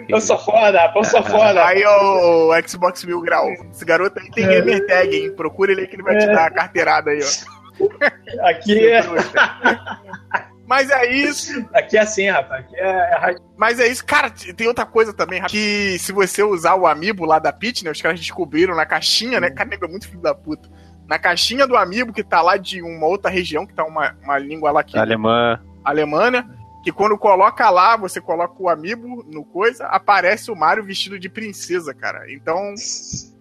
Eu 0.08 0.20
sou 0.20 0.38
foda, 0.38 0.92
eu 0.94 1.04
sou 1.04 1.22
foda. 1.22 1.66
Aí, 1.66 1.84
ô, 1.84 2.50
o 2.50 2.68
Xbox 2.68 3.04
Mil 3.04 3.20
Grau. 3.20 3.46
Esse 3.70 3.84
garoto 3.84 4.18
aí 4.18 4.30
tem 4.30 4.46
gamer 4.46 4.86
tag, 4.86 5.14
hein? 5.14 5.34
Procura 5.34 5.72
ele 5.72 5.82
aí 5.82 5.86
que 5.86 5.96
ele 5.96 6.02
vai 6.02 6.16
te 6.16 6.26
dar 6.26 6.46
a 6.46 6.50
carteirada 6.50 7.10
aí, 7.10 7.20
ó. 7.20 8.48
Aqui 8.48 8.88
é, 8.90 9.02
Mas 10.66 10.90
é 10.90 11.12
isso. 11.12 11.64
aqui 11.74 11.96
é 11.96 12.00
assim, 12.00 12.28
rapaz. 12.30 12.64
Aqui 12.64 12.76
é, 12.76 13.30
é. 13.30 13.36
Mas 13.56 13.78
é 13.78 13.86
isso, 13.86 14.04
cara, 14.04 14.30
tem 14.30 14.66
outra 14.66 14.86
coisa 14.86 15.12
também, 15.12 15.42
que 15.44 15.98
se 15.98 16.10
você 16.12 16.42
usar 16.42 16.74
o 16.74 16.86
Amiibo 16.86 17.24
lá 17.24 17.38
da 17.38 17.52
Pit, 17.52 17.84
né, 17.84 17.90
os 17.90 18.00
caras 18.00 18.18
descobriram 18.18 18.74
na 18.74 18.86
caixinha, 18.86 19.40
né, 19.40 19.50
cara, 19.50 19.68
nego 19.68 19.84
é 19.84 19.88
muito 19.88 20.08
filho 20.08 20.22
da 20.22 20.34
puta. 20.34 20.68
Na 21.06 21.18
caixinha 21.18 21.66
do 21.66 21.76
Amiibo, 21.76 22.12
que 22.14 22.24
tá 22.24 22.40
lá 22.40 22.56
de 22.56 22.80
uma 22.80 23.06
outra 23.06 23.30
região, 23.30 23.66
que 23.66 23.74
tá 23.74 23.84
uma, 23.84 24.16
uma 24.22 24.38
língua 24.38 24.70
lá 24.70 24.82
que 24.82 24.96
Alemã. 24.98 25.60
Alemanha, 25.84 26.48
que 26.82 26.90
quando 26.90 27.16
coloca 27.18 27.68
lá, 27.68 27.94
você 27.96 28.20
coloca 28.20 28.54
o 28.58 28.70
Amiibo 28.70 29.22
no 29.30 29.44
coisa, 29.44 29.84
aparece 29.86 30.50
o 30.50 30.56
Mario 30.56 30.82
vestido 30.84 31.18
de 31.18 31.28
princesa, 31.28 31.92
cara. 31.94 32.24
Então, 32.32 32.56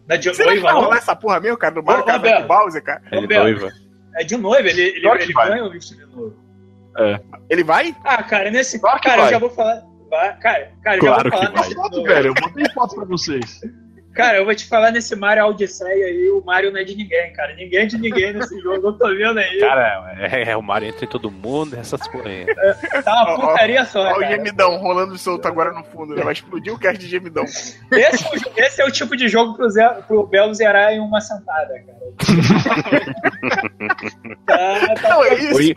Não 0.08 0.16
é 0.16 0.18
de 0.18 0.36
será 0.36 0.50
que 0.50 0.56
noiva, 0.56 0.62
vai 0.62 0.74
não? 0.74 0.82
rolar 0.82 0.98
essa 0.98 1.16
porra 1.16 1.40
mesmo, 1.40 1.58
cara, 1.58 1.74
do 1.74 1.84
Mario 1.84 2.04
Ô, 2.06 2.12
Roberto. 2.12 2.48
Bowser, 2.48 2.84
cara? 2.84 3.02
Ele 3.12 3.22
Roberto. 3.22 3.44
noiva. 3.44 3.72
É 4.16 4.24
de 4.26 4.38
noiva, 4.38 4.68
ele, 4.70 4.82
ele, 4.82 5.00
que 5.02 5.24
ele 5.24 5.34
vai. 5.34 5.48
ganha 5.50 5.64
o 5.66 5.72
vestido 5.72 6.06
de 6.06 6.43
noiva. 7.02 7.24
Ele 7.49 7.64
vai? 7.64 7.95
Ah, 8.03 8.24
cara, 8.24 8.49
nesse. 8.52 8.80
Claro 8.80 8.99
que 8.99 9.07
cara, 9.07 9.18
eu 9.20 9.24
vai. 9.24 9.34
já 9.34 9.40
vou 9.40 9.49
falar. 9.49 9.82
Vai, 10.10 10.38
cara, 10.40 10.72
cara, 10.84 10.98
eu 10.98 11.02
Claro 11.02 11.30
já 11.30 11.30
vou 11.30 11.32
que 11.32 11.38
falar 11.38 11.52
vai. 11.52 11.61
nesse. 11.61 11.76
Foto, 11.76 12.03
velho, 12.03 12.28
eu 12.28 12.34
botei 12.34 12.70
foto 12.74 12.95
pra 12.95 13.06
vocês. 13.06 13.61
Cara, 14.14 14.38
eu 14.38 14.45
vou 14.45 14.53
te 14.53 14.68
falar 14.68 14.91
nesse 14.91 15.15
Mario 15.15 15.45
Odisseia 15.48 16.06
aí, 16.06 16.30
o 16.30 16.44
Mario 16.45 16.72
não 16.72 16.80
é 16.80 16.84
de 16.84 16.95
ninguém, 16.95 17.34
cara. 17.34 17.56
Ninguém 17.56 17.80
é 17.80 17.85
de 17.85 17.98
ninguém 17.98 18.34
nesse 18.34 18.60
jogo, 18.60 18.88
eu 18.90 18.94
tô 18.94 19.07
vendo 19.10 19.40
aí. 19.40 19.60
Cara, 19.60 20.15
é, 20.19 20.52
é 20.52 20.57
o 20.57 20.61
Mario 20.61 20.90
entre 20.90 21.07
todo 21.07 21.31
mundo, 21.31 21.76
essas 21.76 22.07
porra 22.07 22.30
aí. 22.30 22.45
tá 23.03 23.23
uma 23.23 23.40
putaria 23.40 23.84
só, 23.85 24.02
Olha 24.14 24.27
o 24.27 24.31
gemidão 24.31 24.77
rolando 24.77 25.18
solto 25.18 25.48
agora 25.48 25.72
no 25.72 25.84
fundo, 25.84 26.15
né? 26.15 26.23
Vai 26.23 26.34
explodir 26.34 26.73
o 26.73 26.80
cast 26.80 26.99
de 26.99 27.07
gemidão. 27.07 27.44
Esse, 27.44 27.80
é 27.91 28.10
o- 28.30 28.53
esse 28.57 28.81
é 28.81 28.85
o 28.85 28.91
tipo 28.91 29.18
de 29.18 29.27
jogo 29.27 29.56
pro, 29.56 29.69
Zé, 29.69 29.88
pro 30.07 30.27
Belo 30.27 30.53
zerar 30.53 30.94
em 30.94 30.99
uma 30.99 31.19
sentada, 31.19 31.73
cara. 31.73 32.03
tá, 34.45 34.95
tá 35.02 35.10
Não, 35.10 35.23
é 35.23 35.34
isso. 35.35 35.53
Ou 35.53 35.61
em, 35.61 35.73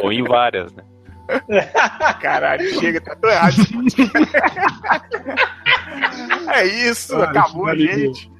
ou 0.00 0.12
em 0.12 0.22
várias, 0.24 0.72
né? 0.72 0.82
Caralho, 2.20 2.80
chega, 2.80 3.00
tá 3.00 3.16
tão 3.16 3.30
errado. 3.30 3.54
é 6.52 6.66
isso, 6.66 7.16
Ah, 7.16 7.24
acabou, 7.24 7.64
valeu. 7.66 7.86
gente. 7.86 8.30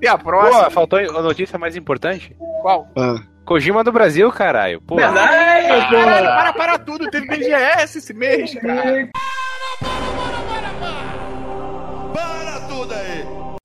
e 0.00 0.06
a 0.06 0.16
próxima? 0.16 0.64
Pô, 0.64 0.70
faltou 0.70 0.98
a 0.98 1.22
notícia 1.22 1.58
mais 1.58 1.76
importante. 1.76 2.36
Qual? 2.62 2.88
Ah. 2.96 3.16
Kojima 3.44 3.82
do 3.82 3.90
Brasil, 3.90 4.30
caralho. 4.30 4.80
Pô, 4.82 4.94
Verdade, 4.96 5.88
Caralho, 5.90 6.26
pô. 6.26 6.32
para, 6.36 6.52
para 6.52 6.78
tudo. 6.78 7.10
Teve 7.10 7.26
BGS 7.26 7.98
esse 7.98 8.14
mês, 8.14 8.54
cara. 8.54 8.74
Para 8.74 8.82
tudo 8.82 8.94
aí! 8.94 9.10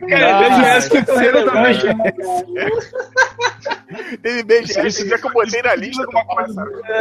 Cara, 0.10 0.49
BGS 0.49 0.90
que 0.90 1.03
tão 1.06 1.15
relevante, 1.18 1.86
né, 1.88 2.14
Teve 4.22 4.44
BGS, 4.44 4.88
Isso- 4.88 5.07
já 5.10 5.18
que 5.18 5.27
eu 5.27 5.32
botei 5.34 5.61
na 5.61 5.76
lista 5.76 6.03
alguma 6.03 6.26
pra 6.26 6.36
falar, 6.36 6.45
coisa. 6.45 6.53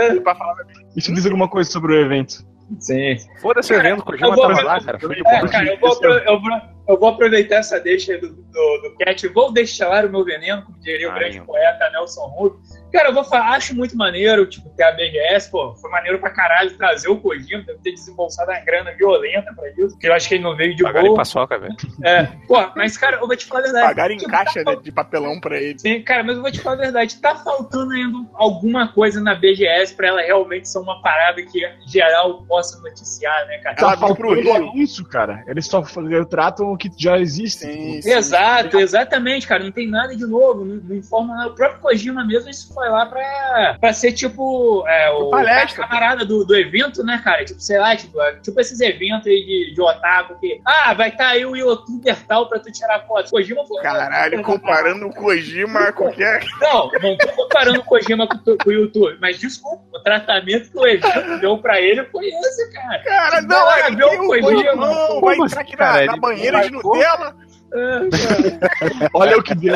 sabe? 0.08 0.20
Pra 0.20 0.34
falar 0.34 0.54
da 0.54 0.64
Isso 0.96 1.12
diz 1.14 1.24
alguma 1.26 1.48
coisa 1.48 1.70
sobre 1.70 1.92
o 1.92 2.00
evento. 2.00 2.44
Sim. 2.78 3.16
foda-se 3.42 3.72
o 3.72 3.76
evento, 3.76 4.02
Kojima 4.04 4.34
tava 4.36 4.62
lá, 4.62 4.80
cara. 4.80 4.98
Foi 4.98 5.16
É, 5.26 5.46
cara, 5.48 5.66
eu 5.66 5.78
vou, 5.78 5.92
apro- 5.92 6.12
eu, 6.12 6.40
vou, 6.40 6.50
eu 6.86 6.98
vou 6.98 7.08
aproveitar 7.08 7.56
essa 7.56 7.80
deixa 7.80 8.12
aí 8.12 8.20
do, 8.20 8.28
do, 8.28 8.42
do 8.82 8.94
Cat. 8.98 9.26
Vou 9.28 9.52
destilar 9.52 10.04
o 10.06 10.10
meu 10.10 10.24
veneno, 10.24 10.62
como 10.62 10.78
diria 10.80 11.08
o 11.08 11.12
Ai, 11.12 11.18
grande 11.18 11.36
meu. 11.38 11.46
poeta 11.46 11.90
Nelson 11.90 12.26
Rubio. 12.26 12.60
Cara, 12.92 13.08
eu 13.08 13.14
vou 13.14 13.24
falar, 13.24 13.56
acho 13.56 13.74
muito 13.74 13.96
maneiro, 13.96 14.46
tipo, 14.46 14.68
ter 14.76 14.84
a 14.84 14.92
BGS, 14.92 15.50
pô, 15.50 15.74
foi 15.74 15.90
maneiro 15.90 16.20
pra 16.20 16.30
caralho 16.30 16.76
trazer 16.76 17.08
o 17.08 17.16
Kojima, 17.16 17.64
deve 17.64 17.80
ter 17.80 17.90
desembolsado 17.90 18.52
uma 18.52 18.60
grana 18.60 18.92
violenta 18.92 19.52
pra 19.52 19.68
isso, 19.70 19.88
porque 19.90 20.06
eu 20.06 20.14
acho 20.14 20.28
que 20.28 20.36
ele 20.36 20.44
não 20.44 20.54
veio 20.54 20.76
de 20.76 20.84
Pagaram 20.84 21.06
em 21.06 21.08
boa. 21.08 21.16
paçoca, 21.18 21.58
velho. 21.58 21.74
É, 22.04 22.22
pô, 22.46 22.54
mas, 22.76 22.96
cara, 22.96 23.16
eu 23.16 23.26
vou 23.26 23.36
te 23.36 23.46
falar 23.46 23.60
a 23.60 23.62
verdade. 23.64 23.86
Pagaram 23.88 24.14
em 24.14 24.18
Tipo, 24.18 24.30
caixa 24.30 24.62
tá 24.62 24.74
de 24.76 24.92
papelão 24.92 25.40
pra 25.40 25.60
ele. 25.60 25.76
Sim, 25.76 26.02
cara, 26.02 26.22
mas 26.22 26.36
eu 26.36 26.42
vou 26.42 26.52
te 26.52 26.60
falar 26.60 26.76
a 26.76 26.80
verdade. 26.82 27.16
Tá 27.20 27.34
faltando 27.34 27.92
ainda 27.94 28.16
alguma 28.34 28.86
coisa 28.86 29.20
na 29.20 29.34
BGS 29.34 29.92
pra 29.96 30.06
ela 30.06 30.20
realmente 30.22 30.68
ser 30.68 30.78
uma 30.78 31.02
parada 31.02 31.42
que 31.42 31.60
geral 31.88 32.44
possa 32.44 32.80
noticiar, 32.80 33.44
né, 33.48 33.58
cara? 33.58 33.74
Ela 33.76 33.96
Tá 33.96 34.06
veio 34.06 34.14
pro 34.16 34.52
anúncio, 34.54 35.04
cara. 35.08 35.42
Eles 35.48 35.66
só 35.66 35.82
tratam 36.30 36.73
o 36.74 36.78
que 36.78 36.90
já 36.96 37.18
existe. 37.18 37.60
Sim, 37.64 38.02
sim. 38.02 38.10
Exato, 38.12 38.78
exatamente, 38.78 39.46
cara. 39.46 39.62
Não 39.64 39.72
tem 39.72 39.88
nada 39.88 40.14
de 40.16 40.26
novo. 40.26 40.64
Não, 40.64 40.76
não 40.76 40.96
informa 40.96 41.34
nada. 41.34 41.50
O 41.50 41.54
próprio 41.54 41.80
Kojima 41.80 42.24
mesmo, 42.24 42.50
isso 42.50 42.72
foi 42.72 42.88
lá 42.88 43.06
pra, 43.06 43.76
pra 43.80 43.92
ser 43.92 44.12
tipo 44.12 44.84
é, 44.86 45.10
o 45.10 45.30
Palestra. 45.30 45.86
camarada 45.86 46.24
do, 46.24 46.44
do 46.44 46.54
evento, 46.56 47.02
né, 47.04 47.20
cara? 47.24 47.44
Tipo, 47.44 47.60
sei 47.60 47.78
lá, 47.78 47.96
tipo, 47.96 48.20
é, 48.20 48.34
tipo 48.36 48.60
esses 48.60 48.80
eventos 48.80 49.26
aí 49.26 49.44
de, 49.44 49.74
de 49.74 49.80
otaku 49.80 50.38
que. 50.40 50.60
Ah, 50.64 50.94
vai 50.94 51.08
estar 51.08 51.28
aí 51.28 51.44
o 51.46 51.56
youtuber 51.56 52.16
tal 52.26 52.48
pra 52.48 52.58
tu 52.58 52.70
tirar 52.72 53.00
foto. 53.06 53.30
Kojima 53.30 53.64
foi. 53.66 53.82
Caralho, 53.82 54.42
comparando 54.42 55.06
o 55.06 55.14
Kojima 55.14 55.80
a 55.88 55.92
qualquer. 55.92 56.44
Não, 56.60 56.90
não 57.02 57.16
tô 57.16 57.28
comparando 57.28 57.80
o 57.80 57.84
Kojima 57.84 58.26
com, 58.26 58.36
o- 58.50 58.58
com 58.58 58.70
o 58.70 58.72
YouTube, 58.72 59.16
mas 59.20 59.38
desculpa, 59.38 59.84
o 59.94 60.00
tratamento 60.02 60.70
que 60.70 60.78
o 60.78 60.86
evento 60.86 61.38
deu 61.40 61.58
pra 61.58 61.80
ele 61.80 62.04
foi 62.06 62.26
esse, 62.26 62.72
cara. 62.72 63.02
Cara, 63.04 63.30
Vai 63.34 63.42
não, 63.42 63.70
é 63.72 63.90
ver 63.90 64.04
o 64.04 64.26
Kojima. 64.26 64.50
Kojima 64.52 65.20
vai 65.20 65.36
entrar 65.36 65.60
aqui 65.60 65.76
cara? 65.76 66.00
na, 66.00 66.06
na 66.06 66.12
Ele 66.12 66.20
banheira 66.20 66.58
de? 66.66 66.72
Nutella. 66.72 67.36
É. 67.74 69.08
Olha 69.12 69.38
o 69.38 69.42
que 69.42 69.54
deu. 69.54 69.74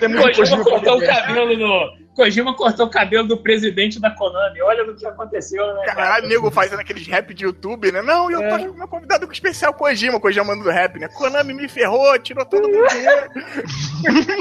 Kojima 0.00 0.34
Kojima 0.34 0.64
pra 0.64 0.72
cortou 0.72 0.98
o 0.98 1.06
cabelo 1.06 1.56
no. 1.56 2.07
Kojima 2.18 2.52
cortou 2.56 2.86
o 2.86 2.90
cabelo 2.90 3.28
do 3.28 3.38
presidente 3.38 4.00
da 4.00 4.10
Konami. 4.10 4.60
Olha 4.60 4.82
o 4.90 4.96
que 4.96 5.06
aconteceu, 5.06 5.64
né? 5.74 5.84
cara? 5.86 5.94
Caralho, 5.94 6.28
nego 6.28 6.50
fazendo 6.50 6.80
aqueles 6.80 7.06
rap 7.06 7.32
de 7.32 7.44
YouTube, 7.44 7.92
né? 7.92 8.02
Não, 8.02 8.28
eu 8.28 8.40
tô 8.40 8.44
É. 8.56 8.66
com 8.66 8.72
meu 8.74 8.88
convidado 8.88 9.24
com 9.24 9.32
especial 9.32 9.72
Kojima, 9.72 10.18
Kojima 10.18 10.44
mandando 10.44 10.68
rap, 10.70 10.98
né? 10.98 11.06
Konami 11.06 11.54
me 11.54 11.68
ferrou, 11.68 12.18
tirou 12.18 12.44
todo 12.44 12.66
o 12.66 12.70
meu 12.70 12.84
dinheiro. 12.88 13.30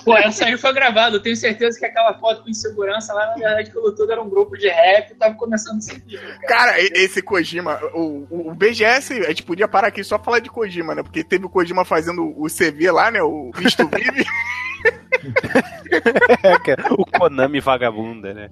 Pô, 0.04 0.18
essa 0.18 0.46
aí 0.46 0.58
foi 0.58 0.74
gravada. 0.74 1.18
Eu 1.18 1.22
tenho 1.22 1.36
certeza 1.36 1.78
que 1.78 1.86
aquela 1.86 2.16
foto 2.16 2.42
com 2.44 2.50
insegurança 2.50 3.14
lá, 3.14 3.28
na 3.28 3.34
verdade, 3.36 3.70
que 3.70 3.76
tudo 3.96 4.12
era 4.12 4.22
um 4.24 4.30
grupo 4.30 4.58
de 4.58 4.68
rap 4.68 5.12
e 5.12 5.16
tava 5.16 5.36
começando 5.36 5.78
a 5.78 5.82
seguir. 5.82 6.20
Cara, 6.48 6.80
e- 6.82 6.90
esse 6.96 7.22
Kojima, 7.22 7.80
o, 7.94 8.26
o- 8.30 8.50
o 8.50 8.56
BGS, 8.56 9.20
a 9.20 9.28
gente 9.30 9.44
podia 9.44 9.68
parar 9.68 9.90
aqui 9.90 10.04
só 10.04 10.18
falar 10.18 10.40
de 10.40 10.50
Kojima, 10.50 10.96
né? 10.96 11.04
Porque 11.04 11.24
teve 11.24 11.46
o 11.46 11.50
Kojima 11.50 11.86
fazendo 11.86 12.34
o 12.36 12.48
CV 12.50 12.90
lá, 12.92 13.12
né? 13.12 13.22
O 13.22 13.52
Visto 13.56 13.88
Vive. 13.88 14.26
o 16.98 17.06
Konami 17.06 17.60
vagabunda, 17.60 18.34
né? 18.34 18.50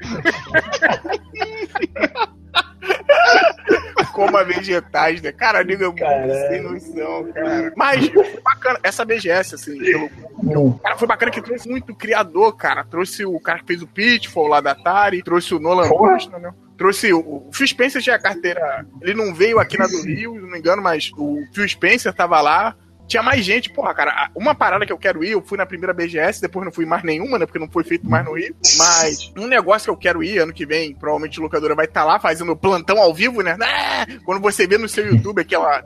Coma 4.13 4.43
vegetais, 4.45 5.21
né? 5.21 5.31
Cara, 5.33 5.61
nego 5.63 5.93
é 5.97 6.47
sem 6.49 6.61
noção, 6.61 7.31
cara. 7.33 7.73
Mas 7.75 8.07
foi 8.07 8.39
bacana, 8.41 8.79
essa 8.81 9.03
BGS, 9.03 9.55
assim, 9.55 9.77
pelo, 9.77 10.09
pelo- 10.09 10.73
cara, 10.79 10.97
foi 10.97 11.07
bacana 11.07 11.31
que 11.31 11.41
trouxe 11.41 11.67
muito 11.67 11.93
criador, 11.93 12.55
cara. 12.55 12.85
Trouxe 12.85 13.25
o 13.25 13.37
cara 13.41 13.59
que 13.59 13.65
fez 13.67 13.81
o 13.81 13.87
Pitfall 13.87 14.47
lá 14.47 14.61
da 14.61 14.71
Atari, 14.71 15.21
trouxe 15.21 15.53
o 15.53 15.59
Nolan 15.59 15.89
Bushnell, 15.89 16.39
né? 16.39 16.53
Trouxe 16.77 17.11
o, 17.13 17.19
o 17.19 17.49
Phil 17.53 17.67
Spencer 17.67 18.01
tinha 18.01 18.15
a 18.15 18.19
carteira. 18.21 18.85
Ele 19.01 19.13
não 19.13 19.33
veio 19.33 19.59
aqui 19.59 19.77
na 19.77 19.85
do 19.87 20.01
Rio, 20.01 20.35
se 20.35 20.41
não 20.41 20.49
me 20.49 20.59
engano, 20.59 20.81
mas 20.81 21.11
o 21.17 21.43
Phil 21.53 21.67
Spencer 21.67 22.13
tava 22.13 22.39
lá. 22.41 22.73
Tinha 23.07 23.21
mais 23.21 23.43
gente, 23.45 23.69
porra, 23.69 23.93
cara. 23.93 24.29
Uma 24.35 24.55
parada 24.55 24.85
que 24.85 24.91
eu 24.91 24.97
quero 24.97 25.23
ir, 25.23 25.31
eu 25.31 25.41
fui 25.41 25.57
na 25.57 25.65
primeira 25.65 25.93
BGS, 25.93 26.41
depois 26.41 26.65
não 26.65 26.71
fui 26.71 26.85
mais 26.85 27.03
nenhuma, 27.03 27.37
né? 27.37 27.45
Porque 27.45 27.59
não 27.59 27.69
foi 27.69 27.83
feito 27.83 28.09
mais 28.09 28.25
no 28.25 28.33
Rio. 28.33 28.55
Mas 28.77 29.31
um 29.37 29.47
negócio 29.47 29.85
que 29.85 29.91
eu 29.91 29.97
quero 29.97 30.23
ir 30.23 30.39
ano 30.39 30.53
que 30.53 30.65
vem, 30.65 30.95
provavelmente 30.95 31.39
a 31.39 31.43
locadora 31.43 31.75
vai 31.75 31.85
estar 31.85 32.03
lá 32.03 32.19
fazendo 32.19 32.55
plantão 32.55 32.99
ao 32.99 33.13
vivo, 33.13 33.41
né? 33.41 33.55
Ah, 33.61 34.05
quando 34.25 34.41
você 34.41 34.65
vê 34.65 34.77
no 34.77 34.89
seu 34.89 35.05
YouTube 35.07 35.41
aquela. 35.41 35.83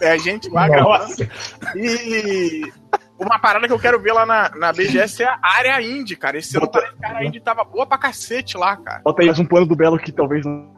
É 0.00 0.12
a 0.12 0.18
gente 0.18 0.48
lá 0.50 0.68
gravando. 0.68 1.14
E 1.74 2.62
uma 3.18 3.38
parada 3.38 3.66
que 3.66 3.72
eu 3.72 3.78
quero 3.78 4.00
ver 4.00 4.12
lá 4.12 4.26
na, 4.26 4.50
na 4.50 4.72
BGS 4.72 5.22
é 5.22 5.26
a 5.26 5.38
área 5.42 5.80
indie, 5.80 6.16
cara. 6.16 6.38
Esse 6.38 6.56
ano 6.56 6.70
parece 6.70 6.94
que 6.94 7.04
a 7.04 7.08
área 7.08 7.26
indie 7.26 7.40
tava 7.40 7.64
boa 7.64 7.86
pra 7.86 7.98
cacete 7.98 8.56
lá, 8.56 8.76
cara. 8.76 9.00
Bota 9.02 9.22
aí 9.22 9.26
mais 9.26 9.38
um 9.38 9.46
plano 9.46 9.66
do 9.66 9.76
Belo 9.76 9.98
que 9.98 10.12
talvez 10.12 10.44
não. 10.44 10.74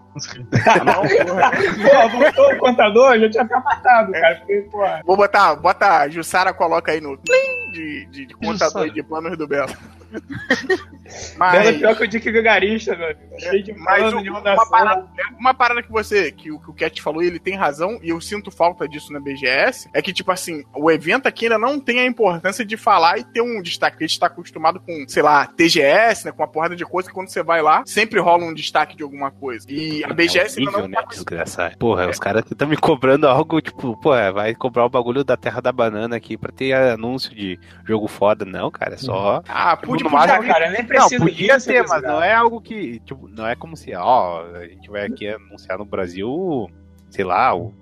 Ah, 0.67 0.85
não, 0.85 1.03
porra. 1.03 2.09
voltou 2.09 2.53
o 2.53 2.59
contador, 2.59 3.19
já 3.19 3.31
tinha 3.31 3.43
até 3.43 3.57
matado, 3.57 4.13
cara. 4.13 4.37
Porque, 4.37 4.69
pô, 4.71 4.85
Vou 5.05 5.17
botar, 5.17 5.57
bota 5.57 6.09
Jussara, 6.09 6.53
coloca 6.53 6.93
aí 6.93 7.01
no 7.01 7.17
plim 7.19 7.73
de, 7.73 8.07
de, 8.07 8.27
de 8.27 8.35
contador 8.35 8.91
de 8.91 9.03
planos 9.03 9.37
do 9.37 9.47
Belo. 9.47 9.73
É 10.15 11.37
Mas, 11.39 11.77
pior 11.79 11.97
que 11.97 12.05
o 12.05 12.09
Dick 12.09 12.31
Vigarista, 12.31 12.95
meu 12.97 13.07
amigo. 13.07 13.21
Cheio 13.39 13.63
de 13.63 13.73
mas 13.73 14.01
plano 14.01 14.19
o- 14.19 14.23
de 14.23 14.31
uma, 14.31 14.43
parada, 14.69 15.07
uma 15.39 15.55
parada 15.55 15.83
que 15.83 15.91
você, 15.91 16.31
que, 16.31 16.51
o- 16.51 16.59
que 16.61 16.71
o 16.71 16.75
Cat 16.75 17.01
falou, 17.01 17.23
e 17.23 17.27
ele 17.27 17.39
tem 17.39 17.55
razão, 17.55 17.99
e 18.03 18.11
eu 18.11 18.21
sinto 18.21 18.51
falta 18.51 18.87
disso 18.89 19.13
na 19.13 19.21
BGS, 19.21 19.89
é 19.95 20.03
que, 20.03 20.13
tipo 20.13 20.31
assim, 20.31 20.65
o 20.75 20.91
evento 20.91 21.27
aqui 21.27 21.47
ainda 21.47 21.59
não 21.59 21.81
tem 21.81 22.01
a 22.01 22.05
importância 22.07 22.65
de 22.65 22.77
falar 22.77 23.19
e 23.19 23.25
ter 23.25 23.41
um 23.41 23.63
destaque. 23.63 23.93
Porque 23.99 24.05
a 24.05 24.07
gente 24.09 24.21
tá 24.21 24.27
acostumado 24.27 24.81
com, 24.81 25.05
sei 25.09 25.23
lá, 25.23 25.47
TGS, 25.47 26.27
né, 26.27 26.33
com 26.33 26.43
uma 26.43 26.49
porrada 26.49 26.77
de 26.77 26.85
coisa, 26.85 27.09
que 27.09 27.15
quando 27.15 27.29
você 27.29 27.43
vai 27.43 27.63
lá, 27.63 27.83
sempre 27.87 28.21
rola 28.21 28.45
um 28.45 28.53
destaque 28.55 28.97
de 28.97 29.03
alguma 29.03 29.31
coisa. 29.31 29.67
E 29.71 30.05
a 30.05 30.13
BGS 30.13 30.57
é 30.57 30.61
ainda 30.61 30.71
horrível, 30.73 30.81
não 30.83 30.89
né? 30.89 30.97
tá 30.97 31.03
esse 31.09 31.15
Desgraçado. 31.25 31.79
Porra, 31.79 32.09
os 32.09 32.19
caras 32.19 32.45
estão 32.51 32.69
me 32.69 32.77
cobrando 32.77 33.27
algo, 33.27 33.61
tipo, 33.61 33.99
porra, 34.01 34.31
vai 34.33 34.55
cobrar 34.55 34.85
o 34.85 34.89
bagulho 34.91 35.25
da 35.25 35.37
Terra 35.37 35.61
da 35.61 35.73
Banana 35.73 36.17
aqui 36.17 36.37
pra 36.37 36.53
ter 36.53 36.73
anúncio 36.75 37.35
de 37.35 37.59
jogo 37.87 38.07
foda. 38.09 38.45
Não, 38.45 38.71
cara, 38.71 38.95
é 38.95 38.99
só. 38.99 39.43
Ah, 39.49 39.77
No 40.05 40.11
máximo, 40.11 40.47
Cara, 40.47 40.71
nem 40.71 40.81
Não, 40.83 40.87
precisa 40.89 41.25
Podia 41.25 41.57
isso 41.57 41.67
ter, 41.67 41.83
que 41.85 41.89
mas 41.91 42.03
não 42.03 42.23
é 42.23 42.33
algo 42.35 42.61
que. 42.61 43.01
Tipo, 43.01 43.29
não 43.29 43.47
é 43.47 43.55
como 43.55 43.77
se, 43.77 43.95
ó, 43.95 44.45
a 44.55 44.67
gente 44.67 44.89
vai 44.91 45.07
aqui 45.07 45.29
anunciar 45.29 45.79
no 45.79 45.85
Brasil, 45.85 46.69
sei 47.11 47.25
lá, 47.25 47.55
o. 47.55 47.73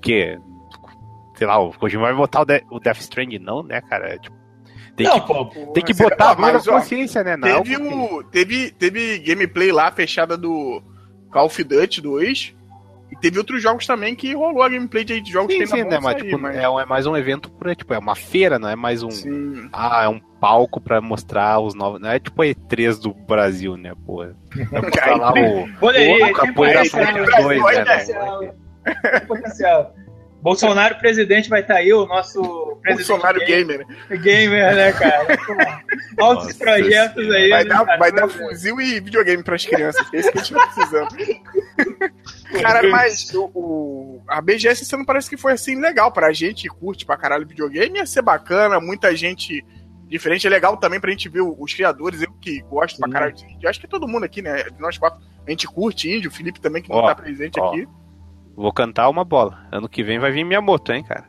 quê? 0.00 0.38
Sei 1.36 1.46
lá, 1.46 1.58
o 1.58 1.72
Kojima 1.72 2.04
vai 2.04 2.14
botar 2.14 2.40
o, 2.40 2.44
De 2.46 2.64
o 2.70 2.80
Death 2.80 2.98
Stranding, 3.00 3.38
não, 3.38 3.62
né, 3.62 3.80
cara? 3.82 4.14
É, 4.14 4.18
Tipo, 4.18 4.34
tem 4.96 5.06
Não, 5.06 5.20
que, 5.20 5.26
pô, 5.26 5.44
tem 5.72 5.84
que 5.84 5.92
botar 5.92 6.30
a 6.30 6.34
mão 6.34 6.46
na 6.46 6.52
mas, 6.54 6.66
ó, 6.66 6.72
consciência, 6.78 7.22
né? 7.22 7.36
Não 7.36 7.46
é 7.46 7.62
Teve, 7.62 7.76
que- 7.76 8.24
teve, 8.30 8.70
teve 8.70 9.18
gameplay 9.18 9.70
lá 9.70 9.92
fechada 9.92 10.38
do 10.38 10.82
Call 11.30 11.44
of 11.46 11.62
Duty 11.62 12.00
2. 12.00 12.55
E 13.10 13.16
teve 13.16 13.38
outros 13.38 13.62
jogos 13.62 13.86
também 13.86 14.14
que 14.16 14.34
rolou 14.34 14.62
a 14.62 14.68
gameplay 14.68 15.04
de 15.04 15.22
jogos 15.30 15.52
Sim, 15.52 15.60
que 15.60 15.66
sim, 15.68 15.76
ainda 15.82 15.90
né? 15.90 16.00
Mas, 16.02 16.12
sair, 16.14 16.24
tipo, 16.24 16.38
mas- 16.40 16.56
É, 16.56 16.68
um- 16.68 16.80
é 16.80 16.84
mais 16.84 17.06
um 17.06 17.16
evento 17.16 17.48
pra, 17.50 17.74
tipo, 17.74 17.94
é 17.94 17.98
uma 17.98 18.16
feira, 18.16 18.58
não 18.58 18.68
é 18.68 18.74
mais 18.74 19.02
um. 19.02 19.10
Sim. 19.10 19.68
Ah, 19.72 20.02
é 20.04 20.08
um 20.08 20.18
palco 20.40 20.80
pra 20.80 21.00
mostrar 21.00 21.60
os 21.60 21.74
novos. 21.74 22.00
Não 22.00 22.10
é 22.10 22.18
tipo 22.18 22.42
a 22.42 22.46
E3 22.46 22.98
do 23.00 23.14
Brasil, 23.14 23.76
né, 23.76 23.92
porra? 24.04 24.34
Pra 24.70 24.82
mostrar 24.82 25.16
lá 25.16 25.32
o. 25.32 25.68
Olha 25.80 25.98
aí, 26.00 26.12
o 26.14 26.18
tem 26.24 26.32
Capoeira 26.32 26.82
tem 26.82 26.90
2, 26.90 27.76
né, 27.76 27.84
potencial. 27.84 28.40
Tem 28.40 29.26
potencial. 29.26 29.94
Bolsonaro 30.42 30.94
presidente 30.98 31.48
vai 31.48 31.60
estar 31.60 31.76
aí, 31.76 31.92
o 31.92 32.06
nosso 32.06 32.40
presidente 32.82 33.08
Bolsonaro 33.08 33.38
gamer, 33.46 33.84
Gamer. 34.08 34.22
gamer, 34.22 34.74
né, 34.76 34.92
cara? 34.92 35.26
Altos 36.20 36.46
Nossa 36.46 36.58
projetos 36.58 37.30
aí. 37.34 37.50
Vai 37.50 37.64
né, 37.64 37.70
dar, 37.70 37.84
cara? 37.84 37.98
vai 37.98 38.12
dar 38.12 38.28
fuzil 38.28 38.80
e 38.80 39.00
videogame 39.00 39.42
pras 39.42 39.64
crianças, 39.64 40.08
que 40.08 40.16
é 40.16 40.20
isso 40.20 40.30
que 40.32 40.38
a 40.38 40.42
gente 40.42 40.54
tá 40.54 40.66
precisando. 40.68 41.08
Cara, 42.62 42.88
mas 42.90 43.32
o, 43.34 43.50
o- 43.54 44.22
a 44.28 44.40
BGS 44.40 44.82
esse 44.82 44.94
ano 44.94 45.04
parece 45.06 45.28
que 45.30 45.36
foi 45.36 45.52
assim 45.52 45.78
legal 45.80 46.10
pra 46.12 46.32
gente 46.32 46.62
que 46.62 46.68
curte 46.68 47.04
pra 47.06 47.16
caralho 47.16 47.46
videogame. 47.46 47.98
Ia 47.98 48.06
ser 48.06 48.22
bacana, 48.22 48.80
muita 48.80 49.14
gente 49.14 49.64
diferente. 50.08 50.46
É 50.46 50.50
legal 50.50 50.76
também 50.76 51.00
pra 51.00 51.10
gente 51.10 51.28
ver 51.28 51.42
os 51.42 51.72
criadores, 51.74 52.22
eu 52.22 52.32
que 52.40 52.60
gosto 52.62 52.98
pra 52.98 53.08
caralho 53.10 53.34
de 53.34 53.44
índio. 53.44 53.68
Acho 53.68 53.80
que 53.80 53.88
todo 53.88 54.06
mundo 54.08 54.24
aqui, 54.24 54.40
né? 54.42 54.64
Nós 54.78 54.98
quatro, 54.98 55.20
a 55.46 55.50
gente 55.50 55.66
curte 55.66 56.08
índio, 56.14 56.30
o 56.30 56.34
Felipe 56.34 56.60
também, 56.60 56.82
que 56.82 56.88
não 56.88 56.96
Ó, 56.96 57.06
tá 57.06 57.14
presente 57.14 57.58
ó. 57.60 57.68
aqui. 57.68 57.86
Vou 58.54 58.72
cantar 58.72 59.08
uma 59.10 59.24
bola. 59.24 59.66
Ano 59.70 59.88
que 59.88 60.02
vem 60.02 60.18
vai 60.18 60.30
vir 60.30 60.44
minha 60.44 60.60
moto, 60.60 60.90
hein, 60.92 61.04
cara. 61.04 61.24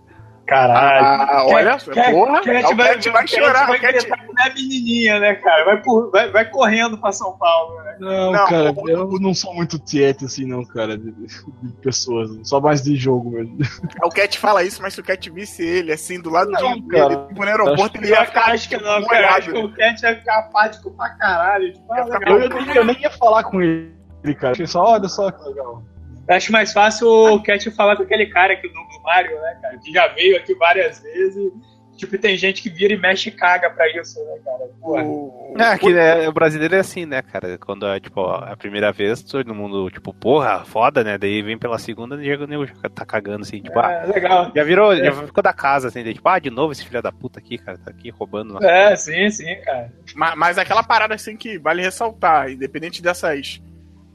Caralho. 0.47 1.05
Ah, 1.05 1.45
olha 1.45 1.77
só, 1.77 1.91
Cat- 1.91 2.09
porra, 2.11 2.41
Cat 2.41 2.73
o 2.73 2.77
Cat 2.77 3.09
vai 3.09 3.27
chorar, 3.27 3.67
Vai 3.67 3.77
o 3.77 3.81
Cat- 3.81 3.93
gritar, 3.97 4.25
não 4.25 4.45
é 4.45 4.53
menininha, 4.53 5.19
né, 5.19 5.35
cara? 5.35 5.65
Vai, 5.65 5.81
por- 5.81 6.09
vai, 6.09 6.31
vai 6.31 6.49
correndo 6.49 6.97
pra 6.97 7.11
São 7.11 7.37
Paulo, 7.37 7.83
né? 7.83 7.97
Não, 7.99 8.31
Não, 8.31 8.45
cara, 8.47 8.71
o- 8.75 8.89
eu 8.89 9.07
não 9.19 9.33
sou 9.33 9.53
muito 9.53 9.77
tiete 9.77 10.23
assim, 10.25 10.45
não, 10.45 10.63
cara, 10.63 10.97
de, 10.97 11.11
de 11.11 11.73
pessoas. 11.81 12.29
Só 12.47 12.61
mais 12.61 12.81
de 12.81 12.95
jogo 12.95 13.31
mesmo. 13.31 13.57
O 14.03 14.09
Cat 14.09 14.39
fala 14.39 14.63
isso, 14.63 14.81
mas 14.81 14.93
se 14.93 15.01
o 15.01 15.03
Cat 15.03 15.29
visse 15.29 15.61
ele, 15.65 15.91
assim, 15.91 16.21
do 16.21 16.29
lado 16.29 16.49
Não, 16.49 16.75
de 16.75 16.87
cara. 16.87 17.09
dele, 17.09 17.21
tipo, 17.27 17.41
no 17.41 17.47
aeroporto, 17.49 17.97
ele 17.97 18.07
Eu 18.07 18.11
ia 18.15 18.25
ficar 18.25 18.51
acho 18.51 18.69
que 18.69 18.77
não, 18.77 19.03
cara. 19.03 19.35
Acho 19.35 19.51
que 19.51 19.57
o 19.59 19.73
Cat 19.73 20.01
vai 20.01 20.15
ficar 20.15 20.39
apático 20.39 20.91
pra 20.91 21.09
caralho. 21.09 21.73
Tipo, 21.73 21.93
ah, 21.93 22.03
legal. 22.05 22.21
Eu, 22.39 22.39
eu 22.49 22.49
nem- 22.65 22.75
eu 22.77 22.85
nem 22.85 23.01
ia 23.01 23.11
falar 23.11 23.43
com 23.43 23.61
ele, 23.61 23.91
cara. 24.39 24.53
Achei 24.53 24.65
só, 24.67 24.83
olha 24.93 25.09
só 25.09 25.29
que 25.29 25.43
legal. 25.49 25.83
Eu 26.27 26.35
acho 26.35 26.51
mais 26.51 26.73
fácil 26.73 27.07
o 27.07 27.41
Cat 27.41 27.69
falar 27.71 27.95
com 27.95 28.03
aquele 28.03 28.25
cara 28.27 28.55
que 28.55 28.67
dubla 28.67 28.83
o 28.99 29.03
Mario, 29.03 29.39
né, 29.39 29.57
cara? 29.61 29.77
Que 29.77 29.91
já 29.93 30.07
veio 30.09 30.35
aqui 30.37 30.53
várias 30.55 30.99
vezes. 31.01 31.51
Tipo, 31.95 32.15
tem 32.19 32.37
gente 32.37 32.61
que 32.61 32.69
vira 32.69 32.93
e 32.93 32.97
mexe 32.97 33.29
e 33.29 33.31
caga 33.31 33.71
pra 33.71 33.89
isso, 33.99 34.19
né, 34.23 34.37
cara? 34.45 34.69
Porra. 34.79 35.03
O- 35.03 35.55
É, 35.57 35.75
que 35.79 35.91
né, 35.91 36.29
o 36.29 36.31
brasileiro 36.31 36.75
é 36.75 36.79
assim, 36.79 37.07
né, 37.07 37.23
cara? 37.23 37.57
Quando 37.57 37.87
é, 37.87 37.99
tipo, 37.99 38.21
a 38.23 38.55
primeira 38.55 38.91
vez, 38.91 39.23
todo 39.23 39.55
mundo, 39.55 39.89
tipo, 39.89 40.13
porra, 40.13 40.63
foda, 40.63 41.03
né? 41.03 41.17
Daí 41.17 41.41
vem 41.41 41.57
pela 41.57 41.79
segunda 41.79 42.21
e 42.23 42.31
o 42.35 42.45
nego 42.45 42.67
já 42.67 42.75
tá 42.93 43.03
cagando, 43.03 43.41
assim, 43.41 43.59
tipo, 43.61 43.79
ah, 43.79 43.91
É, 43.91 44.05
legal. 44.05 44.51
já 44.55 44.63
virou, 44.63 44.93
É. 44.93 45.05
já 45.05 45.11
ficou 45.25 45.41
da 45.41 45.53
casa, 45.53 45.87
assim, 45.87 46.03
daí, 46.03 46.13
tipo, 46.13 46.29
ah, 46.29 46.37
de 46.37 46.51
novo 46.51 46.71
esse 46.71 46.85
filho 46.85 47.01
da 47.01 47.11
puta 47.11 47.39
aqui, 47.39 47.57
cara, 47.57 47.79
tá 47.79 47.89
aqui 47.89 48.11
roubando. 48.11 48.53
nossa- 48.53 48.67
É, 48.69 48.95
sim, 48.95 49.27
sim, 49.31 49.55
cara. 49.65 49.91
Mas, 50.13 50.35
mas 50.37 50.57
aquela 50.59 50.83
parada 50.83 51.15
assim 51.15 51.35
que 51.35 51.57
vale 51.57 51.81
ressaltar, 51.81 52.51
independente 52.51 53.01
dessas 53.01 53.49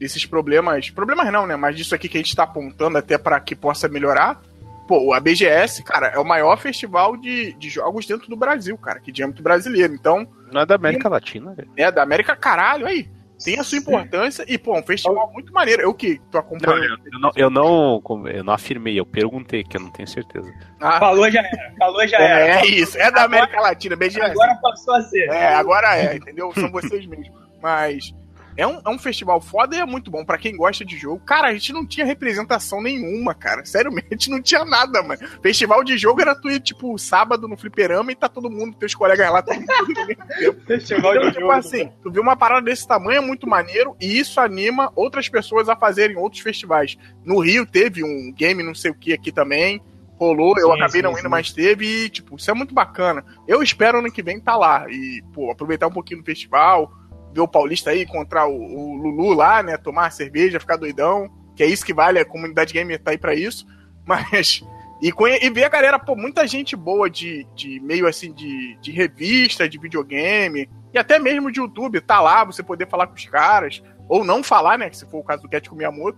desses 0.03 0.25
problemas, 0.25 0.89
problemas 0.89 1.31
não, 1.31 1.47
né? 1.47 1.55
Mas 1.55 1.77
disso 1.77 1.95
aqui 1.95 2.09
que 2.09 2.17
a 2.17 2.21
gente 2.21 2.35
tá 2.35 2.43
apontando 2.43 2.97
até 2.97 3.17
pra 3.17 3.39
que 3.39 3.55
possa 3.55 3.87
melhorar. 3.87 4.41
Pô, 4.85 5.13
a 5.13 5.19
BGS, 5.21 5.81
cara, 5.81 6.07
é 6.07 6.19
o 6.19 6.25
maior 6.25 6.57
festival 6.57 7.15
de, 7.15 7.53
de 7.53 7.69
jogos 7.69 8.05
dentro 8.05 8.27
do 8.27 8.35
Brasil, 8.35 8.77
cara, 8.77 8.99
que 8.99 9.13
de 9.13 9.23
âmbito 9.23 9.41
brasileiro. 9.41 9.93
Então, 9.93 10.27
Não 10.51 10.59
é 10.59 10.65
da 10.65 10.75
América 10.75 11.07
Latina, 11.07 11.53
velho. 11.53 11.69
é 11.77 11.89
da 11.89 12.03
América, 12.03 12.35
caralho, 12.35 12.85
aí. 12.85 13.07
Tem 13.43 13.57
a 13.59 13.63
sua 13.63 13.77
importância 13.77 14.45
e, 14.47 14.57
pô, 14.57 14.77
um 14.77 14.83
festival 14.83 15.29
muito 15.33 15.51
maneiro. 15.53 15.81
Eu 15.81 15.93
que 15.93 16.17
tô 16.31 16.37
Não, 16.37 16.39
acompanhando. 16.39 17.01
eu, 17.05 17.11
eu 17.13 17.19
não, 17.19 17.31
eu, 17.35 17.49
não, 17.49 18.27
eu 18.27 18.43
não 18.43 18.53
afirmei, 18.53 18.97
eu 18.99 19.05
perguntei, 19.05 19.63
que 19.63 19.75
eu 19.75 19.81
não 19.81 19.89
tenho 19.89 20.07
certeza. 20.07 20.49
Ah, 20.79 20.99
Falou 20.99 21.29
já 21.31 21.39
era. 21.41 21.73
Falou 21.77 22.07
já 22.07 22.17
é, 22.17 22.23
era. 22.49 22.61
é 22.61 22.65
isso, 22.67 22.97
é 22.97 23.09
da 23.11 23.23
América 23.23 23.59
Latina, 23.61 23.95
BGS. 23.95 24.31
Agora 24.31 24.55
passou 24.61 24.95
a 24.95 25.01
ser. 25.01 25.27
É, 25.29 25.53
agora 25.55 25.95
é, 25.97 26.15
entendeu? 26.17 26.51
São 26.53 26.69
vocês 26.71 27.05
mesmos. 27.05 27.31
Mas 27.61 28.13
é 28.55 28.65
um, 28.67 28.81
é 28.85 28.89
um 28.89 28.97
festival 28.99 29.39
foda 29.41 29.75
e 29.75 29.79
é 29.79 29.85
muito 29.85 30.09
bom 30.11 30.23
pra 30.25 30.37
quem 30.37 30.55
gosta 30.55 30.83
de 30.85 30.97
jogo. 30.97 31.21
Cara, 31.25 31.47
a 31.47 31.53
gente 31.53 31.73
não 31.73 31.85
tinha 31.85 32.05
representação 32.05 32.81
nenhuma, 32.81 33.33
cara. 33.33 33.65
Sério 33.65 33.91
mesmo, 33.91 34.07
a 34.11 34.13
gente 34.13 34.29
não 34.29 34.41
tinha 34.41 34.63
nada, 34.65 35.01
mano. 35.03 35.19
Festival 35.41 35.83
de 35.83 35.97
jogo 35.97 36.21
era 36.21 36.35
tu 36.35 36.49
ir, 36.49 36.59
tipo, 36.59 36.97
sábado 36.97 37.47
no 37.47 37.57
fliperama 37.57 38.11
e 38.11 38.15
tá 38.15 38.29
todo 38.29 38.49
mundo, 38.49 38.75
teus 38.77 38.93
colegas 38.95 39.31
lá, 39.31 39.41
todo 39.41 39.55
mundo. 39.57 39.67
Festival 40.67 41.15
Então, 41.15 41.27
de 41.27 41.27
tipo 41.29 41.41
jogo. 41.41 41.51
assim, 41.51 41.91
tu 42.01 42.11
vê 42.11 42.19
uma 42.19 42.35
parada 42.35 42.65
desse 42.65 42.87
tamanho 42.87 43.17
é 43.17 43.21
muito 43.21 43.47
maneiro 43.47 43.95
e 43.99 44.17
isso 44.19 44.39
anima 44.39 44.91
outras 44.95 45.27
pessoas 45.29 45.69
a 45.69 45.75
fazerem 45.75 46.17
outros 46.17 46.41
festivais. 46.41 46.97
No 47.23 47.39
Rio 47.39 47.65
teve 47.65 48.03
um 48.03 48.31
game 48.33 48.63
não 48.63 48.75
sei 48.75 48.91
o 48.91 48.95
que 48.95 49.13
aqui 49.13 49.31
também. 49.31 49.81
Rolou, 50.15 50.55
eu 50.57 50.67
Sim, 50.67 50.73
acabei 50.75 51.01
sim, 51.01 51.01
não 51.01 51.11
indo, 51.13 51.21
sim. 51.23 51.27
mas 51.27 51.51
teve 51.51 52.05
e, 52.05 52.09
tipo, 52.09 52.35
isso 52.35 52.49
é 52.49 52.53
muito 52.53 52.73
bacana. 52.73 53.25
Eu 53.47 53.61
espero 53.63 53.97
ano 53.99 54.11
que 54.11 54.21
vem 54.21 54.39
tá 54.39 54.55
lá 54.55 54.85
e, 54.89 55.21
pô, 55.33 55.51
aproveitar 55.51 55.87
um 55.87 55.91
pouquinho 55.91 56.21
do 56.21 56.25
festival, 56.25 56.91
ver 57.33 57.41
o 57.41 57.47
Paulista 57.47 57.89
aí, 57.89 58.03
encontrar 58.03 58.47
o, 58.47 58.55
o 58.55 58.95
Lulu 58.95 59.33
lá, 59.33 59.63
né, 59.63 59.77
tomar 59.77 60.11
cerveja, 60.11 60.59
ficar 60.59 60.77
doidão, 60.77 61.29
que 61.55 61.63
é 61.63 61.67
isso 61.67 61.85
que 61.85 61.93
vale, 61.93 62.19
a 62.19 62.25
comunidade 62.25 62.73
gamer 62.73 63.01
tá 63.01 63.11
aí 63.11 63.17
pra 63.17 63.35
isso, 63.35 63.65
mas... 64.05 64.63
E, 65.01 65.11
e 65.41 65.49
ver 65.49 65.65
a 65.65 65.69
galera, 65.69 65.99
pô, 65.99 66.15
muita 66.15 66.47
gente 66.47 66.77
boa 66.77 67.09
de, 67.09 67.45
de 67.53 67.77
meio 67.81 68.07
assim, 68.07 68.31
de, 68.31 68.77
de 68.79 68.89
revista, 68.89 69.67
de 69.67 69.77
videogame, 69.77 70.69
e 70.93 70.97
até 70.97 71.19
mesmo 71.19 71.51
de 71.51 71.59
YouTube, 71.59 71.99
tá 71.99 72.21
lá, 72.21 72.45
você 72.45 72.63
poder 72.63 72.87
falar 72.87 73.07
com 73.07 73.15
os 73.15 73.25
caras, 73.25 73.83
ou 74.07 74.23
não 74.23 74.41
falar, 74.41 74.77
né, 74.77 74.89
se 74.93 75.05
for 75.09 75.19
o 75.19 75.23
caso 75.23 75.41
do 75.41 75.49
Cat 75.49 75.69
com 75.69 75.75
Miyamoto, 75.75 76.17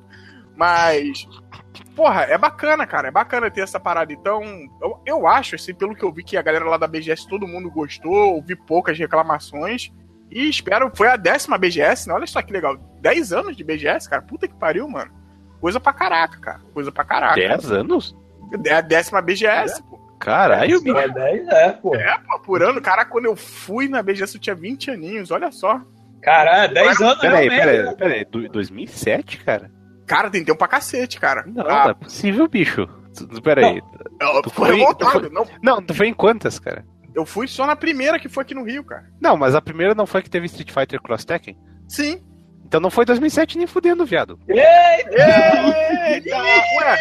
mas, 0.56 1.28
porra, 1.96 2.22
é 2.24 2.38
bacana, 2.38 2.86
cara, 2.86 3.08
é 3.08 3.12
bacana 3.12 3.50
ter 3.50 3.62
essa 3.62 3.80
parada, 3.80 4.14
então, 4.14 4.44
eu, 4.80 5.02
eu 5.06 5.28
acho, 5.28 5.56
assim, 5.56 5.74
pelo 5.74 5.96
que 5.96 6.04
eu 6.04 6.12
vi 6.12 6.24
que 6.24 6.38
a 6.38 6.42
galera 6.42 6.66
lá 6.66 6.78
da 6.78 6.88
BGS, 6.88 7.28
todo 7.28 7.48
mundo 7.48 7.72
gostou, 7.72 8.36
ouvi 8.36 8.56
poucas 8.56 8.98
reclamações, 8.98 9.92
e 10.32 10.50
espero, 10.50 10.92
foi 10.96 11.08
a 11.08 11.16
décima 11.16 11.58
BGS, 11.58 12.08
né, 12.08 12.14
olha 12.14 12.28
só 12.28 12.42
que 12.42 12.52
legal, 12.54 12.78
10 13.02 13.32
anos 13.34 13.56
de 13.56 13.64
BGS, 13.64 14.10
cara, 14.10 14.22
puta 14.22 14.48
que 14.48 14.56
pariu, 14.56 14.88
mano, 14.90 15.12
coisa 15.62 15.80
pra 15.80 15.94
caraca, 15.94 16.40
cara, 16.40 16.60
coisa 16.74 16.92
pra 16.92 17.04
caraca. 17.04 17.36
10 17.36 17.72
anos? 17.72 18.16
É 18.66 18.74
a 18.74 18.82
décima 18.82 19.22
BGS, 19.22 19.82
pô. 19.84 19.98
Caralho, 20.20 20.82
bicho. 20.82 20.98
É 20.98 21.10
10, 21.10 21.48
é, 21.50 21.72
pô. 21.74 21.96
É, 21.96 22.18
pô, 22.20 22.40
por 22.40 22.64
ano. 22.64 22.82
Cara, 22.82 23.04
quando 23.06 23.26
eu 23.26 23.36
fui 23.36 23.88
na 23.90 24.02
BGS 24.02 24.36
eu 24.36 24.42
tinha 24.42 24.56
20 24.56 24.90
aninhos, 24.92 25.30
olha 25.30 25.52
só. 25.52 25.82
Caralho, 26.22 26.74
10 26.74 27.02
anos 27.02 27.20
Peraí, 27.20 27.50
peraí, 27.50 27.84
né? 27.84 27.94
peraí, 27.98 28.26
do- 28.26 28.48
2007, 28.50 29.38
cara? 29.44 29.70
Cara, 30.08 30.30
tem 30.30 30.44
tempo 30.46 30.58
pra 30.58 30.68
cacete, 30.68 31.20
cara. 31.20 31.44
Não, 31.46 31.66
Ah, 31.68 31.84
não 31.86 31.90
é 31.92 31.94
possível, 31.96 32.48
bicho. 32.48 32.88
Peraí. 33.44 33.82
tu 34.44 34.50
foi- 34.50 34.72
revoltado. 34.76 35.12
tu 35.12 35.20
foi- 35.20 35.30
Não, 35.30 35.48
Não, 35.62 35.82
tu 35.82 35.94
foi 35.94 36.08
em 36.08 36.14
quantas, 36.14 36.60
cara? 36.60 36.86
Eu 37.16 37.26
fui 37.26 37.48
só 37.48 37.66
na 37.66 37.76
primeira 37.76 38.20
que 38.20 38.28
foi 38.30 38.44
aqui 38.44 38.54
no 38.54 38.64
Rio, 38.64 38.84
cara. 38.84 39.06
Não, 39.22 39.36
mas 39.38 39.56
a 39.56 39.62
primeira 39.62 39.96
não 39.96 40.06
foi 40.06 40.22
que 40.22 40.30
teve 40.30 40.46
Street 40.48 40.72
Fighter 40.72 41.02
Cross 41.02 41.26
Tekken? 41.26 41.58
Sim. 41.88 42.22
Então 42.66 42.80
não 42.80 42.90
foi 42.90 43.06
2007 43.06 43.58
nem 43.58 43.68
fudendo, 43.68 44.06
viado. 44.06 44.40
Eita! 44.48 46.36
Ué! 46.38 47.00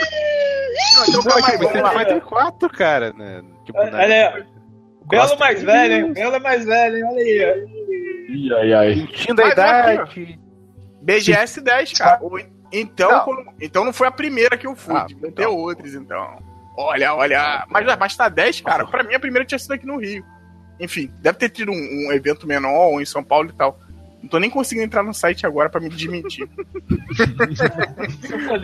Não, 0.97 1.05
então 1.09 1.23
calma 1.23 1.47
aí, 1.49 1.57
Foi 1.57 1.67
vamos 1.67 1.83
lá. 1.83 1.89
Street 1.89 1.99
Fighter 2.09 2.21
4, 2.23 2.69
cara, 2.71 3.13
né? 3.13 3.43
Tipo, 3.65 3.79
Olha 3.79 3.97
aí, 3.99 4.09
Belo 5.07 5.27
Cross 5.27 5.39
mais 5.39 5.59
Tekken- 5.59 5.75
velho, 5.75 6.07
hein? 6.07 6.13
Belo 6.13 6.41
mais 6.41 6.65
velho, 6.65 6.97
hein? 6.97 7.05
Olha 7.05 7.17
aí. 7.19 7.65
Ih, 8.29 8.55
ai, 8.55 8.73
ai. 8.73 8.95
Mentindo 8.97 9.43
a 9.43 9.47
é 9.49 9.53
idade. 9.53 10.39
BGS 11.03 11.61
10, 11.61 11.93
cara. 11.93 12.21
Então 12.73 13.11
Não. 13.11 13.25
quando- 13.25 13.45
então 13.61 13.85
não 13.85 13.93
foi 13.93 14.09
a 14.09 14.11
primeira 14.11 14.57
que 14.57 14.67
eu 14.67 14.75
fui. 14.75 14.97
Ah, 14.97 15.07
ter 15.07 15.29
então. 15.29 15.55
outras, 15.57 15.95
então. 15.95 16.39
Olha, 16.77 17.15
olha. 17.15 17.65
Mas, 17.69 17.87
mas 17.99 18.17
tá 18.17 18.29
10, 18.29 18.61
cara. 18.63 18.87
Pra 18.87 19.03
mim 19.03 19.15
a 19.15 19.21
primeira 19.21 19.45
tinha 19.47 19.59
sido 19.59 19.73
aqui 19.75 19.87
no 19.87 19.99
Rio. 19.99 20.25
Enfim, 20.81 21.11
deve 21.21 21.39
ter 21.39 21.49
tido 21.51 21.71
um, 21.71 21.75
um 22.09 22.13
evento 22.13 22.47
menor 22.47 22.89
ou 22.93 23.01
em 23.01 23.05
São 23.05 23.23
Paulo 23.23 23.51
e 23.51 23.53
tal. 23.53 23.79
Não 24.23 24.29
tô 24.29 24.39
nem 24.39 24.51
conseguindo 24.51 24.87
entrar 24.87 25.03
no 25.03 25.15
site 25.15 25.47
agora 25.47 25.69
pra 25.71 25.81
me 25.81 25.89
desmentir. 25.89 26.49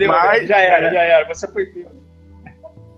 Mas- 0.07 0.47
já 0.47 0.57
era, 0.59 0.91
já 0.91 1.01
era. 1.01 1.27
Você 1.33 1.47
foi 1.51 1.65
pego. 1.67 2.01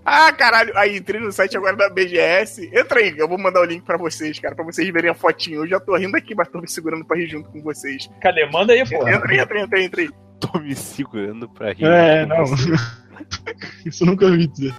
Ah, 0.04 0.30
caralho. 0.32 0.76
Aí 0.76 0.98
entrei 0.98 1.20
no 1.20 1.32
site 1.32 1.56
agora 1.56 1.76
da 1.76 1.88
BGS. 1.88 2.70
Entra 2.72 3.00
aí, 3.00 3.14
eu 3.16 3.26
vou 3.28 3.38
mandar 3.38 3.60
o 3.60 3.64
link 3.64 3.82
pra 3.84 3.96
vocês, 3.96 4.38
cara, 4.38 4.54
pra 4.54 4.64
vocês 4.64 4.88
verem 4.92 5.10
a 5.10 5.14
fotinho. 5.14 5.62
Eu 5.62 5.66
já 5.66 5.80
tô 5.80 5.96
rindo 5.96 6.16
aqui, 6.16 6.34
mas 6.34 6.48
tô 6.48 6.60
me 6.60 6.68
segurando 6.68 7.04
pra 7.04 7.16
rir 7.16 7.26
junto 7.28 7.50
com 7.50 7.62
vocês. 7.62 8.08
Cadê? 8.20 8.44
Manda 8.46 8.72
aí, 8.74 8.88
pô. 8.88 9.08
Entra 9.08 9.30
aí, 9.32 9.38
entra 9.38 9.56
aí, 9.56 9.62
entra 9.62 9.78
aí, 9.78 9.84
entra 9.84 10.00
aí. 10.02 10.10
Tô 10.40 10.58
me 10.58 10.74
segurando 10.76 11.48
pra 11.48 11.72
rir. 11.72 11.84
É, 11.86 12.26
não. 12.26 12.44
Isso 13.86 14.02
eu 14.04 14.08
nunca 14.08 14.26
ouvi 14.26 14.46
dizer. 14.46 14.74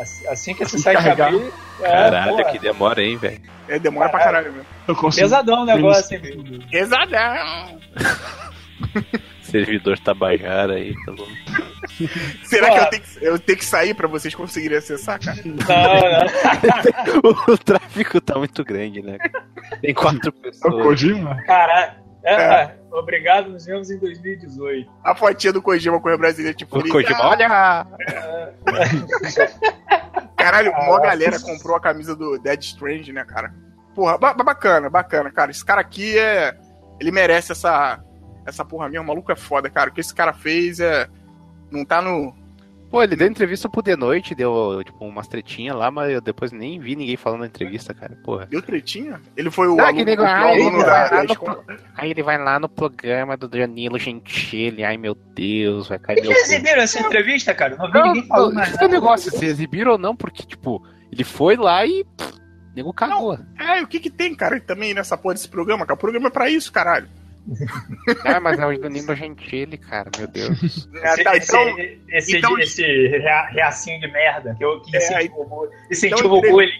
Assim, 0.00 0.26
assim 0.28 0.54
que 0.54 0.62
esse 0.64 0.76
Assim 0.76 0.84
site 0.84 1.08
abrir. 1.08 1.52
é, 1.80 1.88
Caralho, 1.88 2.36
porra, 2.36 2.52
que 2.52 2.58
demora, 2.58 3.02
hein, 3.02 3.16
velho. 3.16 3.40
É, 3.68 3.78
demora 3.78 4.08
pra 4.08 4.18
caralho 4.20 4.52
mesmo. 4.52 4.66
Eu 4.86 4.94
consigo. 4.96 5.24
Pesadão 5.24 5.62
o 5.62 5.64
negócio, 5.66 6.14
hein, 6.16 6.20
bicho? 6.22 6.68
Pesadão. 6.70 7.80
Servidor 9.50 9.98
Tabajara 9.98 10.74
aí, 10.74 10.94
tá 11.04 11.12
bom. 11.12 11.26
Será 12.44 12.68
Pô. 12.68 12.74
que 12.74 12.80
eu 12.80 12.90
tenho 12.90 13.02
que, 13.02 13.24
eu 13.24 13.38
tenho 13.38 13.58
que 13.58 13.64
sair 13.64 13.94
pra 13.94 14.06
vocês 14.08 14.34
conseguirem 14.34 14.78
acessar, 14.78 15.18
cara? 15.18 15.40
Não, 15.44 15.54
não. 17.22 17.52
o 17.54 17.58
tráfico 17.58 18.20
tá 18.20 18.38
muito 18.38 18.62
grande, 18.64 19.02
né? 19.02 19.18
Tem 19.80 19.94
quatro 19.94 20.28
É 20.28 20.38
o 20.38 20.42
pessoas. 20.42 20.82
Kojima? 20.82 21.36
Caralho. 21.44 21.92
É, 22.24 22.34
É. 22.34 22.76
Obrigado, 22.92 23.50
nos 23.50 23.66
vemos 23.66 23.90
em 23.90 23.98
2018. 23.98 24.90
A 25.04 25.14
fotinha 25.14 25.52
do 25.52 25.60
Kojima 25.62 26.00
com 26.00 26.08
o 26.08 26.18
brasileiro, 26.18 26.56
tipo, 26.56 26.78
O 26.78 26.88
Kojima, 26.88 27.26
olha! 27.26 27.86
Caralho, 30.36 30.72
Ah, 30.74 30.88
uma 30.90 31.00
galera 31.00 31.38
comprou 31.40 31.76
a 31.76 31.80
camisa 31.80 32.14
do 32.14 32.38
Dead 32.38 32.60
Strange, 32.62 33.12
né, 33.12 33.24
cara? 33.24 33.52
Porra, 33.94 34.18
ba- 34.18 34.34
bacana, 34.34 34.88
bacana, 34.90 35.30
cara. 35.30 35.50
Esse 35.50 35.64
cara 35.64 35.80
aqui 35.80 36.18
é. 36.18 36.54
Ele 37.00 37.10
merece 37.10 37.52
essa. 37.52 37.98
Essa 38.46 38.64
porra 38.64 38.88
minha. 38.88 39.02
O 39.02 39.04
maluco 39.06 39.32
é 39.32 39.36
foda, 39.36 39.68
cara. 39.68 39.90
O 39.90 39.92
que 39.92 40.00
esse 40.00 40.14
cara 40.14 40.32
fez 40.32 40.80
é. 40.80 41.08
Não 41.70 41.84
tá 41.84 42.00
no. 42.00 42.34
Pô, 42.88 43.02
ele 43.02 43.16
deu 43.16 43.26
entrevista 43.26 43.68
pro 43.68 43.82
The 43.82 43.96
Noite, 43.96 44.32
deu, 44.32 44.80
tipo, 44.84 45.04
umas 45.04 45.26
tretinhas 45.26 45.74
lá, 45.76 45.90
mas 45.90 46.12
eu 46.12 46.20
depois 46.20 46.52
nem 46.52 46.78
vi 46.78 46.94
ninguém 46.94 47.16
falando 47.16 47.40
na 47.40 47.46
entrevista, 47.46 47.92
cara. 47.92 48.16
Porra. 48.22 48.46
Deu 48.46 48.62
tretinha? 48.62 49.20
Ele 49.36 49.50
foi 49.50 49.66
o 49.66 49.80
Ah, 49.80 49.88
aluno, 49.88 50.78
da. 50.84 51.24
Aí 51.96 52.12
ele 52.12 52.22
vai 52.22 52.38
lá 52.38 52.60
no 52.60 52.68
programa 52.68 53.36
do 53.36 53.48
Danilo 53.48 53.98
Gentili, 53.98 54.84
ai 54.84 54.96
meu 54.96 55.16
Deus, 55.16 55.88
vai 55.88 55.98
cair 55.98 56.18
Eles 56.18 56.38
exibiram 56.44 56.80
essa 56.80 57.00
entrevista, 57.00 57.52
cara? 57.52 57.76
Não 57.76 57.88
vi 57.90 57.98
Não, 57.98 58.06
ninguém 58.06 58.28
falando 58.28 58.48
não, 58.50 58.54
mais 58.54 58.72
esse 58.72 58.84
é 58.84 58.88
negócio, 58.88 59.30
se 59.32 59.44
exibiram 59.44 59.92
ou 59.92 59.98
não, 59.98 60.14
porque, 60.14 60.44
tipo, 60.44 60.80
ele 61.10 61.24
foi 61.24 61.56
lá 61.56 61.84
e. 61.84 62.04
Pff, 62.16 62.34
nego 62.76 62.92
cagou. 62.92 63.36
É, 63.58 63.82
o 63.82 63.86
que 63.88 63.98
que 63.98 64.10
tem, 64.10 64.32
cara, 64.34 64.60
também 64.60 64.94
nessa 64.94 65.16
porra 65.18 65.34
desse 65.34 65.48
programa, 65.48 65.84
cara? 65.84 65.94
O 65.94 66.00
programa 66.00 66.28
é 66.28 66.30
pra 66.30 66.48
isso, 66.48 66.70
caralho. 66.72 67.08
Ah, 68.24 68.40
mas 68.40 68.58
é 68.58 68.66
o 68.66 68.78
Danilo 68.78 69.14
Gentili, 69.14 69.78
cara, 69.78 70.10
meu 70.18 70.26
Deus. 70.26 70.62
Esse, 70.62 71.24
tá, 71.24 71.36
esse, 71.36 71.48
então, 71.48 71.78
esse, 72.08 72.36
então- 72.38 72.58
esse 72.58 72.82
rea- 72.82 73.46
reacinho 73.50 74.00
de 74.00 74.10
merda 74.12 74.54
que 74.56 74.64
eu 74.64 74.80
que 74.80 74.96
É, 74.96 75.22
então 75.24 76.28
bullying. 76.28 76.70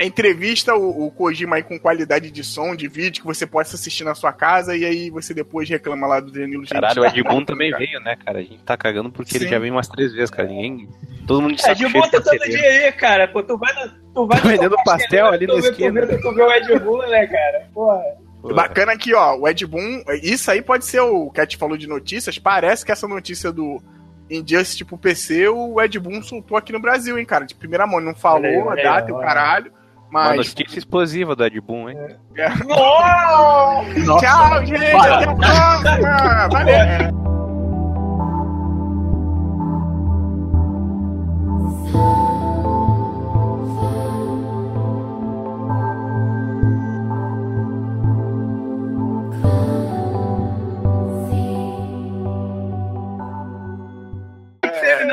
a 0.00 0.04
entrevista 0.04 0.74
o, 0.74 1.06
o 1.06 1.10
Kojima 1.10 1.56
aí 1.56 1.62
com 1.62 1.78
qualidade 1.78 2.30
de 2.30 2.42
som, 2.44 2.74
de 2.74 2.88
vídeo, 2.88 3.20
que 3.20 3.26
você 3.26 3.46
possa 3.46 3.74
assistir 3.76 4.04
na 4.04 4.14
sua 4.14 4.32
casa 4.32 4.76
e 4.76 4.84
aí 4.84 5.10
você 5.10 5.34
depois 5.34 5.68
reclama 5.68 6.06
lá 6.06 6.20
do 6.20 6.30
Danilo 6.32 6.62
Gentili. 6.62 6.80
Caralho, 6.80 7.02
o 7.02 7.06
Ed 7.06 7.22
Boon 7.22 7.44
também 7.46 7.70
veio, 7.72 8.00
né, 8.00 8.16
cara? 8.16 8.38
A 8.38 8.42
gente 8.42 8.62
tá 8.64 8.76
cagando 8.76 9.10
porque 9.10 9.36
ele 9.36 9.44
Sim. 9.44 9.50
já 9.50 9.58
veio 9.58 9.72
umas 9.74 9.88
três 9.88 10.12
vezes, 10.12 10.30
cara. 10.30 10.48
Ninguém. 10.48 10.88
Todo 11.26 11.42
mundo 11.42 11.54
É 11.62 11.74
cheio 11.74 11.90
volta 11.90 12.18
de 12.18 12.24
todo 12.24 12.38
parceria. 12.38 12.58
dia 12.58 12.86
aí, 12.86 12.92
cara. 12.92 13.28
Pô, 13.28 13.42
tu 13.42 13.58
vai 13.58 13.72
no, 13.74 13.90
tu 14.14 14.26
vai 14.26 14.38
Tá 14.38 14.44
no 14.44 14.50
vendendo 14.50 14.76
pastel 14.84 15.26
ali 15.26 15.46
tu 15.46 15.52
na 15.54 15.58
esquina. 15.58 16.00
Tu 16.00 16.06
vê, 16.06 16.18
tu 16.22 16.32
vê 16.34 16.42
o 16.42 16.52
Ed 16.52 16.78
Boon, 16.78 17.06
né, 17.08 17.26
cara? 17.26 17.68
Porra. 17.74 18.02
Bacana 18.42 18.92
aqui, 18.92 19.14
ó, 19.14 19.36
o 19.36 19.48
Ed 19.48 19.66
Boon, 19.66 20.02
isso 20.22 20.50
aí 20.50 20.62
pode 20.62 20.84
ser 20.84 21.00
o 21.00 21.30
Cat 21.30 21.56
falou 21.56 21.76
de 21.76 21.86
notícias, 21.86 22.38
parece 22.38 22.84
que 22.84 22.92
essa 22.92 23.08
notícia 23.08 23.50
do 23.50 23.82
Injustice 24.30 24.84
pro 24.84 24.96
PC, 24.96 25.48
o 25.48 25.80
Ed 25.80 25.98
Boon 25.98 26.22
soltou 26.22 26.56
aqui 26.56 26.72
no 26.72 26.80
Brasil, 26.80 27.18
hein, 27.18 27.24
cara, 27.24 27.44
de 27.44 27.54
primeira 27.54 27.86
mão, 27.86 28.00
não 28.00 28.14
falou 28.14 28.70
a 28.70 28.76
data 28.76 29.10
e 29.10 29.12
o 29.12 29.18
caralho, 29.18 29.72
Uma 30.08 30.24
mas... 30.24 30.36
notícia 30.36 30.78
explosiva 30.78 31.34
do 31.34 31.44
Ed 31.44 31.60
Boon, 31.60 31.90
hein? 31.90 31.98
Nossa! 32.66 34.18
Tchau, 34.20 34.66
gente, 34.66 34.84
até 34.84 35.24
a 35.24 35.34
próxima, 35.34 36.48
valeu! 36.48 37.18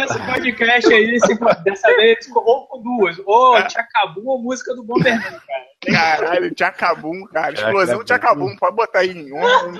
Teve 0.08 0.20
nesse 0.20 0.34
podcast 0.34 0.94
aí, 0.94 1.16
esse- 1.16 1.64
dessa 1.64 1.88
vez, 1.96 2.28
ou 2.36 2.68
com 2.68 2.82
duas. 2.82 3.18
Ou 3.26 3.62
te 3.68 3.80
acabou 3.80 4.38
a 4.38 4.42
música 4.42 4.74
do 4.76 4.84
Bomberman, 4.84 5.22
cara. 5.22 5.66
Caralho, 6.18 6.54
Tchacabum, 6.56 7.26
cara. 7.28 7.54
Explosão 7.54 8.04
Tchacabum, 8.04 8.56
pode 8.58 8.76
botar 8.76 9.00
aí 9.00 9.12
em 9.12 9.34
honra. 9.34 9.80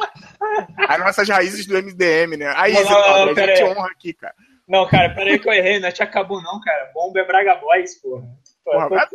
As 0.88 1.00
nossas 1.00 1.28
raízes 1.30 1.66
do 1.66 1.76
MDM, 1.78 2.38
né? 2.38 2.54
Aí, 2.56 2.74
Não, 2.74 2.84
Zé 2.84 2.90
não, 2.90 3.02
Paulo, 3.04 3.26
não, 3.26 3.44
a 3.44 3.48
gente 3.48 3.64
aí. 3.64 3.70
honra 3.70 3.88
aqui, 3.88 4.14
cara. 4.14 4.34
Não, 4.68 4.88
cara, 4.88 5.10
peraí 5.14 5.38
que 5.38 5.48
eu 5.48 5.54
errei, 5.54 5.80
não 5.80 5.88
é 5.88 5.92
te 5.92 6.02
acabou 6.02 6.42
não, 6.42 6.60
cara. 6.60 6.90
Bomba 6.94 7.20
é 7.20 7.24
Braga 7.26 7.56
Boys, 7.56 8.02
porra. 8.02 8.24
Porra, 8.64 8.90
Pô, 8.90 8.96
Braga- 8.96 9.10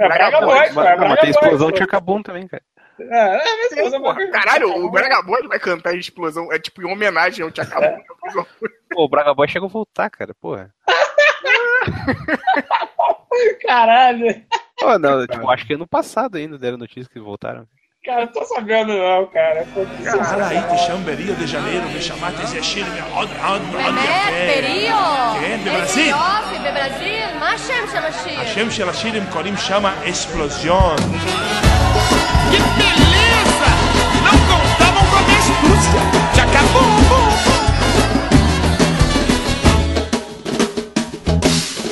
é 0.00 0.08
Braga 0.08 0.40
Boys, 0.42 0.74
pô, 0.74 0.82
é 0.82 0.96
não, 0.96 1.08
mas 1.08 1.20
tem 1.20 1.30
explosão 1.30 1.58
Boys, 1.68 1.72
de 1.74 1.78
pô. 1.80 1.84
Acabum 1.84 2.22
também, 2.22 2.46
cara. 2.46 2.62
É, 3.00 3.04
é, 3.36 3.56
mas 3.56 3.72
explosão 3.72 4.02
Porra, 4.02 4.30
caralho, 4.30 4.68
o 4.84 4.90
Braga 4.90 5.22
Boy 5.22 5.48
vai 5.48 5.58
cantar 5.58 5.94
em 5.94 5.98
explosão, 5.98 6.52
é 6.52 6.58
tipo 6.58 6.82
em 6.82 6.92
homenagem 6.92 7.42
ao 7.42 7.50
Tchacabum. 7.50 8.02
Pô, 8.91 9.03
o 9.05 9.09
Braga 9.09 9.33
Boy 9.33 9.47
chegou 9.47 9.67
a 9.67 9.71
voltar, 9.71 10.09
cara, 10.09 10.33
porra. 10.41 10.73
Caralho. 13.65 14.43
Pô, 14.79 14.97
não, 14.99 15.25
tipo, 15.27 15.49
acho 15.49 15.65
que 15.65 15.73
ano 15.73 15.87
passado 15.87 16.37
ainda 16.37 16.57
deram 16.57 16.77
notícia 16.77 17.11
que 17.11 17.19
voltaram. 17.19 17.65
Cara, 18.05 18.25
não 18.25 18.31
tô 18.31 18.45
sabendo 18.45 18.93
não, 18.93 19.25
cara. 19.27 19.65
Pô, 19.73 19.81
que 19.85 20.07
Araíte, 20.07 20.77
Chamberia 20.85 21.33
de 21.35 21.45
Janeiro, 21.47 21.85
me 21.89 22.01
chamaste 22.01 22.45
Zechir, 22.47 22.85
me 22.85 23.01
od, 23.01 23.29
od, 23.29 23.61
od, 23.61 23.61
באמת, 23.71 24.33
פריו? 24.63 25.33
כן, 25.41 25.59
איזה 25.59 25.71
בברזיל. 25.71 26.15
יופי, 26.15 26.59
בברזיל? 26.59 27.39
מה 27.39 27.49
השם 27.51 27.87
של 27.91 27.97
השיר? 27.97 28.39
השם 28.39 28.71
של 28.71 28.89
השיר 28.89 29.21
הם 29.21 29.23
קוראים 29.31 29.57
שמה 29.57 30.09
אספלוזיון. 30.09 30.95
Que 32.51 32.59
beleza! 32.79 33.69
Não 34.25 34.37
contavam 34.49 35.03
com 35.09 35.17
a 35.17 35.21
minha 35.27 35.39
astúcia! 35.39 36.01
Já 36.35 36.43
acabou! 36.43 37.20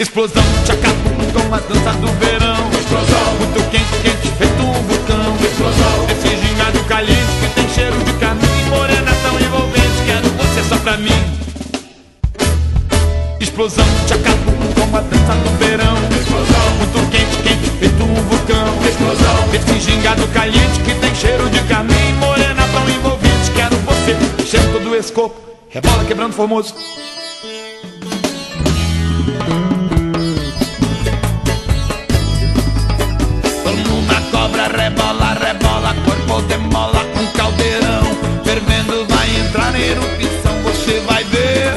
Explosão 0.01 0.43
de 0.65 0.73
acabou 0.73 1.13
com 1.13 1.55
a 1.55 1.59
dança 1.59 1.93
do 1.99 2.07
verão. 2.19 2.71
Explosão. 2.73 3.35
Muito 3.39 3.71
quente, 3.71 3.85
quente, 4.03 4.35
feito 4.39 4.63
um 4.63 4.73
vulcão. 4.73 5.37
Explosão. 5.45 6.07
Esse 6.09 6.37
gingado 6.41 6.83
caliente 6.85 7.31
que 7.39 7.55
tem 7.55 7.69
cheiro 7.69 8.03
de 8.03 8.13
caminho. 8.15 8.71
Morena 8.71 9.13
tão 9.23 9.39
envolvente, 9.39 10.03
quero 10.07 10.31
você 10.31 10.65
só 10.67 10.79
pra 10.79 10.97
mim. 10.97 11.13
Explosão 13.41 13.85
de 14.07 14.15
acabou 14.15 14.55
com 14.73 14.97
a 14.97 15.01
dança 15.03 15.35
do 15.35 15.59
verão. 15.59 15.97
Explosão. 16.19 16.71
Muito 16.79 17.11
quente, 17.11 17.37
quente, 17.43 17.71
feito 17.79 18.03
um 18.03 18.15
vulcão. 18.15 18.89
Explosão. 18.89 19.53
Esse 19.53 19.81
gingado 19.81 20.27
caliente 20.29 20.81
que 20.81 20.95
tem 20.95 21.15
cheiro 21.15 21.51
de 21.51 21.61
caminho. 21.65 22.17
Morena 22.17 22.67
tão 22.73 22.89
envolvente, 22.89 23.51
quero 23.55 23.77
você. 23.77 24.17
Cheiro 24.47 24.73
todo 24.73 24.97
esse 24.97 25.13
corpo. 25.13 25.39
Rebola 25.69 26.07
quebrando 26.07 26.33
formoso. 26.33 26.75
Demola, 36.43 37.05
um 37.21 37.27
caldeirão 37.37 38.03
fervendo 38.45 39.07
vai 39.07 39.37
entrar 39.37 39.73
na 39.73 39.81
erupção, 39.81 40.63
você 40.63 41.01
vai 41.01 41.25
ver. 41.25 41.75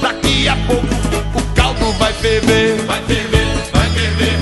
Daqui 0.00 0.48
a 0.48 0.56
pouco 0.66 0.86
o 1.38 1.54
caldo 1.54 1.92
vai 1.98 2.12
ferver, 2.12 2.76
vai 2.86 3.02
ferver, 3.02 3.46
vai 3.72 3.88
ferver. 3.90 4.38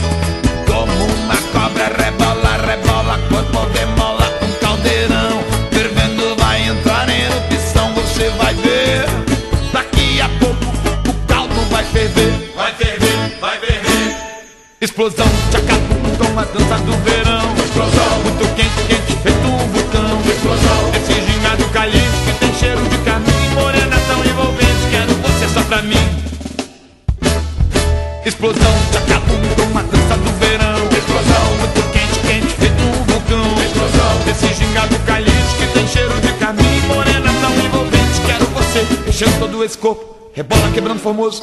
Como 0.66 1.05
uma 1.05 1.37
cobra 1.53 1.87
rebola, 1.97 2.57
rebola, 2.66 3.19
corpo 3.28 3.66
demola, 3.73 4.27
um 4.43 4.53
caldeirão 4.65 5.43
fervendo 5.70 6.37
vai 6.37 6.69
entrar 6.69 7.07
na 7.07 7.15
erupção, 7.15 7.93
você 7.95 8.31
vai 8.31 8.55
ver. 8.55 9.05
Daqui 9.73 10.20
a 10.20 10.28
pouco 10.41 11.11
o 11.11 11.27
caldo 11.27 11.61
vai 11.70 11.85
ferver, 11.85 12.53
vai 12.55 12.73
ferver, 12.74 13.39
vai 13.41 13.59
ferver. 13.59 14.16
Explosão 14.81 15.27
Explosão 28.51 29.70
com 29.70 29.78
a 29.78 29.82
dança 29.82 30.16
do 30.16 30.31
verão. 30.40 30.82
Explosão. 30.90 31.56
Muito 31.59 31.93
quente, 31.93 32.18
quente, 32.27 32.55
feito 32.55 32.82
um 32.82 33.05
vulcão. 33.05 33.62
Explosão. 33.62 34.28
Esse 34.28 34.55
gingado 34.55 34.98
caliente 35.06 35.55
que 35.56 35.66
tem 35.72 35.86
cheiro 35.86 36.20
de 36.20 36.32
caminho. 36.32 36.82
Morena 36.89 37.31
tão 37.40 37.52
envolvente, 37.64 38.20
quero 38.27 38.47
você 38.47 39.09
enchendo 39.09 39.39
todo 39.39 39.62
esse 39.62 39.78
corpo. 39.78 40.16
Rebola 40.35 40.68
quebrando 40.72 40.98
formoso. 40.98 41.43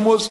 Morena 0.00 0.29